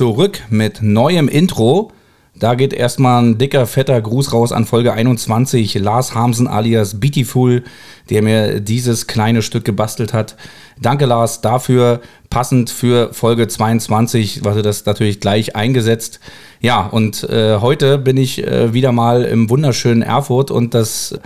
Zurück 0.00 0.40
mit 0.48 0.80
neuem 0.80 1.28
Intro. 1.28 1.92
Da 2.34 2.54
geht 2.54 2.72
erstmal 2.72 3.22
ein 3.22 3.36
dicker, 3.36 3.66
fetter 3.66 4.00
Gruß 4.00 4.32
raus 4.32 4.50
an 4.50 4.64
Folge 4.64 4.94
21. 4.94 5.74
Lars 5.74 6.14
Hamsen 6.14 6.48
alias 6.48 6.98
Beautiful, 6.98 7.64
der 8.08 8.22
mir 8.22 8.60
dieses 8.60 9.06
kleine 9.06 9.42
Stück 9.42 9.66
gebastelt 9.66 10.14
hat. 10.14 10.36
Danke, 10.80 11.04
Lars, 11.04 11.42
dafür. 11.42 12.00
Passend 12.30 12.70
für 12.70 13.12
Folge 13.12 13.46
22, 13.46 14.42
was 14.42 14.56
er 14.56 14.62
das 14.62 14.86
natürlich 14.86 15.20
gleich 15.20 15.54
eingesetzt. 15.54 16.20
Ja, 16.62 16.84
und 16.86 17.24
äh, 17.24 17.56
heute 17.56 17.96
bin 17.96 18.18
ich 18.18 18.46
äh, 18.46 18.74
wieder 18.74 18.92
mal 18.92 19.24
im 19.24 19.48
wunderschönen 19.48 20.02
Erfurt 20.02 20.50
und 20.50 20.74
das 20.74 21.18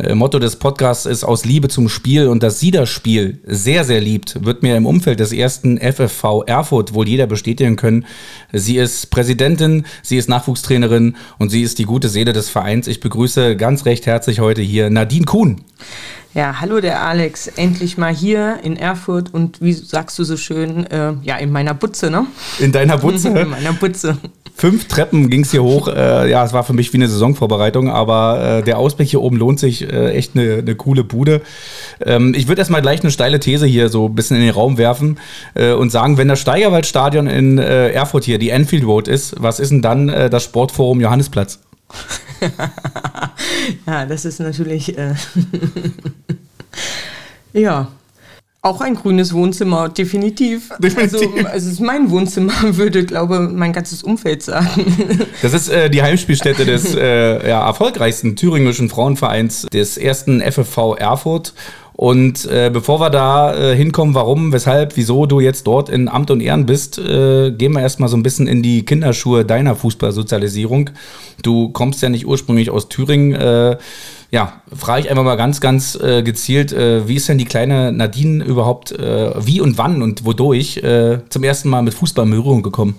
äh, 0.00 0.16
Motto 0.16 0.40
des 0.40 0.56
Podcasts 0.56 1.06
ist 1.06 1.22
aus 1.22 1.44
Liebe 1.44 1.68
zum 1.68 1.88
Spiel 1.88 2.26
und 2.26 2.42
dass 2.42 2.58
sie 2.58 2.72
das 2.72 2.88
Spiel 2.88 3.38
sehr, 3.46 3.84
sehr 3.84 4.00
liebt, 4.00 4.44
wird 4.44 4.64
mir 4.64 4.76
im 4.76 4.86
Umfeld 4.86 5.20
des 5.20 5.32
ersten 5.32 5.78
FFV 5.78 6.42
Erfurt 6.44 6.92
wohl 6.92 7.06
jeder 7.06 7.28
bestätigen 7.28 7.76
können. 7.76 8.04
Sie 8.52 8.78
ist 8.78 9.12
Präsidentin, 9.12 9.84
sie 10.02 10.16
ist 10.16 10.28
Nachwuchstrainerin 10.28 11.16
und 11.38 11.50
sie 11.50 11.62
ist 11.62 11.78
die 11.78 11.84
gute 11.84 12.08
Seele 12.08 12.32
des 12.32 12.48
Vereins. 12.48 12.88
Ich 12.88 12.98
begrüße 12.98 13.54
ganz 13.54 13.86
recht 13.86 14.06
herzlich 14.06 14.40
heute 14.40 14.60
hier 14.60 14.90
Nadine 14.90 15.24
Kuhn. 15.24 15.60
Ja, 16.32 16.60
hallo 16.60 16.80
der 16.80 17.02
Alex, 17.02 17.48
endlich 17.48 17.98
mal 17.98 18.14
hier 18.14 18.60
in 18.62 18.76
Erfurt 18.76 19.34
und 19.34 19.60
wie 19.60 19.72
sagst 19.72 20.16
du 20.16 20.22
so 20.22 20.36
schön, 20.36 20.86
äh, 20.86 21.14
ja, 21.22 21.36
in 21.38 21.50
meiner 21.50 21.74
Butze, 21.74 22.08
ne? 22.08 22.24
In 22.60 22.70
deiner 22.70 22.98
Butze? 22.98 23.30
in 23.30 23.48
meiner 23.48 23.72
Butze. 23.72 24.16
Fünf 24.54 24.86
Treppen 24.86 25.28
ging 25.28 25.40
es 25.40 25.50
hier 25.50 25.64
hoch. 25.64 25.88
Äh, 25.88 26.30
ja, 26.30 26.44
es 26.44 26.52
war 26.52 26.62
für 26.62 26.72
mich 26.72 26.92
wie 26.92 26.98
eine 26.98 27.08
Saisonvorbereitung, 27.08 27.90
aber 27.90 28.58
äh, 28.58 28.62
der 28.62 28.78
Ausblick 28.78 29.08
hier 29.08 29.22
oben 29.22 29.38
lohnt 29.38 29.58
sich. 29.58 29.82
Äh, 29.82 30.12
echt 30.12 30.36
eine, 30.36 30.58
eine 30.58 30.76
coole 30.76 31.02
Bude. 31.02 31.40
Ähm, 32.04 32.32
ich 32.36 32.46
würde 32.46 32.60
erstmal 32.60 32.82
gleich 32.82 33.00
eine 33.00 33.10
steile 33.10 33.40
These 33.40 33.66
hier 33.66 33.88
so 33.88 34.06
ein 34.06 34.14
bisschen 34.14 34.36
in 34.36 34.44
den 34.44 34.52
Raum 34.52 34.78
werfen 34.78 35.18
äh, 35.54 35.72
und 35.72 35.90
sagen, 35.90 36.16
wenn 36.16 36.28
das 36.28 36.38
Steigerwaldstadion 36.38 37.26
in 37.26 37.58
äh, 37.58 37.88
Erfurt 37.90 38.24
hier 38.24 38.38
die 38.38 38.50
Enfield 38.50 38.84
Road 38.84 39.08
ist, 39.08 39.34
was 39.38 39.58
ist 39.58 39.70
denn 39.70 39.82
dann 39.82 40.06
das 40.06 40.44
Sportforum 40.44 41.00
Johannesplatz? 41.00 41.58
ja, 43.86 44.06
das 44.06 44.24
ist 44.24 44.40
natürlich. 44.40 44.96
Äh 44.96 45.14
ja. 47.52 47.88
Auch 48.62 48.82
ein 48.82 48.94
grünes 48.94 49.32
Wohnzimmer, 49.32 49.88
definitiv. 49.88 50.68
definitiv. 50.78 51.46
Also, 51.46 51.56
es 51.56 51.64
ist 51.64 51.80
mein 51.80 52.10
Wohnzimmer, 52.10 52.52
würde, 52.76 53.06
glaube 53.06 53.40
mein 53.40 53.72
ganzes 53.72 54.02
Umfeld 54.02 54.42
sagen. 54.42 55.26
Das 55.40 55.54
ist 55.54 55.70
äh, 55.70 55.88
die 55.88 56.02
Heimspielstätte 56.02 56.66
des 56.66 56.94
äh, 56.94 57.48
ja, 57.48 57.66
erfolgreichsten 57.66 58.36
thüringischen 58.36 58.90
Frauenvereins 58.90 59.66
des 59.72 59.96
ersten 59.96 60.42
FFV 60.42 60.94
Erfurt. 60.96 61.54
Und 62.00 62.46
äh, 62.46 62.70
bevor 62.72 62.98
wir 62.98 63.10
da 63.10 63.54
äh, 63.54 63.76
hinkommen, 63.76 64.14
warum, 64.14 64.54
weshalb, 64.54 64.96
wieso 64.96 65.26
du 65.26 65.38
jetzt 65.38 65.66
dort 65.66 65.90
in 65.90 66.08
Amt 66.08 66.30
und 66.30 66.40
Ehren 66.40 66.64
bist, 66.64 66.98
äh, 66.98 67.50
gehen 67.50 67.74
wir 67.74 67.82
erstmal 67.82 68.08
so 68.08 68.16
ein 68.16 68.22
bisschen 68.22 68.46
in 68.46 68.62
die 68.62 68.86
Kinderschuhe 68.86 69.44
deiner 69.44 69.76
Fußballsozialisierung. 69.76 70.88
Du 71.42 71.68
kommst 71.68 72.00
ja 72.00 72.08
nicht 72.08 72.26
ursprünglich 72.26 72.70
aus 72.70 72.88
Thüringen. 72.88 73.34
Äh, 73.34 73.76
ja, 74.30 74.62
frage 74.74 75.02
ich 75.02 75.10
einfach 75.10 75.24
mal 75.24 75.36
ganz, 75.36 75.60
ganz 75.60 75.94
äh, 75.94 76.22
gezielt, 76.22 76.72
äh, 76.72 77.06
wie 77.06 77.16
ist 77.16 77.28
denn 77.28 77.36
die 77.36 77.44
kleine 77.44 77.92
Nadine 77.92 78.42
überhaupt, 78.44 78.92
äh, 78.92 79.32
wie 79.36 79.60
und 79.60 79.76
wann 79.76 80.00
und 80.00 80.24
wodurch 80.24 80.78
äh, 80.78 81.18
zum 81.28 81.44
ersten 81.44 81.68
Mal 81.68 81.82
mit 81.82 81.92
Fußball 81.92 82.24
in 82.24 82.30
Berührung 82.30 82.62
gekommen? 82.62 82.94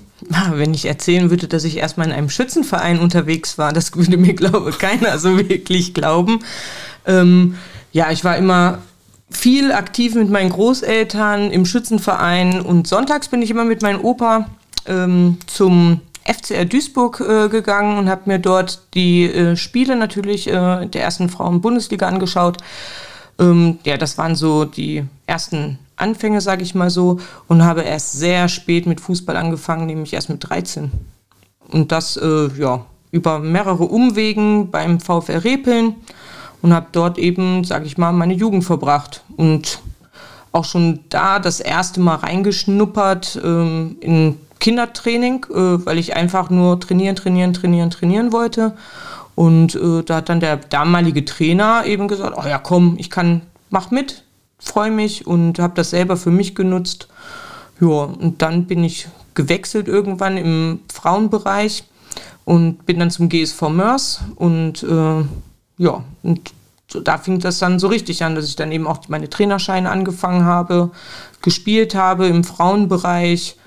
Wenn 0.54 0.76
ich 0.76 0.86
erzählen 0.86 1.32
würde, 1.32 1.48
dass 1.48 1.64
ich 1.64 1.78
erstmal 1.78 2.06
in 2.06 2.14
einem 2.14 2.30
Schützenverein 2.30 3.00
unterwegs 3.00 3.58
war, 3.58 3.74
das 3.74 3.96
würde 3.96 4.18
mir, 4.18 4.36
glaube 4.36 4.72
keiner 4.74 5.18
so 5.18 5.40
wirklich 5.40 5.96
glauben. 5.96 6.42
Ähm, 7.08 7.56
ja, 7.94 8.12
ich 8.12 8.24
war 8.24 8.38
immer 8.38 8.78
viel 9.32 9.72
aktiv 9.72 10.16
mit 10.16 10.30
meinen 10.30 10.50
Großeltern 10.50 11.52
im 11.52 11.66
Schützenverein 11.66 12.62
und 12.62 12.88
sonntags 12.88 13.30
bin 13.30 13.42
ich 13.42 13.50
immer 13.50 13.66
mit 13.66 13.82
meinem 13.82 14.04
Opa 14.04 14.50
ähm, 14.86 15.38
zum 15.48 16.02
FCR 16.26 16.66
Duisburg 16.66 17.20
äh, 17.22 17.50
gegangen 17.50 17.98
und 17.98 18.10
habe 18.10 18.24
mir 18.26 18.40
dort 18.40 18.82
die 18.94 19.24
äh, 19.24 19.56
Spiele 19.56 19.96
natürlich 19.96 20.48
äh, 20.48 20.86
der 20.86 21.04
ersten 21.04 21.30
Frauen-Bundesliga 21.30 22.08
angeschaut. 22.08 22.58
Ähm, 23.40 23.80
ja, 23.84 23.98
das 23.98 24.18
waren 24.18 24.36
so 24.36 24.66
die 24.66 25.04
ersten 25.26 25.80
Anfänge, 25.96 26.42
sage 26.42 26.64
ich 26.64 26.76
mal 26.76 26.90
so, 26.90 27.20
und 27.48 27.64
habe 27.64 27.82
erst 27.82 28.14
sehr 28.14 28.50
spät 28.50 28.86
mit 28.86 29.02
Fußball 29.02 29.36
angefangen, 29.36 29.88
nämlich 29.88 30.14
erst 30.14 30.30
mit 30.30 30.48
13. 30.48 30.92
Und 31.70 31.92
das, 31.92 32.18
äh, 32.18 32.50
ja, 32.58 32.86
über 33.12 33.40
mehrere 33.40 33.84
Umwegen 33.84 34.72
beim 34.72 35.00
VfR 35.00 35.44
Repeln 35.44 35.96
und 36.62 36.74
habe 36.74 36.88
dort 36.92 37.18
eben, 37.18 37.64
sage 37.64 37.86
ich 37.86 37.98
mal, 37.98 38.12
meine 38.12 38.34
Jugend 38.34 38.64
verbracht 38.64 39.24
und 39.38 39.80
auch 40.52 40.66
schon 40.66 41.00
da 41.10 41.40
das 41.40 41.60
erste 41.60 42.00
Mal 42.00 42.16
reingeschnuppert 42.16 43.40
ähm, 43.44 43.98
in 44.02 44.38
Kindertraining, 44.60 45.46
äh, 45.50 45.86
weil 45.86 45.98
ich 45.98 46.16
einfach 46.16 46.50
nur 46.50 46.80
trainieren, 46.80 47.16
trainieren, 47.16 47.54
trainieren, 47.54 47.90
trainieren 47.90 48.32
wollte. 48.32 48.74
Und 49.36 49.76
äh, 49.76 50.04
da 50.04 50.18
hat 50.18 50.30
dann 50.30 50.40
der 50.40 50.58
damalige 50.58 51.26
Trainer 51.26 51.84
eben 51.86 52.08
gesagt, 52.08 52.38
oh 52.38 52.48
ja, 52.48 52.58
komm, 52.58 52.96
ich 53.00 53.10
kann, 53.10 53.42
mach 53.70 53.92
mit, 53.92 54.24
freue 54.60 54.92
mich 54.92 55.26
und 55.26 55.58
habe 55.58 55.74
das 55.76 55.90
selber 55.92 56.18
für 56.18 56.32
mich 56.32 56.54
genutzt. 56.54 57.08
Ja, 57.80 57.88
und 57.88 58.42
dann 58.42 58.66
bin 58.66 58.84
ich 58.84 59.08
gewechselt 59.34 59.88
irgendwann 59.88 60.38
im 60.38 60.82
Frauenbereich 60.94 61.86
und 62.46 62.86
bin 62.86 63.00
dann 63.00 63.10
zum 63.10 63.30
GSV 63.30 63.62
Mörs 63.70 64.22
und 64.36 64.84
äh, 64.84 65.24
ja, 65.82 66.04
und 66.22 66.54
so, 66.88 67.00
da 67.00 67.18
fing 67.18 67.40
das 67.40 67.58
dann 67.58 67.80
so 67.80 67.88
richtig 67.88 68.24
an, 68.24 68.36
dass 68.36 68.46
ich 68.46 68.56
dann 68.56 68.72
eben 68.72 68.86
auch 68.86 69.00
meine 69.08 69.30
Trainerscheine 69.30 69.90
angefangen 69.90 70.46
habe, 70.46 70.92
gespielt 71.42 71.96
habe 71.96 72.28
im 72.28 72.44
Frauenbereich. 72.44 73.58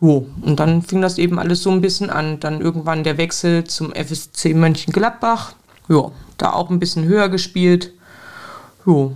Jo, 0.00 0.26
und 0.42 0.58
dann 0.58 0.82
fing 0.82 1.00
das 1.00 1.16
eben 1.16 1.38
alles 1.38 1.62
so 1.62 1.70
ein 1.70 1.80
bisschen 1.80 2.10
an. 2.10 2.40
Dann 2.40 2.60
irgendwann 2.60 3.04
der 3.04 3.18
Wechsel 3.18 3.64
zum 3.64 3.92
FSC 3.92 4.52
Mönchengladbach. 4.54 5.52
Ja, 5.88 6.10
da 6.38 6.52
auch 6.54 6.70
ein 6.70 6.80
bisschen 6.80 7.04
höher 7.04 7.28
gespielt. 7.28 7.92
Jo, 8.84 9.12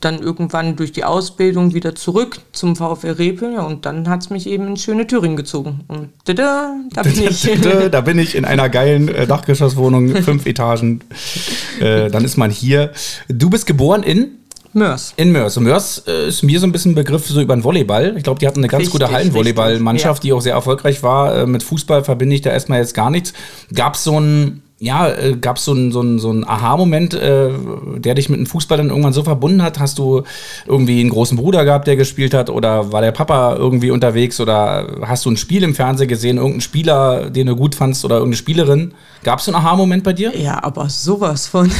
dann 0.00 0.20
irgendwann 0.20 0.76
durch 0.76 0.92
die 0.92 1.04
Ausbildung 1.04 1.74
wieder 1.74 1.94
zurück 1.94 2.38
zum 2.52 2.76
VfR 2.76 3.18
Repel 3.18 3.54
ja, 3.54 3.62
und 3.62 3.84
dann 3.84 4.08
hat 4.08 4.22
es 4.22 4.30
mich 4.30 4.46
eben 4.46 4.66
in 4.68 4.76
schöne 4.76 5.06
Thüringen 5.06 5.36
gezogen. 5.36 5.80
Und 5.88 6.10
da, 6.24 6.74
da 6.92 7.02
bin 7.02 7.22
ich. 7.24 7.50
da 7.90 8.00
bin 8.00 8.18
ich 8.18 8.34
in 8.36 8.44
einer 8.44 8.68
geilen 8.68 9.08
äh, 9.08 9.26
Dachgeschosswohnung, 9.26 10.16
fünf 10.22 10.46
Etagen. 10.46 11.00
Äh, 11.80 12.10
dann 12.10 12.24
ist 12.24 12.36
man 12.36 12.50
hier. 12.50 12.92
Du 13.28 13.50
bist 13.50 13.66
geboren 13.66 14.02
in? 14.02 14.32
Mörs. 14.72 15.14
In 15.16 15.32
Mörs. 15.32 15.56
Und 15.56 15.64
Mörs 15.64 16.04
äh, 16.06 16.28
ist 16.28 16.42
mir 16.42 16.60
so 16.60 16.66
ein 16.66 16.72
bisschen 16.72 16.92
ein 16.92 16.94
Begriff 16.94 17.26
so 17.26 17.40
über 17.40 17.56
den 17.56 17.64
Volleyball. 17.64 18.14
Ich 18.16 18.22
glaube, 18.22 18.38
die 18.38 18.46
hatten 18.46 18.60
eine 18.60 18.68
ganz 18.68 18.82
Richtig, 18.82 18.92
gute 18.92 19.10
Hallenvolleyballmannschaft, 19.10 20.18
richtig, 20.18 20.28
die 20.28 20.32
auch 20.34 20.40
sehr 20.40 20.52
erfolgreich 20.54 21.02
war. 21.02 21.34
Äh, 21.34 21.46
mit 21.46 21.62
Fußball 21.62 22.04
verbinde 22.04 22.36
ich 22.36 22.42
da 22.42 22.50
erstmal 22.50 22.78
jetzt 22.78 22.94
gar 22.94 23.10
nichts. 23.10 23.32
Gab 23.74 23.94
es 23.94 24.04
so 24.04 24.20
ein 24.20 24.62
ja, 24.80 25.08
äh, 25.08 25.36
gab 25.36 25.56
es 25.56 25.64
so 25.64 25.72
einen 25.72 26.18
so 26.18 26.32
Aha-Moment, 26.46 27.14
äh, 27.14 27.50
der 27.96 28.14
dich 28.14 28.28
mit 28.28 28.38
dem 28.38 28.46
Fußball 28.46 28.78
dann 28.78 28.90
irgendwann 28.90 29.12
so 29.12 29.24
verbunden 29.24 29.62
hat? 29.62 29.80
Hast 29.80 29.98
du 29.98 30.22
irgendwie 30.66 31.00
einen 31.00 31.10
großen 31.10 31.36
Bruder 31.36 31.64
gehabt, 31.64 31.88
der 31.88 31.96
gespielt 31.96 32.32
hat? 32.32 32.48
Oder 32.48 32.92
war 32.92 33.00
der 33.00 33.10
Papa 33.10 33.56
irgendwie 33.56 33.90
unterwegs? 33.90 34.40
Oder 34.40 34.98
hast 35.02 35.24
du 35.24 35.30
ein 35.30 35.36
Spiel 35.36 35.64
im 35.64 35.74
Fernsehen 35.74 36.08
gesehen? 36.08 36.36
Irgendeinen 36.36 36.60
Spieler, 36.60 37.28
den 37.28 37.48
du 37.48 37.56
gut 37.56 37.74
fandst? 37.74 38.04
Oder 38.04 38.16
irgendeine 38.16 38.36
Spielerin? 38.36 38.94
Gab 39.24 39.40
es 39.40 39.46
so 39.46 39.52
einen 39.52 39.64
Aha-Moment 39.64 40.04
bei 40.04 40.12
dir? 40.12 40.36
Ja, 40.36 40.62
aber 40.62 40.88
sowas 40.88 41.48
von. 41.48 41.72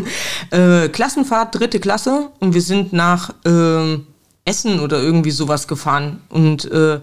äh, 0.50 0.88
Klassenfahrt, 0.88 1.54
dritte 1.54 1.78
Klasse. 1.78 2.30
Und 2.40 2.54
wir 2.54 2.62
sind 2.62 2.94
nach 2.94 3.34
äh, 3.44 3.98
Essen 4.46 4.80
oder 4.80 5.02
irgendwie 5.02 5.32
sowas 5.32 5.68
gefahren. 5.68 6.20
Und 6.30 6.70
äh, 6.70 7.00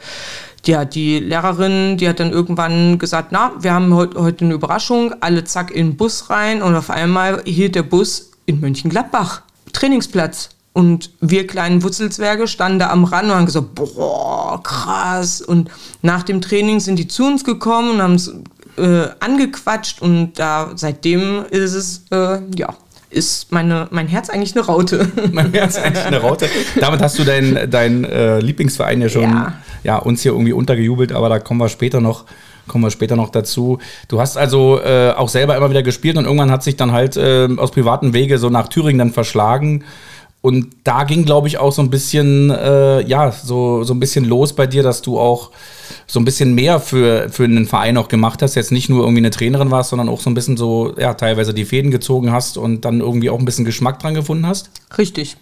ja, 0.66 0.86
die 0.86 1.20
Lehrerin, 1.20 1.98
die 1.98 2.08
hat 2.08 2.20
dann 2.20 2.32
irgendwann 2.32 2.98
gesagt, 2.98 3.30
na, 3.32 3.52
wir 3.60 3.74
haben 3.74 3.94
heute, 3.94 4.20
heute 4.20 4.46
eine 4.46 4.54
Überraschung, 4.54 5.14
alle 5.20 5.44
zack 5.44 5.72
in 5.72 5.92
den 5.92 5.98
Bus 5.98 6.30
rein 6.30 6.62
und 6.62 6.76
auf 6.76 6.90
einmal 6.90 7.42
hielt 7.46 7.76
der 7.76 7.84
Bus 7.84 8.32
in 8.46 8.60
Mönchengladbach, 8.60 9.42
Trainingsplatz. 9.74 10.50
Und 10.76 11.12
wir 11.22 11.46
kleinen 11.46 11.84
Wutzelswerge 11.84 12.48
standen 12.48 12.80
da 12.80 12.90
am 12.90 13.04
Rand 13.04 13.30
und 13.30 13.36
haben 13.36 13.46
gesagt, 13.46 13.76
boah, 13.76 14.62
krass. 14.64 15.40
Und 15.40 15.70
nach 16.02 16.24
dem 16.24 16.42
Training 16.42 16.80
sind 16.80 16.98
die 16.98 17.08
zu 17.08 17.26
uns 17.26 17.44
gekommen 17.44 17.92
und 17.92 18.02
haben 18.02 18.16
es 18.16 18.34
äh, 18.78 19.08
angequatscht 19.20 20.02
und 20.02 20.34
da 20.40 20.72
seitdem 20.76 21.46
ist 21.52 21.74
es, 21.74 22.06
äh, 22.10 22.40
ja, 22.58 22.74
ist 23.14 23.52
meine, 23.52 23.88
mein 23.92 24.08
Herz 24.08 24.30
eigentlich 24.30 24.56
eine 24.56 24.66
Raute. 24.66 25.08
Mein 25.32 25.54
Herz 25.54 25.78
eigentlich 25.78 26.06
eine 26.06 26.22
Raute. 26.22 26.48
Damit 26.80 27.02
hast 27.02 27.18
du 27.20 27.24
deinen 27.24 27.70
dein, 27.70 28.04
äh, 28.04 28.40
Lieblingsverein 28.40 29.02
ja 29.02 29.10
schon 29.10 29.24
Ja. 29.24 29.54
ja. 29.84 29.98
uns 29.98 30.22
hier 30.22 30.32
irgendwie 30.32 30.54
untergejubelt, 30.54 31.12
aber 31.12 31.30
da 31.30 31.40
kommen 31.40 31.60
wir 31.60 31.70
später 31.70 32.02
noch, 32.02 32.26
kommen 32.68 32.84
wir 32.84 32.92
später 32.92 33.16
noch 33.16 33.30
dazu. 33.30 33.80
Du 34.08 34.20
hast 34.20 34.38
also 34.38 34.80
äh, 34.82 35.12
auch 35.12 35.30
selber 35.30 35.56
immer 35.56 35.70
wieder 35.70 35.84
gespielt 35.84 36.18
und 36.18 36.26
irgendwann 36.26 36.52
hat 36.52 36.64
sich 36.64 36.76
dann 36.76 36.92
halt 36.92 37.16
äh, 37.18 37.48
aus 37.58 37.72
privaten 37.72 38.14
Wege 38.14 38.38
so 38.38 38.50
nach 38.50 38.68
Thüringen 38.68 39.00
dann 39.00 39.12
verschlagen. 39.12 39.84
Und 40.44 40.76
da 40.84 41.06
ging, 41.06 41.24
glaube 41.24 41.48
ich, 41.48 41.58
auch 41.58 41.72
so 41.72 41.82
ein 41.82 41.90
bisschen, 41.90 42.50
äh, 42.50 43.00
ja, 43.08 43.32
so, 43.32 43.86
so 43.86 43.94
ein 43.94 44.00
bisschen 44.02 44.26
los 44.26 44.52
bei 44.52 44.68
dir, 44.68 44.84
dass 44.84 45.02
du 45.02 45.18
auch 45.18 45.52
so 46.06 46.20
ein 46.20 46.26
bisschen 46.26 46.54
mehr 46.54 46.82
für, 46.82 47.30
für 47.30 47.46
einen 47.46 47.66
Verein 47.66 47.96
auch 47.96 48.10
gemacht 48.10 48.42
hast. 48.42 48.56
Jetzt 48.56 48.74
nicht 48.74 48.90
nur 48.90 49.04
irgendwie 49.04 49.22
eine 49.22 49.30
Trainerin 49.30 49.72
warst, 49.72 49.92
sondern 49.92 50.10
auch 50.10 50.20
so 50.20 50.30
ein 50.30 50.34
bisschen 50.34 50.58
so, 50.58 50.94
ja, 51.00 51.14
teilweise 51.14 51.54
die 51.54 51.64
Fäden 51.64 51.92
gezogen 51.92 52.34
hast 52.34 52.58
und 52.58 52.84
dann 52.84 53.00
irgendwie 53.00 53.30
auch 53.30 53.40
ein 53.40 53.46
bisschen 53.46 53.64
Geschmack 53.64 54.00
dran 54.00 54.16
gefunden 54.16 54.46
hast. 54.46 54.70
Richtig. 54.98 55.38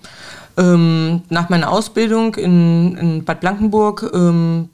Ähm, 0.56 1.24
nach 1.30 1.50
meiner 1.50 1.72
Ausbildung 1.72 2.36
in, 2.36 2.96
in 2.96 3.26
Bad 3.26 3.40
Blankenburg 3.40 4.08
ähm, 4.14 4.70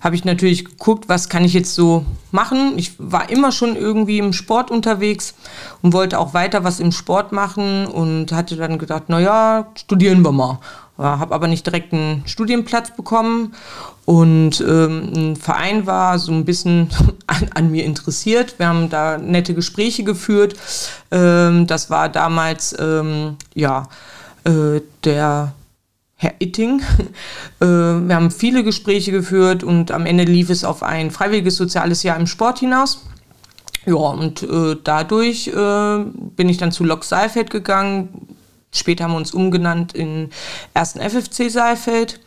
habe 0.00 0.14
ich 0.16 0.24
natürlich 0.24 0.64
geguckt, 0.64 1.08
was 1.08 1.28
kann 1.28 1.44
ich 1.44 1.54
jetzt 1.54 1.74
so 1.74 2.04
machen. 2.30 2.74
Ich 2.76 2.92
war 2.98 3.30
immer 3.30 3.52
schon 3.52 3.76
irgendwie 3.76 4.18
im 4.18 4.32
Sport 4.32 4.70
unterwegs 4.70 5.34
und 5.82 5.92
wollte 5.92 6.18
auch 6.18 6.34
weiter 6.34 6.64
was 6.64 6.80
im 6.80 6.92
Sport 6.92 7.32
machen 7.32 7.86
und 7.86 8.32
hatte 8.32 8.56
dann 8.56 8.78
gedacht, 8.78 9.08
naja, 9.08 9.68
studieren 9.76 10.22
wir 10.22 10.32
mal. 10.32 10.58
Habe 10.98 11.32
aber 11.32 11.46
nicht 11.46 11.64
direkt 11.64 11.92
einen 11.92 12.24
Studienplatz 12.26 12.96
bekommen 12.96 13.54
und 14.04 14.60
ähm, 14.62 15.12
ein 15.14 15.36
Verein 15.36 15.86
war 15.86 16.18
so 16.18 16.32
ein 16.32 16.44
bisschen 16.44 16.88
an, 17.28 17.50
an 17.54 17.70
mir 17.70 17.84
interessiert. 17.84 18.58
Wir 18.58 18.66
haben 18.66 18.88
da 18.88 19.16
nette 19.16 19.54
Gespräche 19.54 20.02
geführt. 20.02 20.56
Ähm, 21.10 21.66
das 21.66 21.90
war 21.90 22.08
damals, 22.08 22.74
ähm, 22.80 23.36
ja, 23.54 23.86
äh, 24.44 24.80
der 25.04 25.52
Herr 26.18 26.34
Itting. 26.40 26.82
Äh, 27.60 27.66
wir 27.66 28.14
haben 28.14 28.30
viele 28.30 28.62
Gespräche 28.62 29.10
geführt 29.10 29.64
und 29.64 29.90
am 29.90 30.06
Ende 30.06 30.22
lief 30.22 30.48
es 30.48 30.62
auf 30.62 30.84
ein 30.84 31.10
freiwilliges 31.10 31.56
soziales 31.56 32.04
Jahr 32.04 32.16
im 32.16 32.28
Sport 32.28 32.60
hinaus. 32.60 33.04
Ja, 33.84 33.94
und 33.94 34.44
äh, 34.44 34.76
dadurch 34.84 35.48
äh, 35.48 36.04
bin 36.36 36.48
ich 36.48 36.58
dann 36.58 36.70
zu 36.70 36.84
Lok 36.84 37.02
Saalfeld 37.02 37.50
gegangen. 37.50 38.28
Später 38.72 39.02
haben 39.02 39.12
wir 39.12 39.16
uns 39.16 39.34
umgenannt 39.34 39.92
in 39.92 40.30
ersten 40.72 41.00
FFC 41.00 41.50
Saalfeld. 41.50 42.20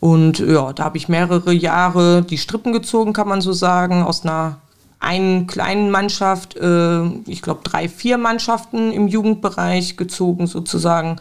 Und 0.00 0.40
ja, 0.40 0.72
da 0.72 0.82
habe 0.82 0.96
ich 0.96 1.08
mehrere 1.08 1.52
Jahre 1.52 2.22
die 2.22 2.38
Strippen 2.38 2.72
gezogen, 2.72 3.12
kann 3.12 3.28
man 3.28 3.40
so 3.40 3.52
sagen, 3.52 4.02
aus 4.02 4.24
einer 4.24 4.61
einen 5.02 5.46
kleinen 5.46 5.90
Mannschaft, 5.90 6.56
äh, 6.56 7.04
ich 7.26 7.42
glaube 7.42 7.60
drei, 7.64 7.88
vier 7.88 8.18
Mannschaften 8.18 8.92
im 8.92 9.08
Jugendbereich 9.08 9.96
gezogen 9.96 10.46
sozusagen, 10.46 11.16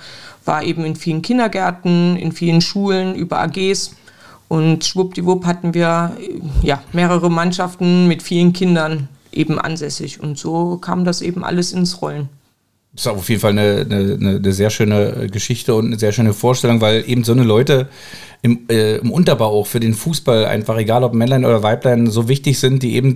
war 0.46 0.64
eben 0.64 0.86
in 0.86 0.96
vielen 0.96 1.22
Kindergärten, 1.22 2.16
in 2.16 2.32
vielen 2.32 2.62
Schulen, 2.62 3.16
über 3.16 3.40
AGs 3.40 3.96
und 4.52 4.84
schwuppdiwupp 4.84 5.46
hatten 5.46 5.74
wir 5.74 6.12
äh, 6.20 6.42
ja, 6.62 6.84
mehrere 6.92 7.32
Mannschaften 7.32 8.10
mit 8.10 8.22
vielen 8.22 8.52
Kindern 8.52 9.08
eben 9.32 9.58
ansässig. 9.58 10.20
Und 10.20 10.38
so 10.38 10.76
kam 10.76 11.06
das 11.06 11.22
eben 11.22 11.46
alles 11.46 11.72
ins 11.72 12.02
Rollen. 12.02 12.28
Ist 12.94 13.08
auf 13.08 13.30
jeden 13.30 13.40
Fall 13.40 13.52
eine, 13.52 13.86
eine, 13.90 14.36
eine 14.36 14.52
sehr 14.52 14.70
schöne 14.70 15.28
Geschichte 15.32 15.74
und 15.76 15.86
eine 15.86 16.00
sehr 16.00 16.12
schöne 16.12 16.34
Vorstellung, 16.34 16.82
weil 16.82 17.04
eben 17.08 17.24
so 17.24 17.32
eine 17.32 17.44
Leute 17.44 17.88
im, 18.42 18.68
äh, 18.70 18.98
im 18.98 19.12
Unterbau 19.12 19.46
auch 19.46 19.68
für 19.68 19.80
den 19.80 19.94
Fußball 19.94 20.46
einfach, 20.46 20.78
egal 20.78 21.04
ob 21.04 21.14
Männlein 21.14 21.46
oder 21.46 21.64
Weiblein, 21.64 22.08
so 22.08 22.28
wichtig 22.28 22.60
sind, 22.60 22.82
die 22.84 22.96
eben 22.96 23.14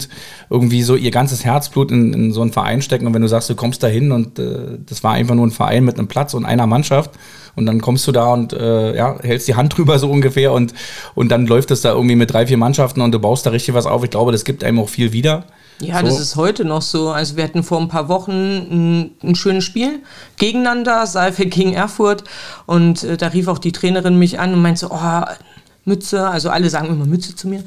irgendwie 0.50 0.84
so 0.84 0.96
ihr 0.96 1.12
ganzes 1.12 1.44
Herzblut 1.44 1.92
in, 1.92 2.14
in 2.14 2.32
so 2.32 2.42
einen 2.42 2.54
Verein 2.54 2.82
stecken. 2.82 3.08
Und 3.08 3.14
wenn 3.14 3.22
du 3.22 3.28
sagst, 3.28 3.50
du 3.50 3.56
kommst 3.56 3.82
da 3.82 3.88
hin 3.88 4.12
und 4.12 4.38
äh, 4.40 4.78
das 4.86 5.04
war 5.04 5.14
einfach 5.14 5.36
nur 5.36 5.48
ein 5.48 5.52
Verein 5.52 5.84
mit 5.84 5.98
einem 5.98 6.08
Platz 6.08 6.34
und 6.36 6.46
einer 6.46 6.68
Mannschaft 6.68 7.12
und 7.56 7.66
dann 7.66 7.82
kommst 7.82 8.08
du 8.08 8.12
da 8.12 8.32
und 8.34 8.54
äh, 8.54 8.96
ja, 8.96 9.18
hältst 9.22 9.48
die 9.48 9.56
Hand 9.56 9.76
drüber 9.78 9.98
so 9.98 10.10
ungefähr 10.10 10.54
und, 10.54 10.74
und 11.16 11.30
dann 11.30 11.48
läuft 11.48 11.72
es 11.72 11.82
da 11.82 11.94
irgendwie 11.94 12.16
mit 12.16 12.32
drei, 12.32 12.46
vier 12.46 12.58
Mannschaften 12.58 13.02
und 13.02 13.12
du 13.12 13.20
baust 13.20 13.46
da 13.46 13.50
richtig 13.50 13.74
was 13.74 13.88
auf. 13.88 14.04
Ich 14.04 14.12
glaube, 14.12 14.32
das 14.32 14.46
gibt 14.46 14.64
einem 14.64 14.80
auch 14.80 14.90
viel 14.90 15.12
wieder. 15.12 15.46
Ja, 15.80 16.00
So. 16.00 16.06
das 16.06 16.20
ist 16.20 16.36
heute 16.36 16.64
noch 16.66 16.82
so. 16.82 17.10
Also 17.10 17.36
wir 17.36 17.44
hatten 17.44 17.64
vor 17.64 17.80
ein 17.80 17.88
paar 17.88 18.08
Wochen 18.08 18.32
ein, 18.32 19.12
ein 19.24 19.36
schönes 19.36 19.64
Spiel 19.64 20.04
gegeneinander, 20.38 21.06
Saalfeld 21.06 21.52
gegen 21.52 21.74
Erfurt. 21.74 22.24
Und 22.66 23.04
äh, 23.04 23.18
da 23.18 23.28
rief 23.28 23.48
auch 23.48 23.60
die 23.60 23.72
Trainerin 23.72 24.18
mich 24.18 24.40
an 24.40 24.54
und 24.54 24.62
meinte 24.62 24.82
so, 24.82 24.92
oh, 24.92 25.24
Mütze, 25.88 26.28
also 26.28 26.50
alle 26.50 26.68
sagen 26.72 26.90
immer 26.90 27.06
Mütze 27.06 27.36
zu 27.36 27.48
mir. 27.48 27.64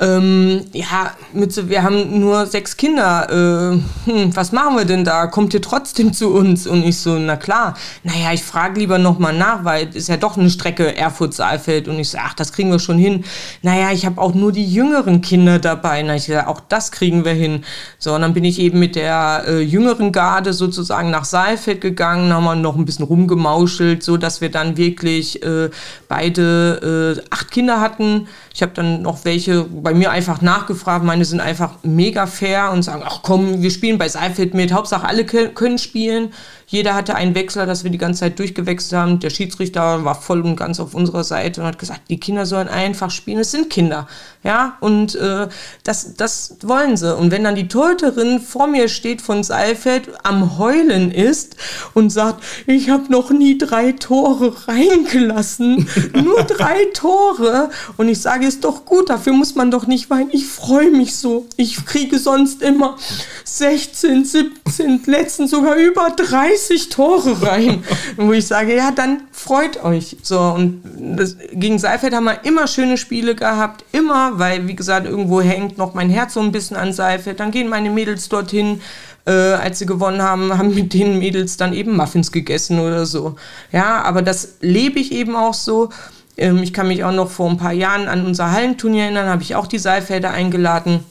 Ähm, 0.00 0.62
ja, 0.72 1.12
Mütze, 1.34 1.68
wir 1.68 1.82
haben 1.82 2.18
nur 2.18 2.46
sechs 2.46 2.78
Kinder. 2.78 3.28
Äh, 3.30 4.10
hm, 4.10 4.34
was 4.34 4.52
machen 4.52 4.76
wir 4.76 4.86
denn 4.86 5.04
da? 5.04 5.26
Kommt 5.26 5.52
ihr 5.52 5.60
trotzdem 5.60 6.14
zu 6.14 6.32
uns? 6.32 6.66
Und 6.66 6.82
ich 6.82 6.98
so, 6.98 7.18
na 7.18 7.36
klar. 7.36 7.76
Naja, 8.04 8.32
ich 8.32 8.42
frage 8.42 8.80
lieber 8.80 8.96
nochmal 8.96 9.36
nach, 9.36 9.64
weil 9.64 9.88
es 9.90 9.96
ist 9.96 10.08
ja 10.08 10.16
doch 10.16 10.38
eine 10.38 10.48
Strecke 10.48 10.96
Erfurt-Saalfeld. 10.96 11.88
Und 11.88 11.98
ich 11.98 12.08
so, 12.08 12.16
ach, 12.18 12.32
das 12.32 12.54
kriegen 12.54 12.70
wir 12.70 12.78
schon 12.78 12.96
hin. 12.96 13.24
Naja, 13.60 13.92
ich 13.92 14.06
habe 14.06 14.18
auch 14.18 14.32
nur 14.32 14.50
die 14.50 14.66
jüngeren 14.66 15.20
Kinder 15.20 15.58
dabei. 15.58 16.02
Na, 16.02 16.16
ich 16.16 16.24
gesagt, 16.24 16.48
auch 16.48 16.60
das 16.60 16.90
kriegen 16.90 17.26
wir 17.26 17.34
hin. 17.34 17.64
So, 17.98 18.14
und 18.14 18.22
dann 18.22 18.32
bin 18.32 18.44
ich 18.44 18.60
eben 18.60 18.78
mit 18.78 18.96
der 18.96 19.44
äh, 19.46 19.60
jüngeren 19.60 20.10
Garde 20.12 20.54
sozusagen 20.54 21.10
nach 21.10 21.26
Saalfeld 21.26 21.82
gegangen, 21.82 22.32
haben 22.32 22.44
wir 22.44 22.54
noch 22.54 22.76
ein 22.76 22.86
bisschen 22.86 23.04
rumgemauschelt, 23.04 24.02
so 24.02 24.16
dass 24.16 24.40
wir 24.40 24.50
dann 24.50 24.78
wirklich 24.78 25.42
äh, 25.42 25.68
beide 26.08 27.18
äh, 27.18 27.22
acht 27.28 27.50
Kinder 27.50 27.57
hatten. 27.80 28.28
Ich 28.58 28.62
habe 28.62 28.72
dann 28.72 29.02
noch 29.02 29.24
welche 29.24 29.62
bei 29.62 29.94
mir 29.94 30.10
einfach 30.10 30.40
nachgefragt. 30.40 31.04
Meine 31.04 31.24
sind 31.24 31.38
einfach 31.38 31.76
mega 31.84 32.26
fair 32.26 32.72
und 32.72 32.82
sagen, 32.82 33.04
ach 33.06 33.20
komm, 33.22 33.62
wir 33.62 33.70
spielen 33.70 33.98
bei 33.98 34.08
Saalfeld 34.08 34.52
mit. 34.52 34.72
Hauptsache 34.72 35.06
alle 35.06 35.24
können 35.24 35.78
spielen. 35.78 36.32
Jeder 36.70 36.94
hatte 36.94 37.14
einen 37.14 37.34
Wechsler, 37.34 37.64
dass 37.64 37.82
wir 37.82 37.90
die 37.90 37.96
ganze 37.98 38.20
Zeit 38.20 38.38
durchgewechselt 38.38 39.00
haben. 39.00 39.20
Der 39.20 39.30
Schiedsrichter 39.30 40.04
war 40.04 40.20
voll 40.20 40.42
und 40.42 40.56
ganz 40.56 40.80
auf 40.80 40.92
unserer 40.92 41.24
Seite 41.24 41.62
und 41.62 41.66
hat 41.66 41.78
gesagt, 41.78 42.02
die 42.10 42.20
Kinder 42.20 42.44
sollen 42.44 42.68
einfach 42.68 43.10
spielen. 43.10 43.38
Es 43.38 43.52
sind 43.52 43.70
Kinder. 43.70 44.06
Ja, 44.44 44.76
und 44.80 45.14
äh, 45.14 45.48
das, 45.84 46.14
das 46.16 46.56
wollen 46.62 46.98
sie. 46.98 47.16
Und 47.16 47.30
wenn 47.30 47.44
dann 47.44 47.54
die 47.54 47.68
Torhüterin 47.68 48.40
vor 48.40 48.66
mir 48.66 48.88
steht 48.88 49.22
von 49.22 49.42
Saalfeld, 49.44 50.10
am 50.24 50.58
Heulen 50.58 51.10
ist 51.10 51.56
und 51.94 52.10
sagt, 52.10 52.44
ich 52.66 52.90
habe 52.90 53.10
noch 53.10 53.30
nie 53.30 53.56
drei 53.56 53.92
Tore 53.92 54.68
reingelassen, 54.68 55.88
nur 56.22 56.42
drei 56.42 56.84
Tore. 56.92 57.70
Und 57.96 58.10
ich 58.10 58.20
sage, 58.20 58.47
ist 58.48 58.64
doch 58.64 58.84
gut, 58.84 59.10
dafür 59.10 59.34
muss 59.34 59.54
man 59.54 59.70
doch 59.70 59.86
nicht 59.86 60.10
weinen. 60.10 60.30
Ich 60.32 60.46
freue 60.46 60.90
mich 60.90 61.16
so. 61.16 61.46
Ich 61.56 61.84
kriege 61.84 62.18
sonst 62.18 62.62
immer 62.62 62.96
16, 63.44 64.24
17, 64.24 65.02
letztens 65.06 65.50
sogar 65.50 65.76
über 65.76 66.10
30 66.10 66.88
Tore 66.88 67.40
rein. 67.42 67.84
Wo 68.16 68.32
ich 68.32 68.46
sage, 68.46 68.74
ja, 68.74 68.90
dann 68.90 69.22
freut 69.30 69.84
euch. 69.84 70.16
So, 70.22 70.40
und 70.40 70.82
das, 71.16 71.36
gegen 71.52 71.78
Seifeld 71.78 72.14
haben 72.14 72.24
wir 72.24 72.44
immer 72.44 72.66
schöne 72.66 72.96
Spiele 72.96 73.34
gehabt, 73.34 73.84
immer, 73.92 74.38
weil, 74.38 74.66
wie 74.66 74.74
gesagt, 74.74 75.06
irgendwo 75.06 75.40
hängt 75.40 75.78
noch 75.78 75.94
mein 75.94 76.10
Herz 76.10 76.34
so 76.34 76.40
ein 76.40 76.50
bisschen 76.50 76.76
an 76.76 76.92
Seifeld. 76.92 77.38
Dann 77.40 77.50
gehen 77.50 77.68
meine 77.68 77.90
Mädels 77.90 78.28
dorthin, 78.28 78.80
äh, 79.26 79.30
als 79.30 79.78
sie 79.78 79.86
gewonnen 79.86 80.22
haben, 80.22 80.56
haben 80.58 80.74
mit 80.74 80.94
den 80.94 81.18
Mädels 81.18 81.58
dann 81.58 81.74
eben 81.74 81.94
Muffins 81.94 82.32
gegessen 82.32 82.80
oder 82.80 83.04
so. 83.04 83.36
Ja, 83.72 84.02
aber 84.02 84.22
das 84.22 84.54
lebe 84.60 84.98
ich 84.98 85.12
eben 85.12 85.36
auch 85.36 85.54
so. 85.54 85.90
Ähm, 86.38 86.62
ich 86.62 86.72
kann 86.72 86.88
mich 86.88 87.04
auch 87.04 87.12
noch 87.12 87.30
vor 87.30 87.50
ein 87.50 87.58
paar 87.58 87.72
Jahren 87.72 88.08
an 88.08 88.24
unser 88.24 88.52
Hallenturnier 88.52 89.04
erinnern, 89.04 89.28
habe 89.28 89.42
ich 89.42 89.56
auch 89.56 89.66
die 89.66 89.78
Saalfelder 89.78 90.30
eingeladen. 90.30 91.04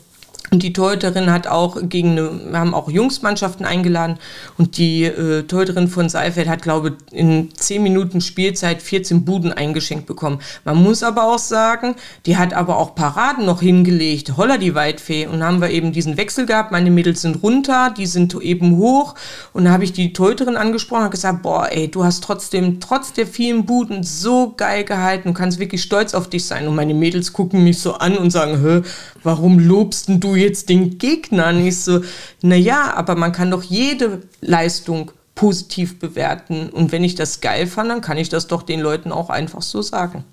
Und 0.49 0.63
die 0.63 0.71
Torhüterin 0.71 1.31
hat 1.31 1.47
auch 1.47 1.77
gegen 1.83 2.11
eine, 2.11 2.51
wir 2.51 2.59
haben 2.59 2.73
auch 2.73 2.89
Jungsmannschaften 2.89 3.65
eingeladen 3.65 4.17
und 4.57 4.77
die 4.77 5.03
äh, 5.03 5.43
Torhüterin 5.43 5.89
von 5.89 6.07
Seifeld 6.07 6.47
hat, 6.47 6.61
glaube 6.61 6.95
ich, 7.11 7.17
in 7.17 7.53
10 7.53 7.83
Minuten 7.83 8.21
Spielzeit 8.21 8.81
14 8.81 9.25
Buden 9.25 9.51
eingeschenkt 9.51 10.05
bekommen. 10.05 10.39
Man 10.63 10.81
muss 10.81 11.03
aber 11.03 11.23
auch 11.23 11.39
sagen, 11.39 11.95
die 12.25 12.37
hat 12.37 12.53
aber 12.53 12.77
auch 12.77 12.95
Paraden 12.95 13.45
noch 13.45 13.61
hingelegt. 13.61 14.37
Holla 14.37 14.57
die 14.57 14.73
Weitfee. 14.73 15.27
Und 15.27 15.43
haben 15.43 15.61
wir 15.61 15.69
eben 15.69 15.91
diesen 15.91 16.15
Wechsel 16.15 16.45
gehabt. 16.45 16.71
Meine 16.71 16.91
Mädels 16.91 17.21
sind 17.21 17.43
runter, 17.43 17.93
die 17.95 18.05
sind 18.05 18.33
eben 18.41 18.77
hoch. 18.77 19.15
Und 19.51 19.65
da 19.65 19.71
habe 19.71 19.83
ich 19.83 19.91
die 19.91 20.13
Torhüterin 20.13 20.55
angesprochen 20.55 21.05
und 21.05 21.11
gesagt, 21.11 21.43
boah, 21.43 21.67
ey, 21.69 21.89
du 21.89 22.05
hast 22.05 22.23
trotzdem, 22.23 22.79
trotz 22.79 23.11
der 23.11 23.27
vielen 23.27 23.65
Buden 23.65 24.03
so 24.03 24.53
geil 24.55 24.85
gehalten. 24.85 25.29
Du 25.29 25.33
kannst 25.33 25.59
wirklich 25.59 25.81
stolz 25.81 26.13
auf 26.13 26.29
dich 26.29 26.45
sein. 26.45 26.67
Und 26.67 26.75
meine 26.75 26.93
Mädels 26.93 27.33
gucken 27.33 27.65
mich 27.65 27.79
so 27.79 27.95
an 27.95 28.17
und 28.17 28.31
sagen, 28.31 28.61
hä, 28.61 28.81
warum 29.23 29.59
lobst 29.59 30.07
du 30.07 30.35
jetzt 30.37 30.69
den 30.69 30.97
Gegner? 30.97 31.49
Und 31.49 31.65
ich 31.65 31.79
so, 31.79 32.01
naja, 32.41 32.93
aber 32.95 33.15
man 33.15 33.31
kann 33.31 33.51
doch 33.51 33.63
jede 33.63 34.21
Leistung 34.41 35.11
positiv 35.35 35.99
bewerten. 35.99 36.69
Und 36.69 36.91
wenn 36.91 37.03
ich 37.03 37.15
das 37.15 37.41
geil 37.41 37.67
fand, 37.67 37.89
dann 37.89 38.01
kann 38.01 38.17
ich 38.17 38.29
das 38.29 38.47
doch 38.47 38.63
den 38.63 38.79
Leuten 38.79 39.11
auch 39.11 39.29
einfach 39.29 39.61
so 39.61 39.81
sagen. 39.81 40.23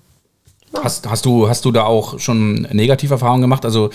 Hast, 0.83 1.07
hast, 1.09 1.25
du, 1.25 1.47
hast 1.47 1.63
du 1.63 1.71
da 1.71 1.83
auch 1.83 2.19
schon 2.19 2.63
negative 2.71 3.13
Erfahrungen 3.13 3.41
gemacht? 3.41 3.63
Also 3.65 3.91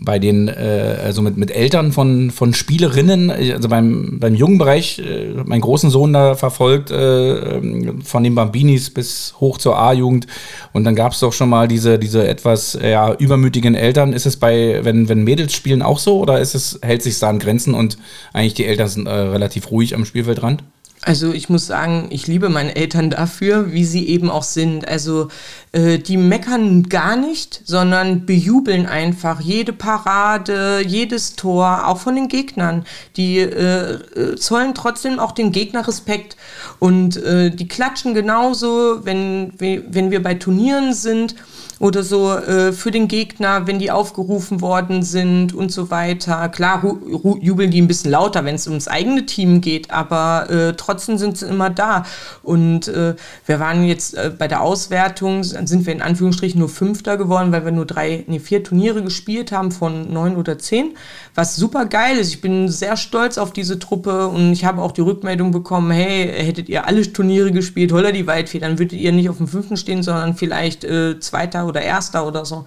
bei 0.00 0.18
den, 0.18 0.48
äh, 0.48 0.96
also 1.04 1.22
mit, 1.22 1.36
mit 1.36 1.50
Eltern 1.50 1.92
von, 1.92 2.30
von 2.30 2.54
Spielerinnen, 2.54 3.30
also 3.30 3.68
beim, 3.68 4.18
beim 4.20 4.34
jungen 4.34 4.58
Bereich, 4.58 4.98
äh, 4.98 5.34
meinen 5.44 5.60
großen 5.60 5.90
Sohn 5.90 6.12
da 6.12 6.34
verfolgt, 6.34 6.90
äh, 6.90 7.56
ähm, 7.56 8.02
von 8.02 8.22
den 8.22 8.34
Bambinis 8.34 8.90
bis 8.90 9.34
hoch 9.40 9.58
zur 9.58 9.78
A-Jugend. 9.78 10.26
Und 10.72 10.84
dann 10.84 10.94
gab 10.94 11.12
es 11.12 11.20
doch 11.20 11.32
schon 11.32 11.48
mal 11.48 11.68
diese, 11.68 11.98
diese 11.98 12.26
etwas 12.26 12.78
ja, 12.80 13.12
übermütigen 13.14 13.74
Eltern. 13.74 14.12
Ist 14.12 14.26
es 14.26 14.36
bei, 14.36 14.80
wenn, 14.82 15.08
wenn 15.08 15.24
Mädels 15.24 15.52
spielen 15.52 15.82
auch 15.82 15.98
so 15.98 16.20
oder 16.20 16.40
ist 16.40 16.54
es, 16.54 16.78
hält 16.82 17.02
sich 17.02 17.18
da 17.18 17.28
an 17.28 17.38
Grenzen 17.38 17.74
und 17.74 17.98
eigentlich 18.32 18.54
die 18.54 18.66
Eltern 18.66 18.88
sind 18.88 19.06
äh, 19.06 19.10
relativ 19.10 19.70
ruhig 19.70 19.94
am 19.94 20.04
Spielfeldrand? 20.04 20.62
Also 21.08 21.32
ich 21.32 21.48
muss 21.48 21.66
sagen, 21.66 22.08
ich 22.10 22.26
liebe 22.26 22.50
meine 22.50 22.76
Eltern 22.76 23.08
dafür, 23.08 23.72
wie 23.72 23.86
sie 23.86 24.06
eben 24.08 24.28
auch 24.28 24.42
sind. 24.42 24.86
Also 24.86 25.28
äh, 25.72 25.98
die 25.98 26.18
meckern 26.18 26.90
gar 26.90 27.16
nicht, 27.16 27.62
sondern 27.64 28.26
bejubeln 28.26 28.84
einfach 28.84 29.40
jede 29.40 29.72
Parade, 29.72 30.82
jedes 30.86 31.34
Tor, 31.34 31.88
auch 31.88 31.96
von 31.96 32.14
den 32.14 32.28
Gegnern. 32.28 32.84
Die 33.16 33.38
äh, 33.38 33.94
äh 33.94 34.36
zollen 34.36 34.74
trotzdem 34.74 35.18
auch 35.18 35.32
den 35.32 35.50
Gegner 35.50 35.88
Respekt 35.88 36.36
und 36.78 37.16
äh, 37.16 37.50
die 37.52 37.68
klatschen 37.68 38.12
genauso, 38.12 39.06
wenn, 39.06 39.54
wenn 39.58 40.10
wir 40.10 40.22
bei 40.22 40.34
Turnieren 40.34 40.92
sind 40.92 41.36
oder 41.80 42.02
so 42.02 42.32
äh, 42.32 42.72
für 42.72 42.90
den 42.90 43.08
Gegner, 43.08 43.66
wenn 43.66 43.78
die 43.78 43.90
aufgerufen 43.90 44.60
worden 44.60 45.02
sind 45.02 45.54
und 45.54 45.70
so 45.70 45.90
weiter. 45.90 46.48
Klar 46.48 46.82
jubeln 47.40 47.70
die 47.70 47.80
ein 47.80 47.88
bisschen 47.88 48.10
lauter, 48.10 48.44
wenn 48.44 48.56
es 48.56 48.66
ums 48.66 48.88
eigene 48.88 49.26
Team 49.26 49.60
geht, 49.60 49.90
aber 49.90 50.50
äh, 50.50 50.74
trotzdem 50.74 50.97
sind 51.06 51.38
sie 51.38 51.46
immer 51.46 51.70
da. 51.70 52.04
Und 52.42 52.88
äh, 52.88 53.14
wir 53.46 53.60
waren 53.60 53.84
jetzt 53.84 54.14
äh, 54.14 54.30
bei 54.36 54.48
der 54.48 54.62
Auswertung, 54.62 55.44
sind 55.44 55.86
wir 55.86 55.92
in 55.92 56.02
Anführungsstrichen 56.02 56.58
nur 56.58 56.68
Fünfter 56.68 57.16
geworden, 57.16 57.52
weil 57.52 57.64
wir 57.64 57.72
nur 57.72 57.86
drei, 57.86 58.24
nee, 58.26 58.38
vier 58.38 58.62
Turniere 58.62 59.02
gespielt 59.02 59.52
haben 59.52 59.72
von 59.72 60.12
neun 60.12 60.36
oder 60.36 60.58
zehn, 60.58 60.96
was 61.34 61.56
super 61.56 61.86
geil 61.86 62.18
ist. 62.18 62.28
Ich 62.28 62.40
bin 62.40 62.68
sehr 62.68 62.96
stolz 62.96 63.38
auf 63.38 63.52
diese 63.52 63.78
Truppe 63.78 64.28
und 64.28 64.52
ich 64.52 64.64
habe 64.64 64.82
auch 64.82 64.92
die 64.92 65.00
Rückmeldung 65.00 65.50
bekommen, 65.52 65.90
hey, 65.90 66.44
hättet 66.44 66.68
ihr 66.68 66.86
alle 66.86 67.10
Turniere 67.12 67.52
gespielt, 67.52 67.92
holla 67.92 68.12
die 68.12 68.26
Waldfee, 68.26 68.58
dann 68.58 68.78
würdet 68.78 68.98
ihr 68.98 69.12
nicht 69.12 69.28
auf 69.28 69.38
dem 69.38 69.48
fünften 69.48 69.76
stehen, 69.76 70.02
sondern 70.02 70.34
vielleicht 70.34 70.84
äh, 70.84 71.18
Zweiter 71.20 71.66
oder 71.66 71.82
Erster 71.82 72.26
oder 72.26 72.44
so. 72.44 72.64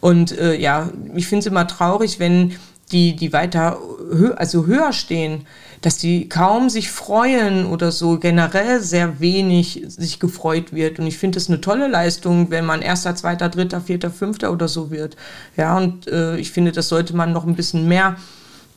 Und 0.00 0.36
äh, 0.38 0.58
ja, 0.58 0.90
ich 1.14 1.26
finde 1.26 1.40
es 1.40 1.46
immer 1.46 1.66
traurig, 1.66 2.18
wenn 2.18 2.54
die, 2.92 3.16
die 3.16 3.32
weiter 3.32 3.78
hö 4.12 4.32
also 4.32 4.66
höher 4.66 4.92
stehen, 4.92 5.46
dass 5.84 5.98
die 5.98 6.30
kaum 6.30 6.70
sich 6.70 6.90
freuen 6.90 7.66
oder 7.66 7.92
so 7.92 8.18
generell 8.18 8.80
sehr 8.80 9.20
wenig 9.20 9.82
sich 9.86 10.18
gefreut 10.18 10.72
wird. 10.72 10.98
Und 10.98 11.06
ich 11.06 11.18
finde 11.18 11.36
es 11.36 11.48
eine 11.50 11.60
tolle 11.60 11.88
Leistung, 11.88 12.50
wenn 12.50 12.64
man 12.64 12.80
erster, 12.80 13.14
zweiter, 13.14 13.50
dritter, 13.50 13.82
vierter, 13.82 14.10
fünfter 14.10 14.50
oder 14.50 14.66
so 14.66 14.90
wird. 14.90 15.16
Ja, 15.58 15.76
und 15.76 16.08
äh, 16.08 16.38
ich 16.38 16.52
finde, 16.52 16.72
das 16.72 16.88
sollte 16.88 17.14
man 17.14 17.34
noch 17.34 17.46
ein 17.46 17.54
bisschen 17.54 17.86
mehr 17.86 18.16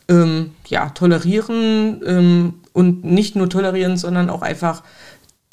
ähm, 0.09 0.51
ja, 0.67 0.89
tolerieren 0.89 2.01
ähm, 2.05 2.53
und 2.73 3.05
nicht 3.05 3.37
nur 3.37 3.49
tolerieren, 3.49 3.95
sondern 3.95 4.29
auch 4.29 4.41
einfach 4.41 4.83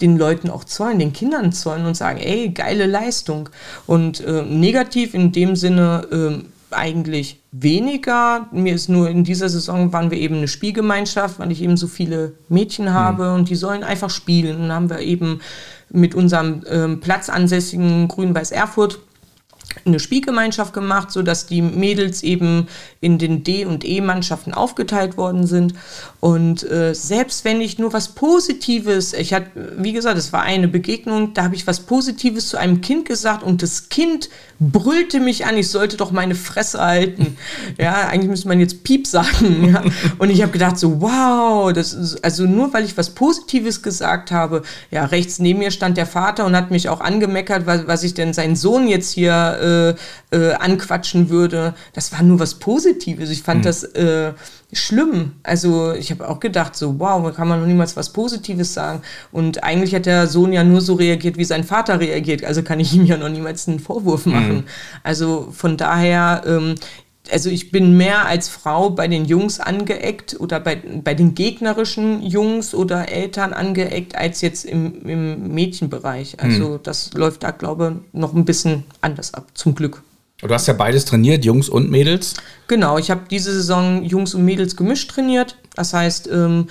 den 0.00 0.18
Leuten 0.18 0.50
auch 0.50 0.64
zollen, 0.64 0.98
den 0.98 1.12
Kindern 1.12 1.52
zollen 1.52 1.86
und 1.86 1.96
sagen, 1.96 2.18
ey, 2.18 2.48
geile 2.48 2.86
Leistung. 2.86 3.48
Und 3.86 4.18
äh, 4.20 4.42
negativ 4.42 5.14
in 5.14 5.30
dem 5.30 5.54
Sinne 5.54 6.08
äh, 6.10 6.44
eigentlich 6.74 7.40
weniger. 7.52 8.48
Mir 8.52 8.74
ist 8.74 8.88
nur 8.88 9.08
in 9.08 9.24
dieser 9.24 9.48
Saison 9.48 9.92
waren 9.92 10.10
wir 10.10 10.18
eben 10.18 10.36
eine 10.36 10.48
Spielgemeinschaft, 10.48 11.38
weil 11.38 11.52
ich 11.52 11.62
eben 11.62 11.76
so 11.76 11.86
viele 11.86 12.34
Mädchen 12.48 12.92
habe 12.92 13.30
mhm. 13.30 13.34
und 13.34 13.50
die 13.50 13.54
sollen 13.54 13.84
einfach 13.84 14.10
spielen. 14.10 14.56
Und 14.56 14.62
dann 14.62 14.72
haben 14.72 14.90
wir 14.90 15.00
eben 15.00 15.40
mit 15.90 16.14
unserem 16.14 16.62
ähm, 16.68 17.00
platzansässigen 17.00 18.08
Grün-Weiß 18.08 18.50
Erfurt 18.50 18.98
eine 19.84 19.98
Spielgemeinschaft 19.98 20.72
gemacht, 20.72 21.10
sodass 21.10 21.46
die 21.46 21.62
Mädels 21.62 22.22
eben 22.22 22.68
in 23.00 23.18
den 23.18 23.44
D- 23.44 23.66
und 23.66 23.84
E-Mannschaften 23.84 24.54
aufgeteilt 24.54 25.16
worden 25.16 25.46
sind. 25.46 25.74
Und 26.20 26.68
äh, 26.70 26.94
selbst 26.94 27.44
wenn 27.44 27.60
ich 27.60 27.78
nur 27.78 27.92
was 27.92 28.08
Positives, 28.08 29.12
ich 29.12 29.34
hatte, 29.34 29.50
wie 29.76 29.92
gesagt, 29.92 30.16
es 30.16 30.32
war 30.32 30.42
eine 30.42 30.68
Begegnung, 30.68 31.34
da 31.34 31.44
habe 31.44 31.54
ich 31.54 31.66
was 31.66 31.80
Positives 31.80 32.48
zu 32.48 32.56
einem 32.56 32.80
Kind 32.80 33.06
gesagt 33.06 33.42
und 33.42 33.62
das 33.62 33.88
Kind 33.88 34.30
brüllte 34.58 35.20
mich 35.20 35.44
an, 35.44 35.58
ich 35.58 35.68
sollte 35.68 35.96
doch 35.96 36.12
meine 36.12 36.34
Fresse 36.34 36.80
halten. 36.80 37.36
Ja, 37.78 38.08
eigentlich 38.08 38.30
müsste 38.30 38.48
man 38.48 38.60
jetzt 38.60 38.84
Piep 38.84 39.06
sagen. 39.06 39.72
Ja? 39.72 39.82
Und 40.18 40.30
ich 40.30 40.42
habe 40.42 40.52
gedacht 40.52 40.78
so, 40.78 41.00
wow, 41.00 41.72
das 41.72 41.92
ist, 41.92 42.24
also 42.24 42.44
nur 42.44 42.72
weil 42.72 42.84
ich 42.84 42.96
was 42.96 43.10
Positives 43.10 43.82
gesagt 43.82 44.30
habe, 44.30 44.62
ja, 44.90 45.04
rechts 45.04 45.38
neben 45.38 45.58
mir 45.58 45.70
stand 45.70 45.96
der 45.96 46.06
Vater 46.06 46.46
und 46.46 46.56
hat 46.56 46.70
mich 46.70 46.88
auch 46.88 47.00
angemeckert, 47.00 47.66
was, 47.66 47.86
was 47.86 48.02
ich 48.02 48.14
denn 48.14 48.32
seinen 48.32 48.54
Sohn 48.56 48.86
jetzt 48.86 49.10
hier 49.10 49.53
äh, 49.60 49.94
äh, 50.30 50.54
anquatschen 50.54 51.30
würde. 51.30 51.74
Das 51.92 52.12
war 52.12 52.22
nur 52.22 52.38
was 52.40 52.54
Positives. 52.54 53.30
Ich 53.30 53.42
fand 53.42 53.60
mhm. 53.60 53.64
das 53.64 53.84
äh, 53.84 54.32
schlimm. 54.72 55.32
Also 55.42 55.92
ich 55.92 56.10
habe 56.10 56.28
auch 56.28 56.40
gedacht, 56.40 56.76
so, 56.76 56.98
wow, 56.98 57.22
da 57.22 57.30
kann 57.30 57.48
man 57.48 57.60
noch 57.60 57.66
niemals 57.66 57.96
was 57.96 58.12
Positives 58.12 58.74
sagen. 58.74 59.02
Und 59.32 59.62
eigentlich 59.62 59.94
hat 59.94 60.06
der 60.06 60.26
Sohn 60.26 60.52
ja 60.52 60.64
nur 60.64 60.80
so 60.80 60.94
reagiert, 60.94 61.36
wie 61.36 61.44
sein 61.44 61.64
Vater 61.64 62.00
reagiert. 62.00 62.44
Also 62.44 62.62
kann 62.62 62.80
ich 62.80 62.94
ihm 62.94 63.04
ja 63.04 63.16
noch 63.16 63.28
niemals 63.28 63.68
einen 63.68 63.80
Vorwurf 63.80 64.26
mhm. 64.26 64.32
machen. 64.32 64.54
Mhm. 64.54 64.64
Also 65.02 65.48
von 65.52 65.76
daher, 65.76 66.42
ähm, 66.46 66.74
also 67.30 67.50
ich 67.50 67.70
bin 67.70 67.96
mehr 67.96 68.26
als 68.26 68.48
Frau 68.48 68.90
bei 68.90 69.08
den 69.08 69.24
Jungs 69.24 69.60
angeeckt 69.60 70.36
oder 70.38 70.60
bei, 70.60 70.76
bei 70.76 71.14
den 71.14 71.34
gegnerischen 71.34 72.22
Jungs 72.22 72.74
oder 72.74 73.08
Eltern 73.08 73.52
angeeckt, 73.52 74.14
als 74.16 74.40
jetzt 74.40 74.64
im, 74.64 75.06
im 75.08 75.54
Mädchenbereich. 75.54 76.40
Also 76.40 76.70
mhm. 76.70 76.80
das 76.82 77.12
läuft 77.14 77.42
da, 77.42 77.50
glaube 77.50 77.96
ich, 78.12 78.18
noch 78.18 78.34
ein 78.34 78.44
bisschen 78.44 78.84
anders 79.00 79.34
ab, 79.34 79.46
zum 79.54 79.74
Glück. 79.74 80.02
Du 80.38 80.52
hast 80.52 80.66
ja 80.66 80.74
beides 80.74 81.06
trainiert, 81.06 81.44
Jungs 81.44 81.68
und 81.68 81.90
Mädels. 81.90 82.34
Genau, 82.66 82.98
ich 82.98 83.10
habe 83.10 83.22
diese 83.30 83.52
Saison 83.52 84.04
Jungs 84.04 84.34
und 84.34 84.44
Mädels 84.44 84.76
gemischt 84.76 85.10
trainiert. 85.10 85.56
Das 85.74 85.94
heißt, 85.94 86.28
ähm, 86.30 86.66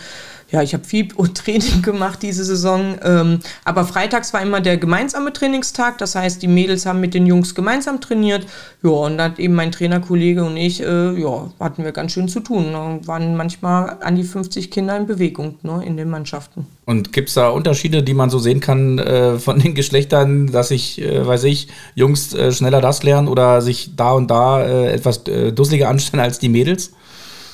ja, 0.54 0.62
ich 0.62 0.76
habe 0.76 0.84
viel 0.84 1.08
Training 1.34 1.82
gemacht 1.82 2.20
diese 2.22 2.46
Saison. 2.46 2.96
Ähm, 3.04 3.40
aber 3.66 3.86
freitags 3.86 4.34
war 4.34 4.42
immer 4.42 4.62
der 4.62 4.78
gemeinsame 4.78 5.34
Trainingstag. 5.34 5.98
Das 5.98 6.14
heißt, 6.14 6.44
die 6.44 6.48
Mädels 6.48 6.86
haben 6.86 7.00
mit 7.00 7.16
den 7.16 7.26
Jungs 7.26 7.56
gemeinsam 7.56 8.00
trainiert. 8.00 8.46
Ja, 8.84 8.92
und 8.92 9.18
dann 9.18 9.36
eben 9.38 9.56
mein 9.56 9.72
Trainerkollege 9.72 10.44
und 10.44 10.56
ich, 10.56 10.82
äh, 10.82 11.20
ja, 11.20 11.52
hatten 11.60 11.84
wir 11.84 11.92
ganz 11.92 12.12
schön 12.12 12.28
zu 12.28 12.40
tun. 12.40 12.68
Da 12.72 13.00
waren 13.08 13.36
manchmal 13.36 13.98
an 14.02 14.16
die 14.16 14.24
50 14.24 14.70
Kinder 14.70 14.96
in 14.96 15.08
Bewegung 15.08 15.56
ne, 15.64 15.82
in 15.84 15.98
den 15.98 16.12
Mannschaften. 16.12 16.68
Und 16.86 17.14
gibt 17.14 17.30
es 17.30 17.36
da 17.36 17.50
Unterschiede, 17.50 18.04
die 18.04 18.14
man 18.14 18.30
so 18.30 18.38
sehen 18.38 18.60
kann 18.60 19.00
äh, 19.00 19.40
von 19.40 19.58
den 19.58 19.74
Geschlechtern, 19.74 20.52
dass 20.52 20.68
sich, 20.68 21.02
äh, 21.02 21.26
weiß 21.26 21.46
ich, 21.46 21.70
Jungs 21.96 22.36
äh, 22.36 22.52
schneller 22.52 22.80
das 22.80 23.02
lernen 23.02 23.28
oder 23.28 23.64
sich 23.64 23.96
da 23.96 24.12
und 24.12 24.30
da 24.30 24.62
äh, 24.62 24.92
etwas 24.92 25.26
äh, 25.26 25.52
dusseliger 25.52 25.90
anstellen 25.90 26.22
als 26.22 26.38
die 26.38 26.50
Mädels? 26.50 26.92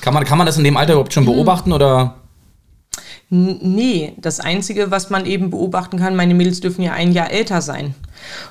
Kann 0.02 0.12
man, 0.12 0.24
kann 0.24 0.36
man 0.36 0.46
das 0.46 0.58
in 0.58 0.64
dem 0.64 0.76
Alter 0.76 0.92
überhaupt 0.92 1.14
schon 1.14 1.26
hm. 1.26 1.32
beobachten 1.32 1.72
oder? 1.72 2.19
Nee, 3.32 4.14
das 4.16 4.40
Einzige, 4.40 4.90
was 4.90 5.08
man 5.08 5.24
eben 5.24 5.50
beobachten 5.50 5.98
kann, 5.98 6.16
meine 6.16 6.34
Mädels 6.34 6.58
dürfen 6.60 6.82
ja 6.82 6.92
ein 6.92 7.12
Jahr 7.12 7.30
älter 7.30 7.62
sein. 7.62 7.94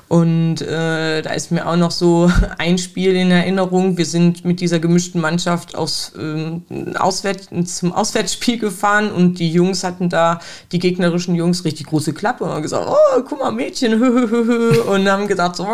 Und 0.08 0.60
äh, 0.62 1.22
da 1.22 1.30
ist 1.30 1.52
mir 1.52 1.66
auch 1.66 1.76
noch 1.76 1.90
so 1.90 2.30
ein 2.58 2.78
Spiel 2.78 3.14
in 3.14 3.30
Erinnerung. 3.30 3.96
Wir 3.96 4.06
sind 4.06 4.44
mit 4.44 4.60
dieser 4.60 4.78
gemischten 4.78 5.20
Mannschaft 5.20 5.74
aus, 5.74 6.12
ähm, 6.18 6.62
Auswärts, 6.98 7.48
zum 7.76 7.92
Auswärtsspiel 7.92 8.58
gefahren 8.58 9.10
und 9.12 9.38
die 9.38 9.50
Jungs 9.50 9.84
hatten 9.84 10.08
da, 10.08 10.40
die 10.72 10.78
gegnerischen 10.78 11.34
Jungs, 11.34 11.64
richtig 11.64 11.86
große 11.86 12.12
Klappe 12.12 12.44
und 12.44 12.50
haben 12.50 12.62
gesagt, 12.62 12.86
oh, 12.88 13.22
guck 13.28 13.38
mal, 13.38 13.52
Mädchen, 13.52 14.02
und 14.02 15.08
haben 15.08 15.28
gesagt, 15.28 15.56
so, 15.56 15.66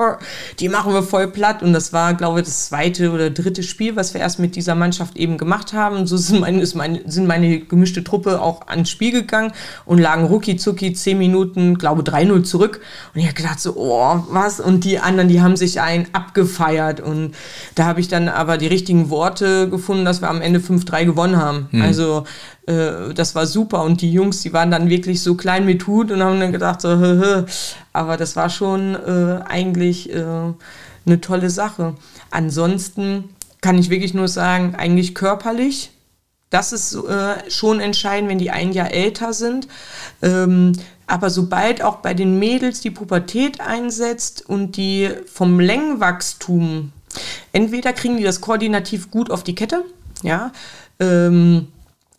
die 0.58 0.68
machen 0.68 0.92
wir 0.92 1.02
voll 1.02 1.28
platt. 1.28 1.62
Und 1.62 1.72
das 1.72 1.92
war, 1.92 2.14
glaube 2.14 2.40
ich, 2.40 2.46
das 2.46 2.66
zweite 2.66 3.10
oder 3.10 3.30
dritte 3.30 3.62
Spiel, 3.62 3.96
was 3.96 4.14
wir 4.14 4.20
erst 4.20 4.38
mit 4.38 4.56
dieser 4.56 4.74
Mannschaft 4.74 5.16
eben 5.16 5.38
gemacht 5.38 5.72
haben. 5.72 6.06
So 6.06 6.16
sind 6.16 6.40
meine, 6.40 6.66
meine, 6.74 7.00
sind 7.10 7.26
meine 7.26 7.60
gemischte 7.60 8.04
Truppe 8.04 8.40
auch 8.40 8.66
ans 8.66 8.90
Spiel 8.90 9.12
gegangen 9.12 9.52
und 9.84 9.98
lagen 9.98 10.24
rucki 10.24 10.56
zucki 10.56 10.92
zehn 10.92 11.18
Minuten, 11.18 11.76
glaube 11.78 12.02
3-0 12.02 12.42
zurück. 12.44 12.80
Und 13.14 13.20
ich 13.20 13.26
habe 13.26 13.34
gedacht, 13.34 13.60
so, 13.60 13.76
oh, 13.76 13.85
was? 13.88 14.60
Und 14.60 14.84
die 14.84 14.98
anderen, 14.98 15.28
die 15.28 15.40
haben 15.40 15.56
sich 15.56 15.80
ein 15.80 16.06
abgefeiert. 16.12 17.00
Und 17.00 17.34
da 17.74 17.84
habe 17.84 18.00
ich 18.00 18.08
dann 18.08 18.28
aber 18.28 18.58
die 18.58 18.66
richtigen 18.66 19.10
Worte 19.10 19.68
gefunden, 19.68 20.04
dass 20.04 20.20
wir 20.20 20.28
am 20.28 20.40
Ende 20.40 20.60
5-3 20.60 21.04
gewonnen 21.04 21.36
haben. 21.36 21.68
Hm. 21.70 21.82
Also 21.82 22.24
äh, 22.66 23.14
das 23.14 23.34
war 23.34 23.46
super. 23.46 23.82
Und 23.84 24.00
die 24.02 24.12
Jungs, 24.12 24.42
die 24.42 24.52
waren 24.52 24.70
dann 24.70 24.88
wirklich 24.88 25.22
so 25.22 25.34
klein 25.34 25.64
mit 25.64 25.86
Hut 25.86 26.10
und 26.10 26.22
haben 26.22 26.40
dann 26.40 26.52
gedacht, 26.52 26.80
so, 26.80 26.88
hö, 26.88 27.20
hö. 27.20 27.44
aber 27.92 28.16
das 28.16 28.36
war 28.36 28.50
schon 28.50 28.94
äh, 28.94 29.42
eigentlich 29.48 30.12
äh, 30.12 30.24
eine 31.06 31.20
tolle 31.20 31.50
Sache. 31.50 31.94
Ansonsten 32.30 33.24
kann 33.60 33.78
ich 33.78 33.90
wirklich 33.90 34.14
nur 34.14 34.28
sagen, 34.28 34.74
eigentlich 34.76 35.14
körperlich. 35.14 35.90
Das 36.50 36.72
ist 36.72 36.94
äh, 36.94 37.50
schon 37.50 37.80
entscheidend, 37.80 38.30
wenn 38.30 38.38
die 38.38 38.50
ein 38.50 38.72
Jahr 38.72 38.92
älter 38.92 39.32
sind. 39.32 39.66
Ähm, 40.22 40.72
aber 41.06 41.30
sobald 41.30 41.82
auch 41.82 41.96
bei 41.96 42.14
den 42.14 42.38
Mädels 42.38 42.80
die 42.80 42.90
Pubertät 42.90 43.60
einsetzt 43.60 44.48
und 44.48 44.76
die 44.76 45.10
vom 45.26 45.60
Längenwachstum, 45.60 46.92
entweder 47.52 47.92
kriegen 47.92 48.16
die 48.16 48.24
das 48.24 48.40
koordinativ 48.40 49.10
gut 49.10 49.30
auf 49.30 49.44
die 49.44 49.54
Kette, 49.54 49.84
ja, 50.22 50.52
ähm, 50.98 51.68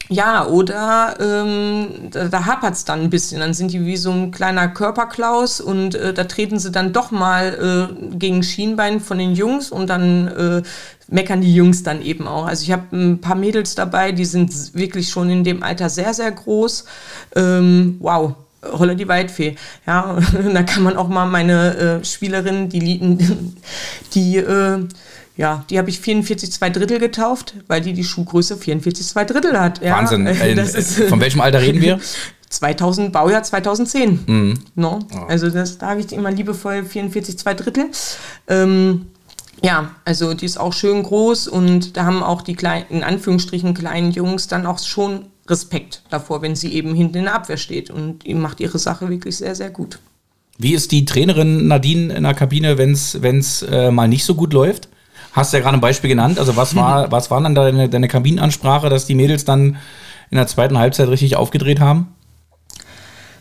ja, 0.09 0.45
oder 0.47 1.17
ähm, 1.19 1.87
da, 2.11 2.29
da 2.29 2.45
hapert 2.45 2.75
es 2.75 2.85
dann 2.85 3.01
ein 3.01 3.09
bisschen. 3.09 3.41
Dann 3.41 3.53
sind 3.53 3.73
die 3.73 3.85
wie 3.85 3.97
so 3.97 4.11
ein 4.11 4.31
kleiner 4.31 4.69
Körperklaus 4.69 5.59
und 5.59 5.95
äh, 5.95 6.13
da 6.13 6.23
treten 6.23 6.59
sie 6.59 6.71
dann 6.71 6.93
doch 6.93 7.11
mal 7.11 7.89
äh, 7.91 8.15
gegen 8.17 8.41
Schienbein 8.41 9.01
von 9.01 9.17
den 9.17 9.33
Jungs 9.33 9.69
und 9.69 9.89
dann 9.89 10.27
äh, 10.29 10.63
meckern 11.09 11.41
die 11.41 11.53
Jungs 11.53 11.83
dann 11.83 12.01
eben 12.01 12.25
auch. 12.25 12.45
Also 12.45 12.63
ich 12.63 12.71
habe 12.71 12.95
ein 12.95 13.19
paar 13.19 13.35
Mädels 13.35 13.75
dabei, 13.75 14.13
die 14.13 14.25
sind 14.25 14.75
wirklich 14.75 15.09
schon 15.09 15.29
in 15.29 15.43
dem 15.43 15.61
Alter 15.61 15.89
sehr, 15.89 16.13
sehr 16.13 16.31
groß. 16.31 16.85
Ähm, 17.35 17.97
wow, 17.99 18.35
Holle 18.63 18.95
die 18.95 19.07
Waldfee. 19.07 19.55
Ja, 19.85 20.17
da 20.53 20.63
kann 20.63 20.83
man 20.83 20.97
auch 20.97 21.07
mal 21.07 21.25
meine 21.25 21.75
äh, 22.01 22.05
Spielerin, 22.05 22.69
die, 22.69 22.99
die 24.13 24.37
äh, 24.37 24.87
ja, 25.37 25.63
die 25.69 25.77
habe 25.77 25.89
ich 25.89 25.99
44 25.99 26.51
2 26.51 26.69
Drittel 26.71 26.99
getauft, 26.99 27.53
weil 27.67 27.81
die 27.81 27.93
die 27.93 28.03
Schuhgröße 28.03 28.57
44 28.57 29.07
2 29.07 29.25
Drittel 29.25 29.59
hat. 29.59 29.81
Ja, 29.83 29.97
Wahnsinn. 29.97 30.25
Äh, 30.27 30.59
ist, 30.59 31.03
von 31.03 31.21
welchem 31.21 31.41
Alter 31.41 31.61
reden 31.61 31.81
wir? 31.81 31.99
2000, 32.49 33.11
Baujahr 33.11 33.43
2010. 33.43 34.23
Mhm. 34.25 34.59
No? 34.75 34.99
Oh. 35.13 35.25
Also 35.27 35.49
das, 35.49 35.77
da 35.77 35.89
habe 35.89 35.99
ich 35.99 36.11
immer 36.11 36.31
liebevoll 36.31 36.83
44 36.83 37.37
2 37.37 37.53
Drittel. 37.53 37.85
Ähm, 38.47 39.07
ja, 39.61 39.91
also 40.05 40.33
die 40.33 40.45
ist 40.45 40.59
auch 40.59 40.73
schön 40.73 41.03
groß 41.03 41.47
und 41.47 41.97
da 41.97 42.05
haben 42.05 42.23
auch 42.23 42.41
die 42.41 42.55
kleinen, 42.55 42.85
in 42.89 43.03
Anführungsstrichen 43.03 43.73
kleinen 43.73 44.11
Jungs 44.11 44.47
dann 44.47 44.65
auch 44.65 44.79
schon 44.79 45.25
Respekt 45.47 46.03
davor, 46.09 46.41
wenn 46.41 46.55
sie 46.55 46.73
eben 46.73 46.93
hinten 46.93 47.17
in 47.17 47.23
der 47.25 47.35
Abwehr 47.35 47.57
steht 47.57 47.89
und 47.89 48.27
macht 48.27 48.59
ihre 48.59 48.79
Sache 48.79 49.09
wirklich 49.09 49.37
sehr, 49.37 49.55
sehr 49.55 49.69
gut. 49.69 49.99
Wie 50.57 50.73
ist 50.73 50.91
die 50.91 51.05
Trainerin 51.05 51.67
Nadine 51.67 52.13
in 52.13 52.23
der 52.23 52.33
Kabine, 52.33 52.77
wenn 52.77 52.91
es 52.91 53.61
äh, 53.61 53.91
mal 53.91 54.07
nicht 54.07 54.25
so 54.25 54.35
gut 54.35 54.53
läuft? 54.53 54.89
Hast 55.31 55.53
du 55.53 55.57
ja 55.57 55.63
gerade 55.63 55.77
ein 55.77 55.81
Beispiel 55.81 56.09
genannt. 56.09 56.39
Also 56.39 56.55
was 56.55 56.75
war, 56.75 57.11
was 57.11 57.29
war 57.29 57.41
dann 57.41 57.53
deine, 57.53 57.89
deine 57.89 58.07
Kabinenansprache, 58.07 58.89
dass 58.89 59.05
die 59.05 59.15
Mädels 59.15 59.45
dann 59.45 59.77
in 60.31 60.37
der 60.37 60.47
zweiten 60.47 60.77
Halbzeit 60.77 61.07
richtig 61.09 61.35
aufgedreht 61.35 61.79
haben? 61.79 62.07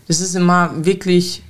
Das 0.06 0.20
ist 0.20 0.34
immer 0.34 0.70
wirklich 0.76 1.42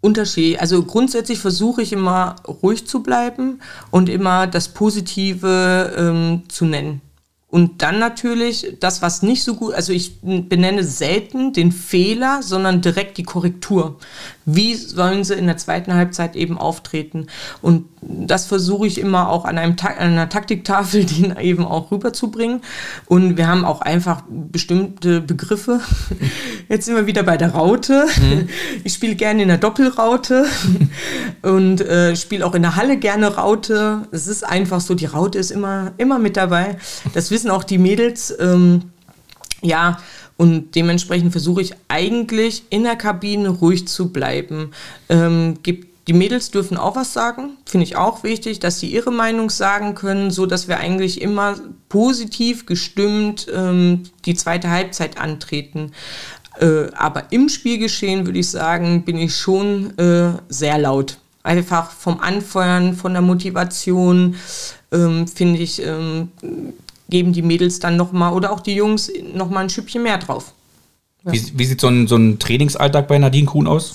Unterschied. 0.00 0.58
Also 0.58 0.82
grundsätzlich 0.84 1.38
versuche 1.38 1.82
ich 1.82 1.92
immer 1.92 2.36
ruhig 2.46 2.86
zu 2.86 3.02
bleiben 3.02 3.60
und 3.90 4.08
immer 4.08 4.46
das 4.46 4.68
Positive 4.68 5.94
ähm, 5.96 6.42
zu 6.48 6.64
nennen. 6.64 7.02
Und 7.50 7.82
dann 7.82 7.98
natürlich 7.98 8.76
das, 8.78 9.02
was 9.02 9.22
nicht 9.22 9.42
so 9.42 9.54
gut, 9.54 9.74
also 9.74 9.92
ich 9.92 10.20
benenne 10.22 10.84
selten 10.84 11.52
den 11.52 11.72
Fehler, 11.72 12.42
sondern 12.42 12.80
direkt 12.80 13.18
die 13.18 13.24
Korrektur. 13.24 13.98
Wie 14.44 14.74
sollen 14.76 15.24
sie 15.24 15.34
in 15.34 15.46
der 15.46 15.56
zweiten 15.56 15.94
Halbzeit 15.94 16.36
eben 16.36 16.58
auftreten? 16.58 17.26
Und 17.60 17.86
das 18.02 18.46
versuche 18.46 18.86
ich 18.86 18.98
immer 18.98 19.28
auch 19.28 19.44
an, 19.44 19.58
einem, 19.58 19.76
an 19.80 19.96
einer 19.98 20.28
Taktiktafel, 20.28 21.04
die 21.04 21.32
eben 21.40 21.64
auch 21.64 21.90
rüberzubringen. 21.90 22.62
Und 23.06 23.36
wir 23.36 23.46
haben 23.46 23.64
auch 23.64 23.80
einfach 23.82 24.22
bestimmte 24.28 25.20
Begriffe. 25.20 25.80
Jetzt 26.68 26.86
sind 26.86 26.96
wir 26.96 27.06
wieder 27.06 27.22
bei 27.22 27.36
der 27.36 27.50
Raute. 27.50 28.06
Mhm. 28.20 28.48
Ich 28.82 28.94
spiele 28.94 29.14
gerne 29.14 29.42
in 29.42 29.48
der 29.48 29.58
Doppelraute 29.58 30.46
und 31.42 31.80
äh, 31.80 32.16
spiele 32.16 32.46
auch 32.46 32.54
in 32.54 32.62
der 32.62 32.76
Halle 32.76 32.96
gerne 32.96 33.36
Raute. 33.36 34.06
Es 34.10 34.26
ist 34.26 34.42
einfach 34.42 34.80
so, 34.80 34.94
die 34.94 35.06
Raute 35.06 35.38
ist 35.38 35.50
immer, 35.50 35.92
immer 35.98 36.18
mit 36.18 36.36
dabei. 36.36 36.78
Das 37.12 37.30
wissen 37.30 37.50
auch 37.50 37.64
die 37.64 37.78
Mädels. 37.78 38.34
Ähm, 38.40 38.84
ja, 39.60 39.98
und 40.40 40.74
dementsprechend 40.74 41.32
versuche 41.32 41.60
ich 41.60 41.74
eigentlich 41.88 42.64
in 42.70 42.84
der 42.84 42.96
Kabine 42.96 43.50
ruhig 43.50 43.86
zu 43.86 44.10
bleiben. 44.10 44.70
Ähm, 45.10 45.58
gibt, 45.62 45.89
die 46.06 46.12
Mädels 46.12 46.50
dürfen 46.50 46.76
auch 46.76 46.96
was 46.96 47.12
sagen, 47.12 47.56
finde 47.66 47.84
ich 47.84 47.96
auch 47.96 48.22
wichtig, 48.22 48.58
dass 48.58 48.80
sie 48.80 48.88
ihre 48.88 49.10
Meinung 49.10 49.50
sagen 49.50 49.94
können, 49.94 50.30
so 50.30 50.46
dass 50.46 50.66
wir 50.66 50.78
eigentlich 50.78 51.20
immer 51.20 51.56
positiv 51.88 52.66
gestimmt 52.66 53.46
ähm, 53.54 54.04
die 54.24 54.34
zweite 54.34 54.70
Halbzeit 54.70 55.18
antreten. 55.18 55.92
Äh, 56.58 56.90
aber 56.94 57.32
im 57.32 57.48
Spielgeschehen 57.48 58.26
würde 58.26 58.38
ich 58.38 58.48
sagen, 58.50 59.04
bin 59.04 59.16
ich 59.16 59.36
schon 59.36 59.96
äh, 59.98 60.32
sehr 60.48 60.78
laut. 60.78 61.18
Einfach 61.42 61.90
vom 61.90 62.20
Anfeuern, 62.20 62.94
von 62.94 63.12
der 63.12 63.22
Motivation, 63.22 64.36
ähm, 64.92 65.26
finde 65.26 65.60
ich, 65.60 65.82
ähm, 65.82 66.28
geben 67.08 67.32
die 67.32 67.42
Mädels 67.42 67.78
dann 67.78 67.96
nochmal 67.96 68.32
oder 68.32 68.52
auch 68.52 68.60
die 68.60 68.74
Jungs 68.74 69.10
nochmal 69.34 69.64
ein 69.64 69.70
Schüppchen 69.70 70.02
mehr 70.02 70.18
drauf. 70.18 70.52
Ja. 71.24 71.32
Wie, 71.32 71.58
wie, 71.58 71.64
sieht 71.64 71.80
so 71.80 71.88
ein, 71.88 72.06
so 72.06 72.16
ein 72.16 72.38
Trainingsalltag 72.38 73.08
bei 73.08 73.18
Nadine 73.18 73.46
Kuhn 73.46 73.66
aus? 73.66 73.94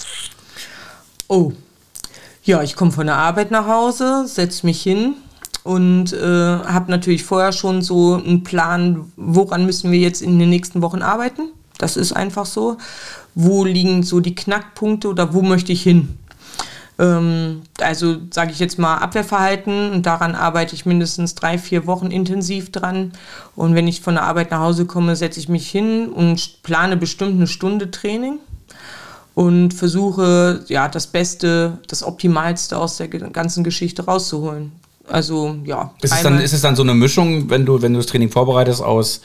Oh, 1.28 1.54
ja, 2.46 2.62
ich 2.62 2.76
komme 2.76 2.92
von 2.92 3.08
der 3.08 3.18
Arbeit 3.18 3.52
nach 3.52 3.68
Hause, 3.68 4.28
setze 4.28 4.66
mich 4.66 4.82
hin 4.82 5.16
und 5.64 6.14
äh, 6.14 6.26
habe 6.26 6.92
natürlich 6.92 7.24
vorher 7.24 7.52
schon 7.52 7.82
so 7.82 8.14
einen 8.14 8.44
Plan, 8.44 9.12
woran 9.18 9.66
müssen 9.66 9.92
wir 9.92 10.00
jetzt 10.00 10.22
in 10.22 10.38
den 10.38 10.50
nächsten 10.50 10.84
Wochen 10.84 11.02
arbeiten. 11.02 11.50
Das 11.80 11.98
ist 11.98 12.14
einfach 12.14 12.46
so. 12.46 12.78
Wo 13.34 13.66
liegen 13.66 14.04
so 14.04 14.20
die 14.20 14.36
Knackpunkte 14.36 15.10
oder 15.10 15.34
wo 15.34 15.42
möchte 15.42 15.74
ich 15.74 15.82
hin? 15.82 16.18
Ähm, 17.00 17.64
also 17.82 18.18
sage 18.32 18.52
ich 18.52 18.60
jetzt 18.60 18.78
mal 18.78 18.98
Abwehrverhalten 19.00 19.92
und 19.92 20.06
daran 20.06 20.36
arbeite 20.36 20.76
ich 20.76 20.86
mindestens 20.86 21.34
drei, 21.34 21.58
vier 21.58 21.88
Wochen 21.88 22.12
intensiv 22.12 22.72
dran. 22.72 23.12
Und 23.56 23.74
wenn 23.74 23.88
ich 23.88 24.02
von 24.02 24.14
der 24.14 24.24
Arbeit 24.24 24.52
nach 24.52 24.60
Hause 24.60 24.86
komme, 24.86 25.16
setze 25.16 25.40
ich 25.40 25.50
mich 25.50 25.68
hin 25.68 26.10
und 26.10 26.62
plane 26.62 26.96
bestimmt 26.96 27.34
eine 27.34 27.48
Stunde 27.48 27.90
Training 27.90 28.38
und 29.36 29.74
versuche 29.74 30.64
ja 30.68 30.88
das 30.88 31.08
Beste, 31.08 31.78
das 31.88 32.04
Optimalste 32.04 32.78
aus 32.78 32.98
der 32.98 33.10
ganzen 33.10 33.64
Geschichte 33.64 34.06
rauszuholen. 34.06 34.72
Also 35.08 35.56
ja. 35.66 35.94
Ist 36.02 36.14
es, 36.14 36.24
dann, 36.24 36.40
ist 36.40 36.54
es 36.54 36.62
dann 36.62 36.76
so 36.76 36.84
eine 36.84 36.94
Mischung, 36.94 37.50
wenn 37.50 37.66
du, 37.66 37.82
wenn 37.82 37.94
du 37.94 38.00
das 38.00 38.08
Training 38.08 38.30
vorbereitest 38.30 38.82
aus 38.82 39.22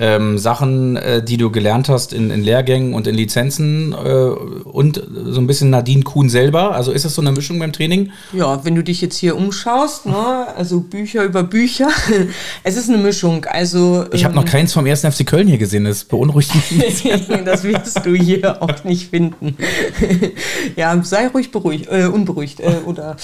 ähm, 0.00 0.38
Sachen, 0.38 0.96
äh, 0.96 1.22
die 1.22 1.36
du 1.36 1.50
gelernt 1.50 1.88
hast 1.88 2.12
in, 2.12 2.30
in 2.30 2.42
Lehrgängen 2.42 2.94
und 2.94 3.06
in 3.06 3.14
Lizenzen 3.14 3.92
äh, 3.92 3.96
und 3.96 5.02
so 5.26 5.40
ein 5.40 5.46
bisschen 5.46 5.70
Nadine 5.70 6.02
Kuhn 6.02 6.30
selber? 6.30 6.74
Also 6.74 6.90
ist 6.90 7.04
das 7.04 7.14
so 7.14 7.20
eine 7.20 7.32
Mischung 7.32 7.58
beim 7.58 7.72
Training? 7.72 8.10
Ja, 8.32 8.64
wenn 8.64 8.74
du 8.74 8.82
dich 8.82 9.02
jetzt 9.02 9.16
hier 9.16 9.36
umschaust, 9.36 10.06
ne, 10.06 10.46
also 10.56 10.80
Bücher 10.80 11.24
über 11.24 11.42
Bücher, 11.42 11.88
es 12.62 12.76
ist 12.76 12.88
eine 12.88 12.98
Mischung. 12.98 13.44
Also 13.44 14.06
ich 14.12 14.24
habe 14.24 14.34
ähm, 14.34 14.40
noch 14.40 14.50
keins 14.50 14.72
vom 14.72 14.86
1. 14.86 15.02
FC 15.02 15.26
Köln 15.26 15.46
hier 15.46 15.58
gesehen, 15.58 15.84
das 15.84 16.04
beunruhigt 16.04 16.54
mich. 16.54 17.02
das 17.44 17.62
wirst 17.64 18.04
du 18.04 18.14
hier 18.14 18.62
auch 18.62 18.84
nicht 18.84 19.10
finden. 19.10 19.56
ja, 20.76 20.98
sei 21.02 21.28
ruhig 21.28 21.50
beruhigt, 21.50 21.88
äh, 21.90 22.06
unberuhigt 22.06 22.60
äh, 22.60 22.76
oder 22.86 23.16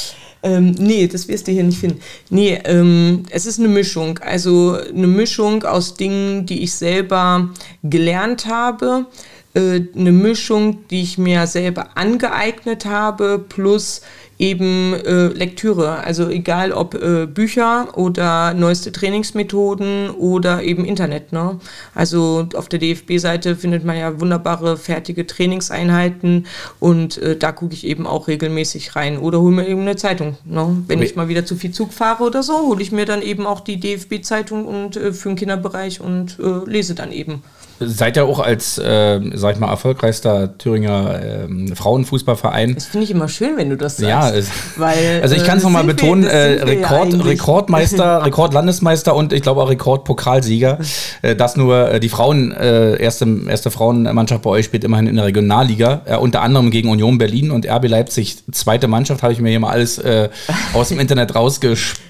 ähm, 0.42 0.72
nee, 0.79 1.07
das 1.07 1.29
wirst 1.29 1.49
du 1.49 1.53
hier 1.53 1.64
nicht 1.64 1.79
finden. 1.79 2.01
Nee, 2.31 2.61
ähm, 2.64 3.25
es 3.31 3.46
ist 3.46 3.59
eine 3.59 3.68
Mischung. 3.68 4.18
Also 4.18 4.79
eine 4.88 5.07
Mischung 5.07 5.64
aus 5.64 5.94
Dingen, 5.94 6.46
die 6.46 6.62
ich 6.62 6.72
selber 6.72 7.51
gelernt 7.83 8.46
habe, 8.46 9.07
äh, 9.55 9.81
eine 9.96 10.12
Mischung, 10.12 10.87
die 10.88 11.03
ich 11.03 11.18
mir 11.18 11.46
selber 11.46 11.96
angeeignet 11.96 12.85
habe, 12.85 13.44
plus 13.49 14.03
eben 14.38 14.94
äh, 14.94 15.29
Lektüre. 15.29 15.99
Also 16.05 16.29
egal 16.29 16.72
ob 16.72 16.94
äh, 16.94 17.27
Bücher 17.27 17.96
oder 17.96 18.55
neueste 18.55 18.92
Trainingsmethoden 18.92 20.11
oder 20.11 20.62
eben 20.62 20.85
Internet. 20.85 21.33
Ne? 21.33 21.59
Also 21.94 22.46
auf 22.55 22.68
der 22.68 22.79
DFB-Seite 22.79 23.57
findet 23.57 23.85
man 23.85 23.96
ja 23.96 24.20
wunderbare 24.20 24.77
fertige 24.77 25.27
Trainingseinheiten 25.27 26.46
und 26.81 27.18
äh, 27.18 27.37
da 27.37 27.53
gucke 27.53 27.75
ich 27.75 27.87
eben 27.87 28.07
auch 28.07 28.29
regelmäßig 28.29 28.94
rein 28.94 29.18
oder 29.18 29.40
hole 29.40 29.55
mir 29.55 29.68
eben 29.68 29.83
eine 29.83 29.96
Zeitung. 29.96 30.37
Ne? 30.44 30.85
Wenn 30.87 31.03
ich 31.03 31.16
mal 31.16 31.29
wieder 31.29 31.46
zu 31.46 31.57
viel 31.57 31.70
Zug 31.70 31.92
fahre 31.92 32.25
oder 32.25 32.42
so, 32.42 32.68
hole 32.68 32.83
ich 32.83 32.92
mir 32.92 33.07
dann 33.07 33.22
eben 33.22 33.46
auch 33.46 33.61
die 33.61 33.81
DFB-Zeitung 33.81 34.66
und 34.66 34.96
äh, 34.96 35.12
für 35.12 35.31
den 35.31 35.37
Kinderbereich 35.37 36.01
und 36.01 36.38
äh, 36.38 36.68
lese 36.70 36.94
dann 36.94 37.12
eben. 37.12 37.42
Seid 37.81 38.17
ja 38.17 38.25
auch 38.25 38.41
als, 38.41 38.79
äh, 38.79 39.21
sag 39.35 39.55
ich 39.55 39.61
mal, 39.61 39.69
erfolgreichster 39.69 40.57
Thüringer 40.59 41.21
äh, 41.23 41.75
Frauenfußballverein. 41.75 42.75
Das 42.75 42.87
finde 42.87 43.05
ich 43.05 43.11
immer 43.11 43.29
schön, 43.29 43.57
wenn 43.57 43.71
du 43.71 43.77
das 43.77 43.97
sagst. 43.97 44.09
Ja, 44.09 44.31
es, 44.31 44.51
weil, 44.77 45.21
also 45.23 45.35
ich 45.35 45.45
kann 45.45 45.59
es 45.59 45.65
äh, 45.65 45.67
nochmal 45.67 45.85
betonen, 45.85 46.25
äh, 46.25 46.62
Rekord, 46.62 47.12
ja 47.12 47.21
Rekordmeister, 47.21 48.25
Rekordlandesmeister 48.25 49.15
und 49.15 49.33
ich 49.33 49.43
glaube 49.43 49.62
auch 49.62 49.71
Rekordpokalsieger. 49.71 50.79
äh, 51.23 51.37
dass 51.37 51.57
nur 51.57 51.93
äh, 51.93 52.01
die 52.01 52.09
Frauen, 52.09 52.53
äh, 52.53 52.97
erste, 52.97 53.27
erste 53.49 53.71
Frauenmannschaft 53.71 54.43
bei 54.43 54.51
euch 54.51 54.65
spielt 54.67 54.85
immerhin 54.85 55.07
in 55.07 55.17
der 55.17 55.27
Regionalliga, 55.27 56.03
äh, 56.05 56.17
unter 56.17 56.43
anderem 56.43 56.71
gegen 56.71 56.89
Union 56.89 57.19
Berlin 57.19 57.51
und 57.51 57.67
RB 57.67 57.89
Leipzig, 57.89 58.39
zweite 58.53 58.89
Mannschaft, 58.89 59.23
habe 59.23 59.33
ich 59.33 59.41
mir 59.41 59.51
hier 59.51 59.61
mal 59.61 59.71
alles 59.71 59.99
äh, 59.99 60.29
aus 60.73 60.89
dem 60.89 60.99
Internet 60.99 61.35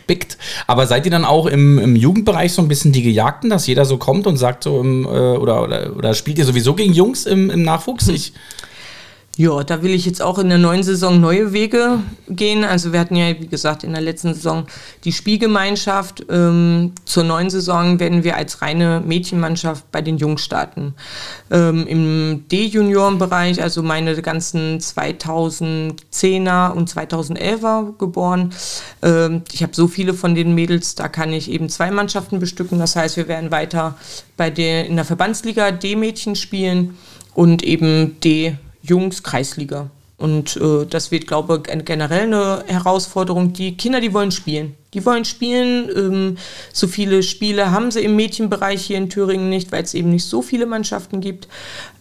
rausgespickt. 0.07 0.39
Aber 0.67 0.87
seid 0.87 1.05
ihr 1.05 1.11
dann 1.11 1.25
auch 1.25 1.47
im, 1.47 1.79
im 1.79 1.97
Jugendbereich 1.97 2.53
so 2.53 2.63
ein 2.63 2.69
bisschen 2.69 2.93
die 2.93 3.03
Gejagten, 3.03 3.51
dass 3.51 3.67
jeder 3.67 3.85
so 3.85 3.99
kommt 3.99 4.27
und 4.27 4.37
sagt 4.37 4.65
so, 4.65 4.81
im, 4.81 5.07
oder 5.07 5.63
oder, 5.63 5.97
oder, 5.97 6.15
spielt 6.15 6.39
ihr 6.39 6.45
sowieso 6.45 6.75
gegen 6.75 6.93
Jungs 6.93 7.27
im, 7.27 7.51
im 7.51 7.63
Nachwuchs? 7.63 8.09
Ich, 8.09 8.33
ja, 9.39 9.63
da 9.65 9.83
will 9.83 9.93
ich 9.93 10.07
jetzt 10.07 10.23
auch 10.23 10.39
in 10.39 10.49
der 10.49 10.57
neuen 10.57 10.83
Saison 10.83 11.21
neue 11.21 11.53
Wege 11.53 11.99
gehen. 12.27 12.65
Also 12.65 12.95
wir 12.95 13.01
hatten 13.01 13.17
ja, 13.17 13.39
wie 13.39 13.49
gesagt, 13.49 13.85
in 13.85 13.93
der 13.93 14.01
letzten 14.01 14.33
Saison 14.33 14.65
die 15.05 15.13
Spielgemeinschaft. 15.13 16.25
Ähm, 16.31 16.93
zur 17.05 17.25
neuen 17.25 17.51
Saison 17.51 18.01
werden 18.01 18.25
wir 18.25 18.37
als 18.37 18.63
reine 18.63 19.03
Mädchenmannschaft 19.05 19.93
bei 19.93 20.01
den 20.01 20.17
Jungs 20.17 20.43
starten. 20.43 20.95
Ähm, 21.51 21.87
Im 21.87 22.45
D-Juniorenbereich, 22.51 23.63
also 23.63 23.83
meine 23.83 24.17
ganzen 24.23 24.79
2010er 24.79 26.73
und 26.73 26.91
2011er 26.91 27.99
geboren. 27.99 28.55
Ähm, 29.03 29.43
ich 29.53 29.63
habe 29.63 29.75
so 29.75 29.87
viele 29.87 30.15
von 30.15 30.35
den 30.35 30.55
Mädels, 30.55 30.95
da 30.95 31.09
kann 31.09 31.31
ich 31.35 31.51
eben 31.51 31.69
zwei 31.69 31.91
Mannschaften 31.91 32.39
bestücken. 32.39 32.79
Das 32.79 32.97
heißt, 32.97 33.19
wir 33.19 33.29
werden 33.29 33.51
weiter 33.51 33.97
bei 34.39 34.49
der, 34.49 34.87
in 34.87 34.97
der 34.97 35.05
Verbandsliga 35.05 35.73
D-Mädchen 35.73 36.37
spielen 36.37 36.97
und 37.35 37.63
eben 37.63 38.19
D 38.21 38.57
Jungs 38.87 39.23
Kreisliga. 39.23 39.91
Und 40.19 40.57
äh, 40.57 40.87
das 40.89 41.11
wird, 41.11 41.27
glaube 41.27 41.63
ich, 41.67 41.85
generell 41.85 42.23
eine 42.23 42.65
Herausforderung. 42.67 43.53
Die 43.53 43.77
Kinder, 43.77 44.01
die 44.01 44.15
wollen 44.15 44.31
spielen. 44.31 44.75
Die 44.95 45.05
wollen 45.05 45.27
spielen. 45.27 45.91
Ähm, 45.95 46.39
so 46.73 46.87
viele 46.87 47.23
Spiele 47.23 47.71
haben 47.71 47.91
sie 47.91 48.01
im 48.01 48.17
Mädchenbereich 48.17 48.83
hier 48.83 48.97
in 48.97 49.11
Thüringen 49.11 49.51
nicht, 49.51 49.73
weil 49.73 49.83
es 49.83 49.93
eben 49.93 50.11
nicht 50.11 50.25
so 50.25 50.41
viele 50.41 50.65
Mannschaften 50.65 51.21
gibt. 51.21 51.49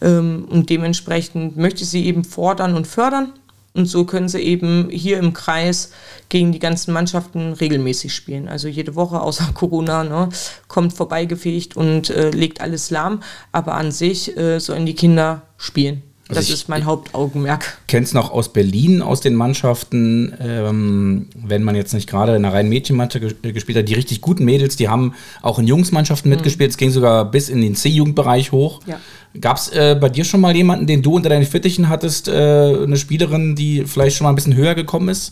Ähm, 0.02 0.48
und 0.50 0.70
dementsprechend 0.70 1.58
möchte 1.58 1.84
ich 1.84 1.90
sie 1.90 2.06
eben 2.06 2.24
fordern 2.24 2.76
und 2.76 2.88
fördern. 2.88 3.34
Und 3.74 3.88
so 3.88 4.06
können 4.06 4.30
sie 4.30 4.40
eben 4.40 4.88
hier 4.90 5.20
im 5.20 5.34
Kreis 5.34 5.92
gegen 6.30 6.54
die 6.54 6.60
ganzen 6.60 6.94
Mannschaften 6.94 7.52
regelmäßig 7.52 8.16
spielen. 8.16 8.48
Also 8.48 8.70
jede 8.70 8.96
Woche 8.96 9.20
außer 9.20 9.50
Corona 9.54 10.06
ne, 10.06 10.30
kommt 10.70 10.94
vorbeigefegt 10.94 11.76
und 11.76 12.10
äh, 12.10 12.30
legt 12.30 12.62
alles 12.62 12.92
lahm. 12.92 13.22
Aber 13.52 13.74
an 13.74 13.92
sich 13.92 14.38
äh, 14.38 14.60
sollen 14.60 14.86
die 14.86 14.96
Kinder 14.96 15.42
spielen. 15.58 16.02
Also 16.28 16.42
das 16.42 16.50
ist 16.50 16.70
mein 16.70 16.86
Hauptaugenmerk. 16.86 17.78
Kennst 17.88 18.16
noch 18.16 18.32
aus 18.32 18.52
Berlin, 18.52 19.04
aus 19.04 19.22
den 19.22 19.36
Mannschaften, 19.36 20.34
ähm, 20.40 21.28
wenn 21.36 21.62
man 21.62 21.76
jetzt 21.76 21.94
nicht 21.94 22.10
gerade 22.10 22.36
in 22.36 22.44
einer 22.44 22.52
reinen 22.52 22.70
Mädchenmannschaft 22.70 23.44
gespielt 23.44 23.78
hat, 23.78 23.88
die 23.88 23.94
richtig 23.94 24.22
guten 24.22 24.44
Mädels, 24.44 24.76
die 24.76 24.90
haben 24.90 25.14
auch 25.44 25.60
in 25.60 25.68
Jungsmannschaften 25.68 26.30
mhm. 26.30 26.38
mitgespielt. 26.38 26.72
Es 26.72 26.78
ging 26.78 26.90
sogar 26.90 27.30
bis 27.30 27.50
in 27.50 27.62
den 27.62 27.76
C-Jugendbereich 27.76 28.52
hoch. 28.52 28.82
Ja. 28.88 29.00
Gab 29.40 29.58
es 29.58 29.70
äh, 29.70 29.96
bei 30.00 30.10
dir 30.10 30.26
schon 30.26 30.42
mal 30.42 30.56
jemanden, 30.56 30.88
den 30.88 31.04
du 31.04 31.16
unter 31.16 31.30
deinen 31.30 31.46
Fittichen 31.46 31.90
hattest, 31.90 32.28
äh, 32.28 32.32
eine 32.32 32.98
Spielerin, 32.98 33.56
die 33.56 33.86
vielleicht 33.86 34.18
schon 34.18 34.26
mal 34.26 34.32
ein 34.32 34.36
bisschen 34.36 34.56
höher 34.56 34.74
gekommen 34.74 35.10
ist? 35.10 35.32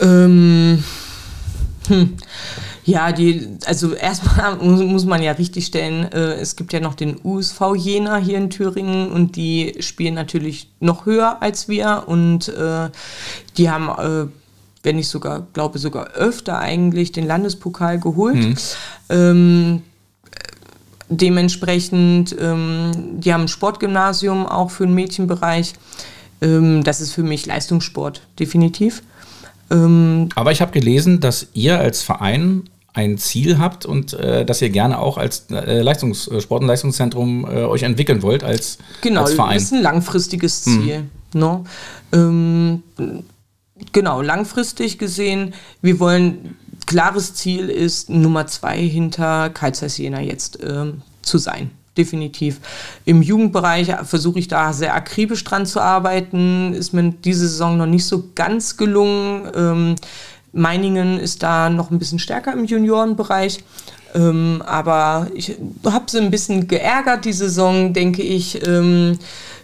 Ähm, 0.00 0.84
hm. 1.88 2.16
Ja, 2.84 3.12
die, 3.12 3.58
also 3.66 3.94
erstmal 3.94 4.56
muss 4.62 5.04
man 5.04 5.22
ja 5.22 5.32
richtig 5.32 5.66
stellen, 5.66 6.10
äh, 6.12 6.34
es 6.34 6.56
gibt 6.56 6.72
ja 6.72 6.80
noch 6.80 6.94
den 6.94 7.16
USV 7.22 7.74
Jena 7.76 8.16
hier 8.16 8.38
in 8.38 8.50
Thüringen 8.50 9.10
und 9.10 9.36
die 9.36 9.74
spielen 9.80 10.14
natürlich 10.14 10.70
noch 10.80 11.06
höher 11.06 11.42
als 11.42 11.68
wir 11.68 12.04
und 12.06 12.48
äh, 12.48 12.90
die 13.56 13.70
haben, 13.70 13.88
äh, 13.88 14.30
wenn 14.82 14.98
ich 14.98 15.08
sogar, 15.08 15.46
glaube 15.52 15.78
sogar 15.78 16.12
öfter 16.12 16.58
eigentlich 16.58 17.12
den 17.12 17.26
Landespokal 17.26 17.98
geholt. 18.00 18.36
Mhm. 18.36 18.56
Ähm, 19.10 19.82
dementsprechend, 21.10 22.34
ähm, 22.40 22.92
die 23.18 23.34
haben 23.34 23.42
ein 23.42 23.48
Sportgymnasium 23.48 24.46
auch 24.46 24.70
für 24.70 24.86
den 24.86 24.94
Mädchenbereich. 24.94 25.74
Ähm, 26.40 26.82
das 26.84 27.00
ist 27.00 27.12
für 27.12 27.24
mich 27.24 27.44
Leistungssport, 27.46 28.22
definitiv. 28.38 29.02
Ähm, 29.70 30.28
Aber 30.34 30.52
ich 30.52 30.60
habe 30.60 30.72
gelesen, 30.72 31.20
dass 31.20 31.48
ihr 31.54 31.78
als 31.78 32.02
Verein 32.02 32.64
ein 32.92 33.18
Ziel 33.18 33.58
habt 33.58 33.86
und 33.86 34.14
äh, 34.14 34.44
dass 34.44 34.60
ihr 34.62 34.70
gerne 34.70 34.98
auch 34.98 35.16
als 35.16 35.46
äh, 35.50 35.80
Leistungs 35.80 36.26
äh, 36.26 36.40
Sport- 36.40 36.62
und 36.62 36.68
Leistungszentrum 36.68 37.44
äh, 37.44 37.64
euch 37.64 37.84
entwickeln 37.84 38.22
wollt 38.22 38.42
als, 38.42 38.78
genau, 39.00 39.22
als 39.22 39.34
Verein. 39.34 39.50
Genau, 39.50 39.54
das 39.54 39.62
ist 39.64 39.72
ein 39.72 39.82
langfristiges 39.82 40.66
hm. 40.66 40.82
Ziel. 40.82 40.98
Mhm. 41.00 41.10
No? 41.32 41.64
Ähm, 42.12 42.82
genau, 43.92 44.20
langfristig 44.22 44.98
gesehen, 44.98 45.54
wir 45.80 46.00
wollen, 46.00 46.56
klares 46.86 47.34
Ziel 47.34 47.68
ist 47.68 48.10
Nummer 48.10 48.48
zwei 48.48 48.78
hinter 48.78 49.50
Karl 49.50 49.72
Jena 49.72 50.20
jetzt 50.20 50.58
ähm, 50.62 51.02
zu 51.22 51.38
sein 51.38 51.70
definitiv. 52.00 52.60
Im 53.04 53.20
Jugendbereich 53.22 53.94
versuche 54.04 54.38
ich 54.38 54.48
da 54.48 54.72
sehr 54.72 54.94
akribisch 54.94 55.44
dran 55.44 55.66
zu 55.66 55.80
arbeiten. 55.80 56.72
Ist 56.72 56.94
mir 56.94 57.12
diese 57.12 57.46
Saison 57.46 57.76
noch 57.76 57.86
nicht 57.86 58.06
so 58.06 58.30
ganz 58.34 58.76
gelungen. 58.76 59.50
Ähm, 59.54 59.96
Meiningen 60.52 61.20
ist 61.20 61.42
da 61.42 61.68
noch 61.68 61.90
ein 61.90 61.98
bisschen 61.98 62.18
stärker 62.18 62.52
im 62.54 62.64
Juniorenbereich. 62.64 63.62
Ähm, 64.14 64.62
aber 64.66 65.28
ich 65.34 65.56
habe 65.84 66.10
sie 66.10 66.18
ein 66.18 66.30
bisschen 66.30 66.66
geärgert, 66.66 67.24
die 67.24 67.32
Saison, 67.32 67.92
denke 67.92 68.22
ich, 68.22 68.66
ähm, 68.66 69.18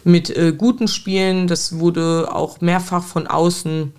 mit 0.05 0.31
äh, 0.31 0.53
guten 0.53 0.88
Spielen. 0.88 1.49
Das 1.49 1.79
wurde 1.79 2.29
auch 2.31 2.61
mehrfach 2.61 3.03
von 3.03 3.27
außen 3.27 3.92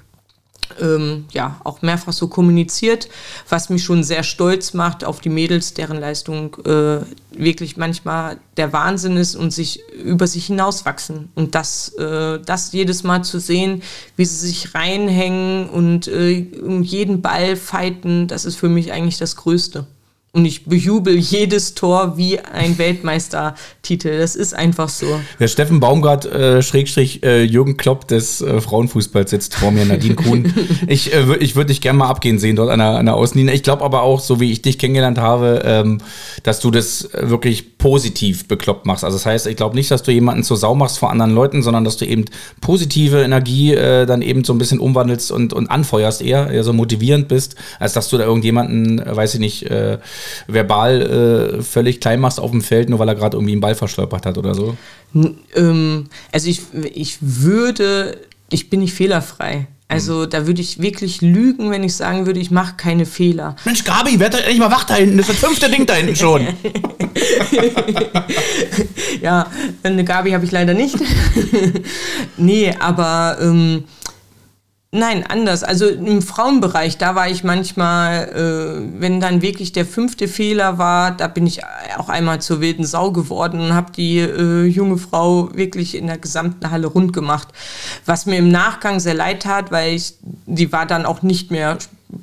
ähm, 0.79 1.25
ja, 1.31 1.59
auch 1.63 1.81
mehrfach 1.81 2.13
so 2.13 2.27
kommuniziert, 2.27 3.09
was 3.49 3.69
mich 3.69 3.83
schon 3.83 4.03
sehr 4.03 4.23
stolz 4.23 4.73
macht 4.73 5.03
auf 5.03 5.19
die 5.19 5.29
Mädels, 5.29 5.73
deren 5.73 5.99
Leistung 5.99 6.55
äh, 6.65 6.99
wirklich 7.31 7.77
manchmal 7.77 8.37
der 8.57 8.73
Wahnsinn 8.73 9.17
ist 9.17 9.35
und 9.35 9.51
sich 9.51 9.81
über 10.03 10.27
sich 10.27 10.47
hinauswachsen. 10.47 11.29
Und 11.35 11.55
das, 11.55 11.89
äh, 11.95 12.39
das 12.39 12.71
jedes 12.71 13.03
Mal 13.03 13.23
zu 13.23 13.39
sehen, 13.39 13.83
wie 14.15 14.25
sie 14.25 14.47
sich 14.47 14.73
reinhängen 14.73 15.69
und 15.69 16.07
äh, 16.07 16.47
um 16.61 16.83
jeden 16.83 17.21
Ball 17.21 17.55
fighten, 17.55 18.27
das 18.27 18.45
ist 18.45 18.55
für 18.55 18.69
mich 18.69 18.91
eigentlich 18.91 19.17
das 19.17 19.35
Größte. 19.35 19.87
Und 20.33 20.45
ich 20.45 20.65
bejubel 20.65 21.17
jedes 21.17 21.73
Tor 21.73 22.17
wie 22.17 22.39
ein 22.39 22.77
Weltmeistertitel. 22.77 24.19
Das 24.19 24.35
ist 24.35 24.53
einfach 24.53 24.89
so. 24.89 25.19
Der 25.39 25.47
Steffen 25.47 25.79
Baumgart, 25.79 26.25
äh, 26.25 26.61
Schrägstrich 26.61 27.23
äh, 27.23 27.43
Jürgen 27.43 27.75
Klopp 27.77 28.07
des 28.07 28.41
äh, 28.41 28.61
Frauenfußballs 28.61 29.31
sitzt 29.31 29.55
vor 29.55 29.71
mir, 29.71 29.85
Nadine 29.85 30.15
Kuhn. 30.15 30.53
ich 30.87 31.13
äh, 31.13 31.37
ich 31.39 31.55
würde 31.55 31.67
dich 31.67 31.81
gerne 31.81 31.97
mal 31.97 32.09
abgehen 32.09 32.37
sehen 32.39 32.55
dort 32.55 32.69
an 32.69 32.79
der, 32.79 32.89
an 32.97 33.05
der 33.05 33.15
Außenlinie. 33.15 33.53
Ich 33.55 33.63
glaube 33.63 33.83
aber 33.83 34.03
auch, 34.03 34.19
so 34.19 34.39
wie 34.39 34.51
ich 34.51 34.61
dich 34.61 34.77
kennengelernt 34.77 35.17
habe, 35.17 35.61
ähm, 35.65 35.99
dass 36.43 36.59
du 36.59 36.69
das 36.69 37.09
wirklich 37.13 37.77
positiv 37.77 38.47
bekloppt 38.47 38.85
machst. 38.85 39.03
Also 39.03 39.17
das 39.17 39.25
heißt, 39.25 39.47
ich 39.47 39.55
glaube 39.55 39.75
nicht, 39.75 39.89
dass 39.89 40.03
du 40.03 40.11
jemanden 40.11 40.43
zur 40.43 40.57
Sau 40.57 40.75
machst 40.75 40.99
vor 40.99 41.09
anderen 41.09 41.33
Leuten, 41.33 41.63
sondern 41.63 41.83
dass 41.83 41.97
du 41.97 42.05
eben 42.05 42.25
positive 42.61 43.23
Energie 43.23 43.73
äh, 43.73 44.05
dann 44.05 44.21
eben 44.21 44.43
so 44.43 44.53
ein 44.53 44.57
bisschen 44.57 44.79
umwandelst 44.79 45.31
und, 45.31 45.53
und 45.53 45.71
anfeuerst 45.71 46.21
eher, 46.21 46.49
eher 46.49 46.63
so 46.63 46.73
motivierend 46.73 47.27
bist, 47.27 47.55
als 47.79 47.93
dass 47.93 48.09
du 48.09 48.17
da 48.17 48.25
irgendjemanden, 48.25 48.99
äh, 48.99 49.15
weiß 49.15 49.35
ich 49.35 49.39
nicht, 49.39 49.63
äh, 49.63 49.97
verbal 50.47 51.57
äh, 51.59 51.61
völlig 51.61 51.99
klein 51.99 52.19
machst 52.19 52.39
auf 52.39 52.51
dem 52.51 52.61
Feld, 52.61 52.89
nur 52.89 52.99
weil 52.99 53.07
er 53.09 53.15
gerade 53.15 53.37
irgendwie 53.37 53.53
einen 53.53 53.61
Ball 53.61 53.75
verstolpert 53.75 54.25
hat 54.25 54.37
oder 54.37 54.53
so? 54.53 54.77
Ähm, 55.55 56.05
also 56.31 56.49
ich, 56.49 56.61
ich 56.93 57.17
würde, 57.21 58.17
ich 58.49 58.69
bin 58.69 58.81
nicht 58.81 58.93
fehlerfrei. 58.93 59.67
Also 59.89 60.23
hm. 60.23 60.29
da 60.29 60.47
würde 60.47 60.61
ich 60.61 60.81
wirklich 60.81 61.21
lügen, 61.21 61.71
wenn 61.71 61.83
ich 61.83 61.95
sagen 61.95 62.25
würde, 62.25 62.39
ich 62.39 62.51
mache 62.51 62.75
keine 62.75 63.05
Fehler. 63.05 63.55
Mensch, 63.63 63.85
Gabi, 63.85 64.19
werd 64.19 64.35
endlich 64.35 64.59
mal 64.59 64.69
wach 64.71 64.83
da 64.83 64.95
hinten. 64.95 65.17
Das 65.17 65.29
ist 65.29 65.41
das 65.41 65.49
fünfte 65.49 65.69
Ding 65.69 65.85
da 65.85 65.93
hinten 65.93 66.15
schon. 66.15 66.45
ja, 69.21 69.47
eine 69.83 70.03
Gabi 70.03 70.31
habe 70.31 70.43
ich 70.43 70.51
leider 70.51 70.73
nicht. 70.73 70.97
nee, 72.37 72.73
aber 72.79 73.37
ähm, 73.41 73.85
Nein, 74.91 75.25
anders. 75.27 75.65
Also 75.65 75.85
im 75.87 76.21
Frauenbereich, 76.21 76.97
da 76.97 77.13
war 77.13 77.27
ich 77.27 77.43
manchmal, 77.43 78.29
äh, 78.29 79.01
wenn 79.01 79.19
dann 79.19 79.41
wirklich 79.41 79.73
der 79.73 79.85
fünfte 79.85 80.29
Fehler 80.29 80.77
war, 80.77 81.11
da 81.11 81.27
bin 81.27 81.45
ich 81.45 81.59
auch 81.97 82.07
einmal 82.07 82.39
zur 82.39 82.61
wilden 82.61 82.85
Sau 82.85 83.11
geworden 83.11 83.59
und 83.59 83.73
habe 83.73 83.91
die 83.91 84.19
äh, 84.19 84.63
junge 84.63 84.97
Frau 84.97 85.53
wirklich 85.53 85.93
in 85.93 86.07
der 86.07 86.17
gesamten 86.17 86.71
Halle 86.71 86.87
rund 86.87 87.11
gemacht. 87.11 87.49
Was 88.05 88.25
mir 88.25 88.37
im 88.37 88.49
Nachgang 88.49 89.01
sehr 89.01 89.13
leid 89.13 89.43
tat, 89.43 89.71
weil 89.71 89.93
ich, 89.93 90.13
die 90.45 90.71
war 90.71 90.85
dann 90.85 91.05
auch 91.05 91.21
nicht 91.21 91.51
mehr 91.51 91.77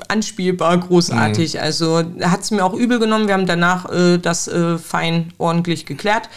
anspielbar, 0.08 0.78
großartig. 0.78 1.54
Mhm. 1.54 1.60
Also 1.60 2.02
hat 2.22 2.40
es 2.40 2.50
mir 2.50 2.64
auch 2.64 2.72
übel 2.72 2.98
genommen. 2.98 3.26
Wir 3.26 3.34
haben 3.34 3.46
danach 3.46 3.92
äh, 3.92 4.16
das 4.16 4.48
äh, 4.48 4.78
fein 4.78 5.34
ordentlich 5.36 5.84
geklärt. 5.84 6.30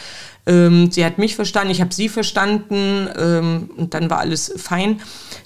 Ähm, 0.45 0.91
sie 0.91 1.05
hat 1.05 1.17
mich 1.17 1.35
verstanden, 1.35 1.71
ich 1.71 1.81
habe 1.81 1.93
sie 1.93 2.09
verstanden 2.09 3.09
ähm, 3.17 3.69
und 3.75 3.93
dann 3.93 4.09
war 4.09 4.19
alles 4.19 4.53
fein. 4.57 5.01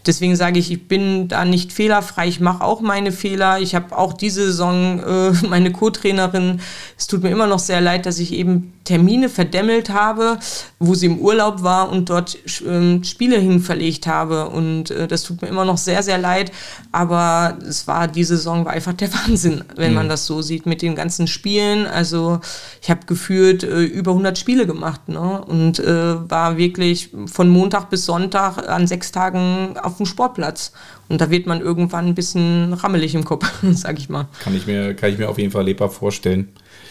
Deswegen 0.06 0.36
sage 0.36 0.60
ich, 0.60 0.72
ich 0.72 0.88
bin 0.88 1.28
da 1.28 1.46
nicht 1.46 1.72
fehlerfrei. 1.72 2.28
Ich 2.28 2.40
mache 2.40 2.64
auch 2.64 2.82
meine 2.82 3.12
Fehler. 3.12 3.60
Ich 3.60 3.76
habe 3.76 3.98
auch 3.98 4.14
diese 4.14 4.46
Saison 4.46 5.00
äh, 5.00 5.32
meine 5.48 5.72
Co-Trainerin. 5.72 6.62
Es 6.98 7.08
tut 7.08 7.24
mir 7.24 7.30
immer 7.30 7.48
noch 7.48 7.60
sehr 7.60 7.82
leid, 7.82 8.06
dass 8.06 8.20
ich 8.20 8.34
eben 8.34 8.74
Termine 8.84 9.30
verdämmelt 9.30 9.90
habe, 9.90 10.40
wo 10.80 10.96
sie 10.96 11.06
im 11.06 11.20
Urlaub 11.20 11.62
war 11.62 11.92
und 11.92 12.10
dort 12.10 12.38
äh, 12.46 13.04
Spiele 13.04 13.38
hin 13.38 13.60
verlegt 13.60 14.08
habe. 14.08 14.50
Und 14.50 14.92
äh, 14.92 15.08
das 15.08 15.24
tut 15.24 15.42
mir 15.42 15.48
immer 15.48 15.66
noch 15.66 15.78
sehr, 15.78 16.04
sehr 16.04 16.18
leid. 16.18 16.52
Aber 16.92 17.58
es 17.68 17.88
war, 17.88 18.08
die 18.08 18.24
Saison 18.24 18.66
war 18.66 18.74
einfach 18.74 18.94
der 18.94 19.14
Wahnsinn, 19.26 19.64
wenn 19.76 19.92
mhm. 19.92 19.96
man 19.96 20.10
das 20.10 20.26
so 20.26 20.42
sieht 20.42 20.66
mit 20.66 20.82
den 20.82 20.96
ganzen 20.96 21.28
Spielen. 21.28 21.86
Also 21.86 22.40
ich 22.82 22.90
habe 22.90 23.06
gefühlt 23.06 23.64
äh, 23.64 23.84
über 23.84 24.12
100 24.12 24.38
Spiele 24.38 24.66
gemacht 24.66 25.08
ne? 25.08 25.42
und 25.46 25.80
äh, 25.80 26.30
war 26.30 26.58
wirklich 26.58 27.12
von 27.28 27.50
Montag 27.50 27.90
bis 27.90 28.06
Sonntag 28.06 28.68
an 28.68 28.88
sechs 28.88 29.12
Tagen 29.12 29.76
auf 29.82 29.90
dem 29.97 30.06
Sportplatz. 30.06 30.71
Und 31.10 31.21
da 31.21 31.30
wird 31.30 31.45
man 31.45 31.62
irgendwann 31.62 32.08
ein 32.08 32.15
bisschen 32.15 32.73
rammelig 32.73 33.15
im 33.15 33.25
Kopf, 33.25 33.51
sag 33.73 33.99
ich 33.99 34.10
mal. 34.10 34.27
Kann 34.41 34.56
ich 34.56 34.67
mir, 34.67 34.93
kann 34.93 35.12
ich 35.12 35.17
mir 35.17 35.30
auf 35.30 35.38
jeden 35.38 35.51
Fall 35.51 35.65
lebhaft 35.65 35.95
vorstellen. 35.95 36.49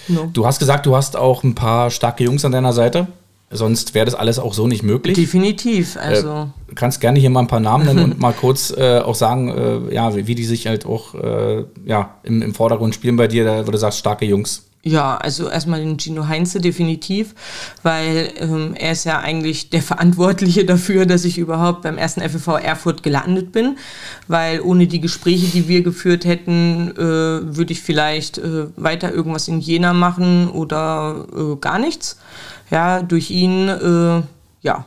No. 0.08 0.30
Du 0.32 0.46
hast 0.46 0.58
gesagt, 0.58 0.86
du 0.86 0.96
hast 0.96 1.16
auch 1.16 1.42
ein 1.42 1.54
paar 1.54 1.90
starke 1.90 2.24
Jungs 2.24 2.44
an 2.44 2.52
deiner 2.52 2.72
Seite. 2.72 3.06
Sonst 3.52 3.94
wäre 3.94 4.06
das 4.06 4.14
alles 4.14 4.38
auch 4.38 4.54
so 4.54 4.68
nicht 4.68 4.84
möglich. 4.84 5.16
Definitiv. 5.16 5.96
Also 5.96 6.50
äh, 6.70 6.74
kannst 6.76 7.00
gerne 7.00 7.18
hier 7.18 7.30
mal 7.30 7.40
ein 7.40 7.48
paar 7.48 7.58
Namen 7.58 7.84
nennen 7.84 8.04
und 8.12 8.20
mal 8.20 8.32
kurz 8.32 8.70
äh, 8.70 9.00
auch 9.00 9.16
sagen, 9.16 9.48
äh, 9.48 9.94
ja, 9.94 10.14
wie, 10.14 10.28
wie, 10.28 10.36
die 10.36 10.44
sich 10.44 10.68
halt 10.68 10.86
auch 10.86 11.14
äh, 11.16 11.64
ja, 11.84 12.14
im, 12.22 12.42
im 12.42 12.54
Vordergrund 12.54 12.94
spielen 12.94 13.16
bei 13.16 13.26
dir, 13.26 13.44
da, 13.44 13.66
wo 13.66 13.72
du 13.72 13.78
sagst, 13.78 13.98
starke 13.98 14.24
Jungs. 14.24 14.69
Ja, 14.82 15.18
also 15.18 15.50
erstmal 15.50 15.80
den 15.80 15.98
Gino 15.98 16.26
Heinze 16.26 16.58
definitiv, 16.58 17.34
weil 17.82 18.32
ähm, 18.36 18.74
er 18.74 18.92
ist 18.92 19.04
ja 19.04 19.18
eigentlich 19.18 19.68
der 19.68 19.82
Verantwortliche 19.90 20.64
dafür, 20.64 21.04
dass 21.04 21.26
ich 21.26 21.36
überhaupt 21.36 21.82
beim 21.82 21.98
ersten 21.98 22.22
FFV 22.22 22.56
Erfurt 22.56 23.02
gelandet 23.02 23.52
bin, 23.52 23.76
weil 24.26 24.60
ohne 24.62 24.86
die 24.86 25.00
Gespräche, 25.00 25.48
die 25.48 25.68
wir 25.68 25.82
geführt 25.82 26.24
hätten, 26.24 26.92
äh, 26.96 27.56
würde 27.56 27.72
ich 27.72 27.82
vielleicht 27.82 28.38
äh, 28.38 28.68
weiter 28.76 29.12
irgendwas 29.12 29.48
in 29.48 29.60
Jena 29.60 29.92
machen 29.92 30.48
oder 30.48 31.26
äh, 31.36 31.56
gar 31.56 31.78
nichts. 31.78 32.18
Ja, 32.70 33.02
durch 33.02 33.30
ihn, 33.30 33.68
äh, 33.68 34.22
ja, 34.62 34.86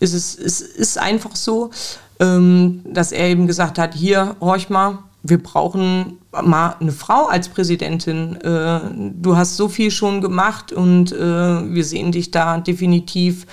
ist 0.00 0.14
es 0.14 0.34
ist, 0.34 0.62
ist 0.62 0.98
einfach 0.98 1.36
so, 1.36 1.70
ähm, 2.18 2.80
dass 2.84 3.12
er 3.12 3.28
eben 3.28 3.46
gesagt 3.46 3.78
hat, 3.78 3.94
hier, 3.94 4.34
horch 4.40 4.68
mal, 4.68 4.98
wir 5.22 5.40
brauchen 5.40 6.17
mal 6.30 6.76
eine 6.80 6.92
Frau 6.92 7.26
als 7.26 7.48
Präsidentin. 7.48 8.36
Äh, 8.36 8.80
du 9.14 9.36
hast 9.36 9.56
so 9.56 9.68
viel 9.68 9.90
schon 9.90 10.20
gemacht 10.20 10.72
und 10.72 11.12
äh, 11.12 11.18
wir 11.18 11.84
sehen 11.84 12.12
dich 12.12 12.30
da 12.30 12.58
definitiv 12.58 13.46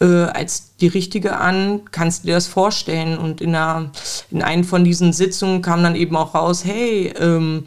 äh, 0.00 0.24
als 0.24 0.76
die 0.76 0.86
Richtige 0.86 1.38
an. 1.38 1.80
Kannst 1.90 2.22
du 2.22 2.28
dir 2.28 2.34
das 2.34 2.46
vorstellen? 2.46 3.18
Und 3.18 3.40
in, 3.40 3.54
einer, 3.54 3.90
in 4.30 4.42
einen 4.42 4.64
von 4.64 4.84
diesen 4.84 5.12
Sitzungen 5.12 5.60
kam 5.60 5.82
dann 5.82 5.96
eben 5.96 6.16
auch 6.16 6.34
raus, 6.34 6.64
hey, 6.64 7.12
ähm, 7.18 7.64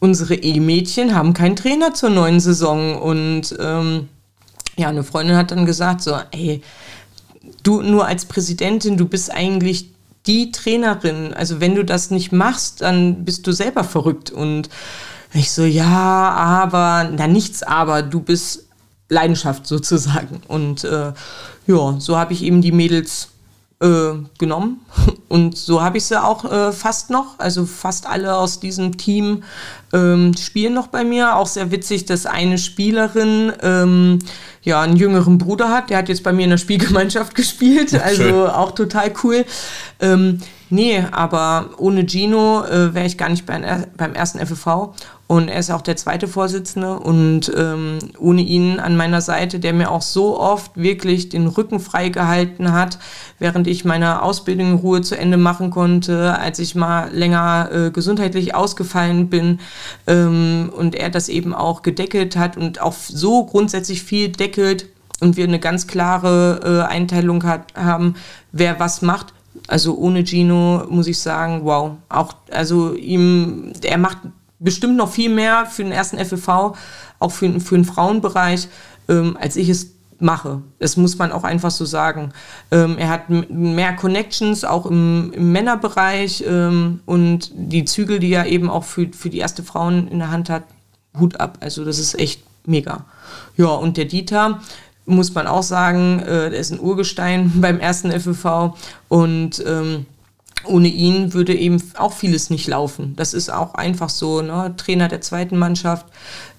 unsere 0.00 0.34
E-Mädchen 0.34 1.14
haben 1.14 1.34
keinen 1.34 1.56
Trainer 1.56 1.92
zur 1.92 2.10
neuen 2.10 2.40
Saison. 2.40 2.96
Und 3.00 3.56
ähm, 3.60 4.08
ja, 4.76 4.88
eine 4.88 5.04
Freundin 5.04 5.36
hat 5.36 5.50
dann 5.50 5.66
gesagt, 5.66 6.02
so, 6.02 6.16
ey, 6.30 6.62
du 7.62 7.82
nur 7.82 8.06
als 8.06 8.24
Präsidentin, 8.24 8.96
du 8.96 9.06
bist 9.06 9.32
eigentlich 9.32 9.90
die 10.28 10.52
Trainerin. 10.52 11.34
Also 11.34 11.60
wenn 11.60 11.74
du 11.74 11.84
das 11.84 12.10
nicht 12.10 12.30
machst, 12.30 12.82
dann 12.82 13.24
bist 13.24 13.46
du 13.46 13.52
selber 13.52 13.82
verrückt. 13.82 14.30
Und 14.30 14.68
ich 15.32 15.50
so, 15.50 15.64
ja, 15.64 16.30
aber, 16.30 17.10
na 17.16 17.26
nichts, 17.26 17.62
aber 17.62 18.02
du 18.02 18.20
bist 18.20 18.68
Leidenschaft 19.08 19.66
sozusagen. 19.66 20.42
Und 20.46 20.84
äh, 20.84 21.12
ja, 21.66 21.96
so 21.98 22.16
habe 22.16 22.32
ich 22.32 22.42
eben 22.42 22.62
die 22.62 22.72
Mädels 22.72 23.28
äh, 23.80 24.12
genommen. 24.38 24.80
Und 25.28 25.56
so 25.56 25.82
habe 25.82 25.98
ich 25.98 26.04
sie 26.04 26.22
auch 26.22 26.44
äh, 26.44 26.72
fast 26.72 27.10
noch. 27.10 27.38
Also 27.38 27.66
fast 27.66 28.06
alle 28.06 28.36
aus 28.36 28.60
diesem 28.60 28.96
Team 28.96 29.42
ähm, 29.92 30.34
spielen 30.36 30.74
noch 30.74 30.88
bei 30.88 31.04
mir. 31.04 31.36
Auch 31.36 31.46
sehr 31.46 31.70
witzig, 31.70 32.04
dass 32.06 32.26
eine 32.26 32.58
Spielerin 32.58 33.52
ähm, 33.62 34.18
ja 34.62 34.80
einen 34.80 34.96
jüngeren 34.96 35.38
Bruder 35.38 35.70
hat. 35.70 35.90
Der 35.90 35.98
hat 35.98 36.08
jetzt 36.08 36.22
bei 36.22 36.32
mir 36.32 36.44
in 36.44 36.50
der 36.50 36.58
Spielgemeinschaft 36.58 37.34
gespielt. 37.34 37.94
Also 37.94 38.22
Schön. 38.22 38.34
auch 38.34 38.72
total 38.72 39.12
cool. 39.22 39.44
Ähm, 40.00 40.40
nee, 40.70 41.02
aber 41.10 41.70
ohne 41.78 42.06
Gino 42.06 42.64
äh, 42.64 42.94
wäre 42.94 43.06
ich 43.06 43.18
gar 43.18 43.28
nicht 43.28 43.46
bei, 43.46 43.86
beim 43.96 44.14
ersten 44.14 44.44
FFV. 44.44 44.94
Und 45.28 45.48
er 45.48 45.60
ist 45.60 45.70
auch 45.70 45.82
der 45.82 45.96
zweite 45.96 46.26
Vorsitzende. 46.26 46.98
Und 46.98 47.52
ähm, 47.54 47.98
ohne 48.18 48.40
ihn 48.40 48.80
an 48.80 48.96
meiner 48.96 49.20
Seite, 49.20 49.60
der 49.60 49.74
mir 49.74 49.90
auch 49.90 50.00
so 50.00 50.40
oft 50.40 50.72
wirklich 50.74 51.28
den 51.28 51.46
Rücken 51.46 51.80
frei 51.80 52.08
gehalten 52.08 52.72
hat, 52.72 52.98
während 53.38 53.66
ich 53.66 53.84
meine 53.84 54.22
Ausbildung 54.22 54.72
in 54.72 54.78
Ruhe 54.78 55.02
zu 55.02 55.18
Ende 55.18 55.36
machen 55.36 55.70
konnte, 55.70 56.38
als 56.38 56.58
ich 56.58 56.74
mal 56.74 57.10
länger 57.12 57.68
äh, 57.70 57.90
gesundheitlich 57.90 58.54
ausgefallen 58.54 59.28
bin 59.28 59.60
ähm, 60.06 60.72
und 60.74 60.94
er 60.94 61.10
das 61.10 61.28
eben 61.28 61.52
auch 61.54 61.82
gedeckelt 61.82 62.36
hat 62.36 62.56
und 62.56 62.80
auch 62.80 62.94
so 62.94 63.44
grundsätzlich 63.44 64.02
viel 64.02 64.30
deckelt 64.30 64.88
und 65.20 65.36
wir 65.36 65.44
eine 65.44 65.58
ganz 65.58 65.86
klare 65.86 66.86
äh, 66.88 66.90
Einteilung 66.90 67.44
hat, 67.44 67.74
haben, 67.74 68.14
wer 68.52 68.80
was 68.80 69.02
macht. 69.02 69.34
Also 69.66 69.94
ohne 69.98 70.24
Gino 70.24 70.84
muss 70.88 71.06
ich 71.06 71.18
sagen, 71.18 71.60
wow, 71.64 71.96
auch 72.08 72.34
also 72.50 72.94
ihm, 72.94 73.72
er 73.82 73.98
macht 73.98 74.18
bestimmt 74.58 74.96
noch 74.96 75.10
viel 75.10 75.30
mehr 75.30 75.66
für 75.66 75.82
den 75.82 75.92
ersten 75.92 76.18
FFV, 76.18 76.76
auch 77.18 77.30
für, 77.30 77.60
für 77.60 77.74
den 77.74 77.84
Frauenbereich, 77.84 78.68
ähm, 79.08 79.36
als 79.40 79.56
ich 79.56 79.68
es 79.68 79.92
mache. 80.20 80.62
Das 80.78 80.96
muss 80.96 81.16
man 81.18 81.32
auch 81.32 81.44
einfach 81.44 81.70
so 81.70 81.84
sagen. 81.84 82.32
Ähm, 82.70 82.98
er 82.98 83.08
hat 83.08 83.30
mehr 83.30 83.94
Connections, 83.94 84.64
auch 84.64 84.86
im, 84.86 85.32
im 85.32 85.52
Männerbereich 85.52 86.44
ähm, 86.46 87.00
und 87.06 87.52
die 87.54 87.84
Zügel, 87.84 88.18
die 88.18 88.32
er 88.32 88.46
eben 88.46 88.68
auch 88.68 88.84
für, 88.84 89.08
für 89.12 89.30
die 89.30 89.38
erste 89.38 89.62
Frauen 89.62 90.08
in 90.08 90.18
der 90.18 90.30
Hand 90.30 90.50
hat, 90.50 90.64
Hut 91.18 91.38
ab. 91.40 91.58
Also 91.60 91.84
das 91.84 91.98
ist 91.98 92.18
echt 92.18 92.42
mega. 92.66 93.04
Ja, 93.56 93.68
und 93.68 93.96
der 93.96 94.06
Dieter, 94.06 94.60
muss 95.06 95.34
man 95.34 95.46
auch 95.46 95.62
sagen, 95.62 96.20
äh, 96.20 96.50
der 96.50 96.58
ist 96.58 96.72
ein 96.72 96.80
Urgestein 96.80 97.52
beim 97.60 97.78
ersten 97.80 98.10
FFV 98.10 98.74
und 99.08 99.62
ähm, 99.66 100.06
ohne 100.64 100.88
ihn 100.88 101.32
würde 101.34 101.54
eben 101.54 101.82
auch 101.96 102.12
vieles 102.12 102.50
nicht 102.50 102.66
laufen. 102.66 103.14
Das 103.16 103.34
ist 103.34 103.50
auch 103.50 103.74
einfach 103.74 104.08
so. 104.08 104.42
Ne? 104.42 104.74
Trainer 104.76 105.08
der 105.08 105.20
zweiten 105.20 105.56
Mannschaft, 105.56 106.06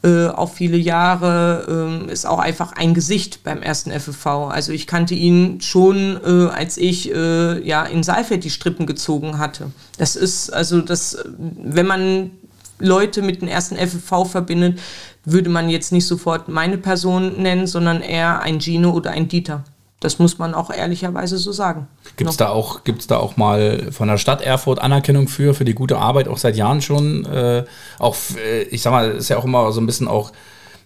äh, 0.03 0.27
auch 0.27 0.51
viele 0.51 0.77
Jahre, 0.77 2.05
äh, 2.07 2.11
ist 2.11 2.25
auch 2.25 2.39
einfach 2.39 2.73
ein 2.73 2.93
Gesicht 2.93 3.43
beim 3.43 3.61
ersten 3.61 3.91
FFV. 3.91 4.49
Also 4.49 4.71
ich 4.71 4.87
kannte 4.87 5.15
ihn 5.15 5.61
schon, 5.61 6.19
äh, 6.25 6.47
als 6.49 6.77
ich 6.77 7.13
äh, 7.13 7.65
ja 7.67 7.83
in 7.83 8.03
Saalfeld 8.03 8.43
die 8.43 8.49
Strippen 8.49 8.85
gezogen 8.85 9.37
hatte. 9.37 9.71
Das 9.97 10.15
ist 10.15 10.51
also 10.51 10.81
das, 10.81 11.17
wenn 11.37 11.85
man 11.85 12.31
Leute 12.79 13.21
mit 13.21 13.41
dem 13.41 13.49
ersten 13.49 13.75
FFV 13.75 14.25
verbindet, 14.25 14.79
würde 15.25 15.49
man 15.49 15.69
jetzt 15.69 15.91
nicht 15.91 16.07
sofort 16.07 16.47
meine 16.47 16.77
Person 16.77 17.41
nennen, 17.41 17.67
sondern 17.67 18.01
eher 18.01 18.41
ein 18.41 18.61
Gino 18.61 18.91
oder 18.91 19.11
ein 19.11 19.27
Dieter. 19.27 19.65
Das 19.99 20.17
muss 20.17 20.37
man 20.37 20.53
auch 20.53 20.71
ehrlicherweise 20.71 21.37
so 21.37 21.51
sagen. 21.51 21.87
Gibt 22.15 22.29
es 22.29 22.37
da, 22.37 22.49
auch, 22.49 22.79
da 23.07 23.17
auch 23.17 23.35
mal 23.35 23.91
von 23.91 24.07
der 24.07 24.17
Stadt 24.17 24.41
Erfurt 24.41 24.79
Anerkennung 24.79 25.27
für, 25.27 25.53
für 25.53 25.65
die 25.65 25.73
gute 25.73 25.97
Arbeit, 25.97 26.29
auch 26.29 26.37
seit 26.37 26.55
Jahren 26.55 26.81
schon? 26.81 27.25
Äh, 27.25 27.65
auch, 27.97 28.15
äh, 28.37 28.63
ich 28.63 28.81
sag 28.81 28.91
mal, 28.91 29.11
ist 29.11 29.29
ja 29.29 29.37
auch 29.37 29.43
immer 29.43 29.71
so 29.73 29.81
ein 29.81 29.85
bisschen 29.85 30.07
auch 30.07 30.31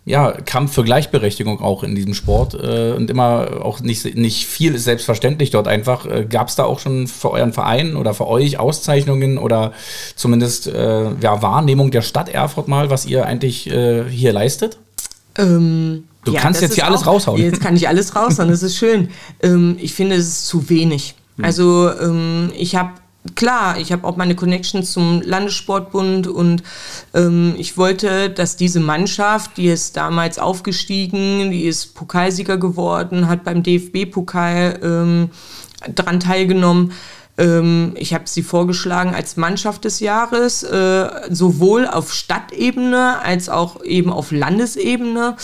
ja, 0.06 0.32
Kampf 0.32 0.74
für 0.74 0.84
Gleichberechtigung 0.84 1.62
auch 1.62 1.84
in 1.84 1.96
diesem 1.96 2.14
Sport 2.14 2.56
äh, 2.56 2.92
und 2.92 3.10
immer 3.10 3.64
auch 3.64 3.80
nicht, 3.80 4.16
nicht 4.16 4.46
viel 4.46 4.76
ist 4.76 4.84
selbstverständlich 4.84 5.50
dort 5.52 5.68
einfach. 5.68 6.06
Äh, 6.06 6.26
Gab 6.26 6.50
es 6.50 6.56
da 6.56 6.66
auch 6.66 6.80
schon 6.80 7.08
für 7.08 7.32
euren 7.32 7.54
Verein 7.54 7.96
oder 7.96 8.14
für 8.14 8.28
euch 8.28 8.60
Auszeichnungen 8.60 9.38
oder 9.38 9.72
zumindest 10.16 10.68
äh, 10.68 11.12
ja, 11.22 11.42
Wahrnehmung 11.42 11.92
der 11.92 12.02
Stadt 12.02 12.30
Erfurt 12.30 12.68
mal, 12.68 12.90
was 12.90 13.06
ihr 13.06 13.26
eigentlich 13.26 13.70
äh, 13.70 14.04
hier 14.10 14.34
leistet? 14.34 14.78
Ähm, 15.38 16.06
du 16.26 16.34
ja, 16.34 16.40
kannst 16.40 16.62
jetzt 16.62 16.76
hier 16.76 16.86
alles 16.86 17.06
raushauen. 17.06 17.42
Jetzt 17.42 17.62
kann 17.62 17.76
ich 17.76 17.88
alles 17.88 18.16
raushauen, 18.16 18.50
das 18.50 18.64
ist 18.64 18.78
schön. 18.78 19.10
Ähm, 19.42 19.78
ich 19.80 19.94
finde, 19.94 20.16
es 20.16 20.28
ist 20.28 20.48
zu 20.48 20.70
wenig. 20.70 21.16
Hm. 21.38 21.46
Also 21.46 21.92
ähm, 22.00 22.52
ich 22.56 22.76
habe 22.76 22.92
klar, 23.36 23.78
ich 23.78 23.92
habe 23.92 24.06
auch 24.06 24.18
meine 24.18 24.36
Connections 24.36 24.92
zum 24.92 25.22
Landessportbund 25.22 26.28
und 26.28 26.64
ähm, 27.14 27.56
ich 27.58 27.78
wollte, 27.78 28.30
dass 28.30 28.58
diese 28.58 28.80
Mannschaft, 28.80 29.58
die 29.58 29.68
ist 29.68 29.98
damals 29.98 30.40
aufgestiegen, 30.40 31.52
die 31.52 31.64
ist 31.64 31.96
Pokalsieger 31.96 32.58
geworden, 32.58 33.28
hat 33.28 33.44
beim 33.44 33.64
DFB-Pokal 33.64 34.80
ähm, 34.84 35.30
daran 35.96 36.20
teilgenommen. 36.20 36.92
Ähm, 37.38 37.94
ich 37.96 38.14
habe 38.14 38.26
sie 38.28 38.44
vorgeschlagen 38.44 39.16
als 39.16 39.38
Mannschaft 39.38 39.86
des 39.86 40.00
Jahres, 40.00 40.64
äh, 40.64 41.10
sowohl 41.30 41.88
auf 41.88 42.14
Stadtebene 42.14 43.20
als 43.24 43.50
auch 43.50 43.84
eben 43.84 44.12
auf 44.12 44.32
Landesebene. 44.32 45.36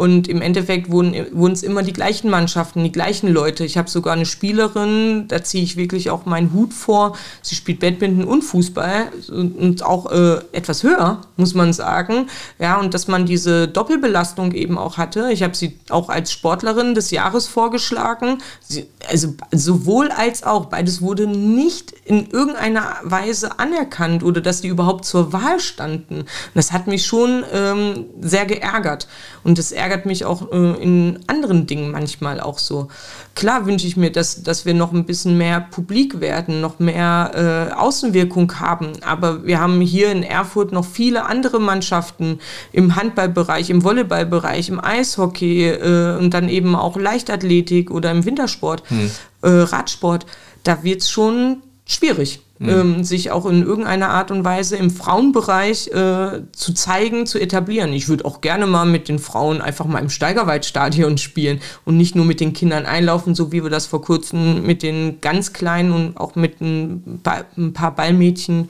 Und 0.00 0.28
im 0.28 0.40
Endeffekt 0.40 0.90
wurden, 0.90 1.52
es 1.52 1.62
immer 1.62 1.82
die 1.82 1.92
gleichen 1.92 2.30
Mannschaften, 2.30 2.82
die 2.82 2.90
gleichen 2.90 3.28
Leute. 3.28 3.66
Ich 3.66 3.76
habe 3.76 3.90
sogar 3.90 4.14
eine 4.14 4.24
Spielerin, 4.24 5.28
da 5.28 5.44
ziehe 5.44 5.62
ich 5.62 5.76
wirklich 5.76 6.08
auch 6.08 6.24
meinen 6.24 6.54
Hut 6.54 6.72
vor. 6.72 7.18
Sie 7.42 7.54
spielt 7.54 7.80
Badminton 7.80 8.24
und 8.24 8.40
Fußball 8.40 9.08
und 9.28 9.82
auch 9.82 10.10
äh, 10.10 10.38
etwas 10.52 10.84
höher, 10.84 11.20
muss 11.36 11.52
man 11.52 11.74
sagen. 11.74 12.28
Ja, 12.58 12.80
und 12.80 12.94
dass 12.94 13.08
man 13.08 13.26
diese 13.26 13.68
Doppelbelastung 13.68 14.52
eben 14.52 14.78
auch 14.78 14.96
hatte. 14.96 15.32
Ich 15.32 15.42
habe 15.42 15.54
sie 15.54 15.78
auch 15.90 16.08
als 16.08 16.32
Sportlerin 16.32 16.94
des 16.94 17.10
Jahres 17.10 17.46
vorgeschlagen. 17.46 18.38
Sie, 18.62 18.86
also 19.06 19.34
sowohl 19.52 20.08
als 20.08 20.44
auch, 20.44 20.64
beides 20.66 21.02
wurde 21.02 21.26
nicht 21.26 21.92
in 22.06 22.30
irgendeiner 22.30 22.96
Weise 23.02 23.58
anerkannt 23.58 24.22
oder 24.22 24.40
dass 24.40 24.62
die 24.62 24.68
überhaupt 24.68 25.04
zur 25.04 25.34
Wahl 25.34 25.60
standen. 25.60 26.20
Und 26.20 26.26
das 26.54 26.72
hat 26.72 26.86
mich 26.86 27.04
schon 27.04 27.44
ähm, 27.52 28.06
sehr 28.22 28.46
geärgert. 28.46 29.06
Und 29.44 29.58
das 29.58 29.72
ärgert 29.72 29.89
mich 30.04 30.24
auch 30.24 30.52
äh, 30.52 30.82
in 30.82 31.18
anderen 31.26 31.66
Dingen 31.66 31.90
manchmal 31.90 32.40
auch 32.40 32.58
so. 32.58 32.88
Klar 33.34 33.66
wünsche 33.66 33.86
ich 33.86 33.96
mir, 33.96 34.10
dass, 34.10 34.42
dass 34.42 34.64
wir 34.66 34.74
noch 34.74 34.92
ein 34.92 35.04
bisschen 35.04 35.38
mehr 35.38 35.60
publik 35.60 36.20
werden, 36.20 36.60
noch 36.60 36.78
mehr 36.78 37.70
äh, 37.72 37.74
Außenwirkung 37.74 38.60
haben. 38.60 38.92
Aber 39.02 39.44
wir 39.46 39.60
haben 39.60 39.80
hier 39.80 40.10
in 40.10 40.22
Erfurt 40.22 40.72
noch 40.72 40.84
viele 40.84 41.26
andere 41.26 41.60
Mannschaften 41.60 42.40
im 42.72 42.96
Handballbereich, 42.96 43.70
im 43.70 43.84
Volleyballbereich, 43.84 44.68
im 44.68 44.82
Eishockey 44.82 45.68
äh, 45.68 46.16
und 46.18 46.34
dann 46.34 46.48
eben 46.48 46.74
auch 46.74 46.96
Leichtathletik 46.96 47.90
oder 47.90 48.10
im 48.10 48.24
Wintersport, 48.24 48.82
hm. 48.88 49.10
äh, 49.42 49.48
Radsport. 49.48 50.26
Da 50.62 50.82
wird 50.82 51.02
es 51.02 51.10
schon 51.10 51.62
schwierig 51.86 52.40
mhm. 52.60 52.68
ähm, 52.68 53.04
sich 53.04 53.32
auch 53.32 53.46
in 53.46 53.64
irgendeiner 53.64 54.10
Art 54.10 54.30
und 54.30 54.44
Weise 54.44 54.76
im 54.76 54.90
Frauenbereich 54.90 55.88
äh, 55.88 56.42
zu 56.52 56.72
zeigen, 56.74 57.26
zu 57.26 57.40
etablieren. 57.40 57.92
Ich 57.92 58.08
würde 58.08 58.24
auch 58.24 58.40
gerne 58.40 58.66
mal 58.66 58.86
mit 58.86 59.08
den 59.08 59.18
Frauen 59.18 59.60
einfach 59.60 59.86
mal 59.86 59.98
im 59.98 60.10
Steigerwaldstadion 60.10 61.18
spielen 61.18 61.60
und 61.84 61.96
nicht 61.96 62.14
nur 62.14 62.24
mit 62.24 62.40
den 62.40 62.52
Kindern 62.52 62.86
einlaufen, 62.86 63.34
so 63.34 63.50
wie 63.50 63.62
wir 63.64 63.70
das 63.70 63.86
vor 63.86 64.02
kurzem 64.02 64.62
mit 64.62 64.82
den 64.82 65.20
ganz 65.20 65.52
Kleinen 65.52 65.92
und 65.92 66.16
auch 66.16 66.36
mit 66.36 66.60
ein, 66.60 67.20
ein 67.56 67.72
paar 67.72 67.94
Ballmädchen 67.94 68.68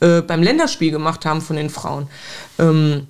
äh, 0.00 0.22
beim 0.22 0.42
Länderspiel 0.42 0.90
gemacht 0.90 1.26
haben 1.26 1.40
von 1.40 1.56
den 1.56 1.68
Frauen. 1.68 2.06
Ähm, 2.58 3.06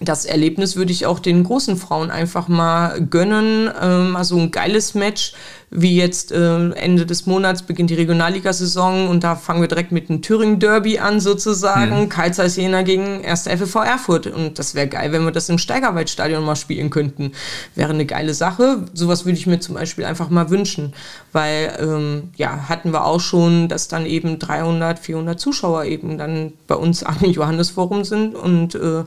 das 0.00 0.24
Erlebnis 0.24 0.76
würde 0.76 0.92
ich 0.92 1.06
auch 1.06 1.18
den 1.20 1.44
großen 1.44 1.76
Frauen 1.76 2.10
einfach 2.10 2.48
mal 2.48 3.00
gönnen. 3.00 3.70
Ähm, 3.80 4.16
also 4.16 4.36
ein 4.38 4.50
geiles 4.50 4.94
Match, 4.94 5.34
wie 5.76 5.96
jetzt 5.96 6.30
äh, 6.30 6.70
Ende 6.70 7.04
des 7.04 7.26
Monats 7.26 7.62
beginnt 7.62 7.90
die 7.90 7.96
Regionalligasaison 7.96 9.08
und 9.08 9.24
da 9.24 9.34
fangen 9.34 9.60
wir 9.60 9.66
direkt 9.66 9.90
mit 9.90 10.08
dem 10.08 10.22
Thüringen 10.22 10.60
Derby 10.60 11.00
an 11.00 11.18
sozusagen. 11.18 12.02
Mhm. 12.02 12.08
Karl 12.08 12.32
Zeiss 12.32 12.54
Jena 12.54 12.82
gegen 12.82 13.24
1. 13.24 13.48
FV 13.48 13.80
Erfurt. 13.82 14.28
Und 14.28 14.60
das 14.60 14.76
wäre 14.76 14.86
geil, 14.86 15.10
wenn 15.10 15.24
wir 15.24 15.32
das 15.32 15.48
im 15.48 15.58
Steigerwaldstadion 15.58 16.44
mal 16.44 16.54
spielen 16.54 16.90
könnten. 16.90 17.32
Wäre 17.74 17.92
eine 17.92 18.06
geile 18.06 18.34
Sache. 18.34 18.84
Sowas 18.94 19.24
würde 19.24 19.36
ich 19.36 19.48
mir 19.48 19.58
zum 19.58 19.74
Beispiel 19.74 20.04
einfach 20.04 20.30
mal 20.30 20.48
wünschen. 20.48 20.92
Weil, 21.32 21.76
ähm, 21.80 22.30
ja, 22.36 22.68
hatten 22.68 22.92
wir 22.92 23.04
auch 23.04 23.20
schon, 23.20 23.68
dass 23.68 23.88
dann 23.88 24.06
eben 24.06 24.38
300, 24.38 25.00
400 25.00 25.40
Zuschauer 25.40 25.86
eben 25.86 26.18
dann 26.18 26.52
bei 26.68 26.76
uns 26.76 27.02
am 27.02 27.18
Johannesforum 27.20 28.04
sind 28.04 28.36
und 28.36 28.76
äh, 28.76 29.04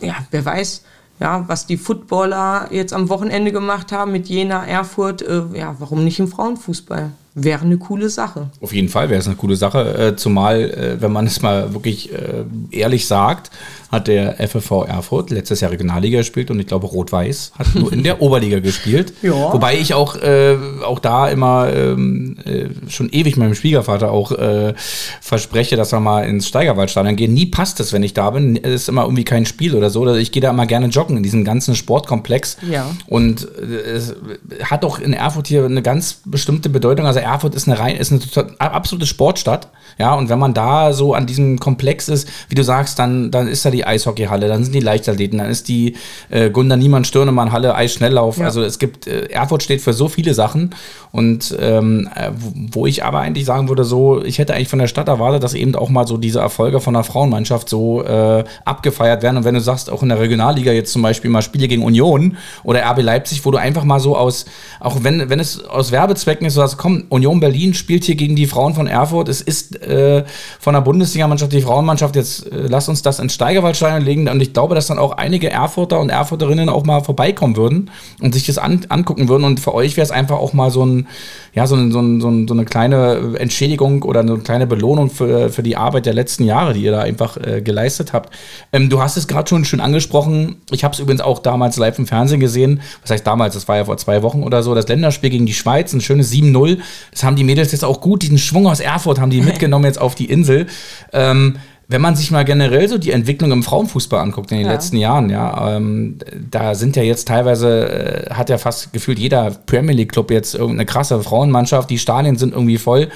ja, 0.00 0.16
wer 0.30 0.44
weiß, 0.44 0.82
ja, 1.20 1.44
was 1.46 1.66
die 1.66 1.76
Footballer 1.76 2.68
jetzt 2.70 2.92
am 2.92 3.08
Wochenende 3.08 3.52
gemacht 3.52 3.92
haben 3.92 4.12
mit 4.12 4.28
Jena, 4.28 4.64
Erfurt, 4.66 5.22
äh, 5.22 5.42
ja, 5.54 5.74
warum 5.78 6.04
nicht 6.04 6.18
im 6.18 6.28
Frauenfußball? 6.28 7.10
Wäre 7.38 7.62
eine 7.62 7.76
coole 7.76 8.08
Sache. 8.08 8.48
Auf 8.62 8.72
jeden 8.72 8.88
Fall 8.88 9.10
wäre 9.10 9.20
es 9.20 9.26
eine 9.26 9.36
coole 9.36 9.56
Sache, 9.56 9.98
äh, 9.98 10.16
zumal, 10.16 10.70
äh, 10.70 11.00
wenn 11.00 11.12
man 11.12 11.26
es 11.26 11.42
mal 11.42 11.74
wirklich 11.74 12.12
äh, 12.12 12.44
ehrlich 12.70 13.06
sagt, 13.06 13.50
hat 13.96 14.08
der 14.08 14.36
FFV 14.46 14.84
Erfurt 14.86 15.30
letztes 15.30 15.60
Jahr 15.60 15.70
Regionalliga 15.70 16.18
gespielt 16.18 16.50
und 16.50 16.60
ich 16.60 16.66
glaube 16.66 16.86
Rot-Weiß 16.86 17.52
hat 17.58 17.74
nur 17.74 17.92
in 17.92 18.02
der 18.04 18.22
Oberliga 18.26 18.60
gespielt. 18.60 19.12
Ja. 19.22 19.52
Wobei 19.52 19.76
ich 19.76 19.94
auch, 19.94 20.16
äh, 20.16 20.56
auch 20.84 20.98
da 20.98 21.28
immer 21.28 21.72
ähm, 21.72 22.36
äh, 22.44 22.66
schon 22.88 23.08
ewig 23.10 23.36
meinem 23.36 23.54
Schwiegervater 23.54 24.10
auch 24.12 24.32
äh, 24.32 24.74
verspreche, 25.20 25.76
dass 25.76 25.92
wir 25.92 26.00
mal 26.00 26.22
ins 26.22 26.46
Steigerwaldstadion 26.46 27.16
gehen. 27.16 27.34
Nie 27.34 27.46
passt 27.46 27.80
es, 27.80 27.92
wenn 27.92 28.02
ich 28.02 28.14
da 28.14 28.30
bin. 28.30 28.56
Es 28.56 28.82
ist 28.82 28.88
immer 28.88 29.02
irgendwie 29.02 29.24
kein 29.24 29.46
Spiel 29.46 29.74
oder 29.74 29.90
so. 29.90 30.14
Ich 30.14 30.30
gehe 30.30 30.42
da 30.42 30.50
immer 30.50 30.66
gerne 30.66 30.86
joggen 30.88 31.16
in 31.16 31.22
diesem 31.22 31.44
ganzen 31.44 31.74
Sportkomplex. 31.74 32.58
Ja. 32.70 32.86
Und 33.06 33.48
äh, 33.58 33.96
es 33.96 34.14
hat 34.62 34.84
auch 34.84 34.98
in 34.98 35.12
Erfurt 35.12 35.48
hier 35.48 35.64
eine 35.64 35.82
ganz 35.82 36.20
bestimmte 36.24 36.68
Bedeutung. 36.68 37.06
Also 37.06 37.20
Erfurt 37.20 37.54
ist 37.54 37.66
eine 37.66 37.78
rein, 37.78 37.96
ist 37.96 38.12
eine 38.12 38.60
absolute 38.60 39.06
Sportstadt. 39.06 39.68
Ja, 39.98 40.14
und 40.14 40.28
wenn 40.28 40.38
man 40.38 40.52
da 40.52 40.92
so 40.92 41.14
an 41.14 41.26
diesem 41.26 41.58
Komplex 41.58 42.08
ist, 42.08 42.28
wie 42.48 42.54
du 42.54 42.62
sagst, 42.62 42.98
dann, 42.98 43.30
dann 43.30 43.48
ist 43.48 43.64
da 43.64 43.70
die 43.70 43.85
Eishockeyhalle, 43.86 44.48
dann 44.48 44.64
sind 44.64 44.74
die 44.74 44.80
Leichtathleten, 44.80 45.38
dann 45.38 45.50
ist 45.50 45.68
die 45.68 45.96
äh, 46.30 46.50
Gunda 46.50 46.76
Niemann 46.76 47.04
Stirnemann 47.04 47.52
Halle 47.52 47.74
Eisschnelllauf. 47.74 48.38
Ja. 48.38 48.46
Also 48.46 48.62
es 48.62 48.78
gibt, 48.78 49.06
äh, 49.06 49.26
Erfurt 49.26 49.62
steht 49.62 49.80
für 49.80 49.92
so 49.92 50.08
viele 50.08 50.34
Sachen 50.34 50.74
und 51.16 51.56
ähm, 51.58 52.10
äh, 52.14 52.28
wo 52.36 52.84
ich 52.84 53.02
aber 53.02 53.20
eigentlich 53.20 53.46
sagen 53.46 53.70
würde, 53.70 53.84
so, 53.84 54.22
ich 54.22 54.36
hätte 54.36 54.52
eigentlich 54.52 54.68
von 54.68 54.78
der 54.78 54.86
Stadt 54.86 55.08
erwartet, 55.08 55.42
dass 55.42 55.54
eben 55.54 55.74
auch 55.74 55.88
mal 55.88 56.06
so 56.06 56.18
diese 56.18 56.40
Erfolge 56.40 56.78
von 56.78 56.92
der 56.92 57.04
Frauenmannschaft 57.04 57.70
so 57.70 58.02
äh, 58.04 58.44
abgefeiert 58.66 59.22
werden. 59.22 59.38
Und 59.38 59.44
wenn 59.44 59.54
du 59.54 59.62
sagst, 59.62 59.88
auch 59.88 60.02
in 60.02 60.10
der 60.10 60.20
Regionalliga 60.20 60.72
jetzt 60.72 60.92
zum 60.92 61.00
Beispiel 61.00 61.30
mal 61.30 61.40
Spiele 61.40 61.68
gegen 61.68 61.82
Union 61.82 62.36
oder 62.64 62.84
RB 62.90 63.00
Leipzig, 63.00 63.46
wo 63.46 63.50
du 63.50 63.56
einfach 63.56 63.84
mal 63.84 63.98
so 63.98 64.14
aus, 64.14 64.44
auch 64.78 65.04
wenn, 65.04 65.30
wenn 65.30 65.40
es 65.40 65.64
aus 65.64 65.90
Werbezwecken 65.90 66.46
ist, 66.46 66.52
so 66.52 66.60
sagst, 66.60 66.76
komm, 66.76 67.04
Union 67.08 67.40
Berlin 67.40 67.72
spielt 67.72 68.04
hier 68.04 68.16
gegen 68.16 68.36
die 68.36 68.46
Frauen 68.46 68.74
von 68.74 68.86
Erfurt, 68.86 69.30
es 69.30 69.40
ist 69.40 69.80
äh, 69.80 70.22
von 70.60 70.74
der 70.74 70.82
Bundesligamannschaft 70.82 71.50
die 71.50 71.62
Frauenmannschaft, 71.62 72.14
jetzt 72.14 72.52
äh, 72.52 72.66
lass 72.68 72.90
uns 72.90 73.00
das 73.00 73.20
ins 73.20 73.32
Steigerwaldstein 73.32 74.04
legen. 74.04 74.28
Und 74.28 74.42
ich 74.42 74.52
glaube, 74.52 74.74
dass 74.74 74.88
dann 74.88 74.98
auch 74.98 75.12
einige 75.12 75.50
Erfurter 75.50 75.98
und 75.98 76.10
Erfurterinnen 76.10 76.68
auch 76.68 76.84
mal 76.84 77.00
vorbeikommen 77.00 77.56
würden 77.56 77.90
und 78.20 78.34
sich 78.34 78.44
das 78.44 78.58
an, 78.58 78.84
angucken 78.90 79.30
würden. 79.30 79.44
Und 79.44 79.60
für 79.60 79.72
euch 79.72 79.96
wäre 79.96 80.04
es 80.04 80.10
einfach 80.10 80.36
auch 80.36 80.52
mal 80.52 80.70
so, 80.70 80.84
ein, 80.84 81.05
ja, 81.54 81.66
so, 81.66 81.74
ein, 81.74 81.90
so, 81.90 82.00
ein, 82.00 82.20
so, 82.20 82.54
eine 82.54 82.64
kleine 82.64 83.34
Entschädigung 83.38 84.02
oder 84.02 84.20
eine 84.20 84.38
kleine 84.38 84.66
Belohnung 84.66 85.10
für, 85.10 85.48
für 85.48 85.62
die 85.62 85.76
Arbeit 85.76 86.04
der 86.04 86.12
letzten 86.12 86.44
Jahre, 86.44 86.74
die 86.74 86.82
ihr 86.82 86.92
da 86.92 87.00
einfach 87.00 87.38
äh, 87.38 87.62
geleistet 87.62 88.12
habt. 88.12 88.34
Ähm, 88.72 88.90
du 88.90 89.00
hast 89.00 89.16
es 89.16 89.26
gerade 89.26 89.48
schon 89.48 89.64
schön 89.64 89.80
angesprochen. 89.80 90.56
Ich 90.70 90.84
habe 90.84 90.92
es 90.92 91.00
übrigens 91.00 91.22
auch 91.22 91.38
damals 91.38 91.76
live 91.78 91.98
im 91.98 92.06
Fernsehen 92.06 92.40
gesehen. 92.40 92.82
Was 93.00 93.10
heißt 93.10 93.26
damals? 93.26 93.54
Das 93.54 93.68
war 93.68 93.76
ja 93.76 93.84
vor 93.86 93.96
zwei 93.96 94.22
Wochen 94.22 94.42
oder 94.42 94.62
so. 94.62 94.74
Das 94.74 94.88
Länderspiel 94.88 95.30
gegen 95.30 95.46
die 95.46 95.54
Schweiz, 95.54 95.92
ein 95.92 96.00
schönes 96.00 96.30
7-0. 96.32 96.78
Das 97.10 97.24
haben 97.24 97.36
die 97.36 97.44
Mädels 97.44 97.72
jetzt 97.72 97.84
auch 97.84 98.00
gut, 98.00 98.22
diesen 98.22 98.38
Schwung 98.38 98.66
aus 98.66 98.80
Erfurt 98.80 99.18
haben 99.18 99.30
die 99.30 99.40
mitgenommen 99.42 99.86
jetzt 99.86 100.00
auf 100.00 100.14
die 100.14 100.26
Insel. 100.26 100.66
Ähm, 101.12 101.56
wenn 101.88 102.00
man 102.00 102.16
sich 102.16 102.30
mal 102.30 102.44
generell 102.44 102.88
so 102.88 102.98
die 102.98 103.12
Entwicklung 103.12 103.52
im 103.52 103.62
Frauenfußball 103.62 104.20
anguckt 104.20 104.50
in 104.50 104.58
den 104.58 104.66
ja. 104.66 104.72
letzten 104.72 104.96
Jahren, 104.96 105.30
ja, 105.30 105.76
ähm, 105.76 106.18
da 106.50 106.74
sind 106.74 106.96
ja 106.96 107.02
jetzt 107.02 107.28
teilweise, 107.28 108.26
äh, 108.28 108.34
hat 108.34 108.50
ja 108.50 108.58
fast 108.58 108.92
gefühlt 108.92 109.18
jeder 109.18 109.50
Premier 109.50 109.94
League 109.94 110.12
Club 110.12 110.30
jetzt 110.30 110.54
irgendeine 110.54 110.86
krasse 110.86 111.22
Frauenmannschaft, 111.22 111.88
die 111.90 111.98
Stadien 111.98 112.36
sind 112.36 112.52
irgendwie 112.52 112.78
voll. 112.78 113.08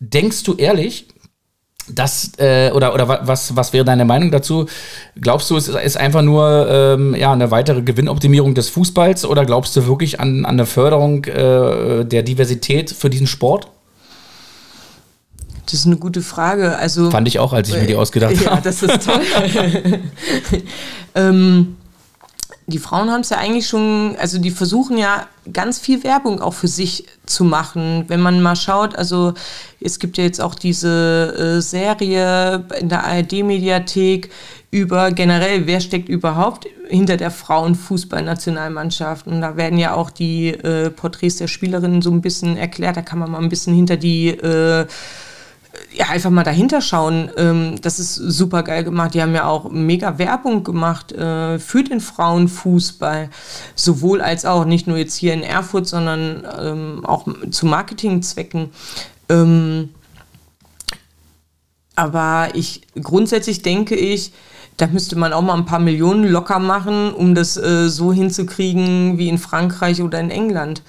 Denkst 0.00 0.42
du 0.42 0.54
ehrlich, 0.54 1.06
dass, 1.88 2.32
äh, 2.38 2.70
oder, 2.72 2.94
oder 2.94 3.26
was, 3.26 3.56
was 3.56 3.72
wäre 3.72 3.84
deine 3.84 4.04
Meinung 4.04 4.30
dazu? 4.30 4.66
Glaubst 5.20 5.50
du, 5.50 5.56
es 5.56 5.68
ist 5.68 5.96
einfach 5.96 6.22
nur 6.22 6.68
ähm, 6.70 7.14
ja, 7.14 7.32
eine 7.32 7.50
weitere 7.50 7.82
Gewinnoptimierung 7.82 8.54
des 8.54 8.68
Fußballs 8.68 9.24
oder 9.24 9.44
glaubst 9.44 9.74
du 9.76 9.86
wirklich 9.86 10.20
an, 10.20 10.44
an 10.44 10.52
eine 10.52 10.66
Förderung 10.66 11.24
äh, 11.24 12.04
der 12.04 12.22
Diversität 12.22 12.90
für 12.90 13.10
diesen 13.10 13.26
Sport? 13.26 13.68
Das 15.70 15.80
ist 15.80 15.86
eine 15.86 15.96
gute 15.96 16.20
Frage. 16.20 16.76
Also, 16.76 17.10
Fand 17.10 17.28
ich 17.28 17.38
auch, 17.38 17.52
als 17.52 17.68
ich 17.68 17.76
mir 17.76 17.86
die 17.86 17.94
ausgedacht 17.94 18.34
habe. 18.34 18.44
Ja, 18.44 18.60
das 18.60 18.82
ist 18.82 19.06
toll. 19.06 19.20
ähm, 21.14 21.76
die 22.66 22.78
Frauen 22.78 23.10
haben 23.10 23.20
es 23.20 23.30
ja 23.30 23.36
eigentlich 23.38 23.68
schon, 23.68 24.16
also 24.18 24.38
die 24.38 24.50
versuchen 24.50 24.96
ja 24.96 25.26
ganz 25.52 25.78
viel 25.78 26.02
Werbung 26.02 26.40
auch 26.40 26.54
für 26.54 26.68
sich 26.68 27.06
zu 27.26 27.44
machen. 27.44 28.04
Wenn 28.08 28.20
man 28.20 28.42
mal 28.42 28.56
schaut, 28.56 28.96
also 28.96 29.34
es 29.80 29.98
gibt 29.98 30.18
ja 30.18 30.24
jetzt 30.24 30.40
auch 30.40 30.54
diese 30.54 31.58
äh, 31.58 31.60
Serie 31.60 32.64
in 32.78 32.88
der 32.88 33.04
ARD-Mediathek 33.04 34.30
über 34.70 35.10
generell, 35.10 35.66
wer 35.66 35.80
steckt 35.80 36.08
überhaupt 36.08 36.66
hinter 36.88 37.16
der 37.16 37.30
Frauenfußballnationalmannschaft. 37.30 39.26
Und 39.26 39.40
da 39.40 39.56
werden 39.56 39.78
ja 39.78 39.94
auch 39.94 40.10
die 40.10 40.48
äh, 40.48 40.90
Porträts 40.90 41.36
der 41.36 41.48
Spielerinnen 41.48 42.02
so 42.02 42.10
ein 42.10 42.20
bisschen 42.20 42.56
erklärt. 42.56 42.96
Da 42.96 43.02
kann 43.02 43.18
man 43.18 43.32
mal 43.32 43.38
ein 43.38 43.48
bisschen 43.48 43.74
hinter 43.74 43.96
die 43.96 44.28
äh, 44.28 44.86
ja, 45.92 46.08
einfach 46.08 46.30
mal 46.30 46.44
dahinter 46.44 46.80
schauen. 46.80 47.30
Ähm, 47.36 47.80
das 47.80 47.98
ist 47.98 48.14
super 48.14 48.62
geil 48.62 48.84
gemacht. 48.84 49.14
Die 49.14 49.22
haben 49.22 49.34
ja 49.34 49.46
auch 49.46 49.70
mega 49.70 50.18
Werbung 50.18 50.64
gemacht 50.64 51.12
äh, 51.12 51.58
für 51.58 51.82
den 51.82 52.00
Frauenfußball. 52.00 53.30
Sowohl 53.74 54.20
als 54.20 54.44
auch, 54.44 54.64
nicht 54.64 54.86
nur 54.86 54.96
jetzt 54.96 55.16
hier 55.16 55.34
in 55.34 55.42
Erfurt, 55.42 55.86
sondern 55.86 56.46
ähm, 56.58 57.04
auch 57.04 57.26
zu 57.50 57.66
Marketingzwecken. 57.66 58.70
Ähm, 59.28 59.90
aber 61.96 62.48
ich 62.54 62.82
grundsätzlich 63.00 63.62
denke 63.62 63.94
ich, 63.94 64.32
da 64.76 64.86
müsste 64.86 65.16
man 65.16 65.32
auch 65.32 65.42
mal 65.42 65.54
ein 65.54 65.66
paar 65.66 65.78
Millionen 65.78 66.24
locker 66.24 66.58
machen, 66.58 67.12
um 67.12 67.34
das 67.34 67.56
äh, 67.56 67.90
so 67.90 68.12
hinzukriegen 68.12 69.18
wie 69.18 69.28
in 69.28 69.38
Frankreich 69.38 70.00
oder 70.00 70.18
in 70.18 70.30
England. 70.30 70.82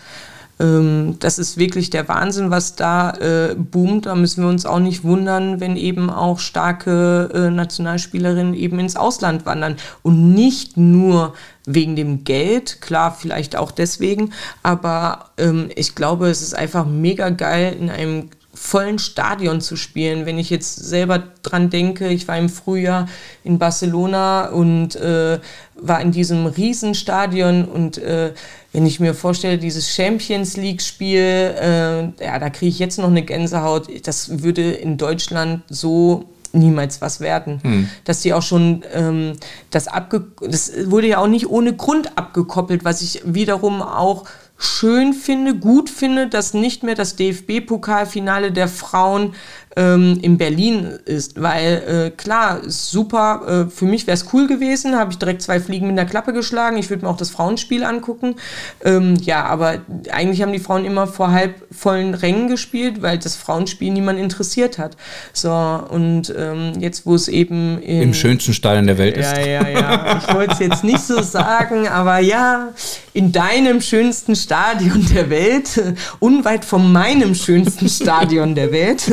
Ähm, 0.62 1.16
das 1.20 1.40
ist 1.40 1.58
wirklich 1.58 1.90
der 1.90 2.08
Wahnsinn, 2.08 2.52
was 2.52 2.76
da 2.76 3.12
äh, 3.12 3.56
boomt. 3.56 4.06
Da 4.06 4.16
müssen 4.16 4.44
wir 4.44 4.50
uns 4.50 4.66
auch 4.66 4.80
nicht 4.80 5.04
wundern, 5.04 5.60
wenn 5.60 5.76
eben 5.76 6.10
auch 6.10 6.40
starke 6.40 7.30
äh, 7.34 7.50
Nationalspielerinnen 7.50 8.54
eben 8.54 8.80
ins 8.80 8.96
Ausland 8.96 9.46
wandern. 9.46 9.78
Und 10.04 10.34
nicht 10.34 10.78
nur 10.78 11.34
wegen 11.66 11.96
dem 11.96 12.24
Geld, 12.24 12.82
klar, 12.82 13.16
vielleicht 13.18 13.56
auch 13.56 13.72
deswegen, 13.72 14.34
aber 14.64 15.32
ähm, 15.38 15.70
ich 15.76 15.96
glaube, 15.96 16.28
es 16.30 16.42
ist 16.42 16.56
einfach 16.56 16.86
mega 16.86 17.30
geil, 17.30 17.76
in 17.80 17.90
einem 17.90 18.30
vollen 18.62 19.00
Stadion 19.00 19.60
zu 19.60 19.76
spielen. 19.76 20.28
Wenn 20.28 20.38
ich 20.38 20.52
jetzt 20.52 20.76
selber 20.76 21.24
dran 21.42 21.72
denke, 21.72 22.10
ich 22.10 22.28
war 22.28 22.38
im 22.38 22.48
Frühjahr 22.48 23.08
in 23.44 23.58
Barcelona 23.58 24.50
und 24.50 24.96
äh, 24.96 25.40
war 25.76 26.00
in 26.00 26.12
diesem 26.12 26.46
Riesenstadion 26.46 27.66
und 27.66 27.98
äh, 27.98 28.34
wenn 28.72 28.86
ich 28.86 29.00
mir 29.00 29.16
vorstelle, 29.16 29.58
dieses 29.58 29.90
Champions 29.90 30.58
League-Spiel, 30.58 31.20
äh, 31.20 32.24
ja, 32.24 32.38
da 32.38 32.52
kriege 32.52 32.70
ich 32.70 32.78
jetzt 32.78 33.00
noch 33.00 33.08
eine 33.08 33.24
Gänsehaut. 33.24 33.90
Das 34.06 34.44
würde 34.44 34.72
in 34.72 34.98
Deutschland 34.98 35.64
so 35.68 36.30
niemals 36.54 37.02
was 37.02 37.20
werden. 37.20 37.62
Hm. 37.64 37.90
Dass 38.04 38.22
die 38.22 38.32
auch 38.34 38.44
schon 38.44 38.84
ähm, 38.94 39.34
das 39.72 39.88
abge 39.88 40.28
das 40.40 40.72
wurde 40.86 41.08
ja 41.08 41.18
auch 41.18 41.28
nicht 41.28 41.50
ohne 41.50 41.76
Grund 41.76 42.16
abgekoppelt, 42.16 42.86
was 42.86 43.02
ich 43.02 43.24
wiederum 43.26 43.82
auch 43.82 44.26
schön 44.62 45.14
finde, 45.14 45.56
gut 45.56 45.90
finde, 45.90 46.28
dass 46.28 46.54
nicht 46.54 46.84
mehr 46.84 46.96
das 46.96 47.16
DFB-Pokalfinale 47.16 48.52
der 48.52 48.68
Frauen 48.68 49.34
ähm, 49.76 50.20
in 50.22 50.38
Berlin 50.38 50.86
ist, 51.06 51.42
weil 51.42 51.84
äh, 51.88 52.10
klar, 52.10 52.62
super, 52.68 53.68
äh, 53.68 53.72
für 53.72 53.86
mich 53.86 54.08
wäre 54.08 54.16
es 54.16 54.26
cool 54.34 54.48
gewesen, 54.48 54.98
habe 54.98 55.12
ich 55.12 55.18
direkt 55.18 55.42
zwei 55.42 55.60
Fliegen 55.60 55.88
mit 55.88 55.98
der 55.98 56.06
Klappe 56.06 56.34
geschlagen, 56.34 56.78
ich 56.78 56.90
würde 56.90 57.06
mir 57.06 57.12
auch 57.12 57.18
das 57.18 57.30
Frauenspiel 57.30 57.84
angucken. 57.84 58.36
Ähm, 58.84 59.16
ja, 59.22 59.46
aber 59.46 59.80
eigentlich 60.12 60.42
haben 60.42 60.52
die 60.52 60.60
Frauen 60.60 60.86
immer 60.86 61.08
vor 61.08 61.32
halb 61.32 61.56
vollen 61.72 62.14
Rängen 62.14 62.50
gespielt, 62.50 63.02
weil 63.02 63.18
das 63.18 63.36
Frauenspiel 63.36 63.92
niemand 63.92 64.20
interessiert 64.20 64.78
hat. 64.78 64.98
So, 65.34 65.52
und 65.52 66.34
ähm, 66.38 66.74
jetzt, 66.80 67.06
wo 67.06 67.16
es 67.16 67.28
eben 67.28 67.82
im 67.82 68.14
schönsten 68.14 68.54
Stadion 68.54 68.88
der 68.88 68.98
Welt 68.98 69.18
ist. 69.18 69.32
Ja, 69.32 69.40
ja, 69.40 69.68
ja. 69.70 70.18
Ich 70.18 70.34
wollte 70.34 70.54
es 70.54 70.60
jetzt 70.60 70.84
nicht 70.84 71.00
so 71.00 71.22
sagen, 71.22 71.88
aber 71.88 72.20
ja, 72.20 72.70
in 73.14 73.32
deinem 73.32 73.82
schönsten 73.82 74.36
Stadion 74.36 75.06
der 75.14 75.30
Welt, 75.30 75.82
unweit 76.20 76.66
von 76.66 76.92
meinem 76.92 77.36
schönsten 77.36 77.90
Stadion 77.90 78.56
der 78.56 78.72
Welt, 78.72 79.12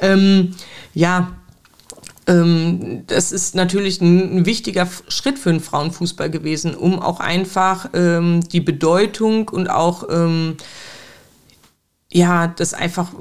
ähm, 0.00 0.54
ja, 0.94 1.32
ähm, 2.26 3.04
das 3.06 3.32
ist 3.32 3.54
natürlich 3.54 4.00
ein, 4.00 4.46
wichtiger 4.46 4.88
Schritt 5.08 5.38
für 5.38 5.50
den 5.50 5.60
Frauenfußball 5.60 6.30
gewesen, 6.30 6.74
um 6.74 7.00
auch 7.00 7.20
einfach 7.20 7.90
ähm, 7.92 8.40
die 8.52 8.60
Bedeutung 8.60 9.48
und 9.48 9.68
auch 9.68 10.04
ähm, 10.10 10.56
ja, 12.12 12.48
das 12.48 12.74
einfach 12.74 13.12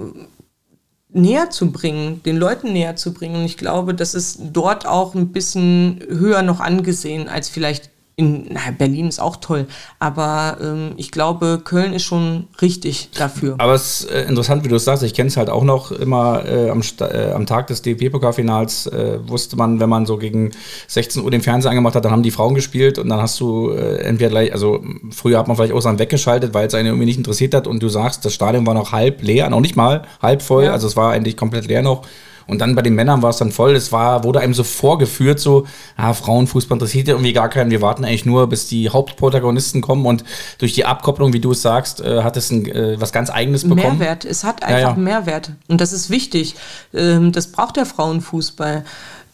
näher 1.09 1.49
zu 1.49 1.71
bringen, 1.71 2.21
den 2.23 2.37
Leuten 2.37 2.71
näher 2.71 2.95
zu 2.95 3.13
bringen. 3.13 3.37
Und 3.37 3.45
ich 3.45 3.57
glaube, 3.57 3.95
das 3.95 4.13
ist 4.13 4.39
dort 4.53 4.85
auch 4.85 5.15
ein 5.15 5.31
bisschen 5.31 6.03
höher 6.07 6.43
noch 6.43 6.59
angesehen 6.59 7.27
als 7.27 7.49
vielleicht 7.49 7.89
in 8.19 8.47
na, 8.49 8.59
Berlin 8.77 9.07
ist 9.07 9.21
auch 9.21 9.37
toll, 9.37 9.65
aber 9.97 10.57
ähm, 10.61 10.91
ich 10.97 11.11
glaube, 11.11 11.61
Köln 11.63 11.93
ist 11.93 12.03
schon 12.03 12.47
richtig 12.61 13.09
dafür. 13.17 13.55
Aber 13.59 13.73
es 13.73 14.01
ist 14.01 14.11
äh, 14.11 14.23
interessant, 14.23 14.65
wie 14.65 14.67
du 14.67 14.75
es 14.75 14.83
sagst. 14.83 15.03
Ich 15.03 15.13
kenne 15.13 15.29
es 15.29 15.37
halt 15.37 15.49
auch 15.49 15.63
noch 15.63 15.91
immer 15.91 16.43
äh, 16.45 16.69
am, 16.69 16.81
äh, 16.99 17.31
am, 17.31 17.45
Tag 17.45 17.67
des 17.67 17.81
DFB-Pokalfinals 17.81 18.87
äh, 18.87 19.19
wusste 19.25 19.55
man, 19.55 19.79
wenn 19.79 19.87
man 19.87 20.05
so 20.05 20.17
gegen 20.17 20.51
16 20.87 21.23
Uhr 21.23 21.31
den 21.31 21.41
Fernseher 21.41 21.71
angemacht 21.71 21.95
hat, 21.95 22.03
dann 22.03 22.11
haben 22.11 22.23
die 22.23 22.31
Frauen 22.31 22.55
gespielt 22.55 22.99
und 22.99 23.07
dann 23.07 23.21
hast 23.21 23.39
du 23.39 23.71
äh, 23.71 24.01
entweder 24.01 24.31
gleich, 24.31 24.51
also 24.51 24.83
früher 25.11 25.39
hat 25.39 25.47
man 25.47 25.55
vielleicht 25.55 25.73
auch 25.73 25.81
Sachen 25.81 25.99
weggeschaltet, 25.99 26.53
weil 26.53 26.67
es 26.67 26.73
einen 26.73 26.87
irgendwie 26.87 27.05
nicht 27.05 27.17
interessiert 27.17 27.53
hat 27.53 27.67
und 27.67 27.81
du 27.81 27.87
sagst, 27.87 28.25
das 28.25 28.33
Stadion 28.33 28.67
war 28.67 28.73
noch 28.73 28.91
halb 28.91 29.23
leer, 29.23 29.49
noch 29.49 29.61
nicht 29.61 29.77
mal 29.77 30.03
halb 30.21 30.41
voll, 30.41 30.65
ja. 30.65 30.73
also 30.73 30.87
es 30.87 30.97
war 30.97 31.13
eigentlich 31.13 31.37
komplett 31.37 31.67
leer 31.67 31.81
noch. 31.81 32.03
Und 32.49 32.59
dann 32.59 32.75
bei 32.75 32.81
den 32.81 32.95
Männern 32.95 33.21
war 33.21 33.29
es 33.29 33.37
dann 33.37 33.51
voll. 33.51 33.75
Es 33.75 33.91
war, 33.91 34.23
wurde 34.23 34.39
einem 34.39 34.53
so 34.53 34.63
vorgeführt, 34.63 35.39
so, 35.39 35.65
ah, 35.95 36.13
Frauenfußball 36.13 36.75
interessiert 36.75 37.07
ja 37.07 37.13
irgendwie 37.13 37.33
gar 37.33 37.49
keinen. 37.49 37.71
Wir 37.71 37.81
warten 37.81 38.03
eigentlich 38.03 38.25
nur, 38.25 38.47
bis 38.47 38.67
die 38.67 38.89
Hauptprotagonisten 38.89 39.81
kommen. 39.81 40.05
Und 40.05 40.23
durch 40.57 40.73
die 40.73 40.85
Abkopplung, 40.85 41.31
wie 41.33 41.39
du 41.39 41.51
es 41.51 41.61
sagst, 41.61 42.01
äh, 42.01 42.23
hat 42.23 42.37
es 42.37 42.49
ein, 42.49 42.65
äh, 42.65 42.99
was 42.99 43.11
ganz 43.11 43.29
Eigenes 43.29 43.63
bekommen. 43.63 43.99
Mehrwert. 43.99 44.25
Es 44.25 44.43
hat 44.43 44.63
einfach 44.63 44.79
ja, 44.79 44.89
ja. 44.89 44.95
Mehrwert. 44.95 45.51
Und 45.67 45.79
das 45.79 45.93
ist 45.93 46.09
wichtig. 46.09 46.55
Ähm, 46.93 47.31
das 47.31 47.51
braucht 47.51 47.77
der 47.77 47.85
Frauenfußball. 47.85 48.83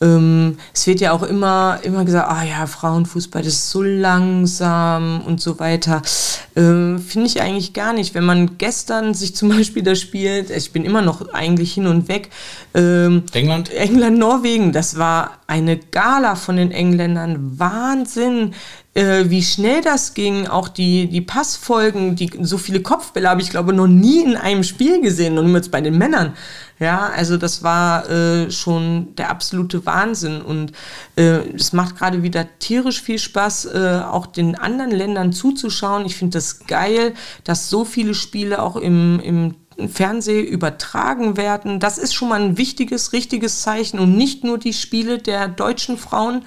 Ähm, 0.01 0.57
es 0.73 0.87
wird 0.87 0.99
ja 0.99 1.11
auch 1.11 1.23
immer, 1.23 1.79
immer 1.83 2.03
gesagt, 2.03 2.29
ah 2.29 2.43
ja, 2.43 2.67
Frauenfußball, 2.67 3.41
das 3.41 3.53
ist 3.53 3.69
so 3.69 3.81
langsam 3.81 5.21
und 5.21 5.41
so 5.41 5.59
weiter. 5.59 6.01
Ähm, 6.55 6.99
Finde 6.99 7.27
ich 7.27 7.41
eigentlich 7.41 7.73
gar 7.73 7.93
nicht. 7.93 8.13
Wenn 8.13 8.25
man 8.25 8.57
gestern 8.57 9.13
sich 9.13 9.35
zum 9.35 9.49
Beispiel 9.49 9.83
das 9.83 9.99
spielt, 9.99 10.49
ich 10.49 10.71
bin 10.71 10.85
immer 10.85 11.01
noch 11.01 11.33
eigentlich 11.33 11.73
hin 11.73 11.87
und 11.87 12.07
weg. 12.07 12.29
Ähm, 12.73 13.23
England? 13.33 13.71
England, 13.71 14.17
Norwegen, 14.17 14.71
das 14.71 14.97
war 14.97 15.39
eine 15.47 15.77
Gala 15.77 16.35
von 16.35 16.57
den 16.57 16.71
Engländern. 16.71 17.59
Wahnsinn 17.59 18.53
äh, 18.95 19.29
wie 19.29 19.43
schnell 19.43 19.81
das 19.81 20.13
ging, 20.13 20.47
auch 20.47 20.69
die, 20.69 21.07
die 21.07 21.21
Passfolgen, 21.21 22.15
die, 22.15 22.31
so 22.41 22.57
viele 22.57 22.81
Kopfbälle 22.81 23.29
habe 23.29 23.41
ich 23.41 23.49
glaube 23.49 23.73
noch 23.73 23.87
nie 23.87 24.23
in 24.23 24.37
einem 24.37 24.63
Spiel 24.63 25.01
gesehen 25.01 25.37
und 25.37 25.53
jetzt 25.53 25.69
bei 25.69 25.81
den 25.81 25.97
Männern. 25.97 26.33
Ja, 26.79 27.09
also 27.15 27.37
das 27.37 27.63
war 27.63 28.09
äh, 28.09 28.51
schon 28.51 29.15
der 29.15 29.29
absolute 29.29 29.85
Wahnsinn 29.85 30.41
und 30.41 30.73
äh, 31.15 31.39
es 31.55 31.71
macht 31.71 31.97
gerade 31.97 32.23
wieder 32.23 32.47
tierisch 32.59 33.01
viel 33.01 33.19
Spaß, 33.19 33.65
äh, 33.65 34.01
auch 34.09 34.25
den 34.25 34.55
anderen 34.55 34.91
Ländern 34.91 35.31
zuzuschauen. 35.31 36.05
Ich 36.05 36.15
finde 36.15 36.37
das 36.37 36.65
geil, 36.67 37.13
dass 37.45 37.69
so 37.69 37.85
viele 37.85 38.13
Spiele 38.13 38.61
auch 38.61 38.75
im, 38.75 39.21
im 39.21 39.55
Fernsehen 39.87 40.45
übertragen 40.45 41.37
werden. 41.37 41.79
Das 41.79 41.97
ist 41.97 42.13
schon 42.13 42.29
mal 42.29 42.41
ein 42.41 42.57
wichtiges, 42.57 43.13
richtiges 43.13 43.61
Zeichen 43.61 43.99
und 43.99 44.15
nicht 44.17 44.43
nur 44.43 44.57
die 44.57 44.73
Spiele 44.73 45.17
der 45.17 45.47
deutschen 45.47 45.97
Frauen. 45.97 46.43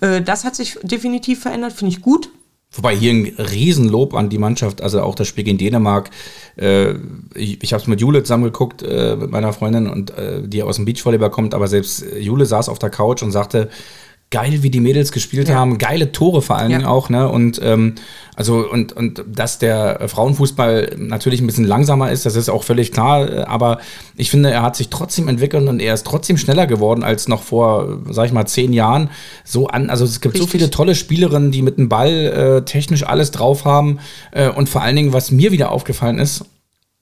Äh, 0.00 0.22
das 0.22 0.44
hat 0.44 0.54
sich 0.54 0.78
definitiv 0.82 1.42
verändert, 1.42 1.72
finde 1.72 1.94
ich 1.94 2.02
gut. 2.02 2.30
Wobei 2.70 2.94
hier 2.94 3.12
ein 3.12 3.34
Riesenlob 3.38 4.12
an 4.14 4.28
die 4.28 4.36
Mannschaft, 4.36 4.82
also 4.82 5.00
auch 5.00 5.14
das 5.14 5.26
Spiel 5.26 5.44
gegen 5.44 5.56
Dänemark. 5.56 6.10
Äh, 6.56 6.94
ich 7.34 7.62
ich 7.62 7.72
habe 7.72 7.80
es 7.80 7.88
mit 7.88 8.00
Jule 8.00 8.22
zusammengeguckt, 8.22 8.82
äh, 8.82 9.16
mit 9.16 9.30
meiner 9.30 9.54
Freundin, 9.54 9.88
und 9.88 10.10
äh, 10.10 10.46
die 10.46 10.62
aus 10.62 10.76
dem 10.76 10.84
Beachvolleyball 10.84 11.30
kommt, 11.30 11.54
aber 11.54 11.66
selbst 11.66 12.04
Jule 12.18 12.44
saß 12.44 12.68
auf 12.68 12.78
der 12.78 12.90
Couch 12.90 13.22
und 13.22 13.30
sagte, 13.30 13.70
geil, 14.30 14.62
wie 14.62 14.70
die 14.70 14.80
Mädels 14.80 15.12
gespielt 15.12 15.48
ja. 15.48 15.54
haben, 15.54 15.78
geile 15.78 16.12
Tore 16.12 16.42
vor 16.42 16.56
allen 16.56 16.68
Dingen 16.68 16.82
ja. 16.82 16.88
auch, 16.88 17.08
ne? 17.08 17.28
Und 17.28 17.60
ähm, 17.62 17.94
also 18.36 18.58
und 18.70 18.92
und 18.92 19.24
dass 19.26 19.58
der 19.58 20.06
Frauenfußball 20.06 20.96
natürlich 20.98 21.40
ein 21.40 21.46
bisschen 21.46 21.64
langsamer 21.64 22.12
ist, 22.12 22.26
das 22.26 22.36
ist 22.36 22.50
auch 22.50 22.62
völlig 22.62 22.92
klar. 22.92 23.48
Aber 23.48 23.78
ich 24.16 24.30
finde, 24.30 24.50
er 24.50 24.62
hat 24.62 24.76
sich 24.76 24.90
trotzdem 24.90 25.28
entwickelt 25.28 25.66
und 25.66 25.80
er 25.80 25.94
ist 25.94 26.06
trotzdem 26.06 26.36
schneller 26.36 26.66
geworden 26.66 27.02
als 27.02 27.26
noch 27.26 27.42
vor, 27.42 28.00
sag 28.10 28.26
ich 28.26 28.32
mal, 28.32 28.46
zehn 28.46 28.72
Jahren. 28.72 29.10
So 29.44 29.68
an, 29.68 29.88
also 29.88 30.04
es 30.04 30.20
gibt 30.20 30.34
Richtig. 30.34 30.50
so 30.50 30.58
viele 30.58 30.70
tolle 30.70 30.94
Spielerinnen, 30.94 31.50
die 31.50 31.62
mit 31.62 31.78
dem 31.78 31.88
Ball 31.88 32.10
äh, 32.58 32.64
technisch 32.64 33.04
alles 33.04 33.30
drauf 33.30 33.64
haben. 33.64 33.98
Äh, 34.30 34.50
und 34.50 34.68
vor 34.68 34.82
allen 34.82 34.94
Dingen, 34.94 35.12
was 35.12 35.30
mir 35.30 35.52
wieder 35.52 35.72
aufgefallen 35.72 36.18
ist, 36.18 36.44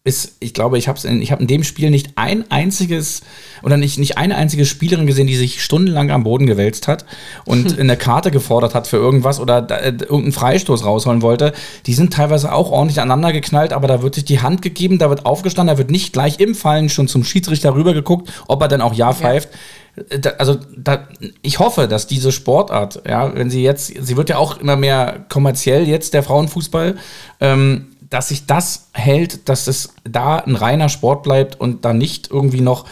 ist, 0.07 0.37
ich 0.39 0.55
glaube, 0.55 0.79
ich 0.79 0.87
habe 0.87 0.99
ich 1.19 1.33
hab 1.33 1.41
in 1.41 1.49
dem 1.49 1.65
Spiel 1.65 1.91
nicht 1.91 2.13
ein 2.15 2.49
einziges 2.49 3.23
oder 3.65 3.77
nicht, 3.77 3.99
nicht 3.99 4.17
eine 4.17 4.37
einzige 4.37 4.65
Spielerin 4.65 5.07
gesehen, 5.07 5.27
die 5.27 5.35
sich 5.35 5.65
stundenlang 5.65 6.13
am 6.13 6.23
Boden 6.23 6.47
gewälzt 6.47 6.87
hat 6.87 7.05
und 7.45 7.73
hm. 7.73 7.81
eine 7.81 7.97
Karte 7.97 8.31
gefordert 8.31 8.75
hat 8.75 8.87
für 8.87 8.99
irgendwas 8.99 9.41
oder 9.41 9.69
äh, 9.69 9.89
irgendeinen 9.89 10.33
Freistoß 10.33 10.85
rausholen 10.85 11.23
wollte. 11.23 11.53
Die 11.87 11.95
sind 11.95 12.13
teilweise 12.13 12.53
auch 12.53 12.71
ordentlich 12.71 13.01
aneinander 13.01 13.33
geknallt, 13.33 13.73
aber 13.73 13.89
da 13.89 14.01
wird 14.01 14.15
sich 14.15 14.25
die 14.25 14.41
Hand 14.41 14.63
gegeben, 14.63 14.99
da 14.99 15.11
wird 15.11 15.27
aufgestanden, 15.27 15.75
da 15.75 15.79
wird 15.79 15.91
nicht 15.91 16.13
gleich 16.13 16.39
im 16.39 16.55
Fallen 16.55 16.89
schon 16.89 17.09
zum 17.09 17.25
Schiedsrichter 17.25 17.75
rübergeguckt, 17.75 18.33
ob 18.47 18.63
er 18.63 18.69
dann 18.69 18.83
auch 18.83 18.95
Ja 18.95 19.13
pfeift. 19.13 19.49
Ja. 19.53 20.19
Da, 20.21 20.31
also 20.39 20.59
da, 20.77 21.09
ich 21.41 21.59
hoffe, 21.59 21.89
dass 21.89 22.07
diese 22.07 22.31
Sportart, 22.31 23.03
ja, 23.09 23.35
wenn 23.35 23.49
sie 23.49 23.63
jetzt, 23.63 23.87
sie 23.87 24.17
wird 24.17 24.29
ja 24.29 24.37
auch 24.37 24.61
immer 24.61 24.77
mehr 24.77 25.25
kommerziell 25.31 25.89
jetzt 25.89 26.13
der 26.13 26.23
Frauenfußball, 26.23 26.97
ähm, 27.41 27.87
dass 28.11 28.29
sich 28.29 28.47
das 28.47 28.89
hält, 28.93 29.49
dass 29.49 29.67
es 29.67 29.95
da 30.05 30.37
ein 30.37 30.55
reiner 30.55 30.89
Sport 30.89 31.23
bleibt 31.23 31.61
und 31.61 31.85
da 31.85 31.93
nicht 31.93 32.31
irgendwie 32.31 32.61
noch. 32.61 32.85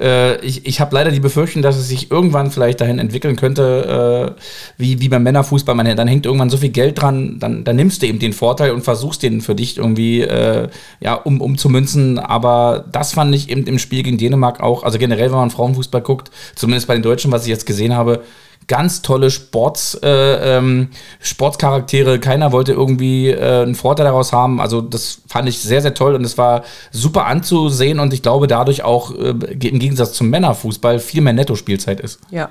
Äh, 0.00 0.44
ich 0.44 0.66
ich 0.66 0.80
habe 0.80 0.94
leider 0.94 1.10
die 1.10 1.20
Befürchtung, 1.20 1.62
dass 1.62 1.76
es 1.76 1.88
sich 1.88 2.10
irgendwann 2.10 2.50
vielleicht 2.50 2.80
dahin 2.80 2.98
entwickeln 2.98 3.36
könnte, 3.36 4.36
äh, 4.36 4.40
wie, 4.76 5.00
wie 5.00 5.08
beim 5.08 5.22
Männerfußball. 5.22 5.74
Man, 5.74 5.96
dann 5.96 6.08
hängt 6.08 6.26
irgendwann 6.26 6.50
so 6.50 6.56
viel 6.56 6.70
Geld 6.70 7.00
dran, 7.00 7.38
dann, 7.38 7.64
dann 7.64 7.76
nimmst 7.76 8.02
du 8.02 8.06
eben 8.06 8.18
den 8.18 8.32
Vorteil 8.32 8.72
und 8.72 8.82
versuchst 8.82 9.22
den 9.22 9.40
für 9.40 9.54
dich 9.54 9.78
irgendwie 9.78 10.22
äh, 10.22 10.68
ja, 11.00 11.14
um, 11.14 11.40
umzumünzen. 11.40 12.18
Aber 12.18 12.84
das 12.90 13.12
fand 13.12 13.34
ich 13.34 13.50
eben 13.50 13.66
im 13.66 13.78
Spiel 13.78 14.02
gegen 14.02 14.18
Dänemark 14.18 14.60
auch, 14.60 14.82
also 14.82 14.98
generell, 14.98 15.30
wenn 15.30 15.38
man 15.38 15.50
Frauenfußball 15.50 16.02
guckt, 16.02 16.30
zumindest 16.54 16.88
bei 16.88 16.94
den 16.94 17.02
Deutschen, 17.02 17.30
was 17.30 17.42
ich 17.42 17.48
jetzt 17.48 17.66
gesehen 17.66 17.94
habe, 17.94 18.22
ganz 18.68 19.02
tolle 19.02 19.30
Sports, 19.30 19.98
äh, 20.02 20.56
ähm, 20.56 20.88
Sportscharaktere. 21.20 22.18
Keiner 22.18 22.52
wollte 22.52 22.72
irgendwie 22.72 23.30
äh, 23.30 23.62
einen 23.62 23.74
Vorteil 23.74 24.06
daraus 24.06 24.32
haben. 24.32 24.60
Also 24.60 24.80
das 24.80 25.20
fand 25.28 25.48
ich 25.48 25.60
sehr, 25.60 25.82
sehr 25.82 25.94
toll 25.94 26.14
und 26.14 26.24
es 26.24 26.36
war 26.36 26.64
super 26.90 27.26
anzusehen 27.26 28.00
und 28.00 28.12
ich 28.12 28.22
glaube 28.22 28.46
dadurch 28.46 28.82
auch 28.82 29.14
äh, 29.14 29.30
im 29.30 29.78
Gegensatz 29.78 30.14
zum 30.14 30.30
Männerfußball 30.30 30.98
viel 30.98 31.20
mehr 31.20 31.32
Netto-Spielzeit 31.32 32.00
ist. 32.00 32.18
Ja, 32.30 32.50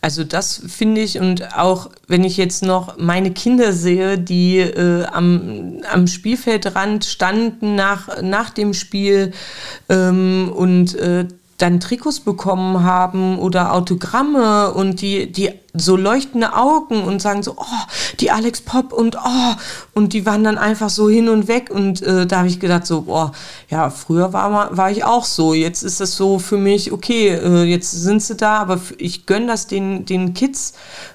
also 0.00 0.24
das 0.24 0.62
finde 0.66 1.00
ich 1.00 1.18
und 1.18 1.56
auch 1.56 1.90
wenn 2.06 2.24
ich 2.24 2.36
jetzt 2.36 2.62
noch 2.62 2.98
meine 2.98 3.30
Kinder 3.30 3.72
sehe, 3.72 4.18
die 4.18 4.58
äh, 4.58 5.04
am, 5.04 5.80
am 5.90 6.06
Spielfeldrand 6.06 7.04
standen 7.04 7.74
nach, 7.74 8.22
nach 8.22 8.50
dem 8.50 8.74
Spiel 8.74 9.32
ähm, 9.88 10.52
und 10.54 10.94
äh, 10.96 11.26
dann 11.58 11.80
Trikots 11.80 12.20
bekommen 12.20 12.82
haben 12.82 13.38
oder 13.38 13.72
Autogramme 13.72 14.74
und 14.74 15.00
die, 15.00 15.30
die 15.32 15.52
so 15.78 15.96
leuchtende 15.96 16.54
Augen 16.54 17.02
und 17.02 17.20
sagen 17.20 17.42
so, 17.42 17.54
oh, 17.56 17.84
die 18.20 18.30
Alex 18.30 18.60
Pop 18.60 18.92
und 18.92 19.16
oh, 19.16 19.54
und 19.94 20.12
die 20.12 20.26
waren 20.26 20.44
dann 20.44 20.58
einfach 20.58 20.90
so 20.90 21.08
hin 21.08 21.28
und 21.28 21.48
weg 21.48 21.70
und 21.70 22.02
äh, 22.02 22.26
da 22.26 22.38
habe 22.38 22.48
ich 22.48 22.60
gedacht 22.60 22.86
so, 22.86 23.02
boah, 23.02 23.32
ja, 23.68 23.90
früher 23.90 24.32
war, 24.32 24.76
war 24.76 24.90
ich 24.90 25.04
auch 25.04 25.24
so, 25.24 25.54
jetzt 25.54 25.82
ist 25.82 26.00
das 26.00 26.16
so 26.16 26.38
für 26.38 26.56
mich, 26.56 26.92
okay, 26.92 27.28
äh, 27.28 27.64
jetzt 27.64 27.90
sind 27.90 28.22
sie 28.22 28.36
da, 28.36 28.58
aber 28.58 28.80
ich 28.98 29.26
gönne 29.26 29.46
das 29.46 29.66
den, 29.66 30.04
den 30.04 30.34
Kids 30.34 30.74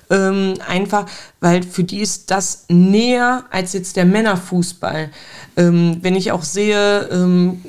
ähm, 0.10 0.56
einfach, 0.68 1.06
weil 1.39 1.64
für 1.64 1.84
die 1.84 2.00
ist 2.00 2.30
das 2.32 2.66
näher 2.68 3.46
als 3.50 3.74
jetzt 3.74 3.96
der 3.96 4.06
Männerfußball. 4.06 5.10
Ähm, 5.58 5.98
wenn 6.02 6.16
ich 6.16 6.32
auch 6.32 6.44
sehe, 6.44 7.10
ähm, 7.12 7.64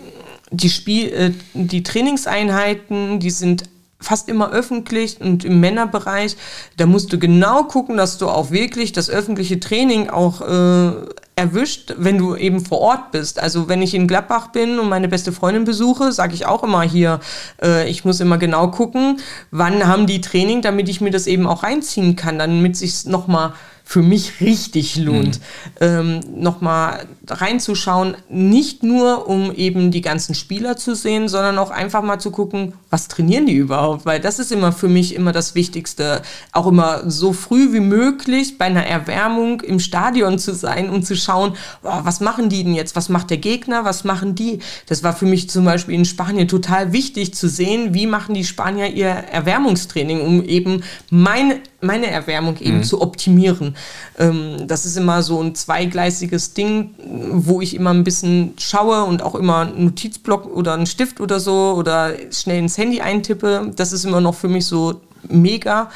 die, 0.53 0.70
Spiel, 0.70 1.09
äh, 1.09 1.32
die 1.55 1.82
Trainingseinheiten, 1.82 3.18
die 3.18 3.30
sind 3.30 3.64
fast 4.03 4.28
immer 4.28 4.50
öffentlich 4.50 5.20
und 5.20 5.44
im 5.44 5.61
Männerbereich, 5.61 6.36
da 6.76 6.86
musst 6.86 7.12
du 7.12 7.18
genau 7.18 7.64
gucken, 7.64 7.96
dass 7.96 8.18
du 8.18 8.28
auch 8.28 8.50
wirklich 8.50 8.92
das 8.92 9.09
öffentliche 9.09 9.61
Training 9.61 10.11
auch 10.11 10.40
äh, 10.40 10.92
erwischt, 11.36 11.94
wenn 11.96 12.18
du 12.18 12.36
eben 12.36 12.64
vor 12.64 12.80
Ort 12.80 13.12
bist. 13.12 13.38
Also 13.40 13.68
wenn 13.68 13.80
ich 13.80 13.94
in 13.94 14.09
Gladbach 14.09 14.48
bin 14.48 14.78
und 14.78 14.88
meine 14.88 15.09
beste 15.09 15.32
Freundin 15.32 15.64
besuche, 15.64 16.12
sage 16.12 16.34
ich 16.34 16.46
auch 16.46 16.62
immer 16.62 16.82
hier, 16.82 17.20
äh, 17.62 17.88
ich 17.88 18.05
muss 18.05 18.20
immer 18.20 18.38
genau 18.38 18.68
gucken, 18.68 19.20
wann 19.50 19.86
haben 19.86 20.07
die 20.07 20.20
Training, 20.20 20.62
damit 20.62 20.88
ich 20.88 21.00
mir 21.00 21.11
das 21.11 21.26
eben 21.26 21.46
auch 21.46 21.62
reinziehen 21.62 22.16
kann, 22.16 22.38
damit 22.38 22.76
sich 22.76 23.07
nochmal 23.07 23.53
für 23.84 24.03
mich 24.03 24.40
richtig 24.40 24.96
lohnt, 24.96 25.38
mhm. 25.38 25.40
ähm, 25.80 26.20
nochmal 26.36 27.07
reinzuschauen, 27.29 28.16
nicht 28.29 28.83
nur 28.83 29.29
um 29.29 29.53
eben 29.53 29.91
die 29.91 30.01
ganzen 30.01 30.35
Spieler 30.35 30.77
zu 30.77 30.95
sehen, 30.95 31.29
sondern 31.29 31.59
auch 31.59 31.70
einfach 31.70 32.03
mal 32.03 32.18
zu 32.18 32.31
gucken, 32.31 32.73
was 32.91 33.09
trainieren 33.09 33.47
die 33.47 33.55
überhaupt, 33.55 34.05
weil 34.05 34.20
das 34.20 34.39
ist 34.39 34.51
immer 34.51 34.73
für 34.73 34.89
mich 34.89 35.14
immer 35.14 35.33
das 35.33 35.55
Wichtigste, 35.55 36.23
auch 36.53 36.66
immer 36.66 37.09
so 37.09 37.33
früh 37.33 37.73
wie 37.73 37.81
möglich 37.81 38.59
bei 38.59 38.66
einer 38.66 38.85
Erwärmung 38.85 39.61
im 39.61 39.79
Stadion 39.79 40.39
zu 40.39 40.55
sein 40.55 40.91
und 40.91 41.07
zu 41.07 41.16
schauen, 41.16 41.55
oh, 41.85 42.01
was 42.03 42.20
machen 42.20 42.49
die 42.49 42.64
denn 42.64 42.75
jetzt, 42.75 42.97
was 42.97 43.09
macht 43.09 43.31
der 43.31 43.39
Gegner, 43.39 43.85
was 43.85 44.05
machen 44.05 44.35
die. 44.35 44.59
Das 44.87 45.05
war 45.05 45.12
für 45.12 45.27
mich 45.27 45.49
zum 45.49 45.64
Beispiel 45.64 45.95
in 45.95 46.05
Spanien 46.05 46.49
total 46.49 46.93
wichtig 46.93 47.35
zu 47.35 47.49
sehen, 47.49 47.95
wie 47.95 48.07
machen 48.07 48.35
die 48.35 48.45
Spanier 48.45 48.89
ihr 48.89 49.09
Erwärmungstraining, 49.09 50.20
um 50.20 50.45
eben 50.45 50.83
mein, 51.11 51.61
meine 51.81 52.09
Erwärmung 52.09 52.59
eben 52.59 52.79
mhm. 52.79 52.85
zu 52.85 53.01
optimieren. 53.01 53.77
Ähm, 54.18 54.66
das 54.66 54.85
ist 54.85 54.97
immer 54.97 55.23
so 55.23 55.41
ein 55.41 55.55
zweigleisiges 55.55 56.55
Ding, 56.55 56.91
wo 57.13 57.61
ich 57.61 57.75
immer 57.75 57.91
ein 57.91 58.05
bisschen 58.05 58.55
schaue 58.59 59.05
und 59.05 59.23
auch 59.23 59.35
immer 59.35 59.59
einen 59.59 59.85
Notizblock 59.85 60.47
oder 60.47 60.75
einen 60.75 60.87
Stift 60.87 61.21
oder 61.21 61.41
so 61.41 61.75
oder 61.77 62.13
schnell 62.31 62.59
ins 62.59 62.79
Handy 62.79 63.01
eintippe. 63.01 63.71
Das 63.77 63.93
ist 63.93 64.05
immer 64.05 64.21
noch 64.21 64.35
für 64.35 64.49
mich 64.49 64.67
so 64.67 65.01
mega. 65.29 65.91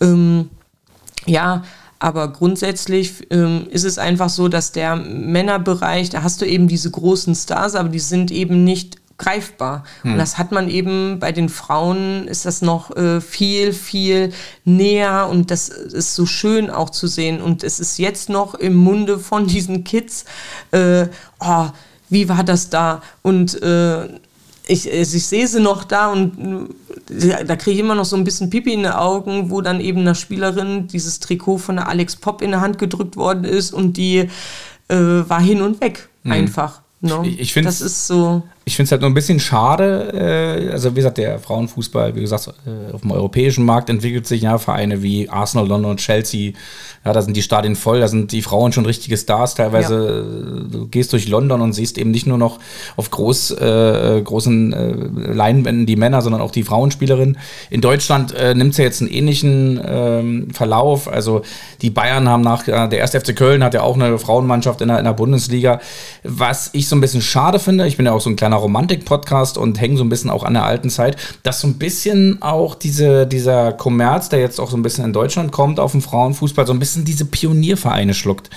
Ähm, 0.00 0.48
ja, 1.26 1.62
aber 1.98 2.28
grundsätzlich 2.28 3.26
ähm, 3.30 3.66
ist 3.70 3.84
es 3.84 3.98
einfach 3.98 4.28
so, 4.28 4.48
dass 4.48 4.72
der 4.72 4.96
Männerbereich, 4.96 6.10
da 6.10 6.22
hast 6.22 6.40
du 6.40 6.46
eben 6.46 6.68
diese 6.68 6.90
großen 6.90 7.34
Stars, 7.34 7.74
aber 7.74 7.88
die 7.88 7.98
sind 7.98 8.30
eben 8.30 8.64
nicht 8.64 8.98
greifbar. 9.18 9.84
Hm. 10.02 10.12
Und 10.12 10.18
das 10.18 10.38
hat 10.38 10.52
man 10.52 10.68
eben 10.68 11.18
bei 11.18 11.32
den 11.32 11.48
Frauen, 11.48 12.26
ist 12.28 12.44
das 12.44 12.62
noch 12.62 12.94
äh, 12.96 13.20
viel, 13.20 13.72
viel 13.72 14.32
näher 14.64 15.28
und 15.30 15.50
das 15.50 15.68
ist 15.68 16.14
so 16.14 16.26
schön 16.26 16.70
auch 16.70 16.90
zu 16.90 17.06
sehen. 17.06 17.40
Und 17.40 17.62
es 17.62 17.80
ist 17.80 17.98
jetzt 17.98 18.28
noch 18.28 18.54
im 18.54 18.74
Munde 18.74 19.18
von 19.18 19.46
diesen 19.46 19.84
Kids, 19.84 20.24
äh, 20.72 21.06
oh, 21.40 21.66
wie 22.10 22.28
war 22.28 22.44
das 22.44 22.70
da? 22.70 23.02
Und 23.22 23.60
äh, 23.62 24.08
ich, 24.66 24.88
ich 24.90 25.26
sehe 25.26 25.46
sie 25.46 25.60
noch 25.60 25.84
da 25.84 26.10
und 26.10 26.70
äh, 27.10 27.44
da 27.44 27.56
kriege 27.56 27.74
ich 27.74 27.80
immer 27.80 27.94
noch 27.94 28.04
so 28.04 28.16
ein 28.16 28.24
bisschen 28.24 28.50
Pipi 28.50 28.72
in 28.72 28.84
den 28.84 28.92
Augen, 28.92 29.50
wo 29.50 29.60
dann 29.60 29.80
eben 29.80 30.00
einer 30.00 30.14
Spielerin 30.14 30.86
dieses 30.88 31.20
Trikot 31.20 31.58
von 31.58 31.76
der 31.76 31.88
Alex 31.88 32.16
Pop 32.16 32.40
in 32.40 32.50
der 32.50 32.60
Hand 32.60 32.78
gedrückt 32.78 33.16
worden 33.16 33.44
ist 33.44 33.72
und 33.72 33.96
die 33.96 34.28
äh, 34.88 34.96
war 34.96 35.40
hin 35.40 35.60
und 35.62 35.80
weg 35.80 36.08
mhm. 36.22 36.32
einfach. 36.32 36.80
No? 37.00 37.22
Ich, 37.22 37.40
ich 37.40 37.52
finde 37.52 37.68
das 37.68 37.80
ist 37.80 38.06
so. 38.06 38.42
Ich 38.66 38.76
finde 38.76 38.86
es 38.86 38.92
halt 38.92 39.02
nur 39.02 39.10
ein 39.10 39.14
bisschen 39.14 39.40
schade. 39.40 40.12
Äh, 40.14 40.72
also, 40.72 40.92
wie 40.92 40.96
gesagt, 40.96 41.18
der 41.18 41.38
Frauenfußball, 41.38 42.14
wie 42.14 42.20
gesagt, 42.20 42.48
äh, 42.66 42.92
auf 42.94 43.02
dem 43.02 43.10
europäischen 43.10 43.64
Markt 43.64 43.90
entwickelt 43.90 44.26
sich 44.26 44.42
ja 44.42 44.56
Vereine 44.56 45.02
wie 45.02 45.28
Arsenal, 45.28 45.68
London 45.68 45.92
und 45.92 46.00
Chelsea. 46.00 46.52
Ja, 47.04 47.12
da 47.12 47.20
sind 47.20 47.36
die 47.36 47.42
Stadien 47.42 47.76
voll, 47.76 48.00
da 48.00 48.08
sind 48.08 48.32
die 48.32 48.40
Frauen 48.40 48.72
schon 48.72 48.86
richtige 48.86 49.18
Stars. 49.18 49.54
Teilweise 49.54 50.64
ja. 50.64 50.68
du 50.70 50.86
gehst 50.86 51.12
durch 51.12 51.28
London 51.28 51.60
und 51.60 51.74
siehst 51.74 51.98
eben 51.98 52.10
nicht 52.10 52.26
nur 52.26 52.38
noch 52.38 52.58
auf 52.96 53.10
groß, 53.10 53.50
äh, 53.50 54.22
großen 54.24 54.72
äh, 54.72 54.94
Leinwänden 55.32 55.84
die 55.84 55.96
Männer, 55.96 56.22
sondern 56.22 56.40
auch 56.40 56.50
die 56.50 56.62
Frauenspielerinnen. 56.62 57.36
In 57.68 57.82
Deutschland 57.82 58.32
äh, 58.32 58.54
nimmt 58.54 58.72
es 58.72 58.78
ja 58.78 58.84
jetzt 58.84 59.02
einen 59.02 59.10
ähnlichen 59.10 59.78
ähm, 59.86 60.48
Verlauf. 60.54 61.06
Also, 61.06 61.42
die 61.82 61.90
Bayern 61.90 62.30
haben 62.30 62.40
nach, 62.40 62.64
der 62.64 62.90
erste 62.92 63.20
FC 63.20 63.36
Köln 63.36 63.62
hat 63.62 63.74
ja 63.74 63.82
auch 63.82 63.96
eine 63.96 64.18
Frauenmannschaft 64.18 64.80
in 64.80 64.88
der, 64.88 64.98
in 64.98 65.04
der 65.04 65.12
Bundesliga. 65.12 65.80
Was 66.22 66.70
ich 66.72 66.88
so 66.88 66.96
ein 66.96 67.02
bisschen 67.02 67.20
schade 67.20 67.58
finde, 67.58 67.86
ich 67.86 67.98
bin 67.98 68.06
ja 68.06 68.12
auch 68.12 68.22
so 68.22 68.30
ein 68.30 68.36
kleiner 68.36 68.53
kleiner 68.54 68.62
Romantik-Podcast 68.62 69.58
und 69.58 69.80
hängen 69.80 69.96
so 69.96 70.04
ein 70.04 70.08
bisschen 70.08 70.30
auch 70.30 70.44
an 70.44 70.54
der 70.54 70.64
alten 70.64 70.90
Zeit, 70.90 71.16
dass 71.42 71.60
so 71.60 71.68
ein 71.68 71.74
bisschen 71.74 72.40
auch 72.42 72.74
diese, 72.74 73.26
dieser 73.26 73.72
Kommerz, 73.72 74.28
der 74.28 74.40
jetzt 74.40 74.60
auch 74.60 74.70
so 74.70 74.76
ein 74.76 74.82
bisschen 74.82 75.04
in 75.04 75.12
Deutschland 75.12 75.52
kommt, 75.52 75.80
auf 75.80 75.92
dem 75.92 76.02
Frauenfußball, 76.02 76.66
so 76.66 76.72
ein 76.72 76.78
bisschen 76.78 77.04
diese 77.04 77.24
Pioniervereine 77.24 78.14
schluckt. 78.14 78.50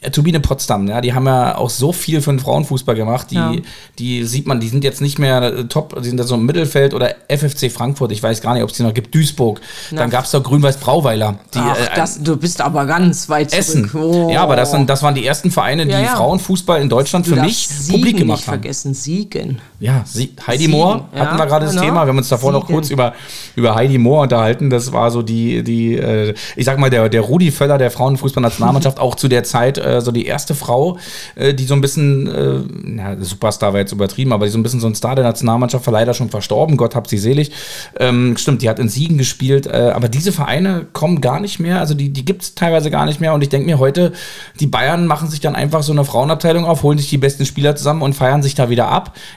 Äh, 0.00 0.10
Turbine 0.10 0.40
Potsdam, 0.40 0.88
ja, 0.88 1.00
die 1.00 1.14
haben 1.14 1.26
ja 1.26 1.56
auch 1.56 1.70
so 1.70 1.92
viel 1.92 2.20
für 2.20 2.30
den 2.30 2.40
Frauenfußball 2.40 2.94
gemacht, 2.94 3.30
die, 3.30 3.36
ja. 3.36 3.52
die 3.98 4.24
sieht 4.24 4.46
man, 4.46 4.60
die 4.60 4.68
sind 4.68 4.84
jetzt 4.84 5.00
nicht 5.00 5.18
mehr 5.18 5.42
äh, 5.42 5.64
top, 5.64 6.00
die 6.02 6.08
sind 6.08 6.18
da 6.18 6.24
so 6.24 6.34
im 6.34 6.46
Mittelfeld 6.46 6.94
oder 6.94 7.14
FFC 7.28 7.70
Frankfurt, 7.70 8.12
ich 8.12 8.22
weiß 8.22 8.40
gar 8.40 8.54
nicht, 8.54 8.62
ob 8.62 8.70
es 8.70 8.76
die 8.76 8.82
noch 8.82 8.94
gibt, 8.94 9.14
Duisburg. 9.14 9.60
Na. 9.90 10.02
Dann 10.02 10.10
gab 10.10 10.24
es 10.24 10.32
doch 10.32 10.42
Grün-Weiß-Brauweiler. 10.42 11.38
Ach, 11.54 11.78
äh, 11.78 11.88
das, 11.94 12.22
du 12.22 12.36
bist 12.36 12.60
aber 12.60 12.86
ganz 12.86 13.28
weit 13.28 13.52
Essen. 13.52 13.90
Oh. 13.94 14.30
Ja, 14.32 14.42
aber 14.42 14.56
das, 14.56 14.70
sind, 14.70 14.88
das 14.88 15.02
waren 15.02 15.14
die 15.14 15.26
ersten 15.26 15.50
Vereine, 15.50 15.84
die 15.84 15.92
ja, 15.92 16.00
ja. 16.00 16.16
Frauenfußball 16.16 16.80
in 16.80 16.88
Deutschland 16.88 17.26
für 17.26 17.36
mich 17.36 17.68
publik 17.88 18.16
gemacht 18.16 18.46
haben. 18.46 18.60
vergessen, 18.60 18.94
Sie 18.94 19.19
Siegen. 19.20 19.60
Ja, 19.80 20.02
Sie 20.06 20.30
Heidi 20.46 20.64
Siegen, 20.64 20.78
Moore 20.78 21.04
hatten 21.14 21.38
wir 21.38 21.46
gerade 21.46 21.66
das 21.66 21.74
genau. 21.74 21.84
Thema. 21.84 22.04
Wir 22.04 22.08
haben 22.08 22.18
uns 22.18 22.28
davor 22.28 22.52
Siegen. 22.52 22.60
noch 22.60 22.66
kurz 22.66 22.90
über, 22.90 23.12
über 23.54 23.74
Heidi 23.74 23.98
Moore 23.98 24.22
unterhalten. 24.22 24.70
Das 24.70 24.92
war 24.92 25.10
so 25.10 25.22
die, 25.22 25.62
die 25.62 25.94
äh, 25.94 26.34
ich 26.56 26.64
sag 26.64 26.78
mal, 26.78 26.90
der, 26.90 27.08
der 27.08 27.20
Rudi 27.20 27.50
Völler 27.50 27.76
der 27.76 27.90
Frauenfußballnationalmannschaft, 27.90 28.98
auch 29.00 29.14
zu 29.14 29.28
der 29.28 29.44
Zeit 29.44 29.78
äh, 29.78 30.00
so 30.00 30.10
die 30.10 30.26
erste 30.26 30.54
Frau, 30.54 30.96
äh, 31.34 31.52
die 31.52 31.64
so 31.64 31.74
ein 31.74 31.80
bisschen, 31.80 32.26
äh, 32.28 32.60
na, 32.82 33.16
Superstar 33.20 33.72
war 33.72 33.80
jetzt 33.80 33.92
übertrieben, 33.92 34.32
aber 34.32 34.46
die 34.46 34.52
so 34.52 34.58
ein 34.58 34.62
bisschen 34.62 34.80
so 34.80 34.86
ein 34.86 34.94
Star 34.94 35.14
der 35.14 35.24
Nationalmannschaft 35.24 35.86
war 35.86 35.92
leider 35.92 36.14
schon 36.14 36.30
verstorben. 36.30 36.76
Gott 36.76 36.94
hab 36.94 37.06
sie 37.06 37.18
selig. 37.18 37.52
Ähm, 37.98 38.36
stimmt, 38.38 38.62
die 38.62 38.70
hat 38.70 38.78
in 38.78 38.88
Siegen 38.88 39.18
gespielt. 39.18 39.66
Äh, 39.66 39.92
aber 39.94 40.08
diese 40.08 40.32
Vereine 40.32 40.86
kommen 40.92 41.20
gar 41.20 41.40
nicht 41.40 41.60
mehr. 41.60 41.80
Also 41.80 41.94
die, 41.94 42.10
die 42.10 42.24
gibt 42.24 42.42
es 42.42 42.54
teilweise 42.54 42.90
gar 42.90 43.04
nicht 43.04 43.20
mehr. 43.20 43.34
Und 43.34 43.42
ich 43.42 43.50
denke 43.50 43.66
mir 43.66 43.78
heute, 43.78 44.12
die 44.60 44.66
Bayern 44.66 45.06
machen 45.06 45.28
sich 45.28 45.40
dann 45.40 45.54
einfach 45.54 45.82
so 45.82 45.92
eine 45.92 46.04
Frauenabteilung 46.04 46.64
auf, 46.64 46.82
holen 46.82 46.98
sich 46.98 47.10
die 47.10 47.18
besten 47.18 47.44
Spieler 47.44 47.76
zusammen 47.76 48.02
und 48.02 48.14
feiern 48.14 48.42
sich 48.42 48.54
da 48.54 48.70
wieder 48.70 48.88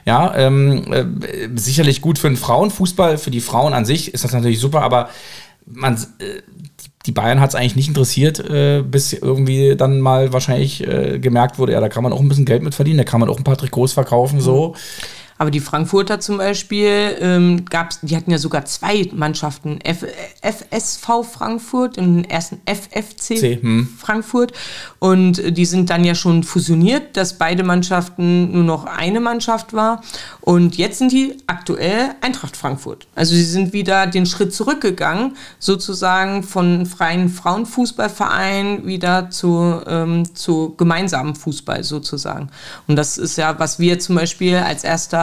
Ja, 0.06 0.34
ähm, 0.36 0.92
äh, 0.92 1.06
sicherlich 1.56 2.02
gut 2.02 2.18
für 2.18 2.28
den 2.28 2.38
Frauenfußball, 2.38 3.18
für 3.18 3.32
die 3.32 3.42
Frauen 3.42 3.74
an 3.74 3.86
sich 3.86 4.14
ist 4.14 4.24
das 4.24 4.34
natürlich 4.34 4.60
super, 4.60 4.82
aber 4.82 5.10
man, 5.66 5.96
äh, 6.20 6.42
die 7.06 7.12
Bayern 7.12 7.40
hat 7.40 7.50
es 7.50 7.56
eigentlich 7.56 7.76
nicht 7.76 7.88
interessiert, 7.90 8.40
äh, 8.40 8.82
bis 8.82 9.14
irgendwie 9.14 9.76
dann 9.76 10.00
mal 10.00 10.34
wahrscheinlich 10.34 10.86
äh, 10.88 11.20
gemerkt 11.20 11.60
wurde, 11.60 11.74
ja, 11.74 11.82
da 11.82 11.90
kann 11.90 12.04
man 12.04 12.14
auch 12.14 12.20
ein 12.20 12.30
bisschen 12.30 12.46
Geld 12.46 12.64
mit 12.64 12.76
verdienen, 12.76 12.98
da 12.98 13.04
kann 13.04 13.20
man 13.20 13.30
auch 13.30 13.38
ein 13.38 13.44
paar 13.44 13.58
Trikots 13.58 13.94
verkaufen, 13.94 14.40
so. 14.42 14.76
Aber 15.38 15.52
die 15.52 15.60
Frankfurter 15.60 16.20
zum 16.20 16.38
Beispiel, 16.38 17.18
ähm, 17.20 17.66
gab's, 17.66 18.00
die 18.02 18.16
hatten 18.16 18.32
ja 18.32 18.38
sogar 18.38 18.66
zwei 18.66 19.10
Mannschaften, 19.14 19.80
F, 19.82 20.06
FSV 20.42 21.24
Frankfurt 21.30 21.98
und 21.98 22.16
den 22.16 22.30
ersten 22.30 22.62
FFC 22.66 23.38
C, 23.38 23.60
hm. 23.62 23.88
Frankfurt. 23.98 24.54
Und 25.00 25.58
die 25.58 25.66
sind 25.66 25.90
dann 25.90 26.04
ja 26.04 26.16
schon 26.16 26.44
fusioniert, 26.44 27.18
dass 27.18 27.38
beide 27.38 27.64
Mannschaften 27.64 28.52
nur 28.52 28.64
noch 28.64 28.86
eine 28.86 29.20
Mannschaft 29.20 29.74
war. 29.74 30.02
Und 30.42 30.78
jetzt 30.78 31.00
sind 31.00 31.12
die 31.12 31.38
aktuell 31.48 32.12
Eintracht 32.22 32.56
Frankfurt. 32.56 33.08
Also 33.16 33.34
sie 33.34 33.44
sind 33.44 33.74
wieder 33.74 34.08
den 34.08 34.26
Schritt 34.26 34.54
zurückgegangen, 34.54 35.36
sozusagen 35.60 36.44
von 36.44 36.86
freien 36.86 37.30
Frauenfußballverein 37.30 38.86
wieder 38.86 39.30
zu, 39.30 39.82
ähm, 39.88 40.36
zu 40.36 40.76
gemeinsamen 40.78 41.36
Fußball 41.36 41.84
sozusagen. 41.84 42.50
Und 42.88 42.96
das 42.96 43.18
ist 43.18 43.38
ja, 43.38 43.58
was 43.60 43.80
wir 43.80 44.00
zum 44.00 44.16
Beispiel 44.16 44.58
als 44.58 44.84
erster 44.84 45.23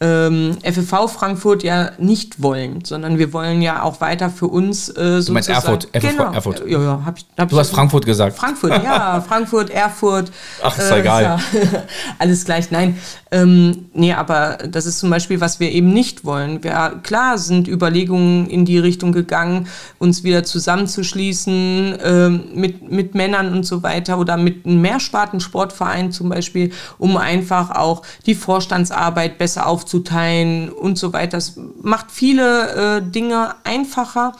ähm, 0.00 0.56
FFV 0.62 1.08
Frankfurt 1.08 1.64
ja 1.64 1.90
nicht 1.98 2.40
wollen, 2.40 2.84
sondern 2.84 3.18
wir 3.18 3.32
wollen 3.32 3.62
ja 3.62 3.82
auch 3.82 4.00
weiter 4.00 4.30
für 4.30 4.46
uns 4.46 4.88
äh, 4.90 5.20
Du 5.22 5.32
meinst 5.32 5.48
Erfurt, 5.48 5.88
FFV, 5.92 6.10
genau. 6.10 6.32
Erfurt. 6.32 6.62
Ja, 6.68 6.80
ja, 6.80 7.02
hab 7.04 7.18
ich, 7.18 7.26
hab 7.36 7.48
du 7.48 7.58
hast 7.58 7.70
Frankfurt 7.70 8.06
gesagt. 8.06 8.36
Frankfurt, 8.36 8.82
ja, 8.84 9.20
Frankfurt, 9.28 9.70
Erfurt. 9.70 10.30
Ach, 10.62 10.78
ist 10.78 10.90
äh, 10.90 11.00
egal. 11.00 11.22
Ja, 11.24 11.40
alles 12.18 12.44
gleich, 12.44 12.70
nein. 12.70 12.96
Ähm, 13.30 13.86
nee, 13.92 14.12
aber 14.12 14.58
das 14.70 14.86
ist 14.86 15.00
zum 15.00 15.10
Beispiel, 15.10 15.40
was 15.40 15.60
wir 15.60 15.70
eben 15.70 15.92
nicht 15.92 16.24
wollen. 16.24 16.62
Wir, 16.62 17.00
klar 17.02 17.36
sind 17.36 17.68
Überlegungen 17.68 18.48
in 18.48 18.64
die 18.64 18.78
Richtung 18.78 19.12
gegangen, 19.12 19.68
uns 19.98 20.22
wieder 20.22 20.44
zusammenzuschließen 20.44 21.98
ähm, 22.02 22.44
mit, 22.54 22.90
mit 22.90 23.14
Männern 23.14 23.52
und 23.52 23.66
so 23.66 23.82
weiter 23.82 24.18
oder 24.18 24.36
mit 24.36 24.64
einem 24.64 24.80
Mehrspartensportverein 24.80 26.12
zum 26.12 26.28
Beispiel, 26.28 26.72
um 26.98 27.16
einfach 27.16 27.72
auch 27.72 28.02
die 28.24 28.34
Vorstandsarbeit 28.34 29.36
besser 29.38 29.66
aufzuteilen 29.88 30.70
und 30.70 30.98
so 30.98 31.12
weiter. 31.12 31.38
Das 31.38 31.54
macht 31.82 32.10
viele 32.10 32.98
äh, 32.98 33.02
Dinge 33.02 33.54
einfacher, 33.64 34.32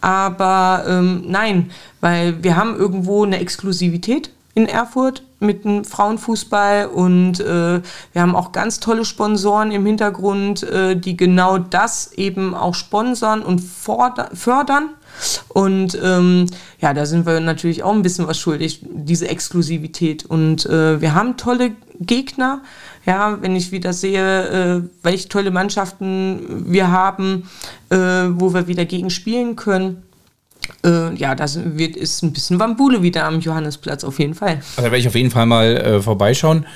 aber 0.00 0.84
ähm, 0.88 1.24
nein, 1.26 1.70
weil 2.00 2.42
wir 2.42 2.56
haben 2.56 2.76
irgendwo 2.76 3.24
eine 3.24 3.38
Exklusivität 3.38 4.30
in 4.54 4.66
Erfurt 4.66 5.22
mit 5.40 5.64
dem 5.64 5.84
Frauenfußball 5.84 6.86
und 6.86 7.40
äh, 7.40 7.80
wir 8.12 8.22
haben 8.22 8.36
auch 8.36 8.52
ganz 8.52 8.80
tolle 8.80 9.04
Sponsoren 9.04 9.72
im 9.72 9.84
Hintergrund, 9.84 10.62
äh, 10.62 10.96
die 10.96 11.16
genau 11.16 11.58
das 11.58 12.12
eben 12.12 12.54
auch 12.54 12.74
sponsern 12.74 13.42
und 13.42 13.60
fördern. 13.60 14.90
Und 15.48 15.98
ähm, 16.02 16.46
ja, 16.80 16.92
da 16.94 17.06
sind 17.06 17.26
wir 17.26 17.40
natürlich 17.40 17.82
auch 17.82 17.92
ein 17.92 18.02
bisschen 18.02 18.26
was 18.26 18.38
schuldig, 18.38 18.80
diese 18.82 19.28
Exklusivität. 19.28 20.24
Und 20.24 20.66
äh, 20.66 21.00
wir 21.00 21.14
haben 21.14 21.36
tolle 21.36 21.72
Gegner. 22.00 22.62
Ja, 23.06 23.38
wenn 23.42 23.54
ich 23.54 23.70
wieder 23.70 23.92
sehe, 23.92 24.78
äh, 24.78 24.82
welche 25.02 25.28
tolle 25.28 25.50
Mannschaften 25.50 26.64
wir 26.66 26.90
haben, 26.90 27.48
äh, 27.90 27.96
wo 27.96 28.54
wir 28.54 28.66
wieder 28.66 28.84
gegen 28.84 29.10
spielen 29.10 29.56
können. 29.56 30.02
Äh, 30.84 31.14
ja, 31.14 31.34
das 31.34 31.58
wird, 31.62 31.96
ist 31.96 32.22
ein 32.22 32.32
bisschen 32.32 32.58
Wambule 32.58 33.02
wieder 33.02 33.24
am 33.24 33.40
Johannesplatz, 33.40 34.04
auf 34.04 34.18
jeden 34.18 34.34
Fall. 34.34 34.60
Also 34.76 34.76
da 34.76 34.84
werde 34.84 34.98
ich 34.98 35.08
auf 35.08 35.14
jeden 35.14 35.30
Fall 35.30 35.46
mal 35.46 35.76
äh, 35.76 36.02
vorbeischauen. 36.02 36.66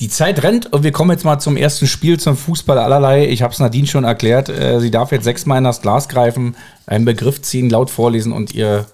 Die 0.00 0.08
Zeit 0.08 0.44
rennt 0.44 0.72
und 0.72 0.84
wir 0.84 0.92
kommen 0.92 1.10
jetzt 1.10 1.24
mal 1.24 1.40
zum 1.40 1.56
ersten 1.56 1.88
Spiel 1.88 2.20
zum 2.20 2.36
Fußball 2.36 2.78
allerlei. 2.78 3.26
Ich 3.26 3.42
habe 3.42 3.52
es 3.52 3.58
Nadine 3.58 3.88
schon 3.88 4.04
erklärt. 4.04 4.48
Äh, 4.48 4.78
sie 4.80 4.92
darf 4.92 5.10
jetzt 5.10 5.24
sechsmal 5.24 5.58
in 5.58 5.64
das 5.64 5.82
Glas 5.82 6.08
greifen, 6.08 6.54
einen 6.86 7.04
Begriff 7.04 7.42
ziehen, 7.42 7.68
laut 7.68 7.90
vorlesen 7.90 8.32
und 8.32 8.54
ihr, 8.54 8.86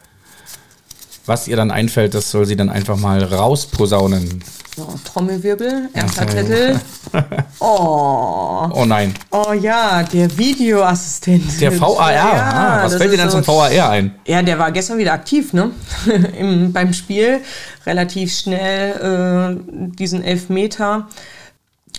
was 1.26 1.48
ihr 1.48 1.56
dann 1.56 1.70
einfällt, 1.70 2.14
das 2.14 2.30
soll 2.30 2.46
sie 2.46 2.56
dann 2.56 2.70
einfach 2.70 2.96
mal 2.96 3.22
rausposaunen. 3.22 4.42
So, 4.76 4.92
Trommelwirbel, 5.04 5.88
erster 5.94 6.26
Zettel. 6.26 6.80
Oh. 7.60 8.68
Oh 8.72 8.84
nein. 8.84 9.14
Oh 9.30 9.52
ja, 9.52 10.02
der 10.02 10.36
Videoassistent. 10.36 11.60
Der 11.60 11.80
VAR. 11.80 12.12
Ja, 12.12 12.80
ah, 12.80 12.84
was 12.84 12.96
fällt 12.96 13.12
dir 13.12 13.16
denn 13.16 13.30
so, 13.30 13.40
zum 13.40 13.46
VAR 13.46 13.88
ein? 13.88 14.16
Ja, 14.26 14.42
der 14.42 14.58
war 14.58 14.72
gestern 14.72 14.98
wieder 14.98 15.12
aktiv, 15.12 15.52
ne? 15.52 15.70
Im, 16.38 16.72
beim 16.72 16.92
Spiel. 16.92 17.40
Relativ 17.86 18.36
schnell 18.36 19.60
äh, 19.60 19.96
diesen 19.96 20.24
Elfmeter. 20.24 21.06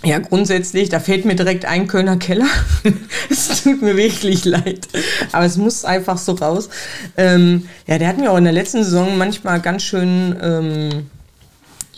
Ja, 0.04 0.18
grundsätzlich, 0.18 0.88
da 0.88 1.00
fällt 1.00 1.24
mir 1.24 1.34
direkt 1.34 1.64
ein 1.64 1.88
Kölner 1.88 2.16
Keller. 2.16 2.46
es 3.30 3.62
tut 3.62 3.82
mir 3.82 3.96
wirklich 3.96 4.44
leid. 4.44 4.86
Aber 5.32 5.44
es 5.44 5.56
muss 5.56 5.84
einfach 5.84 6.18
so 6.18 6.32
raus. 6.32 6.68
Ähm, 7.16 7.68
ja, 7.86 7.98
der 7.98 8.08
hat 8.08 8.18
mir 8.18 8.30
auch 8.30 8.36
in 8.36 8.44
der 8.44 8.52
letzten 8.52 8.84
Saison 8.84 9.16
manchmal 9.16 9.60
ganz 9.60 9.82
schön. 9.82 10.36
Ähm, 10.40 11.10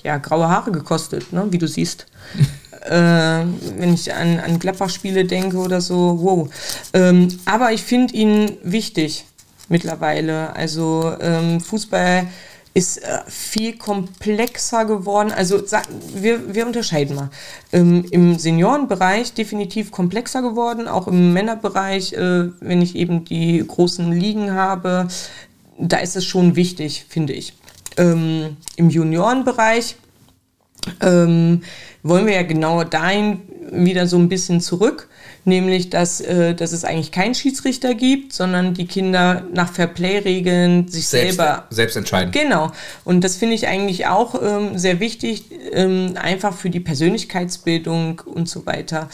ja, 0.05 0.17
graue 0.19 0.49
Haare 0.49 0.71
gekostet, 0.71 1.33
ne? 1.33 1.47
wie 1.51 1.59
du 1.59 1.67
siehst. 1.67 2.07
äh, 2.87 2.91
wenn 3.77 3.95
ich 3.95 4.15
an, 4.15 4.39
an 4.41 4.59
Gladbach-Spiele 4.59 5.25
denke 5.25 5.57
oder 5.57 5.81
so, 5.81 6.19
wow. 6.21 6.49
Ähm, 6.95 7.29
aber 7.45 7.73
ich 7.73 7.83
finde 7.83 8.15
ihn 8.15 8.53
wichtig 8.63 9.25
mittlerweile. 9.69 10.55
Also 10.55 11.15
ähm, 11.21 11.61
Fußball 11.61 12.29
ist 12.75 12.99
äh, 12.99 13.21
viel 13.27 13.77
komplexer 13.77 14.85
geworden. 14.85 15.33
Also 15.33 15.65
sag, 15.65 15.87
wir, 16.15 16.55
wir 16.55 16.67
unterscheiden 16.67 17.17
mal. 17.17 17.31
Ähm, 17.73 18.05
Im 18.11 18.39
Seniorenbereich 18.39 19.33
definitiv 19.33 19.91
komplexer 19.91 20.43
geworden, 20.43 20.89
auch 20.89 21.09
im 21.09 21.33
Männerbereich, 21.33 22.13
äh, 22.13 22.51
wenn 22.61 22.83
ich 22.83 22.95
eben 22.97 23.25
die 23.25 23.65
großen 23.67 24.13
Ligen 24.13 24.53
habe, 24.53 25.09
da 25.79 25.99
ist 25.99 26.17
es 26.17 26.25
schon 26.25 26.57
wichtig, 26.57 27.07
finde 27.09 27.33
ich 27.33 27.55
ähm, 27.99 28.57
im 28.77 28.89
Juniorenbereich 28.89 29.97
ähm, 31.01 31.63
wollen 32.03 32.27
wir 32.27 32.35
ja 32.35 32.43
genau 32.45 32.85
dahin 32.85 33.43
wieder 33.71 34.07
so 34.07 34.17
ein 34.17 34.29
bisschen 34.29 34.61
zurück, 34.61 35.08
nämlich 35.49 35.91
dass, 35.91 36.21
äh, 36.21 36.55
dass 36.55 36.73
es 36.73 36.85
eigentlich 36.85 37.11
keinen 37.11 37.35
Schiedsrichter 37.35 37.95
gibt, 37.95 38.33
sondern 38.33 38.75
die 38.75 38.87
Kinder 38.87 39.45
nach 39.53 39.73
Fairplay-Regeln 39.73 40.89
sich 40.89 41.09
selbst, 41.09 41.37
selber 41.37 41.67
selbst 41.71 41.97
entscheiden. 41.97 42.31
Genau. 42.31 42.71
Und 43.05 43.25
das 43.25 43.37
finde 43.37 43.55
ich 43.55 43.67
eigentlich 43.67 44.07
auch 44.07 44.41
ähm, 44.41 44.79
sehr 44.79 45.01
wichtig, 45.01 45.45
ähm, 45.73 46.15
einfach 46.17 46.55
für 46.55 46.71
die 46.71 46.81
Persönlichkeitsbildung 46.81 48.23
und 48.25 48.49
so 48.49 48.67
weiter. 48.67 49.09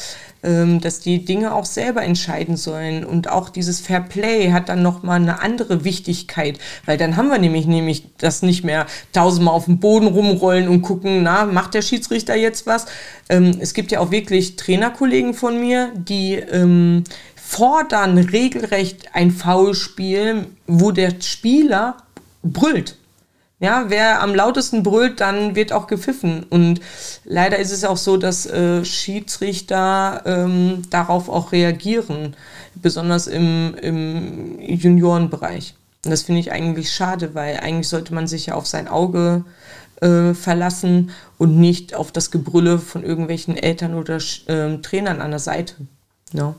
Ähm, 0.45 0.81
dass 0.83 1.01
die 1.01 1.25
Dinge 1.25 1.55
auch 1.55 1.65
selber 1.65 2.03
entscheiden 2.03 2.59
sollen. 2.59 3.05
Und 3.05 3.31
auch 3.31 3.49
dieses 3.49 3.81
Fair 3.81 4.01
Play 4.01 4.53
hat 4.53 4.69
dann 4.69 4.83
nochmal 4.83 5.17
eine 5.17 5.41
andere 5.41 5.85
Wichtigkeit, 5.85 6.59
weil 6.85 6.99
dann 6.99 7.17
haben 7.17 7.29
wir 7.29 7.39
nämlich, 7.39 7.67
nämlich 7.67 8.05
das 8.19 8.43
nicht 8.43 8.63
mehr 8.63 8.87
tausendmal 9.15 9.55
auf 9.55 9.65
dem 9.65 9.81
Boden 9.81 10.07
rumrollen 10.07 10.69
und 10.69 10.83
gucken, 10.83 11.23
na, 11.23 11.47
macht 11.47 11.73
der 11.73 11.81
Schiedsrichter 11.81 12.37
jetzt 12.37 12.67
was? 12.67 12.85
Ähm, 13.31 13.57
es 13.59 13.73
gibt 13.73 13.91
ja 13.91 14.01
auch 14.01 14.11
wirklich 14.11 14.57
Trainerkollegen 14.57 15.33
von 15.33 15.59
mir, 15.59 15.93
die 15.97 16.35
ähm, 16.35 17.05
fordern 17.35 18.19
regelrecht 18.19 19.15
ein 19.15 19.31
Foulspiel, 19.31 20.47
wo 20.67 20.91
der 20.91 21.15
Spieler 21.23 21.97
brüllt. 22.43 22.99
Ja, 23.61 23.85
wer 23.89 24.21
am 24.21 24.35
lautesten 24.35 24.83
brüllt, 24.83 25.21
dann 25.21 25.55
wird 25.55 25.73
auch 25.73 25.87
gepfiffen. 25.87 26.43
Und 26.43 26.81
leider 27.25 27.59
ist 27.59 27.71
es 27.71 27.85
auch 27.85 27.97
so, 27.97 28.17
dass 28.17 28.47
äh, 28.47 28.85
Schiedsrichter 28.85 30.23
ähm, 30.27 30.83
darauf 30.91 31.29
auch 31.29 31.53
reagieren, 31.53 32.37
besonders 32.75 33.27
im, 33.27 33.75
im 33.81 34.61
Juniorenbereich. 34.61 35.75
Und 36.05 36.11
das 36.11 36.23
finde 36.23 36.41
ich 36.41 36.53
eigentlich 36.53 36.93
schade, 36.93 37.35
weil 37.35 37.59
eigentlich 37.59 37.89
sollte 37.89 38.13
man 38.13 38.27
sich 38.27 38.47
ja 38.47 38.55
auf 38.55 38.67
sein 38.67 38.89
Auge 38.89 39.45
äh, 40.01 40.35
verlassen 40.35 41.13
und 41.39 41.59
nicht 41.59 41.95
auf 41.95 42.13
das 42.13 42.31
Gebrülle 42.31 42.79
von 42.79 43.05
irgendwelchen 43.05 43.57
Eltern 43.57 43.95
oder 43.95 44.17
äh, 44.47 44.79
Trainern 44.79 45.21
an 45.21 45.31
der 45.31 45.41
Seite. 45.41 45.75
No. 46.33 46.57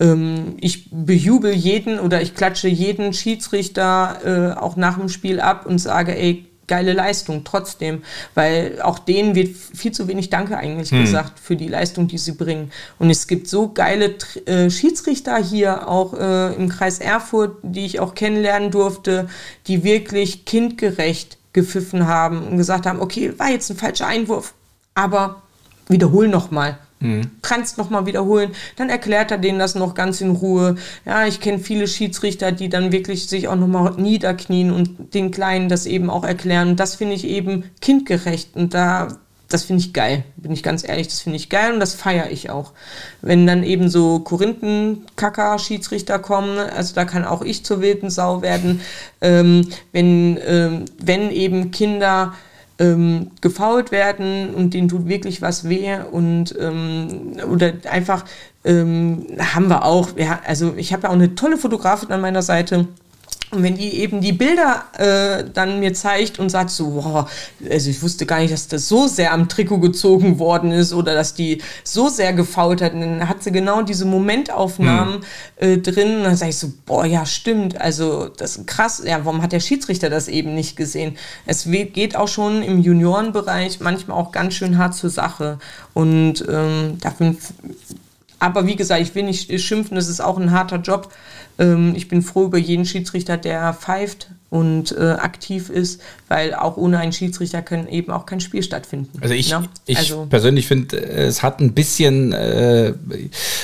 Ähm, 0.00 0.56
ich 0.60 0.90
bejubel 0.90 1.52
jeden 1.52 1.98
oder 1.98 2.22
ich 2.22 2.34
klatsche 2.34 2.68
jeden 2.68 3.12
Schiedsrichter 3.12 4.54
äh, 4.56 4.58
auch 4.58 4.76
nach 4.76 4.98
dem 4.98 5.08
Spiel 5.08 5.40
ab 5.40 5.66
und 5.66 5.78
sage, 5.78 6.16
ey, 6.16 6.46
geile 6.66 6.92
Leistung 6.92 7.44
trotzdem, 7.44 8.02
weil 8.34 8.80
auch 8.82 8.98
denen 8.98 9.34
wird 9.34 9.54
viel 9.56 9.92
zu 9.92 10.08
wenig 10.08 10.30
Danke 10.30 10.56
eigentlich 10.56 10.90
hm. 10.90 11.00
gesagt 11.02 11.38
für 11.38 11.56
die 11.56 11.68
Leistung, 11.68 12.08
die 12.08 12.18
sie 12.18 12.32
bringen. 12.32 12.72
Und 12.98 13.10
es 13.10 13.26
gibt 13.26 13.48
so 13.48 13.68
geile 13.72 14.14
äh, 14.46 14.70
Schiedsrichter 14.70 15.36
hier 15.36 15.88
auch 15.88 16.14
äh, 16.14 16.54
im 16.54 16.68
Kreis 16.68 16.98
Erfurt, 16.98 17.58
die 17.62 17.84
ich 17.84 18.00
auch 18.00 18.14
kennenlernen 18.14 18.70
durfte, 18.70 19.28
die 19.66 19.84
wirklich 19.84 20.44
kindgerecht 20.44 21.38
gepfiffen 21.52 22.06
haben 22.06 22.46
und 22.46 22.56
gesagt 22.56 22.86
haben, 22.86 23.00
okay, 23.00 23.32
war 23.38 23.50
jetzt 23.50 23.70
ein 23.70 23.76
falscher 23.76 24.06
Einwurf, 24.06 24.54
aber 24.94 25.42
wiederhol 25.88 26.28
noch 26.28 26.50
mal. 26.50 26.78
Mhm. 27.00 27.30
Kannst 27.42 27.76
nochmal 27.78 28.06
wiederholen. 28.06 28.52
Dann 28.76 28.88
erklärt 28.88 29.30
er 29.30 29.38
denen 29.38 29.58
das 29.58 29.74
noch 29.74 29.94
ganz 29.94 30.20
in 30.20 30.30
Ruhe. 30.30 30.76
Ja, 31.04 31.26
ich 31.26 31.40
kenne 31.40 31.58
viele 31.58 31.86
Schiedsrichter, 31.86 32.52
die 32.52 32.68
dann 32.68 32.92
wirklich 32.92 33.28
sich 33.28 33.48
auch 33.48 33.56
nochmal 33.56 33.92
niederknien 33.96 34.70
und 34.72 35.14
den 35.14 35.30
Kleinen 35.30 35.68
das 35.68 35.86
eben 35.86 36.08
auch 36.10 36.24
erklären. 36.24 36.70
Und 36.70 36.80
das 36.80 36.94
finde 36.94 37.14
ich 37.14 37.26
eben 37.26 37.64
kindgerecht. 37.80 38.56
Und 38.56 38.72
da, 38.74 39.18
das 39.48 39.64
finde 39.64 39.82
ich 39.82 39.92
geil. 39.92 40.24
Bin 40.36 40.52
ich 40.52 40.62
ganz 40.62 40.86
ehrlich, 40.86 41.08
das 41.08 41.20
finde 41.20 41.36
ich 41.36 41.50
geil 41.50 41.74
und 41.74 41.80
das 41.80 41.94
feiere 41.94 42.30
ich 42.30 42.48
auch. 42.48 42.72
Wenn 43.20 43.46
dann 43.46 43.64
eben 43.64 43.90
so 43.90 44.20
Korinthenkacker-Schiedsrichter 44.20 46.18
kommen, 46.18 46.58
also 46.58 46.94
da 46.94 47.04
kann 47.04 47.24
auch 47.24 47.42
ich 47.42 47.64
zur 47.64 47.82
wilden 47.82 48.08
Sau 48.08 48.40
werden. 48.40 48.80
Ähm, 49.20 49.68
wenn, 49.92 50.38
ähm, 50.46 50.86
wenn 50.98 51.30
eben 51.30 51.70
Kinder 51.70 52.32
ähm, 52.78 53.30
gefault 53.40 53.92
werden 53.92 54.54
und 54.54 54.74
denen 54.74 54.88
tut 54.88 55.06
wirklich 55.08 55.42
was 55.42 55.68
weh 55.68 55.96
und 56.10 56.54
ähm, 56.58 57.32
oder 57.50 57.72
einfach 57.90 58.24
ähm, 58.64 59.26
haben 59.38 59.68
wir 59.68 59.84
auch, 59.84 60.16
ja, 60.16 60.40
also 60.46 60.74
ich 60.76 60.92
habe 60.92 61.04
ja 61.04 61.08
auch 61.10 61.14
eine 61.14 61.34
tolle 61.34 61.56
Fotografin 61.56 62.10
an 62.10 62.20
meiner 62.20 62.42
Seite, 62.42 62.88
und 63.54 63.62
wenn 63.62 63.76
die 63.76 63.94
eben 64.00 64.20
die 64.20 64.32
Bilder 64.32 64.84
äh, 64.98 65.44
dann 65.52 65.80
mir 65.80 65.94
zeigt 65.94 66.38
und 66.38 66.50
sagt 66.50 66.70
so, 66.70 66.94
wow, 66.94 67.30
also 67.70 67.90
ich 67.90 68.02
wusste 68.02 68.26
gar 68.26 68.40
nicht, 68.40 68.52
dass 68.52 68.68
das 68.68 68.88
so 68.88 69.06
sehr 69.06 69.32
am 69.32 69.48
Trikot 69.48 69.78
gezogen 69.78 70.38
worden 70.38 70.72
ist 70.72 70.92
oder 70.92 71.14
dass 71.14 71.34
die 71.34 71.62
so 71.84 72.08
sehr 72.08 72.32
gefault 72.32 72.82
hat, 72.82 72.94
und 72.94 73.00
dann 73.00 73.28
hat 73.28 73.42
sie 73.42 73.52
genau 73.52 73.82
diese 73.82 74.04
Momentaufnahmen 74.04 75.14
hm. 75.56 75.68
äh, 75.68 75.78
drin. 75.78 76.18
Und 76.18 76.24
dann 76.24 76.36
sage 76.36 76.50
ich 76.50 76.58
so, 76.58 76.72
boah, 76.86 77.04
ja, 77.04 77.24
stimmt. 77.26 77.80
Also 77.80 78.28
das 78.28 78.56
ist 78.56 78.66
krass. 78.66 79.02
Ja, 79.04 79.24
warum 79.24 79.42
hat 79.42 79.52
der 79.52 79.60
Schiedsrichter 79.60 80.10
das 80.10 80.28
eben 80.28 80.54
nicht 80.54 80.76
gesehen? 80.76 81.16
Es 81.46 81.64
geht 81.64 82.16
auch 82.16 82.28
schon 82.28 82.62
im 82.62 82.80
Juniorenbereich 82.80 83.80
manchmal 83.80 84.18
auch 84.18 84.32
ganz 84.32 84.54
schön 84.54 84.78
hart 84.78 84.94
zur 84.94 85.10
Sache. 85.10 85.58
Und 85.92 86.44
ähm, 86.48 86.98
dafür 87.00 87.34
aber 88.44 88.66
wie 88.66 88.76
gesagt, 88.76 89.00
ich 89.00 89.14
will 89.14 89.22
nicht 89.22 89.58
schimpfen, 89.60 89.94
das 89.94 90.08
ist 90.08 90.20
auch 90.20 90.36
ein 90.36 90.50
harter 90.50 90.76
Job. 90.76 91.10
Ähm, 91.58 91.94
ich 91.96 92.08
bin 92.08 92.22
froh 92.22 92.44
über 92.44 92.58
jeden 92.58 92.84
Schiedsrichter, 92.84 93.36
der 93.36 93.74
pfeift 93.74 94.28
und 94.50 94.96
äh, 94.96 95.12
aktiv 95.12 95.68
ist, 95.68 96.00
weil 96.28 96.54
auch 96.54 96.76
ohne 96.76 96.98
einen 96.98 97.12
Schiedsrichter 97.12 97.60
kann 97.60 97.88
eben 97.88 98.12
auch 98.12 98.24
kein 98.24 98.40
Spiel 98.40 98.62
stattfinden. 98.62 99.18
Also 99.20 99.34
ich, 99.34 99.50
ne? 99.50 99.68
ich 99.86 99.98
also, 99.98 100.26
persönlich 100.30 100.66
finde, 100.66 100.96
es 100.96 101.42
hat 101.42 101.60
ein 101.60 101.72
bisschen 101.72 102.32
äh, 102.32 102.94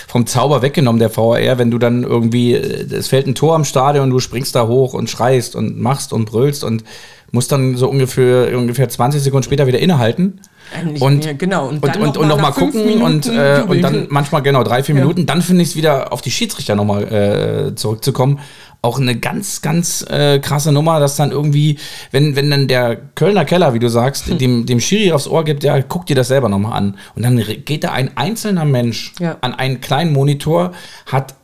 vom 0.08 0.26
Zauber 0.26 0.62
weggenommen, 0.62 0.98
der 0.98 1.16
VAR, 1.16 1.58
wenn 1.58 1.70
du 1.70 1.78
dann 1.78 2.02
irgendwie, 2.02 2.54
äh, 2.54 2.92
es 2.92 3.08
fällt 3.08 3.26
ein 3.26 3.34
Tor 3.34 3.54
am 3.54 3.64
Stadion 3.64 4.04
und 4.04 4.10
du 4.10 4.18
springst 4.18 4.54
da 4.54 4.66
hoch 4.66 4.94
und 4.94 5.08
schreist 5.08 5.54
und 5.54 5.78
machst 5.78 6.12
und 6.12 6.24
brüllst 6.24 6.64
und 6.64 6.84
musst 7.32 7.52
dann 7.52 7.76
so 7.76 7.88
ungefähr, 7.88 8.56
ungefähr 8.56 8.88
20 8.88 9.22
Sekunden 9.22 9.44
später 9.44 9.66
wieder 9.66 9.78
innehalten. 9.78 10.40
Nicht 10.84 11.02
Und, 11.02 11.24
mehr, 11.24 11.34
genau. 11.34 11.68
Und, 11.68 11.84
dann 11.84 12.00
und, 12.02 12.16
und, 12.16 12.28
noch 12.28 12.36
mal 12.36 12.50
nochmal 12.50 12.52
fünf 12.52 12.74
gucken 12.74 13.02
und, 13.02 13.26
äh, 13.26 13.62
und 13.66 13.82
dann 13.82 14.06
manchmal 14.10 14.42
genau 14.42 14.62
drei, 14.62 14.82
vier 14.82 14.94
Ja. 14.94 15.00
Minuten. 15.00 15.26
Dann 15.26 15.42
finde 15.42 15.62
ich 15.62 15.70
es 15.70 15.76
wieder 15.76 16.12
auf 16.12 16.22
die 16.22 16.30
Schiedsrichter 16.30 16.76
nochmal 16.76 17.70
äh, 17.72 17.74
zurückzukommen. 17.74 18.38
Auch 18.82 18.98
eine 18.98 19.16
ganz, 19.18 19.62
ganz 19.62 20.06
äh, 20.08 20.38
krasse 20.38 20.72
Nummer, 20.72 21.00
dass 21.00 21.16
dann 21.16 21.32
irgendwie, 21.32 21.78
wenn, 22.12 22.34
wenn 22.36 22.50
dann 22.50 22.66
der 22.68 22.96
Kölner 23.14 23.44
Keller, 23.44 23.74
wie 23.74 23.78
du 23.78 23.88
sagst, 23.88 24.28
Hm. 24.28 24.38
dem, 24.38 24.66
dem 24.66 24.80
Schiri 24.80 25.12
aufs 25.12 25.26
Ohr 25.26 25.44
gibt, 25.44 25.64
ja, 25.64 25.82
guck 25.82 26.06
dir 26.06 26.16
das 26.16 26.28
selber 26.28 26.48
nochmal 26.48 26.76
an. 26.78 26.96
Und 27.16 27.24
dann 27.24 27.42
geht 27.64 27.84
da 27.84 27.92
ein 27.92 28.16
einzelner 28.16 28.64
Mensch 28.64 29.12
Ja. 29.18 29.36
an 29.40 29.54
einen 29.54 29.80
kleinen 29.80 30.12
Monitor, 30.12 30.72
hat 31.06 31.34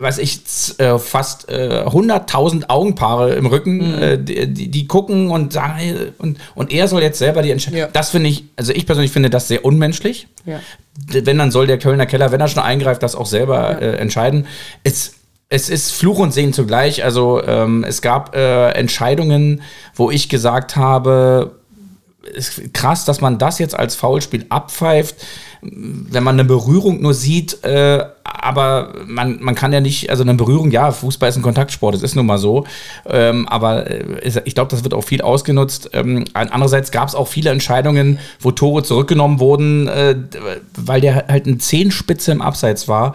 weiß 0.00 0.18
ich, 0.18 0.40
äh, 0.78 0.98
fast 0.98 1.48
äh, 1.50 1.84
100.000 1.86 2.68
Augenpaare 2.68 3.34
im 3.34 3.46
Rücken, 3.46 3.76
Mhm. 3.96 4.02
äh, 4.02 4.18
die, 4.18 4.68
die, 4.70 4.86
gucken 4.86 5.30
und 5.30 5.52
sagen, 5.52 5.74
hey, 5.76 5.94
und, 6.18 6.38
und 6.54 6.72
er 6.72 6.88
soll 6.88 7.02
jetzt 7.02 7.18
selber 7.18 7.42
die 7.42 7.50
Entscheidung. 7.50 7.80
Ja. 7.80 7.88
Das 7.92 8.10
finde 8.10 8.30
ich, 8.30 8.44
also 8.56 8.72
ich 8.72 8.86
persönlich 8.86 9.12
finde 9.12 9.28
das 9.28 9.48
sehr 9.48 9.64
unmenschlich. 9.64 10.26
Ja. 10.46 10.60
Wenn, 11.06 11.36
dann 11.38 11.50
soll 11.50 11.66
der 11.66 11.78
Kölner 11.78 12.06
Keller, 12.06 12.32
wenn 12.32 12.40
er 12.40 12.48
schon 12.48 12.62
eingreift, 12.62 13.02
das 13.02 13.14
auch 13.14 13.26
selber 13.26 13.80
äh, 13.80 13.96
entscheiden. 13.96 14.46
Es, 14.84 15.16
es 15.50 15.68
ist 15.68 15.90
Fluch 15.92 16.18
und 16.18 16.32
Segen 16.32 16.52
zugleich. 16.52 17.04
Also 17.04 17.42
ähm, 17.44 17.84
es 17.86 18.00
gab 18.00 18.34
äh, 18.34 18.70
Entscheidungen, 18.70 19.60
wo 19.94 20.10
ich 20.10 20.28
gesagt 20.28 20.76
habe, 20.76 21.59
ist 22.22 22.74
krass, 22.74 23.04
dass 23.04 23.20
man 23.20 23.38
das 23.38 23.58
jetzt 23.58 23.78
als 23.78 23.94
Foulspiel 23.94 24.46
abpfeift, 24.48 25.16
wenn 25.62 26.24
man 26.24 26.36
eine 26.36 26.44
Berührung 26.44 27.02
nur 27.02 27.12
sieht, 27.12 27.62
äh, 27.64 28.04
aber 28.24 28.94
man, 29.06 29.42
man 29.42 29.54
kann 29.54 29.72
ja 29.72 29.80
nicht, 29.80 30.08
also 30.08 30.22
eine 30.22 30.34
Berührung, 30.34 30.70
ja, 30.70 30.90
Fußball 30.90 31.28
ist 31.28 31.36
ein 31.36 31.42
Kontaktsport, 31.42 31.94
das 31.94 32.02
ist 32.02 32.14
nun 32.14 32.26
mal 32.26 32.38
so, 32.38 32.64
ähm, 33.06 33.46
aber 33.48 33.90
äh, 33.90 34.42
ich 34.44 34.54
glaube, 34.54 34.70
das 34.70 34.84
wird 34.84 34.94
auch 34.94 35.04
viel 35.04 35.20
ausgenutzt. 35.20 35.90
Ähm, 35.92 36.24
andererseits 36.32 36.90
gab 36.90 37.08
es 37.08 37.14
auch 37.14 37.28
viele 37.28 37.50
Entscheidungen, 37.50 38.18
wo 38.40 38.50
Tore 38.52 38.82
zurückgenommen 38.82 39.38
wurden, 39.38 39.88
äh, 39.88 40.16
weil 40.76 41.00
der 41.02 41.26
halt 41.28 41.46
eine 41.46 41.58
Zehenspitze 41.58 42.32
im 42.32 42.40
Abseits 42.40 42.88
war, 42.88 43.14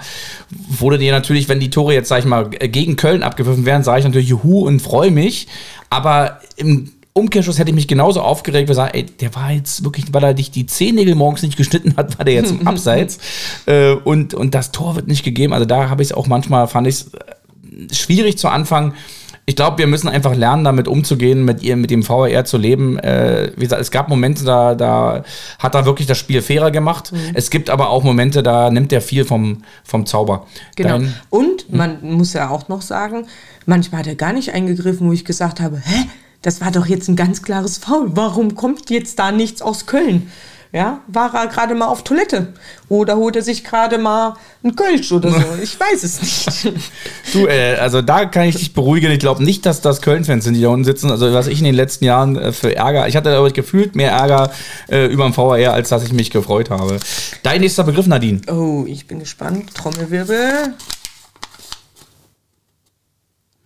wurde 0.50 1.00
dir 1.00 1.12
natürlich, 1.12 1.50
wenn 1.50 1.60
die 1.60 1.72
Tore 1.72 1.94
jetzt, 1.94 2.10
sag 2.10 2.20
ich 2.20 2.26
mal, 2.26 2.50
gegen 2.50 2.96
Köln 2.96 3.24
abgepfiffen 3.24 3.66
wären, 3.66 3.84
sage 3.84 4.00
ich 4.00 4.06
natürlich 4.06 4.30
Juhu 4.30 4.66
und 4.68 4.82
freue 4.82 5.12
mich, 5.12 5.48
aber 5.90 6.40
im 6.58 6.92
Umkehrschluss 7.18 7.58
hätte 7.60 7.70
ich 7.70 7.76
mich 7.76 7.88
genauso 7.88 8.22
aufgeregt, 8.22 8.68
gesagt, 8.68 8.94
ey, 8.94 9.06
der 9.06 9.34
war 9.36 9.50
jetzt 9.52 9.86
wirklich, 9.86 10.06
weil 10.12 10.24
er 10.24 10.34
dich 10.34 10.52
die 10.52 10.66
Zehennägel 10.66 11.16
morgens 11.16 11.44
nicht 11.44 11.56
geschnitten 11.56 11.96
hat, 11.96 12.18
war 12.18 12.26
der 12.26 12.34
jetzt 12.34 12.52
im 12.60 12.68
Abseits. 12.68 13.20
äh, 13.68 13.92
und, 13.94 14.34
und 14.34 14.54
das 14.54 14.72
Tor 14.74 14.96
wird 14.98 15.08
nicht 15.08 15.24
gegeben. 15.24 15.54
Also 15.54 15.66
da 15.66 15.90
habe 15.90 16.02
ich 16.04 16.10
es 16.10 16.14
auch 16.14 16.28
manchmal, 16.28 16.68
fand 16.68 16.88
ich 16.88 17.06
es 17.90 17.98
schwierig 17.98 18.38
zu 18.38 18.50
Anfang. 18.50 18.94
Ich 19.48 19.56
glaube, 19.56 19.78
wir 19.78 19.88
müssen 19.88 20.10
einfach 20.10 20.36
lernen, 20.36 20.64
damit 20.66 20.88
umzugehen, 20.90 21.46
mit 21.46 21.62
ihr, 21.64 21.76
mit 21.78 21.90
dem 21.92 22.06
VAR 22.06 22.44
zu 22.46 22.58
leben. 22.58 23.00
Äh, 23.00 23.52
wie 23.56 23.62
gesagt, 23.64 23.82
es 23.82 23.92
gab 23.92 24.10
Momente, 24.10 24.44
da, 24.44 24.76
da 24.76 25.24
hat 25.60 25.74
er 25.76 25.86
wirklich 25.86 26.08
das 26.08 26.18
Spiel 26.18 26.42
fairer 26.42 26.72
gemacht. 26.72 27.14
Es 27.34 27.50
gibt 27.50 27.70
aber 27.70 27.92
auch 27.92 28.04
Momente, 28.04 28.44
da 28.44 28.70
nimmt 28.72 28.92
er 28.92 29.02
viel 29.02 29.24
vom, 29.24 29.62
vom 29.86 30.06
Zauber. 30.06 30.48
Genau. 30.76 30.98
Dein- 30.98 31.14
Und 31.30 31.72
man 31.72 32.00
muss 32.02 32.34
ja 32.34 32.50
auch 32.50 32.68
noch 32.68 32.82
sagen, 32.82 33.28
manchmal 33.68 34.00
hat 34.00 34.08
er 34.08 34.16
gar 34.16 34.34
nicht 34.34 34.52
eingegriffen, 34.52 35.08
wo 35.08 35.14
ich 35.14 35.24
gesagt 35.24 35.62
habe, 35.62 35.78
hä, 35.78 36.06
das 36.46 36.62
war 36.62 36.72
doch 36.72 36.86
jetzt 36.86 37.08
ein 37.08 37.16
ganz 37.16 37.42
klares 37.42 37.80
Foul. 37.80 38.12
Warum 38.16 38.54
kommt 38.54 38.92
jetzt 38.92 39.18
da 39.18 39.32
nichts 39.32 39.64
aus 39.64 39.88
Köln? 39.88 40.32
Ja, 40.72 41.00
war 41.08 41.34
er 41.34 41.48
gerade 41.48 41.74
mal 41.74 41.88
auf 41.88 42.04
Toilette? 42.04 42.54
Oder 42.88 43.16
holt 43.16 43.36
er 43.36 43.42
sich 43.42 43.64
gerade 43.64 43.98
mal 43.98 44.36
einen 44.62 44.76
Kölsch 44.76 45.12
oder 45.12 45.32
so? 45.32 45.38
Ich 45.64 45.80
weiß 45.80 46.04
es 46.04 46.22
nicht. 46.22 46.74
Du, 47.34 47.48
äh, 47.48 47.76
also 47.76 48.02
da 48.02 48.26
kann 48.26 48.44
ich 48.44 48.58
dich 48.58 48.74
beruhigen. 48.74 49.12
Ich 49.12 49.20
glaube 49.20 49.44
nicht, 49.44 49.66
dass 49.66 49.82
das 49.82 50.02
Köln-Fans 50.02 50.44
sind, 50.44 50.54
die 50.54 50.62
da 50.62 50.70
unten 50.70 50.84
sitzen. 50.84 51.10
Also 51.10 51.34
was 51.34 51.48
ich 51.48 51.60
in 51.60 51.66
den 51.66 51.76
letzten 51.76 52.06
Jahren 52.06 52.36
äh, 52.36 52.52
für 52.52 52.76
Ärger, 52.76 53.08
ich 53.08 53.16
hatte 53.16 53.36
aber 53.36 53.50
gefühlt 53.50 53.96
mehr 53.96 54.12
Ärger 54.12 54.52
äh, 54.88 55.06
über 55.08 55.24
den 55.24 55.36
VAR, 55.36 55.74
als 55.74 55.90
dass 55.90 56.04
ich 56.04 56.14
mich 56.14 56.30
gefreut 56.30 56.70
habe. 56.70 57.00
Dein 57.42 57.62
nächster 57.62 57.86
Begriff, 57.86 58.06
Nadine. 58.06 58.42
Oh, 58.52 58.84
ich 58.86 59.08
bin 59.08 59.20
gespannt. 59.20 59.74
Trommelwirbel. 59.74 60.76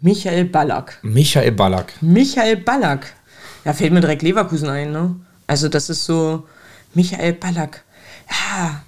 Michael 0.02 0.45
Ballack. 0.45 1.00
Michael 1.02 1.52
Ballack. 1.52 1.93
Michael 2.02 2.58
Ballack. 2.58 3.14
Ja, 3.66 3.74
fällt 3.74 3.91
mir 3.91 4.02
direkt 4.02 4.22
Leverkusen 4.22 4.70
ein, 4.70 4.91
ne? 4.91 5.16
Also 5.47 5.68
das 5.68 5.89
ist 5.89 6.06
so 6.06 6.47
Michael 6.93 7.34
Ballack. 7.34 7.84
Ja, 8.30 8.84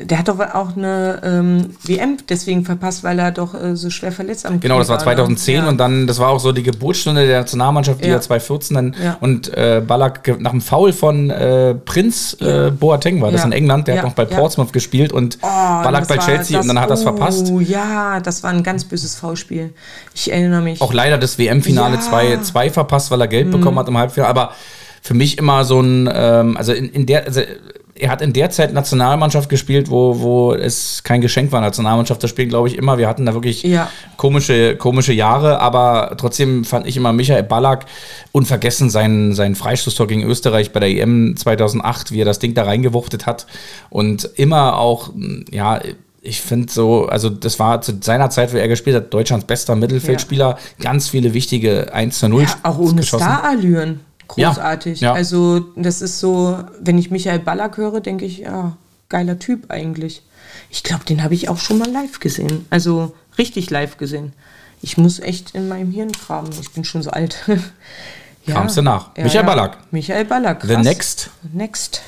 der 0.00 0.18
hat 0.18 0.28
doch 0.28 0.38
auch 0.40 0.76
eine 0.76 1.20
ähm, 1.24 1.70
WM 1.82 2.18
deswegen 2.28 2.64
verpasst, 2.64 3.02
weil 3.04 3.18
er 3.18 3.32
doch 3.32 3.54
äh, 3.54 3.76
so 3.76 3.90
schwer 3.90 4.12
verletzt 4.12 4.46
am 4.46 4.60
Genau, 4.60 4.78
das 4.78 4.88
war 4.88 4.96
ne? 4.98 5.02
2010 5.04 5.54
Ja. 5.56 5.68
und 5.68 5.78
dann, 5.78 6.06
das 6.06 6.18
war 6.18 6.28
auch 6.30 6.40
so 6.40 6.52
die 6.52 6.62
Geburtsstunde 6.62 7.26
der 7.26 7.40
Nationalmannschaft, 7.40 8.00
die 8.02 8.08
Ja. 8.08 8.14
ja 8.14 8.20
2014 8.20 8.74
dann 8.76 8.96
Ja. 9.02 9.16
und 9.20 9.48
äh, 9.56 9.82
Ballack 9.86 10.40
nach 10.40 10.52
dem 10.52 10.60
Foul 10.60 10.92
von 10.92 11.30
äh, 11.30 11.74
Prinz 11.74 12.36
äh, 12.40 12.70
Boateng 12.70 13.20
war 13.20 13.32
das 13.32 13.44
in 13.44 13.52
England, 13.52 13.88
der 13.88 13.98
hat 13.98 14.04
noch 14.04 14.12
bei. 14.14 14.24
Portsmouth 14.24 14.72
gespielt 14.72 15.12
und 15.12 15.38
Oh, 15.42 15.46
Ballack 15.46 16.06
das 16.06 16.16
bei 16.16 16.18
Chelsea 16.18 16.60
und 16.60 16.68
dann 16.68 16.78
hat 16.80 16.90
er 16.90 16.94
es 16.94 17.02
verpasst. 17.02 17.48
Oh 17.50 17.60
ja, 17.60 18.20
das 18.20 18.42
war 18.42 18.50
ein 18.50 18.62
ganz 18.62 18.84
böses 18.84 19.16
Foulspiel. 19.16 19.72
Ich 20.14 20.30
erinnere 20.30 20.60
mich. 20.62 20.80
Auch 20.80 20.92
leider 20.92 21.18
das 21.18 21.38
WM-Finale 21.38 21.96
Ja. 21.96 22.00
2 22.00 22.36
zwei 22.42 22.70
verpasst, 22.70 23.10
weil 23.10 23.20
er 23.20 23.26
Geld 23.28 23.50
bekommen 23.50 23.78
hat 23.78 23.88
im 23.88 23.96
Halbfinale. 23.98 24.28
Aber 24.30 24.52
für 25.02 25.14
mich 25.14 25.38
immer 25.38 25.64
so 25.64 25.80
ein, 25.80 26.08
ähm, 26.12 26.56
also 26.56 26.72
in, 26.72 26.88
in 26.90 27.06
der, 27.06 27.24
also 27.26 27.40
er 27.98 28.10
hat 28.10 28.22
in 28.22 28.32
der 28.32 28.50
Zeit 28.50 28.72
Nationalmannschaft 28.72 29.48
gespielt, 29.48 29.90
wo, 29.90 30.20
wo 30.20 30.54
es 30.54 31.02
kein 31.02 31.20
Geschenk 31.20 31.52
war, 31.52 31.60
Nationalmannschaft. 31.60 32.22
Das 32.22 32.30
Spiel, 32.30 32.46
glaube 32.46 32.68
ich, 32.68 32.76
immer. 32.76 32.98
Wir 32.98 33.08
hatten 33.08 33.26
da 33.26 33.34
wirklich 33.34 33.62
Ja. 33.62 33.90
komische, 34.16 34.76
komische 34.76 35.12
Jahre, 35.12 35.60
aber 35.60 36.14
trotzdem 36.16 36.64
fand 36.64 36.86
ich 36.86 36.96
immer 36.96 37.12
Michael 37.12 37.42
Ballack 37.42 37.86
unvergessen 38.32 38.90
sein, 38.90 39.34
sein 39.34 39.54
Freistoßtor 39.54 40.06
gegen 40.06 40.22
Österreich 40.22 40.72
bei 40.72 40.80
der 40.80 40.90
EM 40.90 41.36
2008, 41.36 42.12
wie 42.12 42.20
er 42.20 42.24
das 42.24 42.38
Ding 42.38 42.54
da 42.54 42.64
reingewuchtet 42.64 43.26
hat. 43.26 43.46
Und 43.90 44.30
immer 44.36 44.78
auch, 44.78 45.10
ja, 45.50 45.80
ich 46.20 46.40
finde 46.40 46.70
so, 46.72 47.06
also 47.06 47.30
das 47.30 47.58
war 47.58 47.80
zu 47.80 47.98
seiner 48.00 48.30
Zeit, 48.30 48.52
wo 48.52 48.56
er 48.56 48.68
gespielt 48.68 48.96
hat, 48.96 49.14
Deutschlands 49.14 49.46
bester 49.46 49.76
Mittelfeldspieler, 49.76 50.58
ganz 50.80 51.08
viele 51.08 51.32
wichtige 51.32 51.92
1 51.92 52.18
zu 52.18 52.28
0 52.28 52.42
ja, 52.42 52.48
auch 52.62 52.78
ohne. 52.78 53.02
Starallüren. 53.02 54.00
Großartig. 54.28 55.00
Ja, 55.00 55.08
ja. 55.08 55.14
Also, 55.14 55.60
das 55.76 56.02
ist 56.02 56.20
so, 56.20 56.62
wenn 56.80 56.98
ich 56.98 57.10
Michael 57.10 57.40
Ballack 57.40 57.76
höre, 57.76 58.00
denke 58.00 58.24
ich, 58.24 58.38
ja, 58.38 58.76
geiler 59.08 59.38
Typ 59.38 59.70
eigentlich. 59.70 60.22
Ich 60.70 60.82
glaube, 60.82 61.04
den 61.04 61.22
habe 61.22 61.34
ich 61.34 61.48
auch 61.48 61.58
schon 61.58 61.78
mal 61.78 61.90
live 61.90 62.20
gesehen. 62.20 62.66
Also 62.70 63.14
richtig 63.38 63.70
live 63.70 63.96
gesehen. 63.96 64.32
Ich 64.80 64.96
muss 64.96 65.18
echt 65.18 65.54
in 65.54 65.68
meinem 65.68 65.90
Hirn 65.90 66.12
graben. 66.12 66.50
Ich 66.60 66.70
bin 66.70 66.84
schon 66.84 67.02
so 67.02 67.10
alt. 67.10 67.38
ja. 68.46 68.54
Kramst 68.54 68.76
du 68.76 68.82
nach. 68.82 69.16
Michael 69.16 69.44
Ballack. 69.44 69.78
Michael 69.90 70.24
Ballack. 70.24 70.62
The 70.62 70.74
krass. 70.74 70.84
next. 70.84 71.30
Next. 71.52 72.02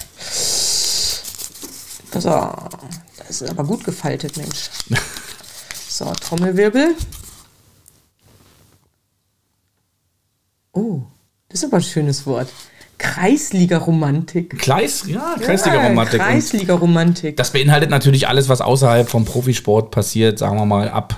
So, 2.13 2.53
das 3.29 3.41
ist 3.41 3.51
aber 3.51 3.65
gut 3.65 3.85
gefaltet, 3.85 4.37
Mensch. 4.37 4.71
So, 5.93 6.11
Trommelwirbel. 6.13 6.95
Oh, 10.73 11.03
das 11.51 11.61
ist 11.61 11.65
aber 11.65 11.77
ein 11.77 11.83
schönes 11.83 12.27
Wort. 12.27 12.49
Kreisliga-Romantik. 12.99 14.59
Kleis, 14.59 15.05
ja, 15.07 15.35
Kreisliga-Romantik. 15.41 16.21
Ja, 16.21 16.27
Kreisliga-Romantik. 16.27 17.37
Das 17.37 17.51
beinhaltet 17.51 17.91
natürlich 17.91 18.29
alles, 18.29 18.49
was 18.49 18.61
außerhalb 18.61 19.09
vom 19.09 19.25
Profisport 19.25 19.91
passiert, 19.91 20.39
sagen 20.39 20.57
wir 20.57 20.67
mal, 20.67 20.91
ab, 20.91 21.17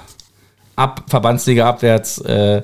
ab 0.76 1.04
Verbandsliga 1.08 1.68
abwärts. 1.68 2.18
Äh, 2.18 2.62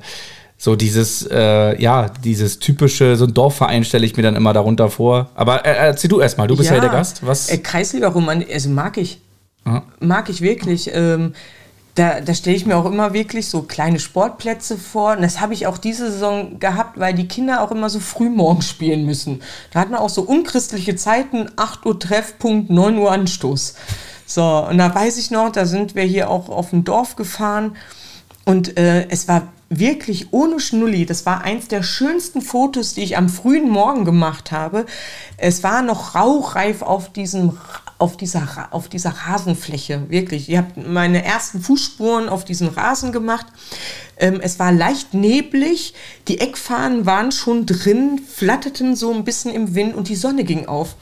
so 0.56 0.76
dieses, 0.76 1.26
äh, 1.30 1.80
ja, 1.80 2.08
dieses 2.24 2.58
typische, 2.58 3.16
so 3.16 3.26
ein 3.26 3.34
Dorfverein 3.34 3.84
stelle 3.84 4.06
ich 4.06 4.16
mir 4.16 4.22
dann 4.22 4.36
immer 4.36 4.52
darunter 4.52 4.88
vor. 4.88 5.30
Aber 5.34 5.64
äh, 5.64 5.70
erzähl 5.70 6.08
du 6.08 6.20
erstmal, 6.20 6.46
du 6.46 6.56
bist 6.56 6.70
ja, 6.70 6.80
der 6.80 6.88
Gast. 6.88 7.26
Was? 7.26 7.48
Äh, 7.48 7.58
Kreisliga-Romantik, 7.58 8.52
also 8.52 8.68
mag 8.70 8.96
ich. 8.98 9.20
Aha. 9.64 9.82
Mag 10.00 10.28
ich 10.30 10.40
wirklich. 10.40 10.90
Ähm, 10.94 11.34
da, 11.98 12.20
da 12.20 12.32
stelle 12.34 12.56
ich 12.56 12.64
mir 12.64 12.76
auch 12.76 12.84
immer 12.84 13.12
wirklich 13.12 13.48
so 13.48 13.62
kleine 13.62 13.98
Sportplätze 13.98 14.78
vor. 14.78 15.16
Und 15.16 15.22
das 15.22 15.40
habe 15.40 15.52
ich 15.52 15.66
auch 15.66 15.78
diese 15.78 16.10
Saison 16.12 16.60
gehabt, 16.60 16.98
weil 17.00 17.12
die 17.12 17.26
Kinder 17.26 17.62
auch 17.62 17.72
immer 17.72 17.90
so 17.90 17.98
früh 17.98 18.30
morgens 18.30 18.68
spielen 18.68 19.04
müssen. 19.04 19.42
Da 19.72 19.80
hat 19.80 19.90
man 19.90 20.00
auch 20.00 20.08
so 20.08 20.22
unchristliche 20.22 20.94
Zeiten, 20.94 21.50
8 21.56 21.84
Uhr 21.86 21.98
Treffpunkt, 21.98 22.70
9 22.70 22.98
Uhr 22.98 23.10
Anstoß. 23.10 23.74
So, 24.26 24.66
und 24.68 24.78
da 24.78 24.94
weiß 24.94 25.18
ich 25.18 25.30
noch, 25.30 25.50
da 25.50 25.66
sind 25.66 25.94
wir 25.94 26.04
hier 26.04 26.30
auch 26.30 26.48
auf 26.48 26.70
dem 26.70 26.84
Dorf 26.84 27.16
gefahren. 27.16 27.76
Und 28.44 28.78
äh, 28.78 29.08
es 29.08 29.26
war 29.26 29.48
wirklich 29.68 30.32
ohne 30.32 30.60
Schnulli. 30.60 31.04
Das 31.04 31.26
war 31.26 31.42
eins 31.42 31.68
der 31.68 31.82
schönsten 31.82 32.42
Fotos, 32.42 32.94
die 32.94 33.02
ich 33.02 33.16
am 33.16 33.28
frühen 33.28 33.68
Morgen 33.68 34.04
gemacht 34.04 34.52
habe. 34.52 34.86
Es 35.36 35.62
war 35.62 35.82
noch 35.82 36.14
rauchreif 36.14 36.82
auf 36.82 37.12
diesem 37.12 37.58
auf 37.98 38.16
dieser, 38.16 38.68
auf 38.70 38.88
dieser 38.88 39.10
Rasenfläche, 39.10 40.08
wirklich. 40.08 40.48
Ihr 40.48 40.58
habt 40.58 40.76
meine 40.76 41.24
ersten 41.24 41.60
Fußspuren 41.60 42.28
auf 42.28 42.44
diesen 42.44 42.68
Rasen 42.68 43.10
gemacht. 43.10 43.46
Ähm, 44.16 44.40
es 44.40 44.58
war 44.58 44.70
leicht 44.72 45.14
neblig, 45.14 45.94
die 46.28 46.40
Eckfahnen 46.40 47.06
waren 47.06 47.32
schon 47.32 47.66
drin, 47.66 48.20
flatterten 48.26 48.94
so 48.94 49.12
ein 49.12 49.24
bisschen 49.24 49.52
im 49.52 49.74
Wind 49.74 49.96
und 49.96 50.08
die 50.08 50.16
Sonne 50.16 50.44
ging 50.44 50.66
auf. 50.66 50.94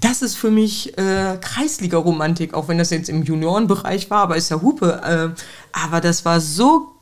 Das 0.00 0.22
ist 0.22 0.34
für 0.34 0.50
mich 0.50 0.96
äh, 0.96 1.36
Kreisliga-Romantik, 1.38 2.54
auch 2.54 2.68
wenn 2.68 2.78
das 2.78 2.88
jetzt 2.88 3.10
im 3.10 3.22
Juniorenbereich 3.22 4.08
war, 4.08 4.22
aber 4.22 4.36
ist 4.36 4.50
ja 4.50 4.62
Hupe. 4.62 5.34
Äh, 5.36 5.78
aber 5.78 6.00
das 6.00 6.24
war 6.24 6.40
so 6.40 6.92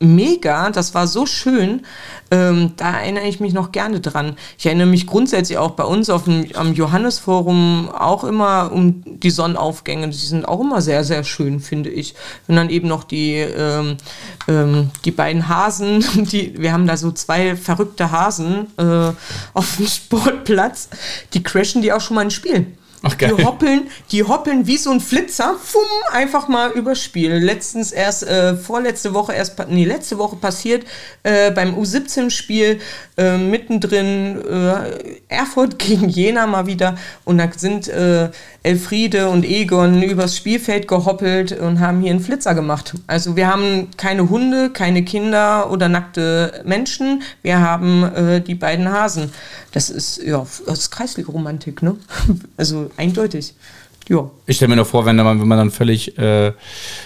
mega, 0.00 0.70
das 0.70 0.94
war 0.94 1.06
so 1.06 1.26
schön. 1.26 1.82
Ähm, 2.30 2.72
da 2.76 3.00
erinnere 3.00 3.26
ich 3.26 3.40
mich 3.40 3.52
noch 3.52 3.70
gerne 3.70 4.00
dran. 4.00 4.36
Ich 4.58 4.66
erinnere 4.66 4.86
mich 4.86 5.06
grundsätzlich 5.06 5.58
auch 5.58 5.72
bei 5.72 5.84
uns 5.84 6.08
auf 6.08 6.24
dem, 6.24 6.46
am 6.54 6.74
Johannesforum 6.74 7.90
auch 7.90 8.24
immer 8.24 8.72
um 8.72 9.02
die 9.04 9.30
Sonnenaufgänge. 9.30 10.08
Die 10.08 10.16
sind 10.16 10.46
auch 10.48 10.60
immer 10.60 10.80
sehr, 10.80 11.04
sehr 11.04 11.22
schön, 11.24 11.60
finde 11.60 11.90
ich. 11.90 12.14
Und 12.48 12.56
dann 12.56 12.70
eben 12.70 12.88
noch 12.88 13.04
die, 13.04 13.34
ähm, 13.34 13.96
ähm, 14.48 14.90
die 15.04 15.10
beiden 15.10 15.48
Hasen, 15.48 16.04
die, 16.14 16.54
wir 16.58 16.72
haben 16.72 16.86
da 16.86 16.96
so 16.96 17.12
zwei 17.12 17.56
verrückte 17.56 18.10
Hasen 18.10 18.68
äh, 18.78 19.12
auf 19.52 19.76
dem 19.76 19.86
Sportplatz, 19.86 20.88
die 21.34 21.42
crashen 21.42 21.82
die 21.82 21.92
auch 21.92 22.00
schon 22.00 22.14
mal 22.14 22.22
ins 22.22 22.34
Spiel. 22.34 22.66
Ach, 23.02 23.16
geil. 23.16 23.34
Die 23.36 23.44
hoppeln, 23.44 23.90
die 24.12 24.24
hoppeln 24.24 24.66
wie 24.66 24.76
so 24.76 24.90
ein 24.90 25.00
Flitzer, 25.00 25.56
fumm, 25.62 25.82
einfach 26.12 26.48
mal 26.48 26.70
übers 26.72 27.02
Spiel. 27.02 27.32
Letztens 27.32 27.92
erst, 27.92 28.26
äh, 28.26 28.56
vorletzte 28.56 29.14
Woche 29.14 29.32
erst, 29.32 29.56
nee, 29.68 29.84
letzte 29.84 30.18
Woche 30.18 30.36
passiert, 30.36 30.84
äh, 31.22 31.50
beim 31.50 31.74
U17-Spiel, 31.74 32.80
äh, 33.16 33.38
mittendrin, 33.38 34.42
äh, 34.44 35.16
Erfurt 35.28 35.78
gegen 35.78 36.08
Jena 36.10 36.46
mal 36.46 36.66
wieder. 36.66 36.96
Und 37.24 37.38
da 37.38 37.48
sind 37.56 37.88
äh, 37.88 38.30
Elfriede 38.62 39.30
und 39.30 39.46
Egon 39.46 40.02
übers 40.02 40.36
Spielfeld 40.36 40.86
gehoppelt 40.86 41.52
und 41.58 41.80
haben 41.80 42.02
hier 42.02 42.10
einen 42.10 42.20
Flitzer 42.20 42.54
gemacht. 42.54 42.94
Also 43.06 43.34
wir 43.34 43.46
haben 43.46 43.88
keine 43.96 44.28
Hunde, 44.28 44.68
keine 44.70 45.04
Kinder 45.04 45.70
oder 45.70 45.88
nackte 45.88 46.62
Menschen. 46.66 47.22
Wir 47.42 47.60
haben 47.60 48.02
äh, 48.02 48.40
die 48.42 48.54
beiden 48.54 48.92
Hasen. 48.92 49.32
Das 49.72 49.88
ist, 49.88 50.22
ja, 50.22 50.44
das 50.66 50.80
ist 50.80 50.90
Kreisliga-Romantik, 50.90 51.82
ne? 51.82 51.96
Also 52.56 52.89
eindeutig. 52.96 53.54
Ja. 54.10 54.28
Ich 54.46 54.56
stelle 54.56 54.70
mir 54.70 54.76
nur 54.76 54.86
vor, 54.86 55.06
wenn 55.06 55.14
man, 55.14 55.40
wenn 55.40 55.46
man 55.46 55.56
dann 55.56 55.70
völlig, 55.70 56.18
äh, 56.18 56.52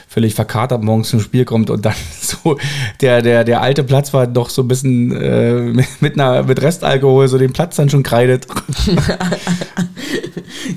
völlig 0.08 0.34
verkatert 0.34 0.82
morgens 0.82 1.10
zum 1.10 1.20
Spiel 1.20 1.44
kommt 1.44 1.68
und 1.68 1.84
dann 1.84 1.94
so 2.20 2.56
der, 3.02 3.20
der, 3.20 3.44
der 3.44 3.60
alte 3.60 3.84
Platz 3.84 4.14
war 4.14 4.26
doch 4.26 4.48
so 4.48 4.62
ein 4.62 4.68
bisschen 4.68 5.14
äh, 5.14 5.84
mit, 6.00 6.14
einer, 6.14 6.44
mit 6.44 6.62
Restalkohol 6.62 7.28
so 7.28 7.36
den 7.36 7.52
Platz 7.52 7.76
dann 7.76 7.90
schon 7.90 8.02
kreidet. 8.02 8.46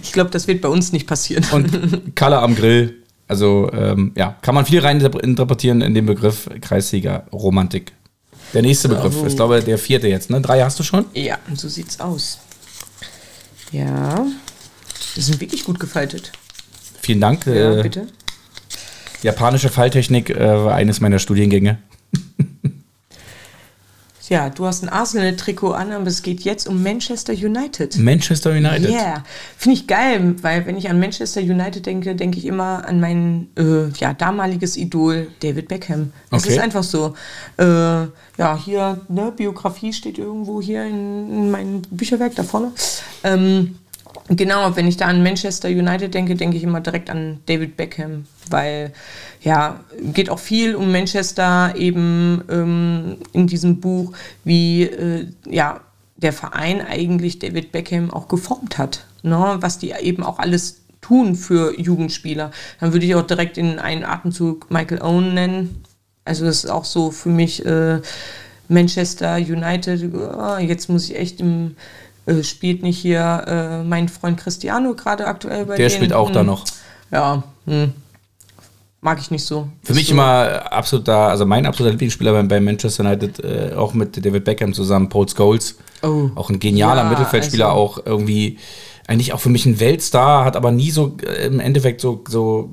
ich 0.04 0.12
glaube, 0.12 0.30
das 0.30 0.48
wird 0.50 0.62
bei 0.62 0.68
uns 0.68 0.92
nicht 0.92 1.08
passieren. 1.08 1.46
Und 1.54 2.16
Kalle 2.16 2.40
am 2.40 2.56
Grill. 2.56 2.96
Also 3.30 3.70
ähm, 3.72 4.12
ja, 4.16 4.36
kann 4.42 4.56
man 4.56 4.66
viel 4.66 4.80
rein 4.80 5.00
interpretieren 5.00 5.82
in 5.82 5.94
den 5.94 6.06
Begriff 6.06 6.50
Kreissieger 6.60 7.26
Romantik. 7.32 7.94
Der 8.54 8.62
nächste 8.62 8.90
Begriff 8.90 9.16
oh. 9.22 9.26
ist, 9.26 9.38
glaube 9.38 9.60
ich, 9.60 9.66
der 9.66 9.78
vierte 9.78 10.08
jetzt. 10.08 10.30
Ne? 10.30 10.42
Drei 10.42 10.62
hast 10.62 10.78
du 10.80 10.84
schon? 10.84 11.06
Ja, 11.14 11.38
so 11.54 11.70
sieht's 11.70 12.00
aus. 12.00 12.40
Ja, 13.72 14.26
die 15.16 15.22
sind 15.22 15.40
wirklich 15.40 15.64
gut 15.64 15.80
gefaltet. 15.80 16.32
Vielen 17.02 17.22
Dank. 17.22 17.46
Ja, 17.46 17.80
äh, 17.80 17.84
bitte. 17.84 18.08
Japanische 19.24 19.70
Falltechnik 19.70 20.30
äh, 20.30 20.40
war 20.40 20.76
eines 20.76 21.02
meiner 21.02 21.20
Studiengänge. 21.20 21.80
Ja, 24.30 24.50
du 24.50 24.66
hast 24.66 24.84
ein 24.84 24.90
Arsenal-Trikot 24.90 25.72
an, 25.72 25.92
aber 25.92 26.08
es 26.08 26.22
geht 26.22 26.42
jetzt 26.42 26.68
um 26.68 26.84
Manchester 26.84 27.34
United. 27.34 27.98
Manchester 27.98 28.52
United. 28.52 28.90
Ja, 28.90 29.00
yeah. 29.00 29.24
finde 29.58 29.78
ich 29.78 29.88
geil, 29.88 30.36
weil 30.42 30.66
wenn 30.66 30.78
ich 30.78 30.90
an 30.90 31.00
Manchester 31.00 31.40
United 31.40 31.86
denke, 31.86 32.14
denke 32.16 32.38
ich 32.38 32.46
immer 32.46 32.86
an 32.88 33.00
mein 33.00 33.48
äh, 33.58 33.88
ja, 33.98 34.14
damaliges 34.14 34.76
Idol 34.76 35.28
David 35.40 35.70
Beckham. 35.70 36.12
Das 36.30 36.44
okay. 36.44 36.54
ist 36.54 36.60
einfach 36.60 36.84
so. 36.84 37.14
Äh, 37.58 37.64
ja, 37.64 38.60
hier, 38.64 39.00
ne, 39.08 39.32
Biografie 39.36 39.94
steht 39.94 40.18
irgendwo 40.18 40.62
hier 40.62 40.86
in, 40.86 41.30
in 41.32 41.52
meinem 41.52 41.82
Bücherwerk 41.90 42.36
da 42.36 42.44
vorne. 42.44 42.74
Ähm, 43.24 43.78
Genau, 44.30 44.76
wenn 44.76 44.88
ich 44.88 44.98
da 44.98 45.06
an 45.06 45.24
Manchester 45.24 45.70
United 45.70 46.14
denke, 46.14 46.36
denke 46.36 46.58
ich 46.58 46.64
immer 46.64 46.82
direkt 46.82 47.10
an 47.10 47.40
David 47.46 47.78
Beckham, 47.78 48.26
weil 48.50 48.92
ja, 49.42 49.80
geht 50.02 50.30
auch 50.30 50.40
viel 50.40 50.76
um 50.76 50.92
Manchester 50.92 51.74
eben 51.78 52.44
ähm, 52.50 53.18
in 53.32 53.48
diesem 53.48 53.80
Buch, 53.80 54.12
wie 54.44 54.84
äh, 54.84 55.28
ja, 55.50 55.80
der 56.18 56.34
Verein 56.34 56.82
eigentlich 56.82 57.40
David 57.40 57.72
Beckham 57.72 58.12
auch 58.12 58.28
geformt 58.28 58.78
hat, 58.78 59.06
ne? 59.24 59.58
was 59.60 59.78
die 59.78 59.92
eben 59.92 60.24
auch 60.24 60.40
alles 60.40 60.82
tun 61.00 61.36
für 61.36 61.80
Jugendspieler. 61.80 62.52
Dann 62.80 62.92
würde 62.92 63.06
ich 63.06 63.16
auch 63.16 63.26
direkt 63.26 63.58
in 63.58 63.80
einen 63.80 64.04
Atemzug 64.04 64.70
Michael 64.70 65.02
Owen 65.02 65.36
nennen. 65.36 65.84
Also 66.26 66.44
das 66.44 66.66
ist 66.66 66.70
auch 66.70 66.84
so 66.84 67.12
für 67.12 67.30
mich 67.30 67.66
äh, 67.66 68.02
Manchester 68.68 69.38
United. 69.38 70.12
Oh, 70.14 70.58
jetzt 70.58 70.90
muss 70.90 71.06
ich 71.10 71.18
echt 71.18 71.40
im 71.40 71.76
äh, 72.28 72.44
spielt 72.44 72.84
nicht 72.84 73.00
hier 73.00 73.44
äh, 73.48 73.84
mein 73.84 74.10
Freund 74.10 74.38
Cristiano 74.38 74.94
gerade 74.94 75.26
aktuell 75.26 75.66
bei 75.66 75.78
Der 75.78 75.88
denen? 75.88 75.98
spielt 75.98 76.14
auch 76.14 76.28
hm. 76.28 76.34
da 76.34 76.44
noch. 76.44 76.66
Ja, 77.12 77.44
hm. 77.66 77.94
mag 79.02 79.20
ich 79.20 79.32
nicht 79.32 79.46
so. 79.46 79.70
Für 79.82 79.94
mich 79.94 80.08
so. 80.08 80.14
immer 80.14 80.72
absoluter, 80.72 81.30
also 81.30 81.46
mein 81.46 81.66
absoluter 81.66 81.92
Lieblingsspieler 81.92 82.34
bei, 82.34 82.44
bei 82.44 82.60
Manchester 82.60 83.06
United, 83.06 83.44
äh, 83.44 83.74
auch 83.76 83.94
mit 83.94 84.24
David 84.24 84.44
Beckham 84.44 84.74
zusammen, 84.74 85.10
Paul 85.10 85.28
Scholes. 85.30 85.78
Oh. 86.04 86.30
Auch 86.36 86.50
ein 86.50 86.60
genialer 86.60 87.04
ja, 87.04 87.10
Mittelfeldspieler, 87.10 87.70
also. 87.70 87.80
auch 87.80 88.06
irgendwie 88.06 88.60
eigentlich 89.08 89.32
auch 89.32 89.40
für 89.40 89.50
mich 89.50 89.66
ein 89.66 89.80
Weltstar, 89.80 90.44
hat 90.44 90.58
aber 90.58 90.72
nie 90.72 90.92
so 90.92 91.16
äh, 91.26 91.48
im 91.48 91.62
Endeffekt 91.62 92.02
so, 92.02 92.24
so 92.28 92.70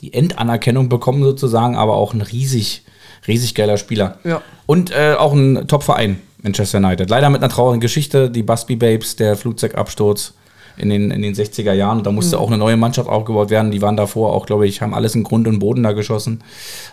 die 0.00 0.14
Endanerkennung 0.14 0.88
bekommen 0.88 1.22
sozusagen, 1.22 1.76
aber 1.76 1.94
auch 1.94 2.14
ein 2.14 2.22
riesig, 2.22 2.84
riesig 3.28 3.54
geiler 3.54 3.76
Spieler. 3.76 4.18
Ja. 4.24 4.40
Und 4.64 4.90
äh, 4.90 5.14
auch 5.18 5.34
ein 5.34 5.68
Top-Verein. 5.68 6.20
Manchester 6.44 6.78
United. 6.78 7.10
Leider 7.10 7.30
mit 7.30 7.42
einer 7.42 7.50
traurigen 7.50 7.80
Geschichte, 7.80 8.30
die 8.30 8.44
Busby 8.44 8.76
Babes, 8.76 9.16
der 9.16 9.36
Flugzeugabsturz 9.36 10.34
in 10.76 10.90
den, 10.90 11.10
in 11.10 11.22
den 11.22 11.34
60er 11.34 11.72
Jahren. 11.72 12.02
Da 12.02 12.12
musste 12.12 12.36
mhm. 12.36 12.42
auch 12.42 12.48
eine 12.48 12.58
neue 12.58 12.76
Mannschaft 12.76 13.08
aufgebaut 13.08 13.50
werden. 13.50 13.70
Die 13.70 13.80
waren 13.82 13.96
davor 13.96 14.32
auch, 14.32 14.46
glaube 14.46 14.66
ich, 14.66 14.80
haben 14.82 14.94
alles 14.94 15.14
in 15.14 15.22
Grund 15.22 15.48
und 15.48 15.58
Boden 15.58 15.82
da 15.82 15.92
geschossen. 15.92 16.42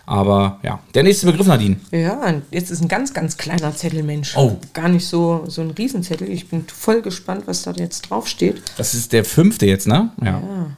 Aber 0.05 0.59
ja, 0.63 0.79
der 0.93 1.03
nächste 1.03 1.25
Begriff, 1.25 1.47
Nadine. 1.47 1.77
Ja, 1.91 2.33
jetzt 2.51 2.71
ist 2.71 2.81
ein 2.81 2.87
ganz, 2.87 3.13
ganz 3.13 3.37
kleiner 3.37 3.75
Zettel, 3.75 4.03
Mensch. 4.03 4.35
Oh. 4.37 4.57
Gar 4.73 4.89
nicht 4.89 5.07
so, 5.07 5.43
so 5.47 5.61
ein 5.61 5.71
Riesenzettel. 5.71 6.29
Ich 6.29 6.49
bin 6.49 6.65
voll 6.67 7.01
gespannt, 7.01 7.43
was 7.45 7.63
da 7.63 7.71
jetzt 7.71 8.09
draufsteht. 8.09 8.61
Das 8.77 8.93
ist 8.93 9.13
der 9.13 9.25
fünfte 9.25 9.65
jetzt, 9.65 9.87
ne? 9.87 10.11
Ja. 10.21 10.27
ja. 10.27 10.77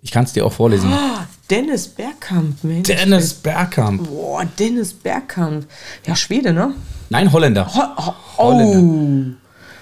Ich 0.00 0.12
kann 0.12 0.24
es 0.24 0.32
dir 0.32 0.46
auch 0.46 0.52
vorlesen. 0.52 0.92
Oh, 0.92 1.20
Dennis 1.50 1.88
Bergkamp, 1.88 2.62
Mensch. 2.62 2.86
Dennis 2.86 3.34
Bergkamp. 3.34 4.08
Boah, 4.08 4.44
Dennis 4.44 4.92
Bergkamp. 4.92 5.66
Ja, 6.06 6.14
Schwede, 6.14 6.52
ne? 6.52 6.74
Nein, 7.10 7.32
Holländer. 7.32 7.66
Ho 7.74 8.06
Ho 8.06 8.14
Holländer. 8.38 8.78
Oh. 8.78 9.36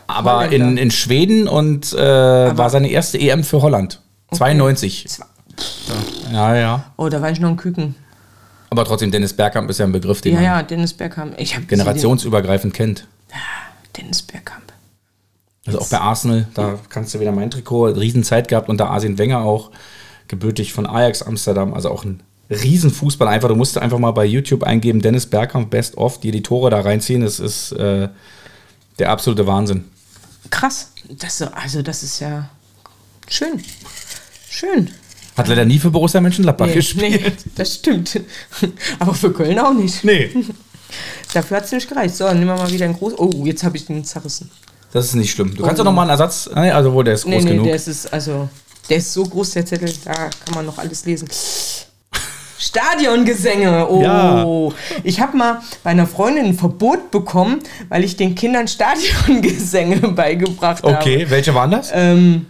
Aber 0.07 0.37
Holländer. 0.37 0.57
In, 0.57 0.77
in 0.77 0.91
Schweden 0.91 1.49
und 1.49 1.93
äh, 1.93 1.97
war 1.97 2.71
seine 2.71 2.89
erste 2.89 3.19
EM 3.19 3.45
für 3.45 3.63
Holland. 3.63 4.01
Okay. 4.29 4.39
92. 4.39 5.09
Ja, 6.33 6.55
ja. 6.55 6.93
Oh, 6.97 7.09
da 7.09 7.21
war 7.23 7.31
ich 7.31 7.41
noch 7.41 7.51
ein 7.51 7.57
Küken. 7.57 7.95
Aber 8.71 8.85
trotzdem, 8.85 9.11
Dennis 9.11 9.33
Bergkamp 9.33 9.71
ist 9.71 9.79
ja 9.79 9.87
ein 9.87 9.93
Begriff, 9.93 10.21
den 10.21 10.35
ja, 10.35 10.41
man 10.41 10.45
ja, 10.45 10.63
Dennis 10.63 10.93
Bergkamp. 10.93 11.35
Ich 11.39 11.57
generationsübergreifend 11.67 12.75
kennt. 12.75 13.07
Ja, 13.31 13.37
Dennis 13.97 14.23
Bergkamp. 14.23 14.73
Also 15.67 15.81
auch 15.81 15.89
bei 15.89 15.99
Arsenal, 15.99 16.47
da 16.55 16.79
kannst 16.89 17.15
du 17.15 17.21
wieder 17.21 17.33
mein 17.33 17.51
Trikot, 17.51 17.87
Riesenzeit 17.87 18.49
gehabt 18.49 18.69
unter 18.69 18.91
Arsene 18.91 19.19
Wenger 19.19 19.41
auch, 19.41 19.71
gebürtig 20.29 20.73
von 20.73 20.87
Ajax 20.87 21.23
Amsterdam, 21.23 21.75
also 21.75 21.91
auch 21.91 22.05
ein 22.05 22.23
Riesenfußball 22.51 23.29
einfach. 23.29 23.49
Du 23.49 23.57
musst 23.57 23.77
einfach 23.79 23.99
mal 23.99 24.13
bei 24.13 24.25
YouTube 24.25 24.63
eingeben, 24.63 25.01
Dennis 25.01 25.27
Bergkamp 25.27 25.71
Best 25.71 25.97
of, 25.97 26.21
dir 26.21 26.33
die 26.33 26.43
Tore 26.43 26.71
da 26.71 26.81
reinziehen. 26.81 27.23
Das 27.23 27.41
ist 27.41 27.73
äh, 27.73 28.09
der 28.99 29.11
absolute 29.11 29.47
Wahnsinn. 29.47 29.85
Krass. 30.51 30.93
Das, 31.09 31.43
also 31.43 31.83
das 31.83 32.03
ist 32.03 32.21
ja 32.21 32.49
schön. 33.29 33.63
Schön. 34.49 34.91
Hat 35.37 35.49
leider 35.49 35.65
nie 35.65 35.79
für 35.79 35.91
Borussia 35.91 36.21
Mönchengladbach 36.21 36.67
nee, 36.67 36.75
gespielt. 36.75 37.23
Nee, 37.23 37.33
das 37.57 37.75
stimmt. 37.75 38.21
Aber 38.99 39.13
für 39.13 39.33
Köln 39.33 39.59
auch 39.59 39.75
nicht. 39.75 40.03
Nee. 40.03 40.31
Dafür 41.35 41.59
hat 41.59 41.65
es 41.65 41.73
nicht 41.73 41.89
gereicht. 41.89 42.15
So, 42.15 42.27
nehmen 42.29 42.47
wir 42.47 42.57
mal 42.57 42.71
wieder 42.71 42.87
ein 42.87 42.95
groß. 42.95 43.19
Oh, 43.19 43.45
jetzt 43.45 43.63
habe 43.65 43.77
ich 43.77 43.85
den 43.85 44.05
zerrissen. 44.05 44.51
Das 44.93 45.05
ist 45.05 45.15
nicht 45.15 45.33
schlimm. 45.33 45.55
Du 45.55 45.63
kannst 45.63 45.75
oh. 45.75 45.85
doch 45.85 45.91
noch 45.91 45.93
mal 45.93 46.03
einen 46.03 46.11
Ersatz. 46.11 46.49
Also, 46.49 46.95
wo 46.95 47.03
der 47.03 47.15
ist 47.15 47.25
groß 47.25 47.31
nee, 47.31 47.41
nee, 47.43 47.51
genug. 47.51 47.67
Der 47.67 47.75
ist, 47.75 48.13
also, 48.13 48.49
der 48.89 48.97
ist 48.97 49.13
so 49.13 49.25
groß, 49.25 49.51
der 49.51 49.67
Zettel, 49.67 49.93
da 50.05 50.13
kann 50.15 50.55
man 50.55 50.65
noch 50.65 50.79
alles 50.79 51.05
lesen. 51.05 51.29
Stadiongesänge. 52.59 53.89
Oh, 53.89 54.03
ja. 54.03 54.47
ich 55.05 55.21
habe 55.21 55.37
mal 55.37 55.61
bei 55.83 55.91
einer 55.91 56.07
Freundin 56.07 56.47
ein 56.47 56.55
Verbot 56.55 57.11
bekommen, 57.11 57.61
weil 57.89 58.05
ich 58.05 58.17
den 58.17 58.35
Kindern 58.35 58.69
Stadiongesänge 58.69 59.97
beigebracht 60.15 60.83
habe. 60.83 60.97
Okay, 60.97 61.27
welche 61.29 61.55
waren 61.55 61.71
das? 61.71 61.91
Ähm, 61.95 62.47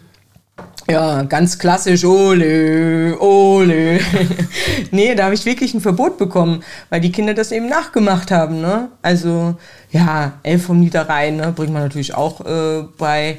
ja, 0.88 1.22
ganz 1.24 1.58
klassisch, 1.58 2.04
ole, 2.04 3.18
ole. 3.18 3.98
nee, 4.92 5.16
da 5.16 5.24
habe 5.24 5.34
ich 5.34 5.44
wirklich 5.44 5.74
ein 5.74 5.80
Verbot 5.80 6.16
bekommen, 6.16 6.62
weil 6.90 7.00
die 7.00 7.10
Kinder 7.10 7.34
das 7.34 7.50
eben 7.50 7.68
nachgemacht 7.68 8.30
haben. 8.30 8.60
Ne? 8.60 8.88
Also, 9.02 9.56
ja, 9.90 10.34
Elf 10.44 10.66
vom 10.66 10.78
Niederrhein 10.78 11.36
ne, 11.36 11.52
bringt 11.52 11.72
man 11.72 11.82
natürlich 11.82 12.14
auch 12.14 12.40
äh, 12.42 12.84
bei. 12.98 13.38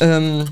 Ähm, 0.00 0.46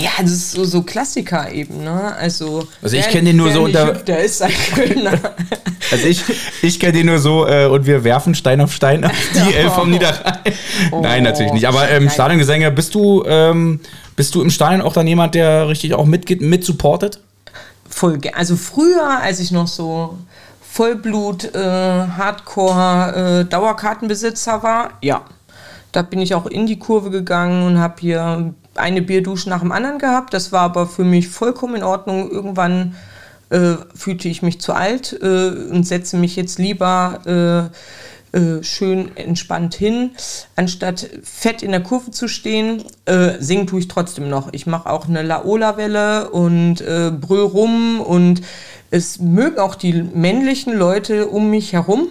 Ja, 0.00 0.10
das 0.22 0.30
ist 0.30 0.52
so, 0.52 0.64
so 0.64 0.82
Klassiker 0.82 1.52
eben, 1.52 1.84
ne? 1.84 2.14
Also, 2.16 2.66
also 2.80 2.96
ich 2.96 3.06
kenne 3.08 3.26
den 3.28 3.36
nur 3.36 3.52
so 3.52 3.64
unter. 3.64 3.88
Hüpft, 3.88 4.08
der 4.08 4.24
ist 4.24 4.40
ein 4.40 4.52
Kölner. 4.74 5.12
also 5.90 6.06
ich, 6.06 6.22
ich 6.62 6.80
kenne 6.80 6.94
den 6.94 7.06
nur 7.06 7.18
so 7.18 7.46
äh, 7.46 7.66
und 7.66 7.84
wir 7.84 8.02
werfen 8.02 8.34
Stein 8.34 8.62
auf 8.62 8.72
Stein 8.72 9.04
auf 9.04 9.12
die 9.34 9.54
Elf 9.54 9.74
vom 9.74 9.90
Niederrhein. 9.90 10.40
Oh, 10.90 11.00
Nein, 11.02 11.24
natürlich 11.24 11.52
nicht. 11.52 11.68
Aber 11.68 11.90
ähm, 11.90 12.08
Stadiongesänge, 12.08 12.70
bist 12.70 12.94
du, 12.94 13.24
ähm, 13.26 13.80
bist 14.16 14.34
du 14.34 14.40
im 14.40 14.48
Stadion 14.48 14.80
auch 14.80 14.94
dann 14.94 15.06
jemand, 15.06 15.34
der 15.34 15.68
richtig 15.68 15.92
auch 15.92 16.06
mit, 16.06 16.40
mit 16.40 16.64
supportet? 16.64 17.20
Voll, 17.88 18.18
also 18.34 18.56
früher, 18.56 19.20
als 19.20 19.38
ich 19.38 19.50
noch 19.50 19.68
so 19.68 20.16
Vollblut, 20.62 21.54
äh, 21.54 21.58
Hardcore, 21.58 23.40
äh, 23.40 23.44
Dauerkartenbesitzer 23.44 24.62
war, 24.62 24.92
ja. 25.02 25.24
Da 25.92 26.02
bin 26.02 26.20
ich 26.20 26.34
auch 26.34 26.46
in 26.46 26.66
die 26.66 26.78
Kurve 26.78 27.10
gegangen 27.10 27.66
und 27.66 27.80
habe 27.80 27.96
hier 27.98 28.54
eine 28.74 29.02
Bierdusche 29.02 29.48
nach 29.48 29.60
dem 29.60 29.72
anderen 29.72 29.98
gehabt. 29.98 30.34
Das 30.34 30.52
war 30.52 30.62
aber 30.62 30.86
für 30.86 31.04
mich 31.04 31.28
vollkommen 31.28 31.76
in 31.76 31.82
Ordnung. 31.82 32.30
Irgendwann 32.30 32.94
äh, 33.50 33.74
fühlte 33.94 34.28
ich 34.28 34.42
mich 34.42 34.60
zu 34.60 34.72
alt 34.72 35.18
äh, 35.20 35.26
und 35.26 35.86
setze 35.86 36.16
mich 36.16 36.36
jetzt 36.36 36.58
lieber 36.58 37.70
äh, 38.32 38.36
äh 38.36 38.62
schön 38.62 39.16
entspannt 39.16 39.74
hin, 39.74 40.12
anstatt 40.54 41.10
fett 41.24 41.62
in 41.62 41.72
der 41.72 41.82
Kurve 41.82 42.12
zu 42.12 42.28
stehen. 42.28 42.84
Äh, 43.06 43.40
singen 43.40 43.66
tue 43.66 43.80
ich 43.80 43.88
trotzdem 43.88 44.28
noch. 44.28 44.50
Ich 44.52 44.66
mache 44.66 44.88
auch 44.88 45.08
eine 45.08 45.22
Laola-Welle 45.22 46.30
und 46.30 46.80
äh, 46.80 47.10
brüll 47.10 47.42
rum 47.42 48.00
und 48.00 48.42
es 48.92 49.18
mögen 49.18 49.58
auch 49.58 49.74
die 49.74 50.02
männlichen 50.02 50.76
Leute 50.76 51.26
um 51.26 51.50
mich 51.50 51.72
herum. 51.72 52.08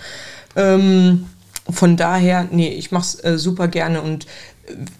ähm, 0.56 1.26
von 1.70 1.96
daher, 1.98 2.46
nee, 2.50 2.70
ich 2.70 2.92
mache 2.92 3.04
es 3.04 3.24
äh, 3.24 3.38
super 3.38 3.68
gerne 3.68 4.00
und 4.00 4.26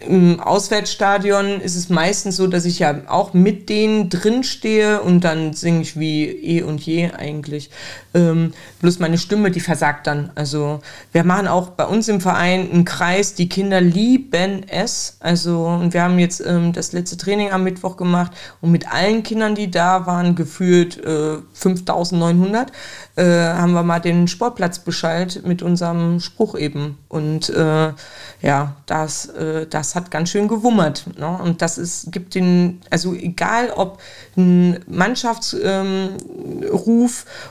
im 0.01 0.41
Auswärtsstadion 0.41 1.61
ist 1.61 1.77
es 1.77 1.89
meistens 1.89 2.37
so, 2.37 2.47
dass 2.47 2.65
ich 2.65 2.79
ja 2.79 3.03
auch 3.09 3.35
mit 3.35 3.69
denen 3.69 4.09
drin 4.09 4.45
stehe 4.45 5.03
und 5.03 5.23
dann 5.23 5.53
singe 5.53 5.83
ich 5.83 5.99
wie 5.99 6.27
eh 6.27 6.63
und 6.63 6.81
je 6.81 7.11
eigentlich. 7.11 7.71
Ähm, 8.15 8.53
bloß 8.81 8.99
meine 8.99 9.19
Stimme, 9.19 9.51
die 9.51 9.61
versagt 9.61 10.07
dann. 10.07 10.31
Also 10.35 10.81
wir 11.13 11.25
machen 11.25 11.49
auch 11.49 11.71
bei 11.71 11.85
uns 11.85 12.09
im 12.09 12.21
Verein 12.21 12.71
einen 12.71 12.85
Kreis, 12.85 13.35
die 13.35 13.49
Kinder 13.49 13.81
lieben 13.81 14.65
es. 14.69 15.17
Also 15.21 15.67
und 15.67 15.93
wir 15.95 16.03
haben 16.03 16.19
jetzt 16.19 16.41
ähm, 16.45 16.73
das 16.73 16.93
letzte 16.93 17.17
Training 17.17 17.51
am 17.51 17.65
Mittwoch 17.65 17.97
gemacht 17.97 18.33
und 18.61 18.71
mit 18.71 18.93
allen 18.93 19.23
Kindern, 19.23 19.55
die 19.55 19.71
da 19.71 20.07
waren, 20.07 20.35
gefühlt 20.35 21.03
äh, 21.05 21.39
5900, 21.53 22.73
äh, 23.17 23.25
haben 23.25 23.73
wir 23.73 23.83
mal 23.83 24.01
den 24.01 24.29
Sportplatz 24.29 24.79
beschallt 24.79 25.47
mit 25.47 25.63
unserem 25.63 26.21
Spruch 26.21 26.57
eben. 26.57 26.99
Und 27.09 27.51
äh, 27.51 27.93
ja, 28.41 28.77
das, 28.87 29.27
äh, 29.27 29.58
das 29.67 29.95
hat 29.95 30.11
ganz 30.11 30.31
schön 30.31 30.49
gewummert. 30.49 31.05
Ne? 31.19 31.39
Und 31.43 31.63
das 31.63 31.79
ist, 31.79 32.13
gibt 32.13 32.35
den, 32.35 32.81
also 32.91 33.15
egal 33.15 33.71
ob 33.71 34.01
ein 34.37 34.81
Mannschaftsruf 34.87 35.63
ähm, 35.65 37.09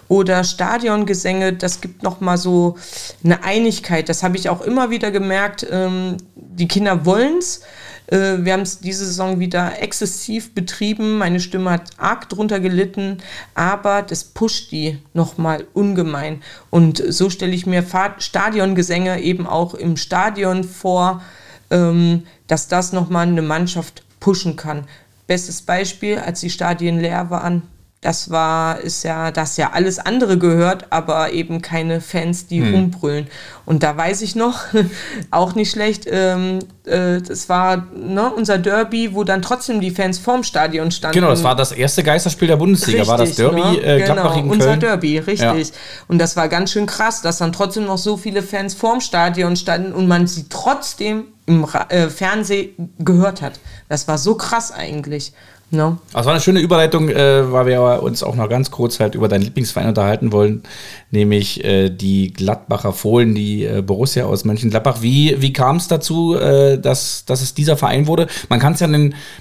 oder 0.08 0.44
Stadiongesänge, 0.44 1.54
das 1.54 1.82
gibt 1.82 2.04
nochmal 2.04 2.38
so 2.38 2.78
eine 3.24 3.44
Einigkeit. 3.44 4.10
Das 4.10 4.24
habe 4.24 4.38
ich 4.38 4.50
auch 4.50 4.62
immer 4.62 4.90
wieder 4.90 5.12
gemerkt. 5.12 5.66
Ähm, 5.70 6.18
die 6.36 6.68
Kinder 6.68 7.06
wollen 7.06 7.38
es. 7.38 7.62
Äh, 8.08 8.38
wir 8.40 8.54
haben 8.54 8.62
es 8.62 8.80
diese 8.80 9.06
Saison 9.06 9.40
wieder 9.40 9.82
exzessiv 9.82 10.54
betrieben. 10.54 11.18
Meine 11.18 11.40
Stimme 11.40 11.72
hat 11.72 11.92
arg 11.98 12.30
drunter 12.30 12.60
gelitten, 12.60 13.18
aber 13.54 14.02
das 14.02 14.24
pusht 14.24 14.72
die 14.72 15.00
nochmal 15.14 15.66
ungemein. 15.74 16.42
Und 16.70 17.04
so 17.08 17.30
stelle 17.30 17.54
ich 17.54 17.66
mir 17.66 17.86
Stadiongesänge 18.18 19.22
eben 19.22 19.46
auch 19.46 19.74
im 19.74 19.98
Stadion 19.98 20.64
vor, 20.64 21.22
ähm, 21.72 22.24
dass 22.48 22.68
das 22.68 22.94
nochmal 22.94 23.28
eine 23.28 23.42
Mannschaft 23.42 24.04
pushen 24.20 24.56
kann. 24.56 24.86
Bestes 25.28 25.62
Beispiel, 25.62 26.20
als 26.20 26.40
die 26.40 26.50
Stadien 26.50 27.00
leer 27.00 27.30
waren, 27.30 27.64
das 28.02 28.30
war, 28.30 28.80
ist 28.80 29.04
ja, 29.04 29.32
das 29.32 29.58
ja 29.58 29.72
alles 29.74 29.98
andere 29.98 30.38
gehört, 30.38 30.86
aber 30.92 31.34
eben 31.34 31.64
keine 31.64 32.00
Fans, 32.00 32.46
die 32.46 32.62
hm. 32.62 32.74
rumbrüllen. 32.74 33.28
Und 33.66 33.82
da 33.82 33.98
weiß 33.98 34.22
ich 34.22 34.36
noch, 34.36 34.66
auch 35.32 35.56
nicht 35.56 35.72
schlecht, 35.72 36.06
ähm, 36.08 36.60
äh, 36.86 37.22
das 37.22 37.50
war 37.50 37.88
ne, 37.96 38.32
unser 38.32 38.60
Derby, 38.60 39.16
wo 39.16 39.24
dann 39.24 39.42
trotzdem 39.42 39.82
die 39.82 39.90
Fans 39.90 40.20
vorm 40.20 40.44
Stadion 40.44 40.92
standen. 40.92 41.16
Genau, 41.16 41.30
das 41.32 41.44
war 41.44 41.56
das 41.56 41.72
erste 41.72 42.04
Geisterspiel 42.04 42.48
der 42.48 42.58
Bundesliga, 42.58 43.00
richtig, 43.00 43.10
war 43.10 43.18
das 43.18 43.36
Derby 43.36 43.62
ne? 43.62 43.84
äh, 43.84 44.04
Gladbach 44.04 44.36
genau, 44.36 44.54
unser. 44.54 44.78
Derby, 44.78 45.18
richtig. 45.18 45.68
Ja. 45.68 45.76
Und 46.08 46.20
das 46.20 46.38
war 46.38 46.50
ganz 46.50 46.72
schön 46.72 46.86
krass, 46.86 47.24
dass 47.24 47.40
dann 47.40 47.52
trotzdem 47.52 47.86
noch 47.86 47.98
so 47.98 48.16
viele 48.16 48.44
Fans 48.44 48.76
vorm 48.76 49.02
Stadion 49.02 49.56
standen 49.56 49.92
und 49.92 50.08
man 50.08 50.28
sie 50.28 50.46
trotzdem 50.50 51.26
im 51.48 51.66
äh, 51.90 52.10
Fernsehen 52.10 52.94
gehört 53.00 53.42
hat. 53.42 53.60
Das 53.90 54.08
war 54.08 54.18
so 54.18 54.36
krass 54.36 54.72
eigentlich. 54.72 55.34
No. 55.70 55.98
Das 56.14 56.26
war 56.26 56.32
eine 56.32 56.42
schöne 56.42 56.62
Überleitung, 56.62 57.10
äh, 57.10 57.52
weil 57.52 57.66
wir 57.66 58.02
uns 58.02 58.24
auch 58.24 58.36
noch 58.36 58.48
ganz 58.48 58.72
kurz 58.72 59.02
halt 59.02 59.16
über 59.16 59.28
deinen 59.28 59.42
Lieblingsverein 59.42 59.90
unterhalten 59.90 60.32
wollen, 60.32 60.64
nämlich 61.12 61.62
äh, 61.66 61.90
die 61.90 62.32
Gladbacher 62.32 62.94
Fohlen, 62.94 63.36
die 63.36 63.66
äh, 63.66 63.82
Borussia 63.82 64.24
aus 64.24 64.46
Mönchengladbach. 64.46 65.02
Wie, 65.02 65.36
wie 65.42 65.52
kam 65.52 65.76
es 65.76 65.90
dazu, 65.90 66.36
äh, 66.36 66.80
dass, 66.80 67.26
dass 67.26 67.42
es 67.42 67.54
dieser 67.54 67.76
Verein 67.76 68.08
wurde? 68.08 68.28
Man 68.48 68.62
kann 68.62 68.74
es 68.74 68.80
ja 68.80 68.88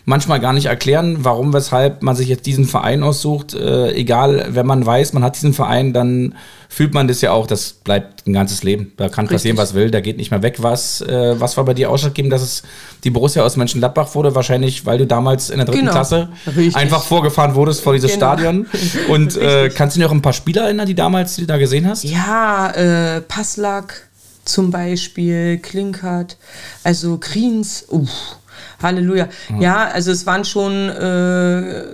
manchmal 0.04 0.40
gar 0.40 0.52
nicht 0.52 0.66
erklären, 0.66 1.18
warum, 1.20 1.52
weshalb 1.52 2.02
man 2.02 2.16
sich 2.16 2.26
jetzt 2.26 2.46
diesen 2.46 2.64
Verein 2.64 3.04
aussucht. 3.04 3.54
Äh, 3.54 3.92
egal, 3.92 4.48
wenn 4.50 4.66
man 4.66 4.84
weiß, 4.84 5.12
man 5.12 5.22
hat 5.22 5.36
diesen 5.36 5.52
Verein, 5.52 5.92
dann 5.92 6.34
fühlt 6.68 6.94
man 6.94 7.08
das 7.08 7.20
ja 7.20 7.32
auch, 7.32 7.46
das 7.46 7.72
bleibt 7.72 8.26
ein 8.26 8.32
ganzes 8.32 8.62
Leben. 8.62 8.92
Da 8.96 9.08
kann 9.08 9.24
Richtig. 9.24 9.36
passieren, 9.36 9.56
was 9.56 9.74
will, 9.74 9.90
da 9.90 10.00
geht 10.00 10.16
nicht 10.16 10.30
mehr 10.30 10.42
weg. 10.42 10.56
Was, 10.58 11.00
äh, 11.00 11.40
was 11.40 11.56
war 11.56 11.64
bei 11.64 11.74
dir 11.74 11.90
ausschlaggebend, 11.90 12.32
dass 12.32 12.42
es 12.42 12.62
die 13.04 13.10
Borussia 13.10 13.42
aus 13.42 13.56
Mönchengladbach 13.56 14.14
wurde? 14.14 14.34
Wahrscheinlich, 14.34 14.86
weil 14.86 14.98
du 14.98 15.06
damals 15.06 15.50
in 15.50 15.58
der 15.58 15.66
dritten 15.66 15.80
genau. 15.80 15.92
Klasse 15.92 16.28
Richtig. 16.46 16.76
einfach 16.76 17.02
vorgefahren 17.02 17.54
wurdest 17.54 17.82
vor 17.82 17.92
dieses 17.92 18.12
genau. 18.12 18.26
Stadion. 18.26 18.66
Und 19.08 19.36
äh, 19.36 19.70
kannst 19.70 19.96
du 19.96 20.00
dir 20.00 20.06
auch 20.06 20.12
ein 20.12 20.22
paar 20.22 20.32
Spieler 20.32 20.64
erinnern, 20.64 20.86
die 20.86 20.94
damals, 20.94 21.36
die 21.36 21.42
du 21.42 21.46
da 21.46 21.58
gesehen 21.58 21.86
hast? 21.88 22.04
Ja, 22.04 22.70
äh, 22.70 23.20
Passlack 23.20 24.08
zum 24.44 24.70
Beispiel, 24.70 25.58
Klinkert, 25.58 26.36
also 26.84 27.18
Kriens, 27.18 27.84
uff. 27.88 28.10
Halleluja. 28.82 29.28
Ja. 29.50 29.60
ja, 29.60 29.88
also 29.88 30.10
es 30.10 30.26
waren 30.26 30.44
schon 30.44 30.88
äh, 30.88 31.84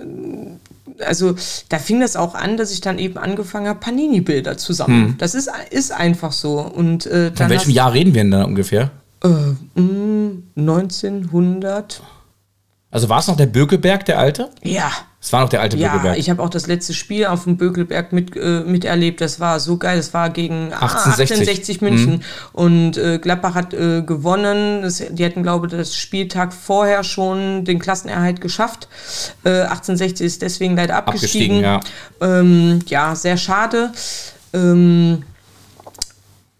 also 0.99 1.35
da 1.69 1.79
fing 1.79 1.99
das 1.99 2.15
auch 2.15 2.35
an, 2.35 2.57
dass 2.57 2.71
ich 2.71 2.81
dann 2.81 2.99
eben 2.99 3.17
angefangen 3.17 3.67
habe, 3.67 3.79
Panini-Bilder 3.79 4.57
zu 4.57 4.73
sammeln. 4.73 5.05
Hm. 5.05 5.17
Das 5.17 5.35
ist, 5.35 5.49
ist 5.69 5.91
einfach 5.91 6.31
so. 6.31 6.59
Und, 6.59 7.05
äh, 7.05 7.31
Von 7.33 7.49
welchem 7.49 7.71
Jahr 7.71 7.93
reden 7.93 8.13
wir 8.13 8.21
denn 8.21 8.31
da 8.31 8.43
ungefähr? 8.43 8.91
Äh, 9.23 9.79
mh, 9.79 10.37
1900. 10.57 12.01
Also 12.91 13.09
war 13.09 13.19
es 13.19 13.27
noch 13.27 13.37
der 13.37 13.47
Bökelberg, 13.47 14.05
der 14.05 14.19
alte? 14.19 14.49
Ja. 14.61 14.91
Es 15.23 15.31
war 15.31 15.39
noch 15.39 15.47
der 15.47 15.61
alte 15.61 15.77
ja, 15.77 15.93
Bökelberg. 15.93 16.17
Ich 16.17 16.29
habe 16.29 16.43
auch 16.43 16.49
das 16.49 16.67
letzte 16.67 16.93
Spiel 16.93 17.27
auf 17.27 17.45
dem 17.45 17.55
Bökelberg 17.55 18.11
mit, 18.11 18.35
äh, 18.35 18.59
miterlebt. 18.65 19.21
Das 19.21 19.39
war 19.39 19.61
so 19.61 19.77
geil. 19.77 19.95
Das 19.95 20.13
war 20.13 20.29
gegen 20.29 20.73
1860, 20.73 21.37
1860 21.37 21.81
München. 21.81 22.11
Mhm. 22.11 22.21
Und 22.51 22.97
äh, 22.97 23.19
Gladbach 23.19 23.55
hat 23.55 23.73
äh, 23.73 24.01
gewonnen. 24.01 24.81
Das, 24.81 25.01
die 25.11 25.25
hatten, 25.25 25.41
glaube 25.41 25.67
ich, 25.67 25.71
das 25.71 25.95
Spieltag 25.95 26.51
vorher 26.51 27.05
schon 27.05 27.63
den 27.63 27.79
Klassenerhalt 27.79 28.41
geschafft. 28.41 28.89
1860 29.45 30.21
äh, 30.21 30.25
ist 30.25 30.41
deswegen 30.41 30.75
leider 30.75 30.97
abgestiegen. 30.97 31.63
abgestiegen 31.63 32.01
ja. 32.19 32.39
Ähm, 32.39 32.79
ja, 32.87 33.15
sehr 33.15 33.37
schade. 33.37 33.93
Ähm, 34.51 35.23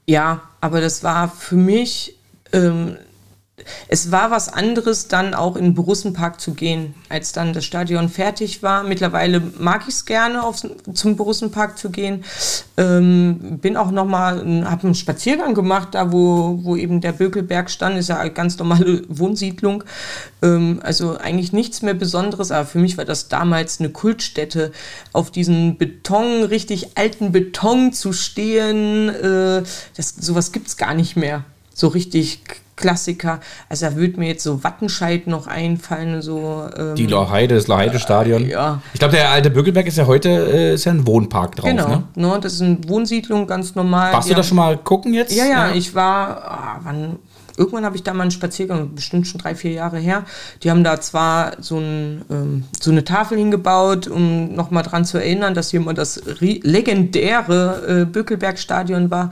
ja, 0.05 0.39
aber 0.61 0.79
das 0.79 1.03
war 1.03 1.29
für 1.29 1.55
mich. 1.55 2.15
Ähm, 2.53 2.95
es 3.87 4.11
war 4.11 4.31
was 4.31 4.51
anderes, 4.51 5.07
dann 5.07 5.33
auch 5.33 5.55
in 5.55 5.65
den 5.65 5.73
Borussenpark 5.73 6.39
zu 6.39 6.53
gehen, 6.53 6.95
als 7.09 7.31
dann 7.31 7.53
das 7.53 7.65
Stadion 7.65 8.09
fertig 8.09 8.63
war. 8.63 8.83
Mittlerweile 8.83 9.41
mag 9.59 9.83
ich 9.87 9.95
es 9.95 10.05
gerne, 10.05 10.43
aufs, 10.43 10.67
zum 10.93 11.15
Borussenpark 11.15 11.77
zu 11.77 11.89
gehen. 11.89 12.23
Ähm, 12.77 13.59
bin 13.61 13.77
auch 13.77 13.91
nochmal, 13.91 14.37
habe 14.65 14.83
einen 14.83 14.95
Spaziergang 14.95 15.53
gemacht, 15.53 15.89
da 15.91 16.11
wo, 16.11 16.59
wo 16.63 16.75
eben 16.75 17.01
der 17.01 17.11
Bökelberg 17.13 17.69
stand, 17.69 17.97
ist 17.97 18.09
ja 18.09 18.19
eine 18.19 18.31
ganz 18.31 18.57
normale 18.57 19.03
Wohnsiedlung. 19.09 19.83
Ähm, 20.41 20.79
also 20.83 21.17
eigentlich 21.17 21.53
nichts 21.53 21.81
mehr 21.81 21.93
Besonderes, 21.93 22.51
aber 22.51 22.65
für 22.65 22.79
mich 22.79 22.97
war 22.97 23.05
das 23.05 23.27
damals 23.27 23.79
eine 23.79 23.89
Kultstätte, 23.89 24.71
auf 25.11 25.31
diesen 25.31 25.77
Beton, 25.77 26.43
richtig 26.43 26.97
alten 26.97 27.31
Beton 27.31 27.93
zu 27.93 28.13
stehen. 28.13 29.09
Äh, 29.09 29.63
das, 29.95 30.09
sowas 30.19 30.51
gibt 30.51 30.67
es 30.67 30.77
gar 30.77 30.93
nicht 30.93 31.15
mehr 31.15 31.43
so 31.73 31.87
richtig 31.87 32.43
Klassiker. 32.83 33.39
Also 33.69 33.85
da 33.85 33.95
würde 33.95 34.19
mir 34.19 34.27
jetzt 34.27 34.43
so 34.43 34.61
Wattenscheid 34.61 35.25
noch 35.27 35.47
einfallen. 35.47 36.21
So, 36.21 36.67
ähm, 36.77 36.95
Die 36.95 37.07
Loheide, 37.07 37.55
das 37.55 37.67
Loheide-Stadion. 37.67 38.43
Äh, 38.43 38.51
ja. 38.51 38.81
Ich 38.93 38.99
glaube, 38.99 39.15
der 39.15 39.31
alte 39.31 39.49
Bögelberg 39.49 39.87
ist 39.87 39.97
ja 39.97 40.05
heute 40.05 40.29
äh, 40.29 40.73
ist 40.73 40.83
ja 40.83 40.91
ein 40.91 41.07
Wohnpark 41.07 41.55
drauf. 41.55 41.69
Genau, 41.69 41.87
ne? 41.87 42.03
ne? 42.15 42.39
das 42.41 42.55
ist 42.55 42.61
eine 42.61 42.77
Wohnsiedlung, 42.87 43.47
ganz 43.47 43.75
normal. 43.75 44.11
Warst 44.11 44.29
du 44.29 44.33
da 44.33 44.43
schon 44.43 44.57
mal 44.57 44.77
gucken 44.77 45.13
jetzt? 45.13 45.33
Ja, 45.33 45.45
ja, 45.45 45.67
ja. 45.69 45.75
ich 45.75 45.95
war, 45.95 46.81
oh, 46.81 46.83
wann, 46.83 47.19
irgendwann 47.55 47.85
habe 47.85 47.95
ich 47.95 48.03
da 48.03 48.13
mal 48.13 48.23
einen 48.23 48.31
Spaziergang, 48.31 48.93
bestimmt 48.95 49.27
schon 49.27 49.39
drei, 49.39 49.55
vier 49.55 49.71
Jahre 49.71 49.99
her. 49.99 50.25
Die 50.63 50.69
haben 50.69 50.83
da 50.83 50.99
zwar 50.99 51.53
so, 51.61 51.77
ein, 51.77 52.25
ähm, 52.29 52.63
so 52.81 52.91
eine 52.91 53.05
Tafel 53.05 53.37
hingebaut, 53.37 54.07
um 54.07 54.53
nochmal 54.55 54.83
dran 54.83 55.05
zu 55.05 55.17
erinnern, 55.19 55.53
dass 55.53 55.69
hier 55.69 55.79
mal 55.79 55.93
das 55.93 56.21
legendäre 56.25 58.01
äh, 58.01 58.05
Bökelbergstadion 58.05 59.09
war. 59.09 59.29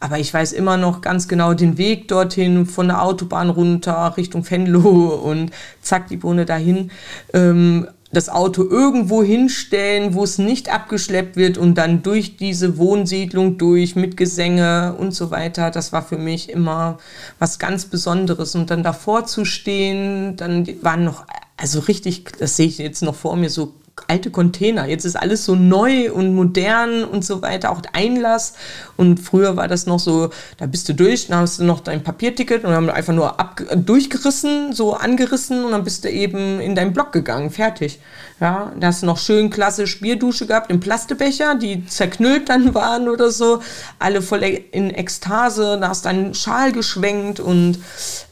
Aber 0.00 0.18
ich 0.18 0.32
weiß 0.32 0.52
immer 0.52 0.78
noch 0.78 1.02
ganz 1.02 1.28
genau 1.28 1.52
den 1.52 1.76
Weg 1.76 2.08
dorthin, 2.08 2.64
von 2.64 2.88
der 2.88 3.02
Autobahn 3.02 3.50
runter 3.50 4.14
Richtung 4.16 4.48
Venlo 4.50 5.14
und 5.14 5.50
zack, 5.82 6.08
die 6.08 6.16
Bohne 6.16 6.46
dahin. 6.46 6.90
Ähm, 7.34 7.86
das 8.12 8.28
Auto 8.28 8.64
irgendwo 8.68 9.22
hinstellen, 9.22 10.14
wo 10.14 10.24
es 10.24 10.38
nicht 10.38 10.72
abgeschleppt 10.72 11.36
wird 11.36 11.58
und 11.58 11.76
dann 11.76 12.02
durch 12.02 12.36
diese 12.36 12.76
Wohnsiedlung 12.76 13.56
durch 13.56 13.94
mit 13.94 14.16
Gesänge 14.16 14.96
und 14.98 15.12
so 15.12 15.30
weiter. 15.30 15.70
Das 15.70 15.92
war 15.92 16.02
für 16.02 16.18
mich 16.18 16.50
immer 16.50 16.98
was 17.38 17.60
ganz 17.60 17.84
Besonderes. 17.84 18.56
Und 18.56 18.70
dann 18.70 18.82
davor 18.82 19.26
zu 19.26 19.44
stehen, 19.44 20.36
dann 20.36 20.66
waren 20.82 21.04
noch, 21.04 21.24
also 21.56 21.78
richtig, 21.80 22.24
das 22.38 22.56
sehe 22.56 22.66
ich 22.66 22.78
jetzt 22.78 23.02
noch 23.02 23.14
vor 23.14 23.36
mir, 23.36 23.48
so 23.48 23.74
alte 24.08 24.30
Container. 24.30 24.86
Jetzt 24.86 25.04
ist 25.04 25.16
alles 25.16 25.44
so 25.44 25.54
neu 25.54 26.12
und 26.12 26.34
modern 26.34 27.04
und 27.04 27.24
so 27.24 27.42
weiter, 27.42 27.70
auch 27.70 27.80
Einlass. 27.92 28.54
Und 28.96 29.18
früher 29.18 29.56
war 29.56 29.68
das 29.68 29.86
noch 29.86 29.98
so, 29.98 30.30
da 30.58 30.66
bist 30.66 30.88
du 30.88 30.94
durch, 30.94 31.28
dann 31.28 31.40
hast 31.40 31.58
du 31.58 31.64
noch 31.64 31.80
dein 31.80 32.02
Papierticket 32.02 32.64
und 32.64 32.72
haben 32.72 32.90
einfach 32.90 33.14
nur 33.14 33.38
ab, 33.40 33.62
durchgerissen, 33.74 34.72
so 34.72 34.94
angerissen 34.94 35.64
und 35.64 35.72
dann 35.72 35.84
bist 35.84 36.04
du 36.04 36.10
eben 36.10 36.60
in 36.60 36.74
deinen 36.74 36.92
Block 36.92 37.12
gegangen, 37.12 37.50
fertig. 37.50 38.00
Ja, 38.40 38.72
da 38.78 38.86
hast 38.86 39.02
du 39.02 39.06
noch 39.06 39.18
schön 39.18 39.50
klassisch 39.50 40.00
Bierdusche 40.00 40.46
gehabt 40.46 40.70
im 40.70 40.80
Plastebecher, 40.80 41.56
die 41.56 41.84
zerknüllt 41.86 42.48
dann 42.48 42.74
waren 42.74 43.08
oder 43.08 43.30
so, 43.30 43.60
alle 43.98 44.22
voll 44.22 44.42
in 44.42 44.90
Ekstase, 44.90 45.78
da 45.78 45.88
hast 45.88 46.06
du 46.06 46.08
einen 46.08 46.34
Schal 46.34 46.72
geschwenkt 46.72 47.38
und 47.38 47.78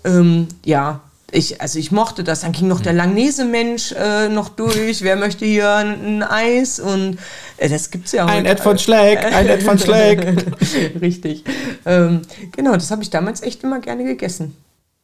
ähm, 0.05 0.49
ja, 0.65 1.01
ich, 1.31 1.61
also 1.61 1.79
ich 1.79 1.93
mochte 1.93 2.25
das. 2.25 2.41
Dann 2.41 2.53
ging 2.53 2.69
noch 2.69 2.81
der 2.81 2.93
Langnese-Mensch 2.93 3.93
äh, 3.93 4.29
noch 4.29 4.49
durch. 4.49 5.03
Wer 5.03 5.17
möchte 5.17 5.45
hier 5.45 5.71
ein, 5.75 6.21
ein 6.21 6.23
Eis? 6.23 6.81
Und 6.81 7.19
äh, 7.59 7.69
das 7.69 7.91
gibt's 7.91 8.13
ja 8.13 8.25
auch. 8.25 8.29
Ein 8.29 8.47
Ed 8.47 8.61
von 8.61 8.79
Schleck, 8.79 9.25
ein 9.25 9.47
Ed 9.47 9.63
von 9.63 9.79
Schleck. 9.79 10.27
Richtig. 11.01 11.45
Ähm, 11.85 12.23
genau, 12.53 12.73
das 12.75 12.91
habe 12.91 13.03
ich 13.03 13.11
damals 13.11 13.43
echt 13.43 13.63
immer 13.63 13.81
gerne 13.81 14.05
gegessen. 14.05 14.57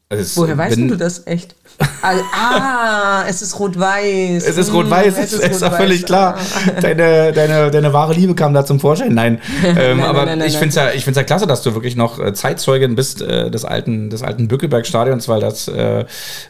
Also 0.08 0.42
Woher 0.42 0.56
weißt 0.56 0.78
du 0.78 0.96
das 0.96 1.26
echt? 1.26 1.56
Ah, 2.02 3.24
es 3.28 3.42
ist 3.42 3.58
rot-weiß. 3.58 4.46
Es 4.46 4.56
ist 4.58 4.72
rot-weiß, 4.72 5.18
es 5.18 5.32
ist, 5.32 5.42
ist 5.42 5.62
ja 5.62 5.70
völlig 5.70 6.04
klar. 6.04 6.36
Deine, 6.80 7.32
deine, 7.32 7.70
deine 7.70 7.92
wahre 7.92 8.12
Liebe 8.12 8.34
kam 8.34 8.52
da 8.52 8.64
zum 8.64 8.78
Vorschein. 8.78 9.14
Nein, 9.14 9.40
ähm, 9.64 9.98
nein 9.98 10.00
aber 10.00 10.26
nein, 10.26 10.38
nein, 10.38 10.48
ich 10.48 10.56
finde 10.56 10.68
es 10.68 10.74
ja, 10.74 10.90
ich 10.92 11.04
find's 11.04 11.16
ja 11.16 11.24
klasse, 11.24 11.46
dass 11.46 11.62
du 11.62 11.74
wirklich 11.74 11.96
noch 11.96 12.18
äh, 12.18 12.34
Zeitzeugin 12.34 12.94
bist 12.94 13.22
äh, 13.22 13.50
des 13.50 13.64
alten, 13.64 14.10
des 14.10 14.22
alten 14.22 14.48
Bückeberg-Stadions, 14.48 15.28
weil 15.28 15.40
das, 15.40 15.68
äh, 15.68 16.00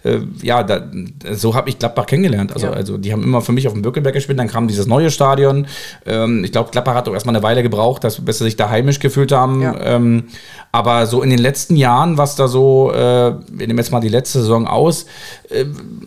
äh, 0.03 0.21
ja, 0.43 0.63
da, 0.63 0.83
so 1.33 1.55
habe 1.55 1.69
ich 1.69 1.79
Gladbach 1.79 2.07
kennengelernt. 2.07 2.53
Also, 2.53 2.67
ja. 2.67 2.73
also 2.73 2.99
die 2.99 3.13
haben 3.13 3.23
immer 3.23 3.41
für 3.41 3.53
mich 3.53 3.67
auf 3.67 3.73
dem 3.73 3.83
Bückeberg 3.83 4.15
gespielt, 4.15 4.39
dann 4.39 4.49
kam 4.49 4.69
dieses 4.69 4.87
neue 4.87 5.11
Stadion. 5.11 5.67
Ähm, 6.05 6.45
ich 6.45 6.53
glaube, 6.53 6.71
Gladbach 6.71 6.95
hat 6.95 7.07
doch 7.07 7.15
erstmal 7.15 7.35
eine 7.35 7.45
Weile 7.45 7.63
gebraucht, 7.63 8.05
dass, 8.05 8.25
bis 8.25 8.39
sie 8.39 8.45
sich 8.45 8.57
da 8.57 8.69
heimisch 8.69 8.99
gefühlt 8.99 9.33
haben. 9.33 9.63
Ja. 9.63 9.75
Ähm, 9.81 10.25
aber 10.73 11.07
so 11.07 11.23
in 11.23 11.31
den 11.31 11.39
letzten 11.39 11.77
Jahren, 11.77 12.19
was 12.19 12.35
da 12.35 12.49
so, 12.49 12.93
äh, 12.93 12.97
wir 12.97 13.67
nehmen 13.67 13.79
jetzt 13.79 13.93
mal 13.93 14.01
die 14.01 14.09
letzte 14.09 14.41
Saison 14.41 14.67
aus, 14.67 15.05
äh, 15.05 15.07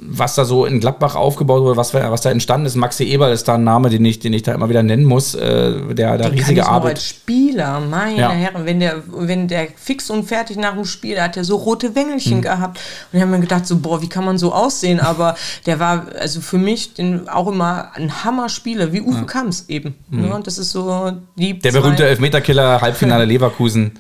was 0.10 0.36
da 0.36 0.46
so 0.46 0.66
in 0.66 0.80
Gladbach 0.80 1.16
aufgebaut 1.16 1.62
wurde, 1.62 1.78
was, 1.78 1.94
was 1.94 2.22
da 2.22 2.32
entstanden 2.32 2.66
ist. 2.66 2.76
Maxi 2.76 3.04
Eberl 3.04 3.32
ist 3.32 3.48
da 3.48 3.56
ein 3.56 3.64
Name, 3.64 3.90
den 3.90 4.04
ich, 4.04 4.20
den 4.20 4.34
ich 4.34 4.44
da 4.44 4.54
immer 4.54 4.70
wieder 4.70 4.84
nennen 4.84 5.06
muss, 5.06 5.36
äh, 5.36 5.94
der 5.94 6.18
da 6.18 6.28
riesige 6.28 6.44
kann 6.44 6.56
ich 6.56 6.64
Arbeit. 6.64 6.96
Als 6.96 7.06
Spieler, 7.06 7.80
meine 7.80 8.20
ja. 8.20 8.30
Herren, 8.32 8.66
wenn 8.66 8.80
der, 8.80 9.04
wenn 9.08 9.48
der 9.48 9.68
fix 9.76 10.10
und 10.10 10.26
fertig 10.26 10.58
nach 10.58 10.74
dem 10.74 10.86
Spiel, 10.86 11.16
der 11.16 11.26
hat 11.26 11.36
ja 11.36 11.44
so 11.44 11.56
rote 11.56 11.96
Wängelchen 11.96 12.38
mhm. 12.38 12.42
gehabt. 12.42 12.80
Und 13.12 13.18
ich 13.18 13.22
habe 13.22 13.32
mir 13.32 13.40
gedacht, 13.40 13.68
so, 13.68 13.78
boah, 13.78 14.02
wie 14.02 14.10
kann 14.10 14.26
man 14.26 14.38
so 14.38 14.54
aussehen? 14.54 15.00
Aber 15.00 15.36
der 15.66 15.80
war 15.80 16.08
also 16.20 16.42
für 16.42 16.58
mich 16.58 16.94
den, 16.94 17.30
auch 17.30 17.48
immer 17.48 17.92
ein 17.94 18.24
Hammer-Spieler, 18.24 18.92
wie 18.92 19.02
Uwe 19.02 19.18
ja. 19.18 19.24
Kamps 19.24 19.66
eben. 19.68 19.96
Mhm. 20.10 20.22
Ne? 20.22 20.36
Und 20.36 20.48
das 20.48 20.58
ist 20.58 20.72
so 20.72 21.12
die. 21.36 21.60
Der 21.60 21.72
berühmte 21.72 22.08
Elfmeterkiller, 22.08 22.82
Halbfinale 22.82 23.26
Leverkusen. 23.26 23.94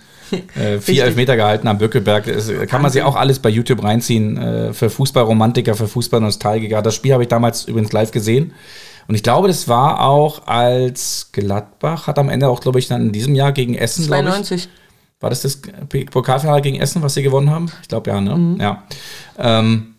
Äh, 0.55 0.79
vier 0.79 1.05
Elfmeter 1.05 1.35
gehalten 1.35 1.67
am 1.67 1.77
Böckelberg. 1.77 2.25
Das 2.25 2.51
kann 2.67 2.81
man 2.81 2.91
sich 2.91 3.03
auch 3.03 3.15
alles 3.15 3.39
bei 3.39 3.49
YouTube 3.49 3.83
reinziehen. 3.83 4.37
Äh, 4.37 4.73
für 4.73 4.89
Fußballromantiker, 4.89 5.75
für 5.75 5.87
Fußballnostalgiker. 5.87 6.81
Das 6.81 6.95
Spiel 6.95 7.13
habe 7.13 7.23
ich 7.23 7.29
damals 7.29 7.65
übrigens 7.65 7.91
live 7.91 8.11
gesehen. 8.11 8.53
Und 9.07 9.15
ich 9.15 9.23
glaube, 9.23 9.47
das 9.47 9.67
war 9.67 10.01
auch 10.01 10.47
als 10.47 11.29
Gladbach, 11.31 12.07
hat 12.07 12.19
am 12.19 12.29
Ende 12.29 12.49
auch, 12.49 12.59
glaube 12.59 12.79
ich, 12.79 12.87
dann 12.87 13.03
in 13.03 13.11
diesem 13.13 13.35
Jahr 13.35 13.53
gegen 13.53 13.73
Essen, 13.75 14.03
92. 14.03 14.67
War 15.19 15.29
das 15.29 15.41
das 15.41 15.61
Pokalfinale 16.11 16.61
gegen 16.61 16.79
Essen, 16.79 17.01
was 17.01 17.15
sie 17.15 17.23
gewonnen 17.23 17.49
haben? 17.49 17.71
Ich 17.81 17.87
glaube 17.87 18.09
ja, 18.11 18.21
ne? 18.21 18.35
Mhm. 18.35 18.61
Ja. 18.61 18.83
Ähm, 19.39 19.95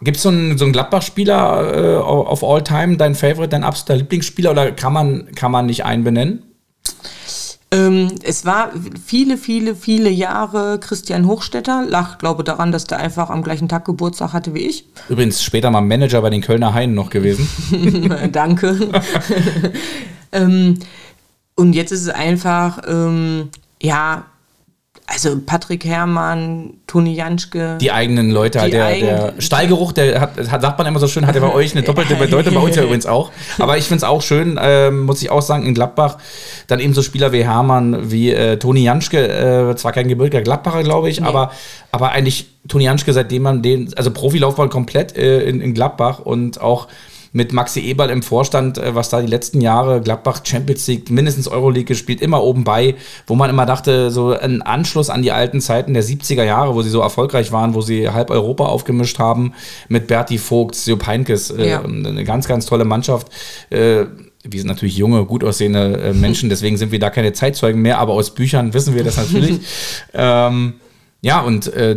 Gibt 0.00 0.16
es 0.16 0.22
so 0.22 0.30
einen, 0.30 0.58
so 0.58 0.64
einen 0.64 0.72
Gladbach-Spieler 0.72 1.96
äh, 1.96 1.96
auf 1.98 2.42
All-Time, 2.42 2.96
dein 2.96 3.14
Favorite, 3.14 3.48
dein 3.48 3.62
absoluter 3.62 3.96
Lieblingsspieler 3.96 4.50
oder 4.50 4.72
kann 4.72 4.92
man, 4.92 5.32
kann 5.34 5.52
man 5.52 5.66
nicht 5.66 5.84
einen 5.84 6.02
benennen? 6.02 6.42
Ähm, 7.72 8.10
es 8.22 8.44
war 8.44 8.70
viele, 9.04 9.38
viele, 9.38 9.74
viele 9.74 10.10
Jahre 10.10 10.78
Christian 10.78 11.26
Hochstetter. 11.26 11.84
Lach, 11.88 12.18
glaube 12.18 12.44
daran, 12.44 12.70
dass 12.70 12.84
der 12.84 12.98
einfach 12.98 13.30
am 13.30 13.42
gleichen 13.42 13.68
Tag 13.68 13.86
Geburtstag 13.86 14.34
hatte 14.34 14.52
wie 14.52 14.66
ich. 14.66 14.84
Übrigens 15.08 15.42
später 15.42 15.70
mal 15.70 15.80
Manager 15.80 16.20
bei 16.20 16.28
den 16.28 16.42
Kölner 16.42 16.74
Haien 16.74 16.94
noch 16.94 17.08
gewesen. 17.08 17.48
Danke. 18.32 18.90
ähm, 20.32 20.78
und 21.54 21.72
jetzt 21.72 21.92
ist 21.92 22.02
es 22.02 22.08
einfach, 22.10 22.82
ähm, 22.86 23.48
ja, 23.80 24.26
also 25.06 25.38
Patrick 25.44 25.84
Herrmann, 25.84 26.74
Toni 26.86 27.14
Janschke. 27.14 27.76
Die 27.80 27.92
eigenen 27.92 28.30
Leute, 28.30 28.60
die 28.64 28.70
der, 28.70 28.86
eigen 28.86 29.06
der 29.06 29.34
Stallgeruch, 29.38 29.92
der 29.92 30.20
hat, 30.20 30.50
hat, 30.50 30.62
sagt 30.62 30.78
man 30.78 30.86
immer 30.86 31.00
so 31.00 31.08
schön, 31.08 31.26
hat 31.26 31.34
ja 31.34 31.40
bei 31.40 31.48
euch 31.54 31.72
eine 31.72 31.82
doppelte 31.82 32.14
Bedeutung, 32.14 32.54
bei 32.54 32.60
uns 32.60 32.76
ja 32.76 32.82
übrigens 32.82 33.06
auch. 33.06 33.30
Aber 33.58 33.76
ich 33.76 33.84
finde 33.84 33.98
es 33.98 34.04
auch 34.04 34.22
schön, 34.22 34.56
äh, 34.56 34.90
muss 34.90 35.20
ich 35.22 35.30
auch 35.30 35.42
sagen, 35.42 35.66
in 35.66 35.74
Gladbach 35.74 36.18
dann 36.66 36.80
eben 36.80 36.94
so 36.94 37.02
Spieler 37.02 37.32
wie 37.32 37.44
Hermann, 37.44 38.10
wie 38.10 38.30
äh, 38.30 38.58
Toni 38.58 38.84
Janschke, 38.84 39.70
äh, 39.70 39.76
zwar 39.76 39.92
kein 39.92 40.08
gebürtiger 40.08 40.42
Gladbacher, 40.42 40.82
glaube 40.82 41.10
ich, 41.10 41.20
nee. 41.20 41.26
aber, 41.26 41.52
aber 41.90 42.12
eigentlich 42.12 42.46
Toni 42.68 42.84
Janschke, 42.84 43.12
seitdem 43.12 43.42
man 43.42 43.62
den, 43.62 43.92
also 43.96 44.10
Profilaufbahn 44.10 44.70
komplett 44.70 45.16
äh, 45.16 45.42
in, 45.42 45.60
in 45.60 45.74
Gladbach 45.74 46.20
und 46.20 46.60
auch 46.60 46.88
mit 47.32 47.52
Maxi 47.52 47.80
Eberl 47.80 48.10
im 48.10 48.22
Vorstand, 48.22 48.78
äh, 48.78 48.94
was 48.94 49.08
da 49.08 49.20
die 49.20 49.26
letzten 49.26 49.60
Jahre 49.60 50.00
Gladbach 50.00 50.40
Champions 50.44 50.86
League, 50.86 51.10
mindestens 51.10 51.48
Euroleague 51.48 51.84
gespielt, 51.84 52.20
immer 52.20 52.42
oben 52.42 52.64
bei, 52.64 52.94
wo 53.26 53.34
man 53.34 53.50
immer 53.50 53.66
dachte, 53.66 54.10
so 54.10 54.36
ein 54.36 54.62
Anschluss 54.62 55.10
an 55.10 55.22
die 55.22 55.32
alten 55.32 55.60
Zeiten 55.60 55.94
der 55.94 56.04
70er 56.04 56.44
Jahre, 56.44 56.74
wo 56.74 56.82
sie 56.82 56.90
so 56.90 57.00
erfolgreich 57.00 57.52
waren, 57.52 57.74
wo 57.74 57.80
sie 57.80 58.10
halb 58.10 58.30
Europa 58.30 58.66
aufgemischt 58.66 59.18
haben, 59.18 59.52
mit 59.88 60.06
Berti 60.06 60.38
Vogt, 60.38 60.86
Jupp 60.86 61.06
Heinkes, 61.06 61.50
äh, 61.50 61.70
ja. 61.70 61.82
eine 61.82 62.24
ganz, 62.24 62.46
ganz 62.46 62.66
tolle 62.66 62.84
Mannschaft. 62.84 63.28
Äh, 63.70 64.04
wir 64.44 64.58
sind 64.58 64.66
natürlich 64.66 64.96
junge, 64.96 65.24
gut 65.24 65.44
aussehende 65.44 66.12
Menschen, 66.14 66.48
deswegen 66.48 66.76
sind 66.76 66.90
wir 66.90 66.98
da 66.98 67.10
keine 67.10 67.32
Zeitzeugen 67.32 67.80
mehr, 67.80 67.98
aber 67.98 68.14
aus 68.14 68.34
Büchern 68.34 68.74
wissen 68.74 68.96
wir 68.96 69.04
das 69.04 69.16
natürlich. 69.16 69.60
ähm, 70.14 70.74
ja, 71.24 71.40
und 71.40 71.72
äh, 71.72 71.96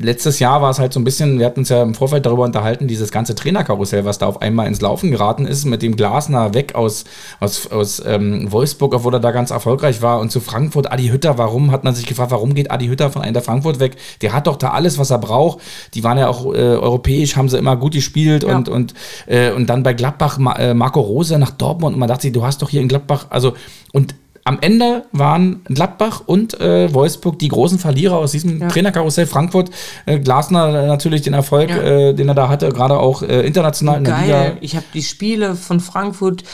letztes 0.00 0.38
Jahr 0.38 0.62
war 0.62 0.70
es 0.70 0.78
halt 0.78 0.94
so 0.94 1.00
ein 1.00 1.04
bisschen, 1.04 1.38
wir 1.38 1.44
hatten 1.44 1.60
uns 1.60 1.68
ja 1.68 1.82
im 1.82 1.94
Vorfeld 1.94 2.24
darüber 2.24 2.44
unterhalten, 2.44 2.88
dieses 2.88 3.12
ganze 3.12 3.34
Trainerkarussell, 3.34 4.06
was 4.06 4.16
da 4.16 4.26
auf 4.26 4.40
einmal 4.40 4.68
ins 4.68 4.80
Laufen 4.80 5.10
geraten 5.10 5.46
ist, 5.46 5.66
mit 5.66 5.82
dem 5.82 5.96
Glasner 5.96 6.54
weg 6.54 6.74
aus, 6.74 7.04
aus, 7.40 7.70
aus 7.70 8.02
ähm, 8.06 8.50
Wolfsburg, 8.50 8.94
obwohl 8.94 9.12
er 9.12 9.20
da 9.20 9.32
ganz 9.32 9.50
erfolgreich 9.50 10.00
war, 10.00 10.18
und 10.18 10.32
zu 10.32 10.40
Frankfurt, 10.40 10.90
Adi 10.90 11.08
Hütter, 11.08 11.36
warum, 11.36 11.72
hat 11.72 11.84
man 11.84 11.94
sich 11.94 12.06
gefragt, 12.06 12.30
warum 12.30 12.54
geht 12.54 12.70
Adi 12.70 12.86
Hütter 12.86 13.10
von 13.10 13.20
einer 13.20 13.42
Frankfurt 13.42 13.80
weg? 13.80 13.96
Der 14.22 14.32
hat 14.32 14.46
doch 14.46 14.56
da 14.56 14.70
alles, 14.70 14.96
was 14.96 15.10
er 15.10 15.18
braucht. 15.18 15.58
Die 15.92 16.02
waren 16.02 16.16
ja 16.16 16.28
auch 16.28 16.46
äh, 16.46 16.56
europäisch, 16.56 17.36
haben 17.36 17.50
sie 17.50 17.58
immer 17.58 17.76
gut 17.76 17.92
gespielt 17.92 18.44
ja. 18.44 18.56
und, 18.56 18.70
und, 18.70 18.94
äh, 19.26 19.52
und 19.52 19.66
dann 19.66 19.82
bei 19.82 19.92
Gladbach 19.92 20.38
äh, 20.56 20.72
Marco 20.72 21.00
Rose 21.00 21.38
nach 21.38 21.50
Dortmund 21.50 21.92
und 21.92 22.00
man 22.00 22.08
dachte 22.08 22.22
sich, 22.22 22.32
du 22.32 22.46
hast 22.46 22.62
doch 22.62 22.70
hier 22.70 22.80
in 22.80 22.88
Gladbach, 22.88 23.26
also 23.28 23.52
und 23.92 24.14
am 24.48 24.58
Ende 24.62 25.04
waren 25.12 25.60
Gladbach 25.64 26.22
und 26.24 26.58
äh, 26.58 26.92
Wolfsburg 26.94 27.38
die 27.38 27.48
großen 27.48 27.78
Verlierer 27.78 28.16
aus 28.16 28.32
diesem 28.32 28.60
ja. 28.62 28.68
Trainerkarussell. 28.68 29.26
Frankfurt, 29.26 29.70
äh, 30.06 30.18
Glasner 30.18 30.86
natürlich 30.86 31.20
den 31.20 31.34
Erfolg, 31.34 31.68
ja. 31.68 31.76
äh, 31.76 32.14
den 32.14 32.28
er 32.28 32.34
da 32.34 32.48
hatte, 32.48 32.70
gerade 32.70 32.98
auch 32.98 33.22
äh, 33.22 33.46
international 33.46 33.98
in 33.98 34.04
der 34.04 34.20
Liga. 34.22 34.52
Ich 34.62 34.74
habe 34.74 34.86
die 34.94 35.02
Spiele 35.02 35.54
von 35.54 35.80
Frankfurt 35.80 36.44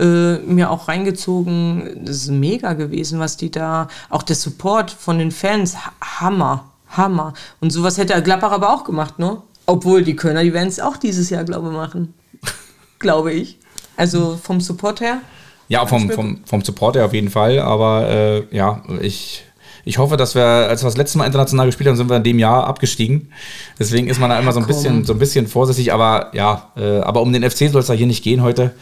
äh, 0.00 0.38
mir 0.38 0.68
auch 0.68 0.88
reingezogen. 0.88 2.04
Das 2.04 2.16
ist 2.16 2.30
mega 2.30 2.72
gewesen, 2.72 3.20
was 3.20 3.36
die 3.36 3.52
da, 3.52 3.86
auch 4.10 4.24
der 4.24 4.34
Support 4.34 4.90
von 4.90 5.20
den 5.20 5.30
Fans, 5.30 5.76
Hammer, 6.02 6.64
Hammer. 6.88 7.34
Und 7.60 7.70
sowas 7.70 7.98
hätte 7.98 8.20
Gladbach 8.20 8.50
aber 8.50 8.74
auch 8.74 8.82
gemacht, 8.82 9.20
ne? 9.20 9.38
Obwohl 9.66 10.02
die 10.02 10.16
Kölner, 10.16 10.42
die 10.42 10.52
werden 10.52 10.68
es 10.68 10.80
auch 10.80 10.96
dieses 10.96 11.30
Jahr, 11.30 11.44
glaube 11.44 11.68
ich, 11.68 11.72
machen. 11.72 12.14
glaube 12.98 13.32
ich. 13.32 13.60
Also 13.96 14.36
vom 14.42 14.60
Support 14.60 15.00
her. 15.00 15.20
Ja, 15.68 15.86
vom, 15.86 16.10
vom, 16.10 16.40
vom 16.44 16.62
Support 16.62 16.96
her 16.96 17.06
auf 17.06 17.14
jeden 17.14 17.30
Fall. 17.30 17.58
Aber 17.58 18.08
äh, 18.08 18.42
ja, 18.54 18.82
ich, 19.00 19.44
ich 19.84 19.98
hoffe, 19.98 20.16
dass 20.16 20.34
wir, 20.34 20.44
als 20.44 20.82
wir 20.82 20.86
das 20.86 20.96
letzte 20.96 21.18
Mal 21.18 21.26
international 21.26 21.66
gespielt 21.66 21.88
haben, 21.88 21.96
sind 21.96 22.08
wir 22.08 22.16
in 22.16 22.22
dem 22.22 22.38
Jahr 22.38 22.66
abgestiegen. 22.66 23.32
Deswegen 23.78 24.08
ist 24.08 24.20
man 24.20 24.30
da 24.30 24.38
immer 24.38 24.52
so 24.52 24.60
ein 24.60 24.66
bisschen, 24.66 25.04
so 25.04 25.12
ein 25.12 25.18
bisschen 25.18 25.46
vorsichtig. 25.46 25.92
Aber 25.92 26.30
ja, 26.34 26.70
äh, 26.76 26.98
aber 27.00 27.22
um 27.22 27.32
den 27.32 27.48
FC 27.48 27.70
soll 27.70 27.80
es 27.80 27.86
da 27.86 27.94
hier 27.94 28.06
nicht 28.06 28.22
gehen 28.22 28.42
heute. 28.42 28.74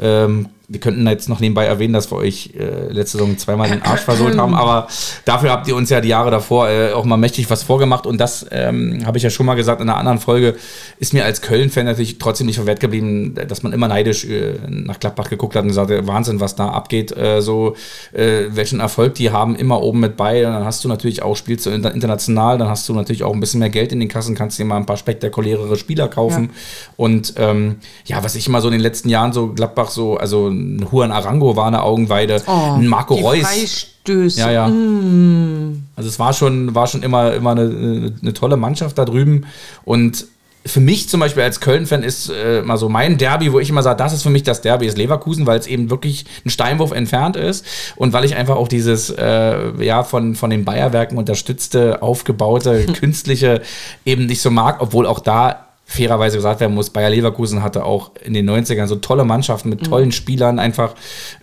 Ähm, 0.00 0.48
wir 0.72 0.80
könnten 0.80 1.06
jetzt 1.06 1.28
noch 1.28 1.40
nebenbei 1.40 1.66
erwähnen, 1.66 1.92
dass 1.92 2.10
wir 2.10 2.16
euch 2.16 2.50
äh, 2.58 2.92
letzte 2.92 3.18
Saison 3.18 3.36
zweimal 3.38 3.68
den 3.68 3.82
Arsch 3.82 4.00
versohlt 4.00 4.36
haben, 4.38 4.54
aber 4.54 4.88
dafür 5.24 5.50
habt 5.50 5.68
ihr 5.68 5.76
uns 5.76 5.90
ja 5.90 6.00
die 6.00 6.08
Jahre 6.08 6.30
davor 6.30 6.68
äh, 6.68 6.92
auch 6.92 7.04
mal 7.04 7.16
mächtig 7.16 7.48
was 7.50 7.62
vorgemacht 7.62 8.06
und 8.06 8.18
das 8.18 8.46
ähm, 8.50 9.02
habe 9.04 9.18
ich 9.18 9.24
ja 9.24 9.30
schon 9.30 9.46
mal 9.46 9.54
gesagt 9.54 9.80
in 9.80 9.88
einer 9.88 9.98
anderen 9.98 10.18
Folge, 10.18 10.56
ist 10.98 11.12
mir 11.12 11.24
als 11.24 11.42
Köln-Fan 11.42 11.84
natürlich 11.84 12.18
trotzdem 12.18 12.46
nicht 12.46 12.56
verwehrt 12.56 12.80
geblieben, 12.80 13.34
dass 13.34 13.62
man 13.62 13.72
immer 13.72 13.88
neidisch 13.88 14.24
äh, 14.24 14.54
nach 14.68 14.98
Gladbach 14.98 15.28
geguckt 15.28 15.54
hat 15.54 15.62
und 15.62 15.68
gesagt, 15.68 15.90
Wahnsinn, 16.06 16.40
was 16.40 16.54
da 16.56 16.68
abgeht, 16.68 17.16
äh, 17.16 17.40
so 17.40 17.76
äh, 18.12 18.44
welchen 18.50 18.80
Erfolg 18.80 19.14
die 19.14 19.30
haben, 19.30 19.56
immer 19.56 19.82
oben 19.82 20.00
mit 20.00 20.16
bei. 20.16 20.46
Und 20.46 20.52
dann 20.52 20.64
hast 20.64 20.84
du 20.84 20.88
natürlich 20.88 21.22
auch, 21.22 21.36
spielst 21.36 21.66
du 21.66 21.70
international, 21.70 22.58
dann 22.58 22.68
hast 22.68 22.88
du 22.88 22.94
natürlich 22.94 23.24
auch 23.24 23.32
ein 23.32 23.40
bisschen 23.40 23.60
mehr 23.60 23.70
Geld 23.70 23.92
in 23.92 24.00
den 24.00 24.08
Kassen, 24.08 24.34
kannst 24.34 24.58
dir 24.58 24.64
mal 24.64 24.76
ein 24.76 24.86
paar 24.86 24.96
spektakulärere 24.96 25.76
Spieler 25.76 26.08
kaufen. 26.08 26.44
Ja. 26.44 26.50
Und 26.96 27.34
ähm, 27.36 27.76
ja, 28.04 28.22
was 28.22 28.34
ich 28.34 28.46
immer 28.46 28.60
so 28.60 28.68
in 28.68 28.72
den 28.72 28.80
letzten 28.80 29.08
Jahren 29.08 29.32
so 29.32 29.48
Gladbach 29.48 29.90
so, 29.90 30.16
also 30.16 30.50
ein 30.62 30.88
Juan 30.90 31.12
Arango 31.12 31.56
war 31.56 31.66
eine 31.66 31.82
Augenweide, 31.82 32.42
oh, 32.46 32.74
ein 32.78 32.86
Marco 32.86 33.14
Reus. 33.14 33.40
Freistöße. 33.40 34.40
Ja, 34.40 34.50
ja. 34.50 34.68
Mm. 34.68 35.84
Also 35.96 36.08
es 36.08 36.18
war 36.18 36.32
schon, 36.32 36.74
war 36.74 36.86
schon 36.86 37.02
immer, 37.02 37.34
immer 37.34 37.52
eine, 37.52 38.14
eine 38.20 38.32
tolle 38.32 38.56
Mannschaft 38.56 38.98
da 38.98 39.04
drüben. 39.04 39.46
Und 39.84 40.26
für 40.64 40.80
mich 40.80 41.08
zum 41.08 41.20
Beispiel 41.20 41.42
als 41.42 41.60
Köln-Fan 41.60 42.02
ist 42.02 42.30
äh, 42.30 42.62
mal 42.62 42.76
so 42.76 42.88
mein 42.88 43.18
Derby, 43.18 43.52
wo 43.52 43.58
ich 43.58 43.68
immer 43.68 43.82
sage, 43.82 43.96
das 43.96 44.12
ist 44.12 44.22
für 44.22 44.30
mich 44.30 44.44
das 44.44 44.60
Derby, 44.60 44.86
ist 44.86 44.96
Leverkusen, 44.96 45.46
weil 45.46 45.58
es 45.58 45.66
eben 45.66 45.90
wirklich 45.90 46.24
ein 46.44 46.50
Steinwurf 46.50 46.92
entfernt 46.92 47.36
ist 47.36 47.66
und 47.96 48.12
weil 48.12 48.24
ich 48.24 48.36
einfach 48.36 48.56
auch 48.56 48.68
dieses 48.68 49.10
äh, 49.10 49.84
ja 49.84 50.04
von, 50.04 50.34
von 50.36 50.50
den 50.50 50.64
Bayerwerken 50.64 51.18
unterstützte, 51.18 52.00
aufgebaute, 52.00 52.86
künstliche 52.94 53.62
eben 54.04 54.26
nicht 54.26 54.40
so 54.40 54.50
mag, 54.50 54.80
obwohl 54.80 55.06
auch 55.06 55.18
da 55.18 55.66
fairerweise 55.92 56.36
gesagt 56.36 56.60
werden 56.60 56.74
muss, 56.74 56.90
Bayer 56.90 57.10
Leverkusen 57.10 57.62
hatte 57.62 57.84
auch 57.84 58.12
in 58.24 58.32
den 58.32 58.48
90ern 58.48 58.86
so 58.86 58.96
tolle 58.96 59.24
Mannschaften 59.24 59.68
mit 59.68 59.84
tollen 59.84 60.06
mhm. 60.06 60.12
Spielern 60.12 60.58
einfach. 60.58 60.94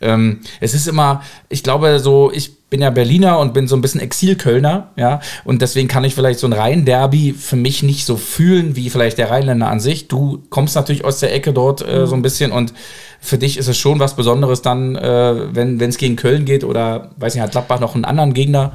Ähm, 0.02 0.40
es 0.60 0.74
ist 0.74 0.88
immer, 0.88 1.22
ich 1.50 1.62
glaube 1.62 2.00
so, 2.00 2.32
ich 2.34 2.58
bin 2.70 2.82
ja 2.82 2.90
Berliner 2.90 3.40
und 3.40 3.54
bin 3.54 3.68
so 3.68 3.76
ein 3.76 3.82
bisschen 3.82 4.02
Exil-Kölner, 4.02 4.92
ja, 4.96 5.22
und 5.44 5.62
deswegen 5.62 5.88
kann 5.88 6.04
ich 6.04 6.16
vielleicht 6.16 6.40
so 6.40 6.48
ein 6.48 6.54
Rhein-Derby 6.54 7.34
für 7.34 7.56
mich 7.56 7.84
nicht 7.84 8.06
so 8.06 8.16
fühlen, 8.16 8.76
wie 8.76 8.90
vielleicht 8.90 9.18
der 9.18 9.30
Rheinländer 9.32 9.68
an 9.68 9.80
sich. 9.80 10.08
Du 10.08 10.44
kommst 10.50 10.76
natürlich 10.76 11.04
aus 11.04 11.20
der 11.20 11.34
Ecke 11.34 11.54
dort 11.54 11.88
äh, 11.88 12.08
so 12.08 12.16
ein 12.16 12.22
bisschen 12.22 12.52
und 12.52 12.74
für 13.20 13.38
dich 13.38 13.58
ist 13.58 13.68
es 13.68 13.78
schon 13.78 14.00
was 14.00 14.16
Besonderes 14.16 14.62
dann, 14.62 14.96
äh, 14.96 15.56
wenn 15.56 15.80
es 15.80 15.98
gegen 15.98 16.16
Köln 16.16 16.46
geht 16.46 16.64
oder, 16.64 17.12
weiß 17.18 17.36
nicht, 17.36 17.44
hat 17.44 17.52
Gladbach 17.52 17.80
noch 17.80 17.96
einen 17.96 18.06
anderen 18.06 18.34
Gegner 18.34 18.74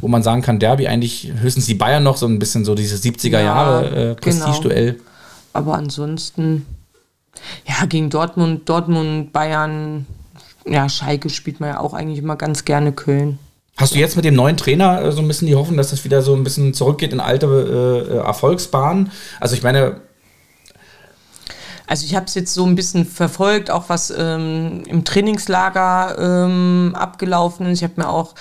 wo 0.00 0.08
man 0.08 0.22
sagen 0.22 0.42
kann, 0.42 0.58
Derby 0.58 0.86
eigentlich 0.86 1.32
höchstens 1.40 1.66
die 1.66 1.74
Bayern 1.74 2.02
noch, 2.02 2.16
so 2.16 2.26
ein 2.26 2.38
bisschen 2.38 2.64
so 2.64 2.74
dieses 2.74 3.02
70er 3.02 3.40
Jahre 3.40 3.84
ja, 3.84 4.10
äh, 4.10 4.14
Prestigeduell. 4.14 4.92
Genau. 4.92 5.04
Aber 5.52 5.74
ansonsten, 5.74 6.66
ja, 7.66 7.86
gegen 7.86 8.10
Dortmund, 8.10 8.68
Dortmund, 8.68 9.32
Bayern, 9.32 10.06
ja, 10.66 10.88
Schalke 10.88 11.30
spielt 11.30 11.60
man 11.60 11.70
ja 11.70 11.80
auch 11.80 11.94
eigentlich 11.94 12.18
immer 12.18 12.36
ganz 12.36 12.64
gerne 12.64 12.92
Köln. 12.92 13.38
Hast 13.76 13.94
du 13.94 13.98
jetzt 13.98 14.14
mit 14.14 14.24
dem 14.24 14.34
neuen 14.34 14.56
Trainer 14.56 15.02
äh, 15.02 15.12
so 15.12 15.20
ein 15.20 15.28
bisschen 15.28 15.48
die 15.48 15.56
Hoffnung, 15.56 15.76
dass 15.76 15.90
das 15.90 16.04
wieder 16.04 16.22
so 16.22 16.34
ein 16.34 16.44
bisschen 16.44 16.74
zurückgeht 16.74 17.12
in 17.12 17.20
alte 17.20 17.46
äh, 17.46 18.16
Erfolgsbahnen? 18.18 19.10
Also 19.40 19.56
ich 19.56 19.62
meine, 19.62 20.00
also 21.86 22.06
ich 22.06 22.14
habe 22.14 22.26
es 22.26 22.34
jetzt 22.34 22.54
so 22.54 22.64
ein 22.64 22.74
bisschen 22.74 23.04
verfolgt, 23.04 23.70
auch 23.70 23.88
was 23.88 24.12
ähm, 24.16 24.82
im 24.86 25.04
Trainingslager 25.04 26.16
ähm, 26.18 26.94
abgelaufen 26.98 27.66
ist. 27.66 27.78
Ich 27.78 27.84
habe 27.84 28.00
mir 28.00 28.08
auch 28.08 28.34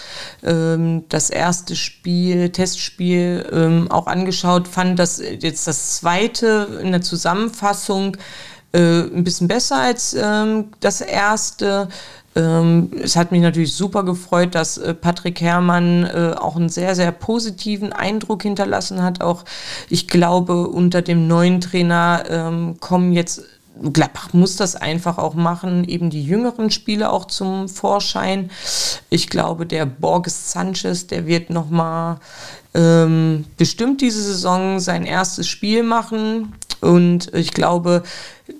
ähm, 0.43 1.03
das 1.09 1.29
erste 1.29 1.75
Spiel, 1.75 2.49
Testspiel 2.49 3.49
ähm, 3.51 3.91
auch 3.91 4.07
angeschaut, 4.07 4.67
fand 4.67 4.97
das 4.97 5.19
jetzt 5.19 5.67
das 5.67 5.97
zweite 5.97 6.79
in 6.81 6.91
der 6.91 7.01
Zusammenfassung 7.01 8.15
äh, 8.71 9.01
ein 9.01 9.23
bisschen 9.23 9.47
besser 9.47 9.77
als 9.77 10.13
ähm, 10.13 10.71
das 10.79 11.01
erste. 11.01 11.89
Ähm, 12.35 12.91
es 13.01 13.15
hat 13.15 13.31
mich 13.31 13.41
natürlich 13.41 13.73
super 13.73 14.03
gefreut, 14.03 14.55
dass 14.55 14.77
äh, 14.77 14.93
Patrick 14.93 15.41
Herrmann 15.41 16.03
äh, 16.05 16.33
auch 16.37 16.55
einen 16.55 16.69
sehr, 16.69 16.95
sehr 16.95 17.11
positiven 17.11 17.93
Eindruck 17.93 18.43
hinterlassen 18.43 19.03
hat. 19.03 19.21
Auch 19.21 19.45
ich 19.89 20.07
glaube, 20.07 20.67
unter 20.67 21.01
dem 21.01 21.27
neuen 21.27 21.61
Trainer 21.61 22.23
ähm, 22.29 22.79
kommen 22.79 23.13
jetzt 23.13 23.43
Gladbach 23.91 24.33
muss 24.33 24.55
das 24.55 24.75
einfach 24.75 25.17
auch 25.17 25.33
machen, 25.33 25.83
eben 25.85 26.11
die 26.11 26.23
jüngeren 26.23 26.69
Spieler 26.69 27.11
auch 27.11 27.25
zum 27.25 27.67
Vorschein. 27.67 28.51
Ich 29.09 29.29
glaube, 29.29 29.65
der 29.65 29.85
Borges 29.87 30.51
Sanchez, 30.51 31.07
der 31.07 31.25
wird 31.25 31.49
nochmal 31.49 32.19
ähm, 32.75 33.45
bestimmt 33.57 34.01
diese 34.01 34.21
Saison 34.21 34.79
sein 34.79 35.05
erstes 35.05 35.47
Spiel 35.47 35.81
machen. 35.81 36.53
Und 36.81 37.33
ich 37.33 37.51
glaube, 37.51 38.03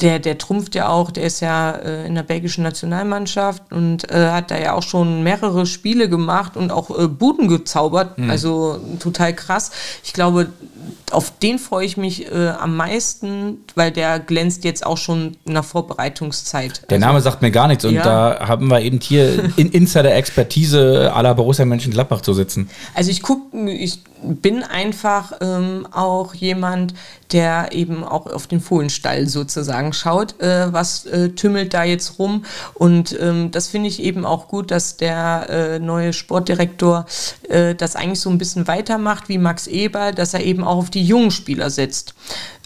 der, 0.02 0.20
der 0.20 0.38
trumpft 0.38 0.76
ja 0.76 0.90
auch, 0.90 1.12
der 1.12 1.24
ist 1.24 1.40
ja 1.40 1.72
äh, 1.72 2.06
in 2.06 2.16
der 2.16 2.24
belgischen 2.24 2.64
Nationalmannschaft 2.64 3.72
und 3.72 4.10
äh, 4.12 4.30
hat 4.32 4.52
da 4.52 4.58
ja 4.58 4.74
auch 4.74 4.84
schon 4.84 5.24
mehrere 5.24 5.66
Spiele 5.66 6.10
gemacht 6.10 6.58
und 6.58 6.72
auch 6.72 6.98
äh, 6.98 7.08
Buden 7.08 7.48
gezaubert. 7.48 8.18
Mhm. 8.18 8.30
Also 8.30 8.80
total 9.00 9.34
krass. 9.34 9.72
Ich 10.04 10.14
glaube, 10.14 10.50
auf 11.12 11.38
den 11.40 11.60
freue 11.60 11.86
ich 11.86 11.98
mich 11.98 12.32
äh, 12.32 12.50
am 12.50 12.76
meisten, 12.76 13.60
weil 13.76 13.92
der 13.92 14.20
glänzt 14.20 14.64
jetzt 14.64 14.86
auch 14.86 14.98
schon 14.98 15.38
in 15.46 15.54
der 15.54 15.64
Vorbereitungszeit. 15.64 16.90
Der 16.90 16.98
also, 16.98 17.08
Name 17.08 17.22
sagt 17.22 17.42
mir 17.42 17.52
gar 17.52 17.68
nichts 17.68 17.86
und 17.86 17.94
ja. 17.94 18.04
da 18.04 18.48
haben 18.48 18.68
wir 18.68 18.82
eben 18.82 19.00
hier 19.00 19.52
in 19.58 19.72
Insider-Expertise 19.72 21.12
aller 21.14 21.36
Borussia 21.36 21.66
Mönchengladbach 21.66 22.22
zu 22.22 22.34
sitzen. 22.34 22.70
Also 22.96 23.12
ich 23.12 23.22
gucke, 23.22 23.72
ich 23.72 24.00
bin 24.24 24.64
einfach 24.64 25.34
ähm, 25.42 25.88
auch 25.92 26.34
jemand, 26.34 26.94
der 27.32 27.70
eben 27.72 28.04
auch 28.04 28.28
auf 28.28 28.48
den 28.48 28.62
Fohlenstall 28.62 29.28
sozusagen 29.28 29.94
schaut, 29.94 30.40
äh, 30.42 30.72
was 30.72 31.06
äh, 31.06 31.30
tümmelt 31.30 31.74
da 31.74 31.84
jetzt 31.84 32.20
rum. 32.20 32.46
Und 32.74 33.18
ähm, 33.20 33.52
das 33.52 33.68
finde 33.68 33.90
ich 33.90 34.02
eben 34.02 34.26
auch 34.26 34.48
gut, 34.48 34.72
dass 34.72 34.98
der 34.98 35.50
äh, 35.50 35.80
neue 35.80 36.14
Sportdirektor 36.14 37.06
äh, 37.50 37.76
das 37.76 37.96
eigentlich 37.96 38.20
so 38.22 38.30
ein 38.30 38.38
bisschen 38.38 38.68
weitermacht 38.68 39.30
wie 39.30 39.38
Max 39.38 39.68
Eber, 39.68 40.12
dass 40.12 40.34
er 40.34 40.44
eben 40.44 40.64
auch 40.64 40.78
auf 40.78 40.90
die 40.90 41.04
jungen 41.04 41.32
Spieler 41.32 41.70
setzt. 41.70 42.14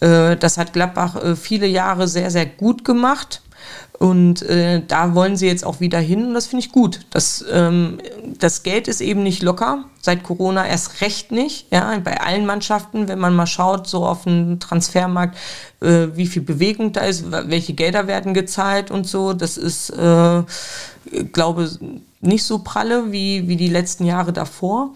Äh, 0.01 0.35
das 0.35 0.57
hat 0.57 0.73
Gladbach 0.73 1.15
äh, 1.15 1.35
viele 1.35 1.67
Jahre 1.67 2.07
sehr, 2.07 2.31
sehr 2.31 2.45
gut 2.45 2.83
gemacht. 2.83 3.41
Und 3.99 4.43
äh, 4.43 4.83
da 4.87 5.15
wollen 5.15 5.37
sie 5.37 5.47
jetzt 5.47 5.65
auch 5.65 5.79
wieder 5.79 5.99
hin 5.99 6.27
und 6.27 6.33
das 6.35 6.45
finde 6.45 6.65
ich 6.65 6.71
gut. 6.71 6.99
Das, 7.09 7.43
ähm, 7.51 7.97
das 8.37 8.61
Geld 8.61 8.87
ist 8.87 9.01
eben 9.01 9.23
nicht 9.23 9.41
locker, 9.41 9.85
seit 10.01 10.21
Corona 10.21 10.67
erst 10.67 11.01
recht 11.01 11.31
nicht. 11.31 11.71
Ja, 11.71 11.97
bei 12.03 12.21
allen 12.21 12.45
Mannschaften, 12.45 13.07
wenn 13.07 13.17
man 13.17 13.35
mal 13.35 13.47
schaut, 13.47 13.87
so 13.87 14.05
auf 14.05 14.25
den 14.25 14.59
Transfermarkt, 14.59 15.35
äh, 15.81 16.09
wie 16.13 16.27
viel 16.27 16.43
Bewegung 16.43 16.93
da 16.93 17.01
ist, 17.01 17.31
welche 17.31 17.73
Gelder 17.73 18.05
werden 18.05 18.35
gezahlt 18.35 18.91
und 18.91 19.07
so, 19.07 19.33
das 19.33 19.57
ist, 19.57 19.89
äh, 19.89 20.43
glaube 21.33 21.69
nicht 22.21 22.43
so 22.43 22.59
pralle 22.59 23.11
wie, 23.11 23.47
wie 23.47 23.55
die 23.55 23.69
letzten 23.69 24.05
Jahre 24.05 24.33
davor. 24.33 24.93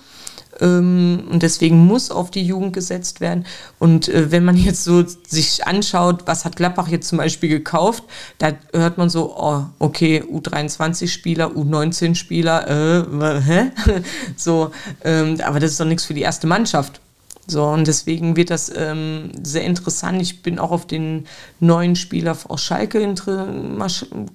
Ähm, 0.60 1.24
und 1.32 1.44
deswegen 1.44 1.86
muss 1.86 2.12
auf 2.12 2.32
die 2.32 2.44
Jugend 2.44 2.74
gesetzt 2.74 3.22
werden. 3.22 3.46
Und 3.80 4.10
äh, 4.10 4.32
wenn 4.32 4.46
man 4.46 4.58
jetzt 4.58 4.84
so 4.84 5.04
sich 5.06 5.66
anschaut, 5.66 6.24
was 6.26 6.46
hat 6.46 6.56
Gladbach 6.56 6.88
jetzt 6.88 7.08
zum 7.08 7.18
Beispiel 7.18 7.50
gekauft, 7.50 8.04
da 8.38 8.54
hört 8.74 8.98
man 8.98 9.10
so, 9.10 9.36
oh, 9.38 9.66
okay, 9.80 10.24
U23-Spieler, 10.24 11.52
U19-Spieler, 11.52 12.68
äh, 12.68 13.42
hä? 13.42 13.72
so, 14.36 14.72
ähm, 15.04 15.38
aber 15.44 15.60
das 15.60 15.72
ist 15.72 15.80
doch 15.80 15.86
nichts 15.86 16.06
für 16.06 16.14
die 16.14 16.22
erste 16.22 16.48
Mannschaft. 16.48 17.02
So, 17.48 17.66
und 17.66 17.88
deswegen 17.88 18.36
wird 18.36 18.50
das 18.50 18.72
ähm, 18.74 19.32
sehr 19.44 19.64
interessant. 19.64 20.22
Ich 20.22 20.42
bin 20.42 20.60
auch 20.60 20.72
auf 20.72 20.86
den 20.86 21.26
neuen 21.60 21.96
Spieler 21.96 22.38
aus 22.48 22.62
Schalke 22.62 23.14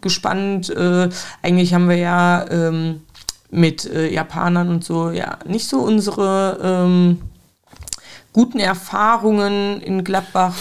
gespannt. 0.00 0.70
Äh, 0.70 1.08
eigentlich 1.42 1.72
haben 1.72 1.88
wir 1.88 1.96
ja 1.96 2.44
ähm, 2.50 3.00
mit 3.50 3.84
äh, 3.86 4.12
Japanern 4.12 4.68
und 4.68 4.84
so 4.84 5.10
ja 5.10 5.38
nicht 5.46 5.68
so 5.68 5.80
unsere 5.80 6.58
ähm, 6.62 7.22
guten 8.32 8.58
Erfahrungen 8.58 9.80
in 9.80 10.04
Gladbach. 10.04 10.54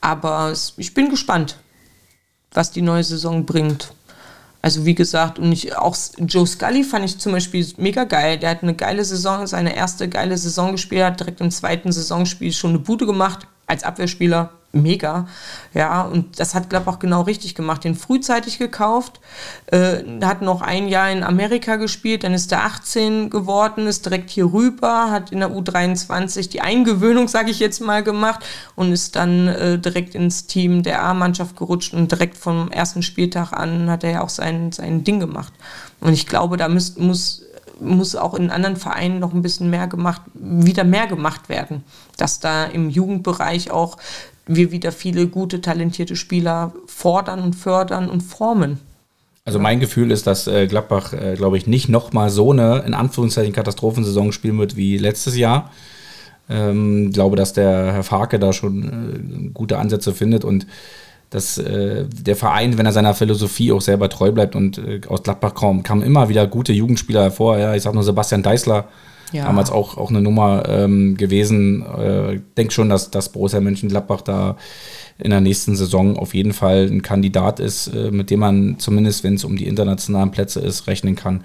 Aber 0.00 0.52
ich 0.76 0.94
bin 0.94 1.10
gespannt, 1.10 1.56
was 2.52 2.70
die 2.72 2.82
neue 2.82 3.04
Saison 3.04 3.44
bringt. 3.44 3.92
Also 4.62 4.84
wie 4.84 4.94
gesagt, 4.94 5.38
und 5.38 5.52
ich, 5.52 5.76
auch 5.76 5.96
Joe 6.18 6.46
Scully 6.46 6.84
fand 6.84 7.06
ich 7.06 7.18
zum 7.18 7.32
Beispiel 7.32 7.66
mega 7.78 8.04
geil. 8.04 8.38
Der 8.38 8.50
hat 8.50 8.62
eine 8.62 8.74
geile 8.74 9.04
Saison, 9.04 9.46
seine 9.46 9.74
erste 9.74 10.08
geile 10.08 10.36
Saison 10.36 10.72
gespielt, 10.72 11.02
hat 11.02 11.20
direkt 11.20 11.40
im 11.40 11.50
zweiten 11.50 11.92
Saisonspiel 11.92 12.52
schon 12.52 12.70
eine 12.70 12.78
Bude 12.78 13.06
gemacht 13.06 13.46
als 13.70 13.84
Abwehrspieler 13.84 14.50
mega. 14.72 15.26
Ja, 15.74 16.02
und 16.02 16.38
das 16.38 16.54
hat 16.54 16.70
Gladbach 16.70 16.98
genau 16.98 17.22
richtig 17.22 17.54
gemacht. 17.54 17.82
Den 17.84 17.94
frühzeitig 17.94 18.58
gekauft, 18.58 19.20
äh, 19.66 20.02
hat 20.22 20.42
noch 20.42 20.62
ein 20.62 20.88
Jahr 20.88 21.10
in 21.10 21.24
Amerika 21.24 21.76
gespielt, 21.76 22.24
dann 22.24 22.34
ist 22.34 22.52
er 22.52 22.64
18 22.64 23.30
geworden, 23.30 23.86
ist 23.86 24.06
direkt 24.06 24.30
hier 24.30 24.52
rüber, 24.52 25.10
hat 25.10 25.32
in 25.32 25.40
der 25.40 25.50
U23 25.50 26.50
die 26.50 26.60
Eingewöhnung, 26.60 27.28
sage 27.28 27.50
ich 27.50 27.58
jetzt 27.58 27.80
mal, 27.80 28.02
gemacht 28.02 28.44
und 28.76 28.92
ist 28.92 29.16
dann 29.16 29.48
äh, 29.48 29.78
direkt 29.78 30.14
ins 30.14 30.46
Team 30.46 30.82
der 30.82 31.02
A-Mannschaft 31.02 31.56
gerutscht 31.56 31.92
und 31.92 32.12
direkt 32.12 32.36
vom 32.36 32.70
ersten 32.70 33.02
Spieltag 33.02 33.52
an 33.52 33.90
hat 33.90 34.04
er 34.04 34.10
ja 34.10 34.20
auch 34.22 34.28
sein, 34.28 34.72
sein 34.72 35.04
Ding 35.04 35.20
gemacht. 35.20 35.52
Und 36.00 36.12
ich 36.12 36.26
glaube, 36.26 36.56
da 36.56 36.68
müsst, 36.68 36.98
muss 36.98 37.42
muss 37.80 38.16
auch 38.16 38.34
in 38.34 38.50
anderen 38.50 38.76
Vereinen 38.76 39.18
noch 39.18 39.32
ein 39.32 39.42
bisschen 39.42 39.70
mehr 39.70 39.86
gemacht, 39.86 40.22
wieder 40.34 40.84
mehr 40.84 41.06
gemacht 41.06 41.48
werden, 41.48 41.84
dass 42.16 42.40
da 42.40 42.64
im 42.64 42.90
Jugendbereich 42.90 43.70
auch 43.70 43.96
wir 44.46 44.72
wieder 44.72 44.92
viele 44.92 45.28
gute, 45.28 45.60
talentierte 45.60 46.16
Spieler 46.16 46.72
fordern 46.86 47.40
und 47.40 47.54
fördern 47.54 48.08
und 48.08 48.22
formen. 48.22 48.78
Also 49.44 49.58
mein 49.58 49.80
Gefühl 49.80 50.10
ist, 50.10 50.26
dass 50.26 50.46
äh, 50.46 50.66
Gladbach, 50.66 51.12
äh, 51.12 51.34
glaube 51.36 51.56
ich, 51.56 51.66
nicht 51.66 51.88
nochmal 51.88 52.30
so 52.30 52.52
eine, 52.52 52.80
in 52.86 52.94
Anführungszeichen, 52.94 53.52
Katastrophensaison 53.52 54.32
spielen 54.32 54.58
wird 54.58 54.76
wie 54.76 54.98
letztes 54.98 55.36
Jahr. 55.36 55.70
Ähm, 56.48 57.10
glaube, 57.12 57.36
dass 57.36 57.52
der 57.52 57.92
Herr 57.92 58.02
Farke 58.02 58.38
da 58.38 58.52
schon 58.52 59.48
äh, 59.48 59.48
gute 59.54 59.78
Ansätze 59.78 60.12
findet 60.12 60.44
und 60.44 60.66
dass 61.30 61.58
äh, 61.58 62.04
der 62.06 62.34
Verein, 62.34 62.76
wenn 62.76 62.86
er 62.86 62.92
seiner 62.92 63.14
Philosophie 63.14 63.70
auch 63.72 63.80
selber 63.80 64.08
treu 64.08 64.32
bleibt 64.32 64.56
und 64.56 64.78
äh, 64.78 65.00
aus 65.08 65.22
Gladbach 65.22 65.54
kommt, 65.54 65.84
kamen 65.84 66.02
immer 66.02 66.28
wieder 66.28 66.46
gute 66.48 66.72
Jugendspieler 66.72 67.22
hervor. 67.22 67.56
Ja, 67.56 67.74
ich 67.74 67.82
sag 67.82 67.94
nur 67.94 68.02
Sebastian 68.02 68.42
Deißler, 68.42 68.88
ja. 69.32 69.44
damals 69.44 69.70
auch, 69.70 69.96
auch 69.96 70.10
eine 70.10 70.20
Nummer 70.20 70.64
ähm, 70.68 71.16
gewesen. 71.16 71.86
Äh, 71.86 72.40
denk 72.56 72.72
schon, 72.72 72.88
dass, 72.88 73.12
dass 73.12 73.28
Borussia 73.28 73.60
Mönchengladbach 73.60 74.22
da 74.22 74.56
in 75.18 75.30
der 75.30 75.40
nächsten 75.40 75.76
Saison 75.76 76.16
auf 76.16 76.34
jeden 76.34 76.52
Fall 76.52 76.88
ein 76.90 77.02
Kandidat 77.02 77.60
ist, 77.60 77.88
äh, 77.88 78.10
mit 78.10 78.30
dem 78.30 78.40
man 78.40 78.78
zumindest, 78.78 79.22
wenn 79.22 79.34
es 79.34 79.44
um 79.44 79.56
die 79.56 79.68
internationalen 79.68 80.32
Plätze 80.32 80.58
ist, 80.58 80.88
rechnen 80.88 81.14
kann. 81.14 81.44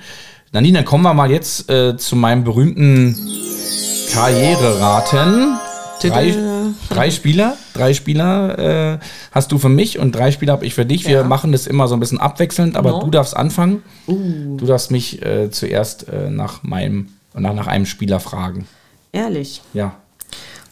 Nanina, 0.52 0.82
kommen 0.82 1.04
wir 1.04 1.14
mal 1.14 1.30
jetzt 1.30 1.70
äh, 1.70 1.96
zu 1.96 2.16
meinem 2.16 2.44
berühmten 2.44 3.16
Karriereraten. 4.14 5.58
Drei, 6.02 6.34
drei 6.90 7.12
Spieler, 7.12 7.58
drei 7.74 7.94
Spieler 7.94 8.96
äh, 8.96 9.00
hast 9.32 9.52
du 9.52 9.58
für 9.58 9.70
mich 9.70 10.00
und 10.00 10.14
drei 10.14 10.32
Spieler 10.32 10.54
habe 10.54 10.66
ich 10.66 10.74
für 10.74 10.86
dich. 10.86 11.08
Wir 11.08 11.24
machen 11.24 11.52
das 11.52 11.68
immer 11.68 11.88
so 11.88 11.96
ein 11.96 12.00
bisschen 12.00 12.20
abwechselnd, 12.20 12.76
aber 12.76 12.92
no. 12.92 13.00
du 13.02 13.10
darfst 13.10 13.36
anfangen. 13.36 13.84
Uh. 14.08 14.58
Du 14.58 14.66
darfst 14.66 14.92
mich 14.92 15.26
äh, 15.26 15.50
zuerst 15.52 16.08
äh, 16.08 16.30
nach 16.30 16.64
meinem 16.64 17.10
nach, 17.34 17.54
nach 17.54 17.68
einem 17.68 17.86
Spieler 17.86 18.20
fragen. 18.20 18.68
Ehrlich? 19.12 19.62
Ja. 19.74 19.96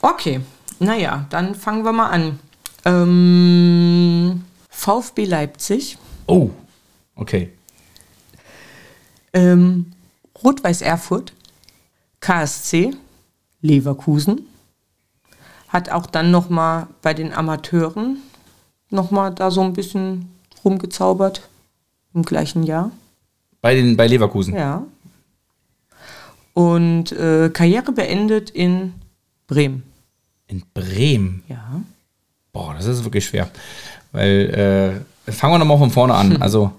Okay, 0.01 0.41
naja, 0.79 1.25
dann 1.29 1.55
fangen 1.55 1.85
wir 1.85 1.93
mal 1.93 2.09
an. 2.09 2.39
Ähm, 2.85 4.43
VfB 4.69 5.25
Leipzig. 5.25 5.97
Oh, 6.27 6.49
okay. 7.15 7.53
Ähm, 9.33 9.93
Rot-Weiß 10.43 10.81
Erfurt. 10.81 11.33
KSC. 12.19 12.91
Leverkusen. 13.61 14.47
Hat 15.73 15.89
auch 15.89 16.05
dann 16.05 16.29
noch 16.29 16.49
mal 16.49 16.87
bei 17.01 17.15
den 17.15 17.33
Amateuren 17.33 18.17
noch 18.91 19.09
mal 19.09 19.31
da 19.31 19.49
so 19.49 19.61
ein 19.61 19.73
bisschen 19.73 20.29
rumgezaubert 20.63 21.49
im 22.13 22.21
gleichen 22.21 22.61
Jahr. 22.61 22.91
Bei, 23.59 23.73
den, 23.73 23.97
bei 23.97 24.05
Leverkusen? 24.05 24.55
Ja. 24.55 24.83
Und 26.53 27.11
äh, 27.13 27.49
Karriere 27.49 27.91
beendet 27.91 28.51
in 28.51 28.93
Bremen. 29.47 29.81
In 30.45 30.61
Bremen? 30.75 31.43
Ja. 31.47 31.81
Boah, 32.51 32.75
das 32.75 32.85
ist 32.85 33.03
wirklich 33.03 33.25
schwer. 33.25 33.49
Weil, 34.11 35.01
äh, 35.25 35.31
fangen 35.31 35.55
wir 35.55 35.57
nochmal 35.57 35.79
von 35.79 35.89
vorne 35.89 36.13
an. 36.13 36.35
Hm. 36.35 36.41
Also, 36.43 36.71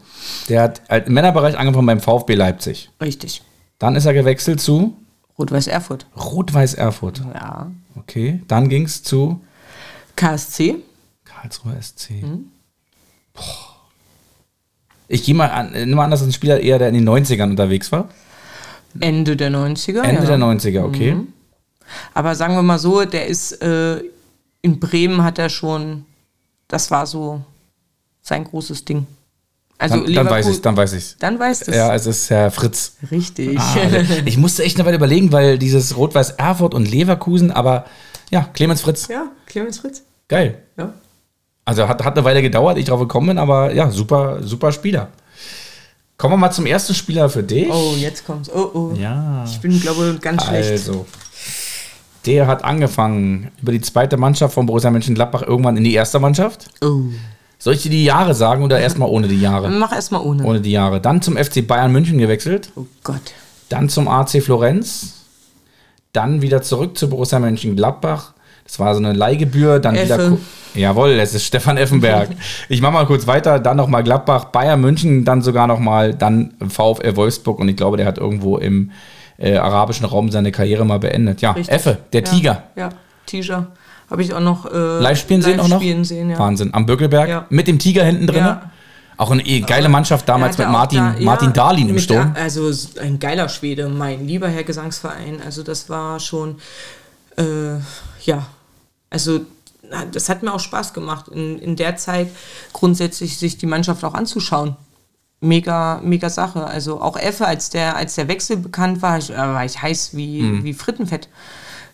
der 0.48 0.62
hat 0.62 0.82
halt 0.88 1.08
im 1.08 1.14
Männerbereich 1.14 1.58
angefangen 1.58 1.86
beim 1.86 2.00
VfB 2.00 2.36
Leipzig. 2.36 2.90
Richtig. 3.00 3.42
Dann 3.80 3.96
ist 3.96 4.06
er 4.06 4.14
gewechselt 4.14 4.60
zu 4.60 4.96
Rot-Weiß 5.38 5.66
Erfurt. 5.66 6.06
Rot-Weiß 6.16 6.74
Erfurt. 6.74 7.22
Ja. 7.34 7.70
Okay. 7.96 8.42
Dann 8.48 8.68
ging 8.68 8.84
es 8.84 9.02
zu 9.02 9.40
KSC. 10.16 10.76
Karlsruhe 11.24 11.76
SC. 11.80 12.10
Mhm. 12.22 12.50
Boah. 13.32 13.74
Ich 15.08 15.24
gehe 15.24 15.34
mal 15.34 15.50
an, 15.50 15.72
nehme 15.72 16.02
an, 16.02 16.10
dass 16.10 16.22
ein 16.22 16.32
Spieler 16.32 16.60
eher 16.60 16.78
der 16.78 16.88
in 16.88 16.94
den 16.94 17.08
90ern 17.08 17.50
unterwegs 17.50 17.92
war. 17.92 18.08
Ende 19.00 19.36
der 19.36 19.50
90er. 19.50 20.02
Ende 20.02 20.22
ja. 20.22 20.36
der 20.36 20.38
90er, 20.38 20.84
okay. 20.84 21.14
Mhm. 21.14 21.28
Aber 22.14 22.34
sagen 22.34 22.54
wir 22.54 22.62
mal 22.62 22.78
so, 22.78 23.04
der 23.04 23.26
ist 23.26 23.60
äh, 23.60 24.02
in 24.62 24.80
Bremen 24.80 25.22
hat 25.22 25.38
er 25.38 25.50
schon, 25.50 26.06
das 26.68 26.90
war 26.90 27.06
so 27.06 27.42
sein 28.22 28.44
großes 28.44 28.84
Ding. 28.84 29.06
Also 29.78 29.96
dann, 29.96 30.14
dann 30.14 30.30
weiß 30.30 30.48
ich 30.48 30.60
dann 30.62 30.76
weiß 30.76 30.92
ich 30.92 31.16
Dann 31.18 31.38
weißt 31.38 31.66
du 31.66 31.70
es. 31.72 31.76
Ja, 31.76 31.94
es 31.94 32.06
ist 32.06 32.30
Herr 32.30 32.50
Fritz. 32.50 32.96
Richtig. 33.10 33.58
Ah, 33.58 33.76
ich 34.24 34.36
musste 34.36 34.62
echt 34.62 34.76
eine 34.76 34.86
Weile 34.86 34.96
überlegen, 34.96 35.32
weil 35.32 35.58
dieses 35.58 35.96
Rot-Weiß 35.96 36.30
Erfurt 36.32 36.74
und 36.74 36.90
Leverkusen, 36.90 37.50
aber 37.50 37.84
ja, 38.30 38.48
Clemens 38.54 38.80
Fritz. 38.80 39.08
Ja, 39.08 39.26
Clemens 39.46 39.78
Fritz. 39.78 40.02
Geil. 40.28 40.58
Ja. 40.76 40.94
Also 41.64 41.88
hat, 41.88 42.04
hat 42.04 42.16
eine 42.16 42.24
Weile 42.24 42.42
gedauert, 42.42 42.78
ich 42.78 42.84
drauf 42.84 43.00
gekommen 43.00 43.28
bin, 43.28 43.38
aber 43.38 43.72
ja, 43.74 43.90
super, 43.90 44.38
super 44.42 44.70
Spieler. 44.70 45.08
Kommen 46.16 46.34
wir 46.34 46.38
mal 46.38 46.50
zum 46.50 46.66
ersten 46.66 46.94
Spieler 46.94 47.28
für 47.28 47.42
dich. 47.42 47.68
Oh, 47.70 47.94
jetzt 47.96 48.24
kommt's. 48.24 48.48
Oh, 48.48 48.70
oh. 48.72 48.92
Ja. 48.96 49.44
Ich 49.44 49.58
bin, 49.60 49.80
glaube 49.80 50.12
ich, 50.14 50.20
ganz 50.20 50.44
schlecht. 50.44 50.70
Also, 50.70 51.06
der 52.24 52.46
hat 52.46 52.64
angefangen 52.64 53.50
über 53.60 53.72
die 53.72 53.80
zweite 53.80 54.16
Mannschaft 54.16 54.54
von 54.54 54.66
Borussia 54.66 54.90
Mönchengladbach 54.90 55.42
irgendwann 55.42 55.76
in 55.76 55.84
die 55.84 55.94
erste 55.94 56.20
Mannschaft. 56.20 56.70
Oh. 56.82 57.02
Soll 57.64 57.72
ich 57.72 57.82
dir 57.82 57.90
die 57.90 58.04
Jahre 58.04 58.34
sagen 58.34 58.62
oder 58.62 58.78
erstmal 58.88 59.08
ohne 59.08 59.26
die 59.26 59.40
Jahre? 59.40 59.70
Mach 59.70 59.90
erstmal 59.90 60.20
ohne. 60.20 60.44
Ohne 60.44 60.60
die 60.60 60.70
Jahre. 60.70 61.00
Dann 61.00 61.22
zum 61.22 61.38
FC 61.38 61.66
Bayern 61.66 61.90
München 61.92 62.18
gewechselt. 62.18 62.70
Oh 62.76 62.84
Gott. 63.02 63.32
Dann 63.70 63.88
zum 63.88 64.06
AC 64.06 64.42
Florenz. 64.42 65.24
Dann 66.12 66.42
wieder 66.42 66.60
zurück 66.60 66.98
zu 66.98 67.08
Borussia 67.08 67.38
Mönchengladbach. 67.38 68.34
Das 68.64 68.78
war 68.78 68.94
so 68.94 69.00
eine 69.00 69.14
Leihgebühr. 69.14 69.80
Dann 69.80 69.94
Effe. 69.94 70.32
wieder. 70.32 70.38
Jawohl, 70.74 71.12
es 71.12 71.32
ist 71.32 71.46
Stefan 71.46 71.78
Effenberg. 71.78 72.28
ich 72.68 72.82
mache 72.82 72.92
mal 72.92 73.06
kurz 73.06 73.26
weiter. 73.26 73.58
Dann 73.58 73.78
nochmal 73.78 74.04
Gladbach, 74.04 74.46
Bayern 74.46 74.82
München, 74.82 75.24
dann 75.24 75.40
sogar 75.40 75.66
nochmal, 75.66 76.12
dann 76.12 76.52
VfL 76.68 77.16
Wolfsburg. 77.16 77.60
Und 77.60 77.70
ich 77.70 77.76
glaube, 77.76 77.96
der 77.96 78.04
hat 78.04 78.18
irgendwo 78.18 78.58
im 78.58 78.90
äh, 79.38 79.56
arabischen 79.56 80.04
Raum 80.04 80.30
seine 80.30 80.52
Karriere 80.52 80.84
mal 80.84 80.98
beendet. 80.98 81.40
Ja, 81.40 81.52
Richtig. 81.52 81.74
Effe, 81.74 81.96
der 82.12 82.24
ja. 82.24 82.30
Tiger. 82.30 82.62
Ja, 82.76 82.88
Tiger. 83.24 83.68
Habe 84.14 84.22
ich 84.22 84.32
auch 84.32 84.38
noch 84.38 84.64
äh, 84.72 85.00
live 85.00 85.18
spielen 85.18 85.42
sehen 85.42 85.58
auch 85.58 85.66
noch? 85.66 85.80
Sehen, 85.80 86.30
ja. 86.30 86.38
Wahnsinn. 86.38 86.72
Am 86.72 86.86
Bökelberg 86.86 87.28
Ja. 87.28 87.46
mit 87.50 87.66
dem 87.66 87.80
Tiger 87.80 88.04
hinten 88.04 88.28
drin. 88.28 88.44
Ja. 88.44 88.70
Auch 89.16 89.32
eine 89.32 89.44
eh 89.44 89.58
geile 89.58 89.88
Mannschaft 89.88 90.28
damals 90.28 90.56
mit 90.56 90.68
Martin, 90.68 90.98
da- 90.98 91.16
Martin 91.20 91.48
ja, 91.48 91.52
Dahlin 91.54 91.88
im 91.88 91.98
Sturm. 91.98 92.32
da- 92.32 92.40
Also 92.40 92.70
ein 93.00 93.18
geiler 93.18 93.48
Schwede, 93.48 93.88
mein 93.88 94.24
lieber 94.24 94.46
Herr 94.48 94.62
Gesangsverein. 94.62 95.40
Also 95.44 95.64
das 95.64 95.88
war 95.88 96.20
schon, 96.20 96.58
äh, 97.36 97.74
ja, 98.24 98.46
also 99.10 99.40
das 100.12 100.28
hat 100.28 100.44
mir 100.44 100.54
auch 100.54 100.60
Spaß 100.60 100.92
gemacht, 100.94 101.26
in, 101.26 101.58
in 101.58 101.74
der 101.74 101.96
Zeit 101.96 102.28
grundsätzlich 102.72 103.36
sich 103.36 103.58
die 103.58 103.66
Mannschaft 103.66 104.04
auch 104.04 104.14
anzuschauen. 104.14 104.76
Mega, 105.40 106.00
mega 106.04 106.30
Sache. 106.30 106.64
Also 106.64 107.00
auch 107.02 107.16
Effe, 107.16 107.46
als 107.48 107.68
der, 107.70 107.96
als 107.96 108.14
der 108.14 108.28
Wechsel 108.28 108.58
bekannt 108.58 109.02
war, 109.02 109.18
ich, 109.18 109.30
äh, 109.30 109.36
war 109.36 109.64
ich 109.64 109.82
heiß 109.82 110.10
wie, 110.16 110.40
Mhm. 110.42 110.62
wie 110.64 110.72
Frittenfett. 110.72 111.28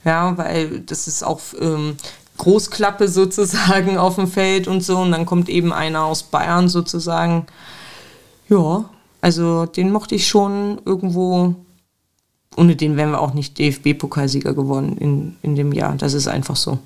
Ja, 0.04 0.36
weil 0.38 0.80
das 0.80 1.06
ist 1.06 1.22
auch 1.22 1.40
ähm, 1.60 1.96
Großklappe 2.38 3.08
sozusagen 3.08 3.98
auf 3.98 4.16
dem 4.16 4.28
Feld 4.28 4.66
und 4.66 4.82
so. 4.82 4.98
Und 4.98 5.12
dann 5.12 5.26
kommt 5.26 5.48
eben 5.48 5.72
einer 5.72 6.04
aus 6.04 6.22
Bayern 6.22 6.68
sozusagen. 6.68 7.46
Ja, 8.48 8.88
also 9.20 9.66
den 9.66 9.92
mochte 9.92 10.14
ich 10.14 10.26
schon 10.26 10.80
irgendwo. 10.84 11.54
Ohne 12.56 12.74
den 12.74 12.96
wären 12.96 13.12
wir 13.12 13.20
auch 13.20 13.32
nicht 13.32 13.58
DFB-Pokalsieger 13.58 14.54
geworden 14.54 14.96
in, 14.98 15.36
in 15.42 15.54
dem 15.54 15.72
Jahr. 15.72 15.94
Das 15.94 16.14
ist 16.14 16.26
einfach 16.26 16.56
so. 16.56 16.78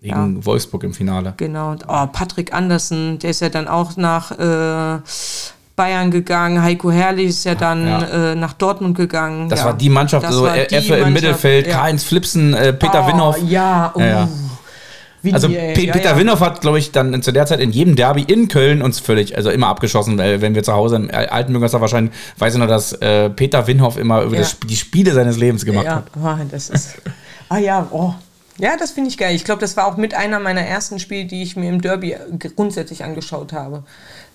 Gegen 0.00 0.44
Wolfsburg 0.44 0.82
im 0.84 0.94
Finale. 0.94 1.34
Genau. 1.36 1.72
Und, 1.72 1.84
oh, 1.88 2.06
Patrick 2.06 2.52
Andersen, 2.52 3.18
der 3.20 3.30
ist 3.30 3.40
ja 3.40 3.48
dann 3.48 3.68
auch 3.68 3.96
nach 3.96 4.32
äh, 4.32 5.00
Bayern 5.76 6.10
gegangen. 6.10 6.62
Heiko 6.62 6.90
Herrlich 6.90 7.28
ist 7.28 7.44
ja 7.44 7.54
dann 7.54 7.86
Ja. 7.86 8.32
Äh, 8.32 8.34
nach 8.34 8.52
Dortmund 8.52 8.96
gegangen. 8.96 9.48
Das 9.48 9.60
ja. 9.60 9.66
war 9.66 9.74
die 9.74 9.88
Mannschaft, 9.88 10.26
Das 10.26 10.34
so 10.34 10.46
die 10.46 10.74
Effe 10.74 10.94
im 10.94 11.00
Mannschaft, 11.00 11.10
Mittelfeld, 11.12 11.66
ja. 11.66 11.74
Karl-Heinz 11.74 12.04
Flipsen, 12.04 12.54
äh, 12.54 12.72
Peter 12.72 13.04
oh, 13.04 13.12
Winhoff. 13.12 13.38
Ja, 13.48 13.92
oh. 13.94 14.00
Ja, 14.00 14.06
ja. 14.06 14.28
Winnie, 15.22 15.34
Also 15.34 15.48
ey, 15.48 15.74
Pe 15.74 15.82
ja, 15.82 15.92
Peter 15.92 16.10
ja. 16.10 16.18
Winhoff 16.18 16.40
hat, 16.40 16.60
glaube 16.60 16.78
ich, 16.78 16.90
dann 16.90 17.22
zu 17.22 17.32
der 17.32 17.46
Zeit 17.46 17.60
in 17.60 17.70
jedem 17.70 17.94
Derby 17.94 18.22
in 18.22 18.48
Köln 18.48 18.82
uns 18.82 18.98
völlig, 18.98 19.36
also 19.36 19.50
immer 19.50 19.68
abgeschossen, 19.68 20.18
weil 20.18 20.40
wenn 20.40 20.54
wir 20.54 20.64
zu 20.64 20.72
Hause 20.72 20.96
im 20.96 21.10
alten 21.12 21.52
Müngersdorf 21.52 21.92
weiß 21.92 22.54
ich 22.54 22.58
noch, 22.58 22.66
dass 22.66 22.92
äh, 22.94 23.30
Peter 23.30 23.66
Winhoff 23.66 23.96
immer 23.98 24.22
über 24.22 24.34
Ja. 24.34 24.40
das, 24.40 24.56
die 24.58 24.76
Spiele 24.76 25.12
seines 25.12 25.36
Lebens 25.36 25.64
gemacht 25.64 25.86
ja, 25.86 25.96
hat. 25.96 26.04
ah, 26.22 26.38
das 26.50 26.70
ist. 26.70 26.96
ah 27.48 27.58
ja, 27.58 27.86
oh. 27.92 28.14
Ja, 28.58 28.76
das 28.76 28.90
finde 28.90 29.08
ich 29.08 29.16
geil. 29.18 29.34
Ich 29.34 29.44
glaube, 29.44 29.60
das 29.60 29.76
war 29.76 29.86
auch 29.86 29.96
mit 29.96 30.14
einer 30.14 30.38
meiner 30.38 30.60
ersten 30.60 30.98
Spiele, 30.98 31.24
die 31.24 31.42
ich 31.42 31.56
mir 31.56 31.70
im 31.70 31.80
Derby 31.80 32.16
grundsätzlich 32.54 33.02
angeschaut 33.02 33.52
habe. 33.52 33.84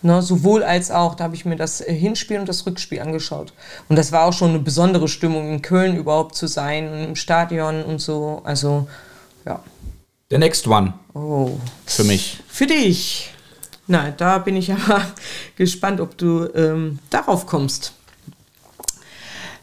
Ne, 0.01 0.21
sowohl 0.21 0.63
als 0.63 0.91
auch, 0.91 1.15
da 1.15 1.23
habe 1.25 1.35
ich 1.35 1.45
mir 1.45 1.55
das 1.55 1.81
äh, 1.81 1.93
Hinspiel 1.93 2.39
und 2.39 2.47
das 2.49 2.65
Rückspiel 2.65 2.99
angeschaut. 2.99 3.53
Und 3.89 3.95
das 3.95 4.11
war 4.11 4.25
auch 4.25 4.33
schon 4.33 4.49
eine 4.49 4.59
besondere 4.59 5.07
Stimmung, 5.07 5.51
in 5.51 5.61
Köln 5.61 5.95
überhaupt 5.95 6.35
zu 6.35 6.47
sein, 6.47 7.05
im 7.09 7.15
Stadion 7.15 7.83
und 7.83 7.99
so. 7.99 8.41
Also, 8.43 8.87
ja. 9.45 9.61
Der 10.29 10.39
Next 10.39 10.67
One 10.67 10.93
Oh. 11.13 11.57
für 11.85 12.03
mich. 12.03 12.39
Für 12.47 12.67
dich. 12.67 13.33
Na, 13.87 14.11
da 14.11 14.37
bin 14.39 14.55
ich 14.55 14.71
aber 14.73 15.01
gespannt, 15.55 16.01
ob 16.01 16.17
du 16.17 16.47
ähm, 16.53 16.99
darauf 17.09 17.45
kommst. 17.45 17.93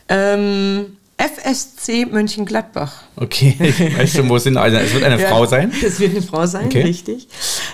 Ähm, 0.08 0.96
FSC 1.16 2.06
Mönchengladbach. 2.06 3.02
Okay, 3.16 3.56
ich 3.60 3.96
weiß 3.98 4.12
schon, 4.14 4.28
wo 4.28 4.36
es 4.36 4.44
hin. 4.44 4.56
Also, 4.56 4.76
es 4.78 4.92
wird 4.92 5.04
eine 5.04 5.20
Ja, 5.20 5.28
Frau 5.28 5.46
sein. 5.46 5.72
Es 5.84 6.00
wird 6.00 6.10
eine 6.12 6.22
Frau 6.22 6.46
sein, 6.46 6.66
Okay. 6.66 6.82
richtig. 6.82 7.28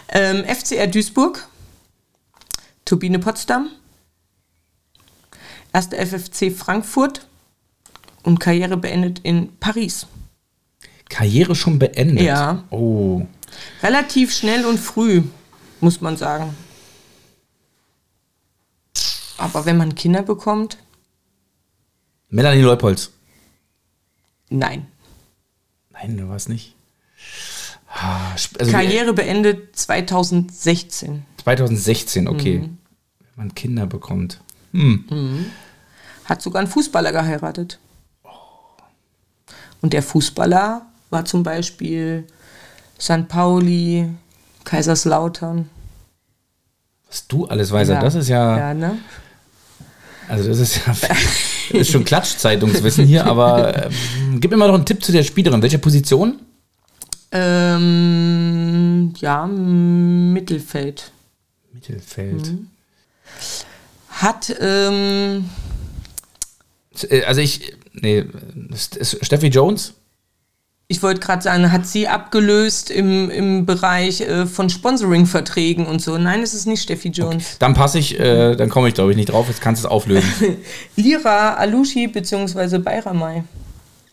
Ähm, 0.09 0.45
FCR 0.45 0.87
Duisburg, 0.87 1.49
Turbine 2.85 3.19
Potsdam, 3.19 3.71
1. 5.73 5.89
FFC 5.93 6.51
Frankfurt 6.51 7.27
und 8.23 8.41
Karriere 8.41 8.77
beendet 8.77 9.21
in 9.23 9.57
Paris. 9.59 10.07
Karriere 11.09 11.55
schon 11.55 11.79
beendet. 11.79 12.25
Ja. 12.25 12.65
Oh. 12.71 13.23
Relativ 13.83 14.33
schnell 14.35 14.65
und 14.67 14.79
früh, 14.79 15.23
muss 15.81 16.01
man 16.01 16.17
sagen. 16.17 16.55
Aber 19.39 19.65
wenn 19.65 19.77
man 19.77 19.95
Kinder 19.95 20.23
bekommt, 20.23 20.77
Melanie 22.29 22.61
Leupolz. 22.63 23.11
Nein. 24.51 24.87
Nein, 25.93 26.17
du 26.17 26.29
warst 26.29 26.49
nicht. 26.49 26.75
Ah, 27.89 28.33
Also 28.59 28.71
Karriere 28.73 29.13
beendet 29.13 29.75
2016. 29.77 31.25
2016, 31.43 32.29
okay. 32.29 32.59
Mhm. 32.59 32.79
Wenn 33.19 33.47
man 33.47 33.55
Kinder 33.55 33.87
bekommt. 33.87 34.41
Hat 36.25 36.43
sogar 36.43 36.61
einen 36.61 36.71
Fußballer 36.71 37.13
geheiratet. 37.13 37.79
Und 39.83 39.93
der 39.93 40.03
Fußballer 40.03 40.87
war 41.11 41.25
zum 41.25 41.43
Beispiel 41.43 42.27
St. 43.01 43.27
Pauli, 43.29 44.09
Kaiserslautern. 44.65 45.69
Was 47.09 47.27
du 47.27 47.47
alles 47.47 47.73
weißt, 47.73 47.91
das 47.91 48.15
ist 48.15 48.29
ja, 48.29 48.57
Ja, 48.57 48.75
ne? 48.75 48.99
also 50.29 50.49
das 50.49 50.59
ist 50.61 50.87
ja, 50.87 50.95
ist 51.73 51.91
schon 51.91 52.05
Klatschzeitungswissen 52.05 53.07
hier, 53.07 53.27
aber 53.27 53.87
ähm, 53.87 54.41
gib 54.41 54.51
mir 54.51 54.57
mal 54.57 54.69
noch 54.69 54.75
einen 54.75 54.85
Tipp 54.87 55.03
zu 55.05 55.13
der 55.13 55.23
Spielerin. 55.23 55.63
Welche 55.63 55.79
Position? 55.79 56.41
Ähm, 57.33 59.15
ja, 59.21 59.47
Mittelfeld. 59.47 61.13
Mittelfeld. 61.73 62.47
Mhm. 62.53 62.67
Hat, 64.11 64.55
ähm, 64.61 65.45
Äh, 67.09 67.23
Also 67.23 67.41
ich, 67.41 67.75
nee, 67.95 68.25
Steffi 69.23 69.47
Jones? 69.49 69.95
Ich 70.91 71.05
wollte 71.05 71.21
gerade 71.21 71.41
sagen, 71.41 71.71
hat 71.71 71.87
sie 71.87 72.09
abgelöst 72.09 72.91
im, 72.91 73.31
im 73.31 73.65
Bereich 73.65 74.23
äh, 74.23 74.45
von 74.45 74.69
Sponsoring-Verträgen 74.69 75.87
und 75.87 76.03
so. 76.03 76.19
Nein, 76.19 76.43
es 76.43 76.53
ist 76.53 76.67
nicht 76.67 76.83
Steffi 76.83 77.11
Jones. 77.11 77.59
Dann 77.61 77.75
passe 77.75 78.01
ich, 78.01 78.19
äh, 78.19 78.57
dann 78.57 78.69
komme 78.69 78.89
ich 78.89 78.95
glaube 78.95 79.13
ich 79.13 79.17
nicht 79.17 79.31
drauf, 79.31 79.47
jetzt 79.47 79.61
kannst 79.61 79.85
du 79.85 79.87
es 79.87 79.91
auflösen. 79.91 80.29
Lira 80.97 81.55
Alushi 81.55 82.09
bzw. 82.09 82.79
Bayramay. 82.79 83.45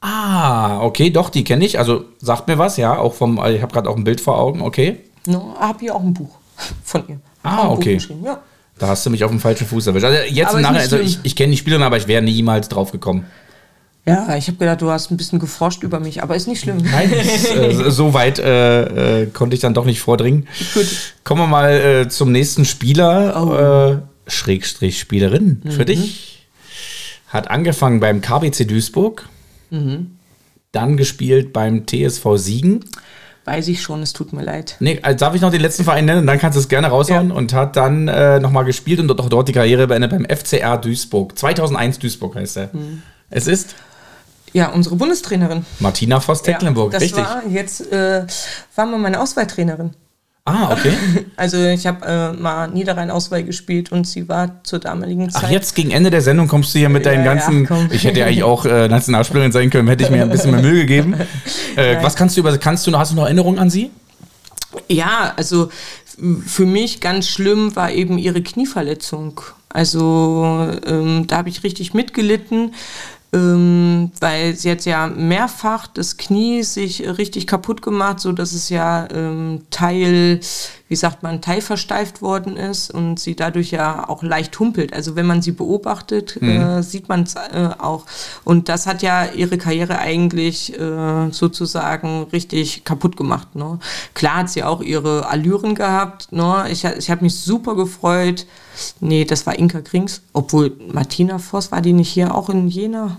ah, 0.02 0.80
okay, 0.82 1.10
doch, 1.10 1.32
die 1.32 1.44
kenne 1.44 1.66
ich. 1.66 1.80
Also 1.80 2.06
sagt 2.20 2.48
mir 2.48 2.60
was, 2.60 2.78
ja, 2.78 2.96
auch 2.96 3.16
vom, 3.16 3.44
ich 3.48 3.64
habe 3.64 3.74
gerade 3.74 3.90
auch 3.90 3.98
ein 3.98 4.04
Bild 4.04 4.22
vor 4.22 4.38
Augen, 4.38 4.62
okay. 4.62 5.00
No, 5.26 5.56
hab 5.60 5.80
hier 5.80 5.96
auch 5.96 6.04
ein 6.04 6.14
Buch 6.14 6.38
von 6.84 7.04
ihr. 7.08 7.20
Ah, 7.42 7.70
okay. 7.70 8.00
Ja. 8.24 8.40
Da 8.78 8.90
hast 8.90 9.04
du 9.04 9.10
mich 9.10 9.24
auf 9.24 9.32
dem 9.32 9.40
falschen 9.40 9.66
Fuß 9.66 9.88
erwischt. 9.88 10.06
Also 10.06 10.32
jetzt 10.32 10.50
Aber 10.50 10.60
nicht 10.60 10.70
also 10.70 11.00
ich, 11.00 11.18
ich 11.24 11.36
kenne 11.36 11.54
die 11.54 11.58
Spielerin, 11.58 11.82
aber 11.82 11.98
ich 11.98 12.08
wäre 12.08 12.22
niemals 12.22 12.70
drauf 12.70 12.92
gekommen. 12.92 13.26
Ja, 14.08 14.36
ich 14.38 14.48
habe 14.48 14.58
gedacht, 14.58 14.82
du 14.82 14.90
hast 14.90 15.12
ein 15.12 15.18
bisschen 15.18 15.38
geforscht 15.40 15.84
über 15.84 16.00
mich, 16.00 16.24
aber 16.24 16.36
ist 16.36 16.48
nicht 16.48 16.62
schlimm. 16.62 16.78
Nein, 16.78 17.12
äh, 17.12 17.92
so 17.92 18.14
weit 18.14 18.40
äh, 18.40 19.24
äh, 19.24 19.26
konnte 19.28 19.54
ich 19.56 19.62
dann 19.62 19.74
doch 19.74 19.86
nicht 19.86 20.00
vordringen. 20.00 20.48
Gut. 20.74 20.88
Kommen 21.26 21.42
wir 21.42 21.48
mal 21.48 21.72
äh, 21.74 22.08
zum 22.10 22.32
nächsten 22.32 22.64
Spieler. 22.66 23.36
Oh. 23.42 23.94
Äh, 23.94 24.32
Schrägstrich 24.32 25.00
Spielerin 25.00 25.62
für 25.70 25.82
Mhm. 25.82 25.86
dich. 25.86 26.48
Hat 27.28 27.50
angefangen 27.50 28.00
beim 28.00 28.22
KBC 28.22 28.66
Duisburg. 28.66 29.28
Mhm. 29.70 30.12
Dann 30.72 30.98
gespielt 30.98 31.52
beim 31.54 31.86
TSV 31.88 32.36
Siegen. 32.38 32.86
Weiß 33.46 33.68
ich 33.70 33.82
schon, 33.82 34.02
es 34.04 34.12
tut 34.12 34.34
mir 34.34 34.44
leid. 34.44 34.76
Nee, 34.82 35.00
also 35.02 35.18
darf 35.18 35.34
ich 35.34 35.40
noch 35.42 35.52
den 35.52 35.62
letzten 35.62 35.86
Verein 35.86 36.04
nennen? 36.06 36.28
Dann 36.28 36.38
kannst 36.40 36.58
du 36.58 36.60
es 36.60 36.68
gerne 36.68 36.88
raushauen. 36.88 37.30
Ja. 37.30 37.36
Und 37.36 37.54
hat 37.54 37.78
dann 37.78 38.08
äh, 38.10 38.40
nochmal 38.42 38.66
gespielt 38.66 39.00
und 39.00 39.08
dort, 39.08 39.22
auch 39.22 39.30
dort 39.30 39.48
die 39.48 39.54
Karriere 39.54 39.88
beendet 39.88 40.12
beim 40.12 40.26
FCR 40.26 40.78
Duisburg. 40.78 41.38
2001 41.38 42.00
Duisburg 42.00 42.36
heißt 42.36 42.58
er. 42.58 42.70
Mhm. 42.74 43.02
Es 43.30 43.48
ist 43.48 43.76
Ja, 44.58 44.70
unsere 44.70 44.96
Bundestrainerin. 44.96 45.68
Martina 45.80 46.20
Voss-Tecklenburg, 46.20 46.92
das 46.92 47.04
richtig. 47.04 47.24
war 47.24 47.44
jetzt 47.48 47.92
äh, 47.92 48.26
war 48.74 48.88
mal 48.88 48.98
meine 48.98 49.20
Auswahltrainerin. 49.20 49.92
Ah, 50.46 50.72
okay. 50.72 50.94
Also 51.36 51.64
ich 51.64 51.86
habe 51.86 52.04
äh, 52.08 52.34
mal 52.34 52.68
Niederrhein-Auswahl 52.68 53.44
gespielt 53.44 53.92
und 53.92 54.08
sie 54.08 54.28
war 54.28 54.64
zur 54.64 54.80
damaligen 54.80 55.30
Zeit. 55.30 55.44
Ach, 55.46 55.52
jetzt 55.52 55.76
gegen 55.76 55.92
Ende 55.92 56.10
der 56.10 56.24
Sendung 56.24 56.48
kommst 56.48 56.74
du 56.74 56.80
hier 56.80 56.90
mit 56.90 57.06
deinen 57.06 57.24
Ja, 57.24 57.34
ja, 57.34 57.34
ganzen. 57.36 57.68
komm. 57.68 57.88
ich 57.92 58.04
hätte 58.04 58.22
ja 58.22 58.26
eigentlich 58.26 58.42
auch 58.42 58.66
äh, 58.66 58.88
Nationalspielerin 58.88 59.52
sein 59.52 59.70
können, 59.70 59.88
hätte 59.90 60.06
ich 60.06 60.10
mir 60.10 60.24
ein 60.24 60.32
bisschen 60.32 60.50
mehr 60.50 60.62
Mühe 60.62 60.80
gegeben. 60.88 61.14
Äh, 61.76 62.02
was 62.02 62.16
kannst 62.16 62.36
du 62.36 62.40
über. 62.42 62.58
Kannst 62.58 62.88
du 62.88 62.90
noch, 62.90 62.98
hast 62.98 63.12
du 63.12 63.16
noch 63.16 63.26
Erinnerungen 63.26 63.60
an 63.60 63.70
sie? 63.70 63.92
Ja, 64.88 65.34
also 65.38 65.70
für 66.48 66.66
mich 66.66 67.02
ganz 67.02 67.28
schlimm 67.28 67.76
war 67.76 67.92
eben 67.92 68.18
ihre 68.18 68.42
Knieverletzung. 68.42 69.40
Also 69.70 70.72
ähm, 70.88 71.26
da 71.28 71.38
habe 71.38 71.50
ich 71.50 71.64
richtig 71.64 71.94
mitgelitten, 71.94 72.74
ähm, 73.34 74.12
weil 74.20 74.56
sie 74.56 74.72
hat 74.72 74.86
ja 74.86 75.08
mehrfach 75.08 75.88
das 75.88 76.18
Knie 76.18 76.64
sich 76.64 77.08
richtig 77.18 77.48
kaputt 77.48 77.82
gemacht, 77.82 78.20
so 78.20 78.32
dass 78.32 78.54
es 78.54 78.70
ja 78.70 79.08
ähm, 79.12 79.64
Teil, 79.70 80.40
wie 80.90 80.96
sagt 80.96 81.22
man, 81.24 81.42
teilversteift 81.42 82.22
worden 82.22 82.56
ist 82.56 82.92
und 82.92 83.20
sie 83.20 83.36
dadurch 83.36 83.72
ja 83.72 84.08
auch 84.08 84.24
leicht 84.24 84.58
humpelt. 84.60 84.94
Also 84.94 85.16
wenn 85.16 85.26
man 85.26 85.42
sie 85.42 85.52
beobachtet, 85.52 86.42
äh, 86.42 86.82
sieht 86.82 87.10
man 87.10 87.24
es 87.24 87.36
äh, 87.36 87.70
auch. 87.78 88.06
Und 88.44 88.70
das 88.70 88.88
hat 88.88 89.02
ja 89.02 89.26
ihre 89.26 89.58
Karriere 89.58 90.00
eigentlich 90.00 90.80
äh, 90.80 91.30
sozusagen 91.32 92.28
richtig 92.32 92.86
kaputt 92.86 93.18
gemacht. 93.18 93.56
Ne? 93.56 93.80
Klar 94.14 94.38
hat 94.38 94.50
sie 94.50 94.64
auch 94.64 94.82
ihre 94.82 95.28
Allüren 95.28 95.76
gehabt. 95.76 96.32
Ne? 96.32 96.66
Ich, 96.72 96.86
ich 96.86 97.10
habe 97.10 97.24
mich 97.24 97.36
super 97.36 97.76
gefreut. 97.76 98.46
Nee, 99.02 99.26
das 99.26 99.46
war 99.46 99.60
Inka 99.60 99.82
Krings. 99.82 100.22
Obwohl 100.32 100.72
Martina 100.92 101.38
Voss, 101.38 101.72
war 101.72 101.82
die 101.82 101.94
nicht 101.94 102.10
hier 102.10 102.34
auch 102.34 102.50
in 102.50 102.70
Jena? 102.70 103.18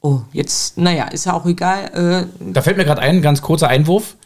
Oh, 0.00 0.20
jetzt, 0.32 0.78
naja, 0.78 1.04
ist 1.06 1.26
ja 1.26 1.32
auch 1.32 1.46
egal. 1.46 2.28
Äh, 2.40 2.52
Da 2.52 2.62
fällt 2.62 2.76
mir 2.76 2.84
gerade 2.84 3.00
ein 3.00 3.22
ganz 3.22 3.42
kurzer 3.42 3.68
Einwurf. 3.68 4.16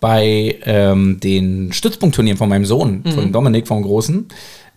Bei 0.00 0.56
ähm, 0.64 1.20
den 1.20 1.72
Stützpunktturnieren 1.72 2.38
von 2.38 2.48
meinem 2.48 2.64
Sohn, 2.64 3.02
Mhm. 3.04 3.10
von 3.12 3.32
Dominik 3.32 3.68
vom 3.68 3.82
Großen, 3.82 4.26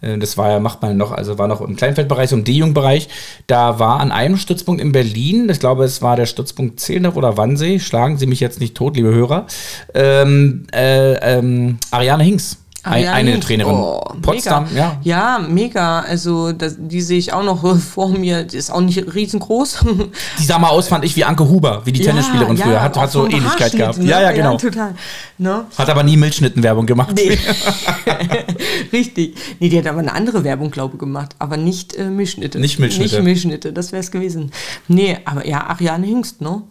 äh, 0.01 0.17
das 0.17 0.37
war 0.37 0.51
ja, 0.51 0.59
macht 0.59 0.81
man 0.81 0.97
noch, 0.97 1.11
also 1.13 1.37
war 1.37 1.47
noch 1.47 1.61
im 1.61 1.75
Kleinfeldbereich, 1.77 2.29
so 2.29 2.35
im 2.35 2.43
D-Jung-Bereich, 2.43 3.07
da 3.47 3.79
war 3.79 3.99
an 4.01 4.11
einem 4.11 4.35
Stützpunkt 4.37 4.81
in 4.81 4.91
Berlin, 4.91 5.47
ich 5.49 5.59
glaube, 5.59 5.85
es 5.85 6.01
war 6.01 6.15
der 6.17 6.25
Stützpunkt 6.25 6.79
Zehlendorf 6.79 7.15
oder 7.15 7.37
Wannsee, 7.37 7.79
schlagen 7.79 8.17
Sie 8.17 8.25
mich 8.27 8.41
jetzt 8.41 8.59
nicht 8.59 8.75
tot, 8.75 8.95
liebe 8.97 9.13
Hörer, 9.13 9.47
ähm, 9.93 10.65
äh, 10.73 11.13
ähm, 11.37 11.77
Ariane 11.91 12.23
Hinks. 12.23 12.57
Ein, 12.83 13.05
Ariane 13.05 13.31
eine. 13.31 13.39
Trainerin. 13.39 13.75
Oh, 13.75 14.01
Potsdam, 14.21 14.65
mega. 14.65 14.75
ja. 14.75 14.99
Ja, 15.03 15.39
mega. 15.39 16.01
Also 16.01 16.51
das, 16.51 16.75
die 16.77 17.01
sehe 17.01 17.17
ich 17.17 17.31
auch 17.31 17.43
noch 17.43 17.63
äh, 17.63 17.75
vor 17.75 18.09
mir. 18.09 18.43
Die 18.43 18.57
ist 18.57 18.71
auch 18.71 18.81
nicht 18.81 19.15
riesengroß. 19.15 19.85
Die 20.39 20.43
sah 20.43 20.59
mal 20.59 20.69
aus, 20.69 20.89
fand 20.89 21.05
ich, 21.05 21.15
wie 21.15 21.23
Anke 21.23 21.47
Huber, 21.47 21.81
wie 21.85 21.93
die 21.93 22.01
Tennisspielerin 22.01 22.57
früher. 22.57 22.81
Hat, 22.81 22.97
hat 22.97 23.11
so 23.11 23.25
Ähnlichkeit 23.25 23.71
gehabt. 23.71 23.99
Ne? 23.99 24.09
Ja, 24.09 24.21
ja, 24.21 24.31
genau. 24.31 24.57
total. 24.57 24.95
Ne? 25.37 25.65
Hat 25.77 25.89
aber 25.89 26.03
nie 26.03 26.17
Milchschnittenwerbung 26.17 26.85
gemacht. 26.85 27.15
Nee. 27.15 27.37
Richtig. 28.91 29.35
Nee, 29.59 29.69
die 29.69 29.77
hat 29.77 29.87
aber 29.87 29.99
eine 29.99 30.13
andere 30.13 30.43
Werbung, 30.43 30.69
glaube 30.71 30.95
ich, 30.95 30.99
gemacht. 30.99 31.35
Aber 31.39 31.57
nicht 31.57 31.95
äh, 31.95 32.09
Milchschnitte. 32.09 32.59
Nicht 32.59 32.79
Milchschnitte. 32.79 33.15
Nicht 33.15 33.23
Milchschnitte, 33.23 33.73
das 33.73 33.91
wäre 33.91 34.01
es 34.01 34.11
gewesen. 34.11 34.51
Nee, 34.87 35.17
aber 35.25 35.47
ja, 35.47 35.67
Ariane 35.67 36.05
Hingst, 36.05 36.41
ne? 36.41 36.63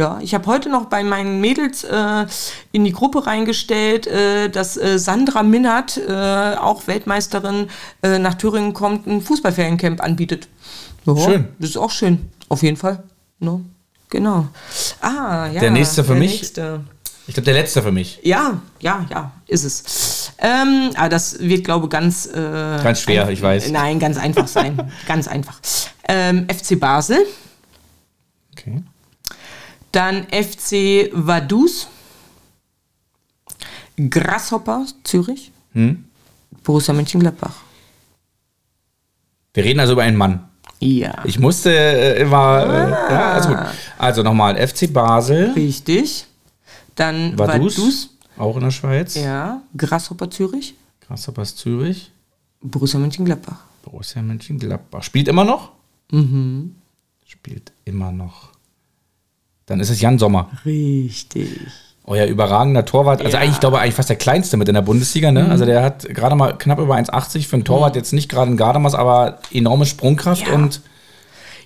Ja, 0.00 0.18
ich 0.22 0.32
habe 0.32 0.46
heute 0.46 0.70
noch 0.70 0.86
bei 0.86 1.04
meinen 1.04 1.42
Mädels 1.42 1.84
äh, 1.84 2.24
in 2.72 2.84
die 2.84 2.92
Gruppe 2.92 3.26
reingestellt, 3.26 4.06
äh, 4.06 4.48
dass 4.48 4.78
äh, 4.78 4.98
Sandra 4.98 5.42
Minnert, 5.42 5.98
äh, 5.98 6.54
auch 6.58 6.86
Weltmeisterin, 6.86 7.68
äh, 8.02 8.18
nach 8.18 8.32
Thüringen 8.32 8.72
kommt, 8.72 9.06
ein 9.06 9.20
Fußballferiencamp 9.20 10.02
anbietet. 10.02 10.48
Ja, 11.04 11.14
Schön. 11.18 11.48
Das 11.58 11.68
ist 11.68 11.76
auch 11.76 11.90
schön, 11.90 12.30
auf 12.48 12.62
jeden 12.62 12.78
Fall. 12.78 13.02
Ne? 13.40 13.60
Genau. 14.08 14.48
Ah, 15.02 15.48
ja. 15.52 15.60
Der 15.60 15.70
nächste 15.70 16.02
für 16.02 16.12
der 16.14 16.20
mich? 16.20 16.40
Nächste. 16.40 16.80
Ich 17.26 17.34
glaube, 17.34 17.44
der 17.44 17.54
letzte 17.54 17.82
für 17.82 17.92
mich. 17.92 18.20
Ja, 18.22 18.58
ja, 18.80 19.04
ja, 19.10 19.32
ist 19.48 19.64
es. 19.64 20.32
Ähm, 20.38 20.92
aber 20.96 21.10
das 21.10 21.40
wird, 21.40 21.62
glaube 21.64 21.86
ich, 21.86 21.90
ganz. 21.90 22.24
Äh, 22.24 22.32
Ganz 22.82 23.02
schwer, 23.02 23.28
ich 23.28 23.42
weiß. 23.42 23.70
Nein, 23.70 23.98
ganz 23.98 24.16
einfach 24.16 24.48
sein. 24.48 24.90
ganz 25.06 25.28
einfach. 25.28 25.60
Ähm, 26.08 26.46
FC 26.48 26.80
Basel, 26.80 27.18
Okay. 28.52 28.82
Dann 29.92 30.24
FC 30.30 31.10
Vaduz, 31.12 31.88
Grasshopper 34.08 34.86
Zürich, 35.04 35.52
Hm? 35.72 36.04
Borussia 36.64 36.92
Mönchengladbach. 36.94 37.54
Wir 39.54 39.64
reden 39.64 39.80
also 39.80 39.92
über 39.94 40.02
einen 40.02 40.16
Mann. 40.16 40.48
Ja. 40.80 41.22
Ich 41.24 41.38
musste 41.38 41.70
äh, 41.72 42.20
immer. 42.22 42.64
Äh, 42.66 42.90
ja, 43.12 43.32
also 43.32 43.48
gut. 43.50 43.58
Also 43.98 44.22
nochmal: 44.22 44.56
FC 44.66 44.92
Basel, 44.92 45.50
Richtig. 45.52 46.26
Dann 46.94 47.38
Vaduz, 47.38 47.78
Vaduz. 47.78 48.10
auch 48.38 48.56
in 48.56 48.62
der 48.62 48.70
Schweiz. 48.70 49.14
Ja. 49.16 49.62
Grasshopper 49.76 50.30
Zürich, 50.30 50.74
Grasshoppers 51.06 51.56
Zürich, 51.56 52.10
Borussia 52.62 52.98
Mönchengladbach. 52.98 53.58
Borussia 53.82 54.22
Mönchengladbach. 54.22 55.02
Spielt 55.02 55.28
immer 55.28 55.44
noch? 55.44 55.72
Mhm. 56.10 56.74
Spielt 57.26 57.72
immer 57.84 58.10
noch. 58.12 58.50
Dann 59.70 59.78
ist 59.78 59.88
es 59.88 60.00
Jan 60.00 60.18
Sommer. 60.18 60.50
Richtig. 60.64 61.60
Euer 62.04 62.26
überragender 62.26 62.84
Torwart. 62.84 63.20
Also 63.22 63.36
Ja. 63.36 63.42
eigentlich, 63.42 63.54
ich 63.54 63.60
glaube, 63.60 63.78
eigentlich 63.78 63.94
fast 63.94 64.08
der 64.08 64.16
kleinste 64.16 64.56
mit 64.56 64.66
in 64.66 64.74
der 64.74 64.82
Bundesliga. 64.82 65.30
Ne? 65.30 65.48
Also 65.48 65.64
der 65.64 65.84
hat 65.84 66.08
gerade 66.08 66.34
mal 66.34 66.58
knapp 66.58 66.80
über 66.80 66.96
1,80 66.96 67.46
für 67.46 67.54
einen 67.54 67.64
Torwart. 67.64 67.94
Jetzt 67.94 68.12
nicht 68.12 68.28
gerade 68.28 68.50
ein 68.50 68.56
Gardemaß, 68.56 68.96
aber 68.96 69.38
enorme 69.52 69.86
Sprungkraft 69.86 70.48
Ja. 70.48 70.54
und 70.54 70.80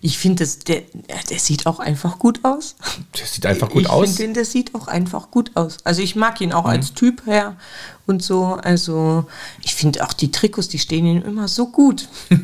Ich 0.02 0.18
finde, 0.18 0.46
der, 0.68 0.82
der 1.30 1.38
sieht 1.38 1.66
auch 1.66 1.78
einfach 1.80 2.18
gut 2.18 2.40
aus. 2.42 2.76
Der 3.18 3.24
sieht 3.24 3.46
einfach 3.46 3.70
gut 3.70 3.84
ich 3.84 3.88
aus. 3.88 4.10
Ich 4.10 4.16
finde, 4.16 4.34
der 4.34 4.44
sieht 4.44 4.74
auch 4.74 4.86
einfach 4.86 5.30
gut 5.30 5.52
aus. 5.54 5.78
Also 5.84 6.02
ich 6.02 6.14
mag 6.14 6.42
ihn 6.42 6.52
auch 6.52 6.64
mhm. 6.64 6.70
als 6.70 6.92
Typ 6.92 7.24
her 7.24 7.56
und 8.06 8.22
so. 8.22 8.58
Also 8.62 9.24
ich 9.62 9.74
finde 9.74 10.04
auch 10.04 10.12
die 10.12 10.30
Trikots, 10.30 10.68
die 10.68 10.78
stehen 10.78 11.06
ihm 11.06 11.22
immer 11.22 11.48
so 11.48 11.68
gut. 11.68 12.06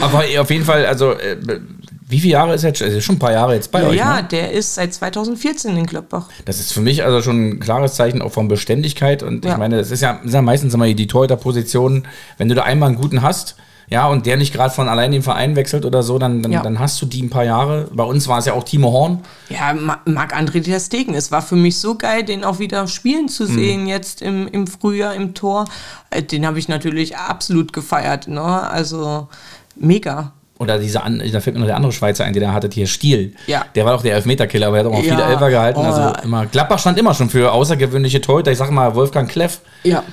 Aber 0.00 0.24
auf 0.40 0.50
jeden 0.50 0.64
Fall, 0.64 0.84
also 0.84 1.12
äh, 1.12 1.36
wie 2.12 2.20
viele 2.20 2.34
Jahre 2.34 2.54
ist 2.54 2.62
er 2.62 2.68
jetzt? 2.68 2.82
Also 2.82 3.00
schon 3.00 3.16
ein 3.16 3.18
paar 3.18 3.32
Jahre 3.32 3.54
jetzt 3.54 3.72
bei 3.72 3.82
ja, 3.82 3.88
euch. 3.88 3.96
Ja, 3.96 4.16
ne? 4.16 4.28
der 4.30 4.52
ist 4.52 4.74
seit 4.74 4.94
2014 4.94 5.76
in 5.76 5.86
Gladbach. 5.86 6.28
Das 6.44 6.60
ist 6.60 6.72
für 6.72 6.82
mich 6.82 7.02
also 7.04 7.22
schon 7.22 7.48
ein 7.48 7.60
klares 7.60 7.94
Zeichen 7.94 8.22
auch 8.22 8.30
von 8.30 8.48
Beständigkeit. 8.48 9.22
Und 9.22 9.44
ja. 9.44 9.52
ich 9.52 9.56
meine, 9.56 9.78
das 9.78 9.90
ist 9.90 10.02
ja, 10.02 10.20
ist 10.22 10.34
ja 10.34 10.42
meistens 10.42 10.74
immer 10.74 10.92
die 10.92 11.06
Torhüter-Position, 11.06 12.06
wenn 12.36 12.48
du 12.48 12.54
da 12.54 12.62
einmal 12.62 12.90
einen 12.90 12.98
guten 12.98 13.22
hast, 13.22 13.56
ja, 13.88 14.06
und 14.08 14.24
der 14.24 14.36
nicht 14.36 14.54
gerade 14.54 14.72
von 14.72 14.88
allein 14.88 15.12
den 15.12 15.22
Verein 15.22 15.54
wechselt 15.54 15.84
oder 15.84 16.02
so, 16.02 16.18
dann, 16.18 16.42
dann, 16.42 16.52
ja. 16.52 16.62
dann, 16.62 16.78
hast 16.78 17.00
du 17.02 17.06
die 17.06 17.22
ein 17.22 17.28
paar 17.28 17.44
Jahre. 17.44 17.88
Bei 17.92 18.04
uns 18.04 18.26
war 18.26 18.38
es 18.38 18.46
ja 18.46 18.54
auch 18.54 18.64
Timo 18.64 18.90
Horn. 18.90 19.20
Ja, 19.50 19.74
Marc-André 20.06 20.62
Ter 20.64 20.80
Stegen. 20.80 21.14
Es 21.14 21.30
war 21.30 21.42
für 21.42 21.56
mich 21.56 21.78
so 21.78 21.96
geil, 21.96 22.24
den 22.24 22.42
auch 22.42 22.58
wieder 22.58 22.86
spielen 22.86 23.28
zu 23.28 23.44
mhm. 23.44 23.54
sehen, 23.54 23.80
mhm. 23.82 23.88
jetzt 23.88 24.22
im, 24.22 24.48
im 24.48 24.66
Frühjahr 24.66 25.14
im 25.14 25.34
Tor. 25.34 25.66
Äh, 26.08 26.22
den 26.22 26.46
habe 26.46 26.58
ich 26.58 26.68
natürlich 26.68 27.16
absolut 27.16 27.72
gefeiert. 27.72 28.28
Ne? 28.28 28.42
Also 28.42 29.28
mega. 29.76 30.32
Oder 30.62 30.78
dieser, 30.78 31.00
da 31.00 31.40
fällt 31.40 31.54
mir 31.56 31.60
noch 31.60 31.66
der 31.66 31.74
andere 31.74 31.90
Schweizer 31.90 32.24
ein, 32.24 32.32
den 32.32 32.44
er 32.44 32.52
hattet 32.52 32.72
hier, 32.72 32.86
Stiel. 32.86 33.34
Ja. 33.48 33.64
Der 33.74 33.84
war 33.84 33.94
doch 33.94 34.02
der 34.02 34.14
Elfmeterkiller, 34.14 34.68
aber 34.68 34.78
er 34.78 34.84
hat 34.84 34.92
auch 34.92 35.02
ja. 35.02 35.16
viele 35.16 35.24
Elfer 35.24 35.50
gehalten. 35.50 35.80
Also 35.80 36.00
oh. 36.00 36.04
Also 36.04 36.22
immer, 36.22 36.46
Gladbach 36.46 36.78
stand 36.78 36.98
immer 37.00 37.14
schon 37.14 37.28
für 37.28 37.50
außergewöhnliche 37.50 38.20
Torhüter. 38.20 38.52
Ich 38.52 38.58
sag 38.58 38.70
mal 38.70 38.94
Wolfgang 38.94 39.28
Kleff. 39.28 39.60
Ja, 39.82 40.04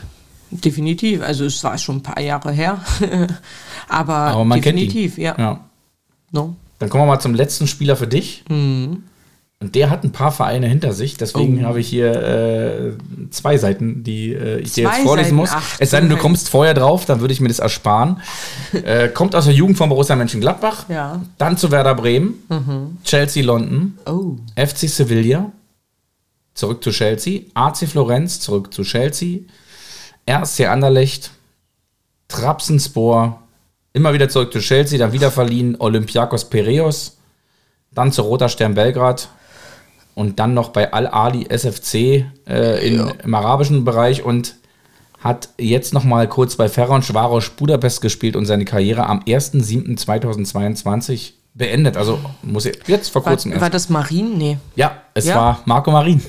definitiv. 0.50 1.22
Also 1.22 1.46
es 1.46 1.64
war 1.64 1.78
schon 1.78 1.98
ein 1.98 2.02
paar 2.02 2.20
Jahre 2.20 2.52
her. 2.52 2.80
aber, 3.90 4.16
aber 4.16 4.56
definitiv, 4.56 5.20
ja. 5.20 5.36
ja. 5.38 5.60
No. 6.32 6.56
Dann 6.80 6.90
kommen 6.90 7.04
wir 7.04 7.08
mal 7.08 7.20
zum 7.20 7.36
letzten 7.36 7.68
Spieler 7.68 7.96
für 7.96 8.08
dich. 8.08 8.44
Mhm. 8.50 9.04
Und 9.62 9.76
der 9.76 9.90
hat 9.90 10.06
ein 10.06 10.14
paar 10.14 10.32
Vereine 10.32 10.68
hinter 10.68 10.94
sich, 10.94 11.18
deswegen 11.18 11.66
oh. 11.66 11.68
habe 11.68 11.82
ich 11.82 11.90
hier 11.90 12.14
äh, 12.14 12.92
zwei 13.30 13.58
Seiten, 13.58 14.06
die 14.06 14.32
äh, 14.32 14.60
ich 14.60 14.72
zwei 14.72 14.82
dir 14.84 14.88
jetzt 14.88 15.02
vorlesen 15.02 15.26
Seiten? 15.26 15.36
muss. 15.36 15.50
Ach, 15.54 15.76
es 15.80 15.90
sei 15.90 16.00
denn, 16.00 16.10
du 16.10 16.16
kommst 16.16 16.48
vorher 16.48 16.74
drauf, 16.74 17.04
dann 17.04 17.20
würde 17.20 17.34
ich 17.34 17.42
mir 17.42 17.50
das 17.50 17.60
ersparen. 17.60 18.22
äh, 18.72 19.10
kommt 19.10 19.36
aus 19.36 19.46
der 19.46 19.54
Jugend 19.54 19.78
von 19.78 19.90
Borussia 19.90 20.16
Mönchengladbach, 20.16 20.88
ja. 20.88 21.22
dann 21.38 21.58
zu 21.58 21.72
Werder 21.72 21.94
Bremen, 21.94 22.42
mhm. 22.48 22.98
Chelsea 23.04 23.44
London, 23.44 23.98
oh. 24.06 24.38
FC 24.56 24.88
Sevilla, 24.88 25.52
zurück 26.54 26.82
zu 26.82 26.92
Chelsea, 26.92 27.42
AC 27.54 27.80
Florenz, 27.80 28.40
zurück 28.40 28.74
zu 28.74 28.84
Chelsea, 28.84 29.40
RC 30.26 30.70
Anderlecht, 30.70 31.32
Trabzonspor, 32.30 33.42
immer 33.92 34.14
wieder 34.14 34.30
zurück 34.30 34.54
zu 34.54 34.60
Chelsea, 34.60 34.98
dann 34.98 35.12
wieder 35.12 35.32
verliehen 35.32 35.76
Olympiakos 35.80 36.50
Piraeus, 36.50 37.18
dann 37.92 38.14
zu 38.14 38.22
Roter 38.22 38.48
Stern 38.48 38.76
Belgrad, 38.76 39.28
und 40.20 40.38
dann 40.38 40.54
noch 40.54 40.70
bei 40.70 40.92
Al-Ali 40.92 41.48
SFC 41.48 42.26
äh, 42.46 42.86
in, 42.86 42.98
ja. 42.98 43.10
im 43.24 43.34
arabischen 43.34 43.86
Bereich 43.86 44.22
und 44.22 44.56
hat 45.24 45.48
jetzt 45.58 45.94
noch 45.94 46.04
mal 46.04 46.28
kurz 46.28 46.58
bei 46.58 46.68
Ferenc 46.68 47.14
Varos 47.14 47.52
Budapest 47.52 48.02
gespielt 48.02 48.36
und 48.36 48.46
seine 48.46 48.66
Karriere 48.66 49.08
am 49.08 49.22
1.7.2022 49.22 51.32
beendet. 51.54 51.96
Also 51.96 52.20
muss 52.42 52.68
jetzt 52.88 53.12
vor 53.12 53.24
kurzem 53.24 53.52
war, 53.52 53.56
erst. 53.56 53.62
War 53.62 53.70
das 53.70 53.88
Marin? 53.88 54.38
Nee. 54.38 54.58
Ja, 54.76 55.04
es 55.14 55.26
ja. 55.26 55.36
war 55.36 55.62
Marco 55.64 55.90
Marin. 55.90 56.22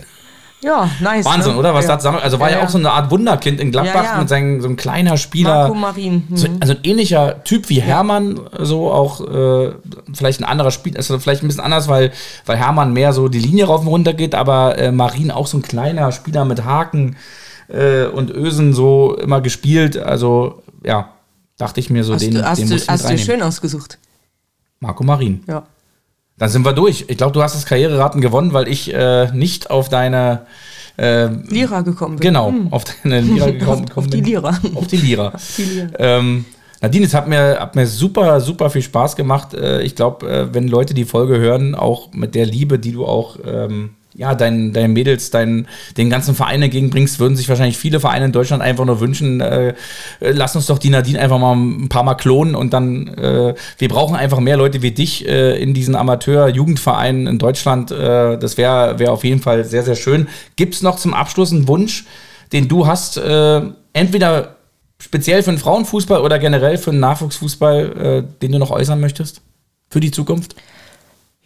Ja, 0.62 0.89
nice. 1.01 1.25
Wahnsinn, 1.25 1.55
ne? 1.55 1.59
oder? 1.59 1.75
Was 1.75 1.87
ja. 1.87 1.97
das 1.97 2.07
Also 2.07 2.39
war 2.39 2.49
ja, 2.51 2.59
ja, 2.59 2.65
auch 2.65 2.69
so 2.69 2.79
eine 2.79 2.93
Art 2.93 3.11
Wunderkind 3.11 3.59
in 3.61 3.73
Gladbach 3.73 4.05
ja, 4.05 4.19
mit 4.19 4.29
seinem 4.29 4.61
so 4.61 4.69
ein 4.69 4.77
kleiner 4.77 5.17
Spieler. 5.17 5.62
Marco 5.62 5.75
Marin. 5.75 6.25
Mhm. 6.29 6.37
So, 6.37 6.47
also 6.61 6.75
ein 6.75 6.81
ähnlicher 6.85 7.43
Typ 7.45 7.71
wie 7.71 7.81
Hermann, 7.81 8.39
so 8.59 8.93
auch 8.93 9.21
äh, 9.21 9.73
vielleicht 10.15 10.41
ein 10.41 10.45
anderer 10.45 10.70
Spiel, 10.70 10.97
also 10.97 11.19
vielleicht 11.19 11.43
ein 11.43 11.49
bisschen 11.49 11.62
anders, 11.62 11.89
weil, 11.89 12.12
weil 12.47 12.57
Hermann 12.57 12.93
mehr 12.93 13.12
so 13.12 13.28
die 13.28 13.39
Linie 13.39 13.66
rauf 13.66 13.82
und 13.82 13.89
runter 13.89 14.12
geht, 14.12 14.35
aber 14.35 14.78
äh, 14.78 14.93
Marin 14.93 15.31
auch 15.31 15.47
so 15.47 15.59
ein 15.59 15.62
kleiner 15.62 16.12
Spieler 16.12 16.45
mit 16.45 16.65
Haken 16.65 17.16
äh, 17.69 18.05
und 18.05 18.31
Ösen 18.31 18.73
so 18.73 19.16
immer 19.16 19.41
gespielt. 19.41 19.97
Also 19.97 20.62
ja, 20.85 21.11
dachte 21.57 21.81
ich 21.81 21.91
mir 21.91 22.05
so, 22.05 22.15
hast 22.15 22.23
den, 22.23 22.35
du, 22.35 22.45
hast 22.45 22.61
den 22.61 22.69
du, 22.69 22.77
Hast 22.87 23.09
du 23.09 23.19
schön 23.19 23.43
ausgesucht. 23.43 23.99
Marco 24.81 25.05
Marin. 25.05 25.43
Ja. 25.47 25.65
Dann 26.39 26.49
sind 26.49 26.65
wir 26.65 26.73
durch. 26.73 27.05
Ich 27.09 27.19
glaube, 27.19 27.32
du 27.32 27.43
hast 27.43 27.55
das 27.55 27.66
Karriereraten 27.66 28.23
gewonnen, 28.23 28.55
weil 28.55 28.66
ich 28.66 28.93
äh, 28.95 29.31
nicht 29.32 29.70
auf 29.70 29.91
deine 29.91 30.47
äh, 30.97 31.27
Lira 31.27 31.82
gekommen 31.82 32.16
bin. 32.16 32.28
Genau, 32.28 32.49
hm. 32.49 32.73
auf 32.73 32.85
deine 32.85 33.20
Lira 33.20 33.51
gekommen 33.51 33.87
auf, 33.91 33.99
auf 33.99 34.07
die 34.07 34.23
Lira. 34.23 34.59
Auf 34.74 34.87
die 34.87 34.97
Lira. 34.97 35.32
die 35.59 35.62
Lira. 35.65 35.89
Ähm, 35.99 36.47
Nadine, 36.81 37.05
es 37.05 37.15
hat 37.15 37.28
mir, 37.28 37.59
hat 37.61 37.77
mir 37.77 37.86
super, 37.86 38.40
super 38.40 38.70
viel 38.70 38.82
Spaß 38.82 39.16
gemacht. 39.16 39.55
Äh, 39.55 39.82
ich 39.82 39.94
glaube, 39.94 40.31
äh, 40.31 40.55
wenn 40.55 40.69
Leute 40.69 40.94
die 40.94 41.05
Folge 41.05 41.39
hören, 41.39 41.74
auch 41.74 42.12
mit 42.12 42.35
der 42.35 42.47
Liebe, 42.47 42.78
die 42.78 42.93
du 42.93 43.05
auch 43.05 43.36
ähm, 43.44 43.90
ja, 44.15 44.35
deinen 44.35 44.73
dein 44.73 44.93
Mädels, 44.93 45.31
dein, 45.31 45.66
den 45.97 46.11
ganzen 46.11 46.35
Verein 46.35 46.62
entgegenbringst, 46.62 47.20
würden 47.20 47.36
sich 47.36 47.48
wahrscheinlich 47.48 47.78
viele 47.78 48.01
Vereine 48.01 48.27
in 48.27 48.32
Deutschland 48.32 48.62
einfach 48.62 48.85
nur 48.85 49.01
wünschen, 49.01 49.40
äh, 49.40 49.69
äh, 49.69 49.74
lass 50.32 50.57
uns 50.57 50.66
doch 50.66 50.78
die 50.78 50.90
Nadine 50.90 51.20
einfach 51.20 51.39
mal 51.39 51.55
ein 51.55 51.89
paar 51.89 52.02
Mal 52.02 52.15
klonen 52.15 52.55
und 52.55 52.73
dann, 52.73 53.09
äh, 53.09 53.55
wir 53.78 53.89
brauchen 53.89 54.16
einfach 54.16 54.40
mehr 54.40 54.57
Leute 54.57 54.82
wie 54.82 54.90
dich 54.90 55.28
äh, 55.28 55.61
in 55.62 55.74
diesen 55.74 55.94
Amateur-Jugendvereinen 55.94 57.27
in 57.27 57.39
Deutschland. 57.39 57.90
Das 57.90 58.57
wäre 58.57 58.98
wär 58.98 59.12
auf 59.12 59.24
jeden 59.24 59.40
Fall 59.40 59.65
sehr, 59.65 59.82
sehr 59.82 59.94
schön. 59.94 60.28
Gibt 60.57 60.74
es 60.74 60.82
noch 60.82 60.97
zum 60.97 61.15
Abschluss 61.15 61.52
einen 61.52 61.66
Wunsch, 61.66 62.05
den 62.52 62.69
du 62.69 62.86
hast, 62.86 63.20
entweder 63.93 64.57
speziell 65.01 65.43
für 65.43 65.51
den 65.51 65.59
Frauenfußball 65.59 66.20
oder 66.20 66.39
generell 66.39 66.78
für 66.78 66.93
den 66.93 67.01
Nachwuchsfußball, 67.01 68.24
den 68.40 68.52
du 68.52 68.59
noch 68.59 68.70
äußern 68.70 69.01
möchtest? 69.01 69.43
Für 69.90 69.98
die 70.01 70.12
Zukunft? 70.12 70.55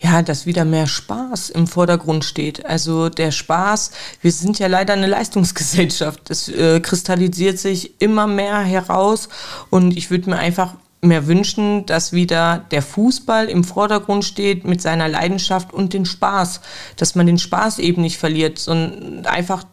ja, 0.05 0.21
dass 0.21 0.45
wieder 0.45 0.67
mehr 0.67 0.87
Spaß 0.87 1.49
im 1.51 1.67
Vordergrund 1.67 2.25
steht. 2.25 2.67
Also 2.67 3.09
der 3.09 3.31
Spaß, 3.31 3.93
wir 4.21 4.33
sind 4.33 4.59
ja 4.59 4.67
leider 4.67 4.93
eine 4.93 5.07
Leistungsgesellschaft. 5.07 6.21
Das 6.29 6.49
äh, 6.49 6.81
kristallisiert 6.81 7.59
sich 7.59 8.03
immer 8.03 8.27
mehr 8.27 8.59
heraus 8.61 9.31
und 9.71 9.97
ich 9.97 10.11
würde 10.11 10.31
mir 10.31 10.37
einfach 10.37 10.75
mehr 11.01 11.27
wünschen, 11.27 11.87
dass 11.87 12.13
wieder 12.13 12.65
der 12.71 12.83
Fußball 12.83 13.47
im 13.49 13.65
Vordergrund 13.65 14.25
steht 14.25 14.65
mit 14.65 14.83
seiner 14.83 15.09
Leidenschaft 15.09 15.73
und 15.73 15.93
den 15.93 16.07
Spaß, 16.07 16.61
dass 16.97 17.15
man 17.15 17.27
den 17.27 17.39
Spaß 17.39 17.79
eben 17.79 18.03
nicht 18.03 18.19
verliert, 18.19 18.59
sondern 18.59 19.27
einfach 19.27 19.65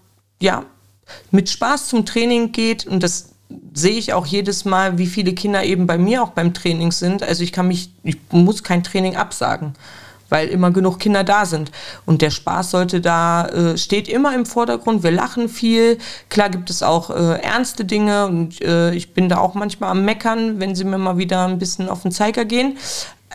ja 0.42 0.66
mit 1.30 1.50
Spaß 1.50 1.88
zum 1.88 2.06
Training 2.06 2.52
geht 2.54 2.86
und 2.86 3.02
das 3.04 3.31
sehe 3.74 3.98
ich 3.98 4.14
auch 4.14 4.26
jedes 4.26 4.66
Mal, 4.66 4.98
wie 4.98 5.08
viele 5.08 5.34
Kinder 5.34 5.64
eben 5.64 5.88
bei 5.88 5.98
mir 5.98 6.24
auch 6.24 6.30
beim 6.30 6.54
Training 6.54 6.92
sind. 6.92 7.24
Also 7.24 7.44
ich 7.44 7.52
kann 7.52 7.68
mich, 7.68 7.92
ich 8.04 8.18
muss 8.32 8.64
kein 8.64 8.84
Training 8.84 9.16
absagen 9.16 9.74
weil 10.32 10.48
immer 10.48 10.72
genug 10.72 11.00
Kinder 11.00 11.24
da 11.24 11.46
sind. 11.46 11.72
Und 12.06 12.22
der 12.22 12.32
Spaß 12.32 12.72
sollte 12.72 13.02
da, 13.02 13.48
äh, 13.48 13.78
steht 13.78 14.08
immer 14.08 14.34
im 14.34 14.46
Vordergrund. 14.46 15.04
Wir 15.04 15.12
lachen 15.12 15.50
viel. 15.50 15.98
Klar 16.30 16.50
gibt 16.50 16.70
es 16.70 16.82
auch 16.82 17.10
äh, 17.10 17.42
ernste 17.42 17.86
Dinge 17.86 18.26
und 18.28 18.62
äh, 18.62 18.94
ich 18.94 19.14
bin 19.14 19.28
da 19.28 19.38
auch 19.38 19.54
manchmal 19.54 19.92
am 19.92 20.06
Meckern, 20.06 20.60
wenn 20.60 20.74
sie 20.74 20.86
mir 20.86 20.98
mal 20.98 21.18
wieder 21.18 21.46
ein 21.46 21.60
bisschen 21.60 21.90
auf 21.90 22.04
den 22.04 22.12
Zeiger 22.12 22.46
gehen. 22.46 22.78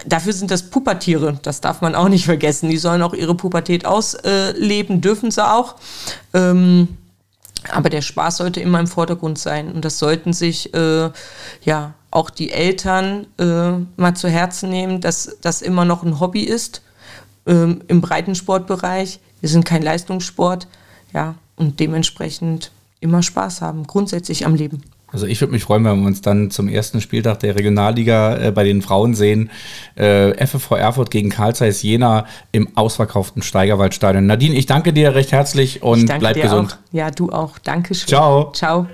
Dafür 0.07 0.33
sind 0.33 0.51
das 0.51 0.71
Pubertiere, 0.71 1.39
das 1.43 1.61
darf 1.61 1.81
man 1.81 1.95
auch 1.95 2.09
nicht 2.09 2.25
vergessen. 2.25 2.69
Die 2.71 2.77
sollen 2.77 3.03
auch 3.03 3.15
ihre 3.15 3.35
Pubertät 3.35 3.87
ausleben, 3.87 5.01
dürfen 5.01 5.31
sie 5.31 5.47
auch. 5.47 5.77
Ähm, 6.35 6.89
aber 7.73 7.91
der 7.91 8.03
Spaß 8.03 8.39
sollte 8.39 8.61
immer 8.61 8.81
im 8.81 8.87
Vordergrund 8.87 9.39
sein 9.39 9.73
und 9.73 9.85
das 9.85 9.99
sollten 9.99 10.33
sich 10.33 10.73
äh, 10.75 11.11
ja 11.63 11.95
auch 12.11 12.31
die 12.31 12.51
Eltern 12.51 13.27
äh, 13.39 13.73
mal 13.97 14.15
zu 14.15 14.29
Herzen 14.29 14.71
nehmen, 14.71 15.01
dass 15.01 15.37
das 15.41 15.63
immer 15.63 15.85
noch 15.85 16.03
ein 16.03 16.21
Hobby 16.21 16.43
ist 16.43 16.83
ähm, 17.47 17.83
im 17.89 18.01
Breitensportbereich. 18.01 19.21
Wir 19.41 19.49
sind 19.49 19.65
kein 19.65 19.83
Leistungssport, 19.83 20.67
ja, 21.13 21.35
und 21.57 21.81
dementsprechend 21.81 22.71
immer 23.01 23.23
Spaß 23.23 23.63
haben, 23.63 23.87
grundsätzlich 23.87 24.47
am 24.47 24.55
Leben. 24.55 24.83
Also 25.13 25.27
ich 25.27 25.41
würde 25.41 25.53
mich 25.53 25.63
freuen, 25.63 25.85
wenn 25.85 26.01
wir 26.01 26.07
uns 26.07 26.21
dann 26.21 26.51
zum 26.51 26.69
ersten 26.69 27.01
Spieltag 27.01 27.39
der 27.41 27.55
Regionalliga 27.55 28.37
äh, 28.37 28.51
bei 28.51 28.65
den 28.65 28.83
Frauen 28.83 29.15
sehen. 29.15 29.51
Äh, 29.95 30.33
FFV 30.47 30.73
Erfurt 30.73 31.11
gegen 31.11 31.31
Karl 31.31 31.55
Zeiss 31.55 31.83
Jena 31.83 32.27
im 32.53 32.77
ausverkauften 32.77 33.43
Steigerwaldstadion. 33.43 34.27
Nadine, 34.27 34.57
ich 34.57 34.67
danke 34.67 34.93
dir 34.93 35.15
recht 35.15 35.33
herzlich 35.33 35.83
und 35.83 36.07
bleib 36.19 36.41
gesund. 36.41 36.73
Auch. 36.73 36.93
Ja, 36.93 37.11
du 37.11 37.31
auch. 37.31 37.59
Dankeschön. 37.59 38.09
Ciao. 38.09 38.53
Ciao. 38.53 38.87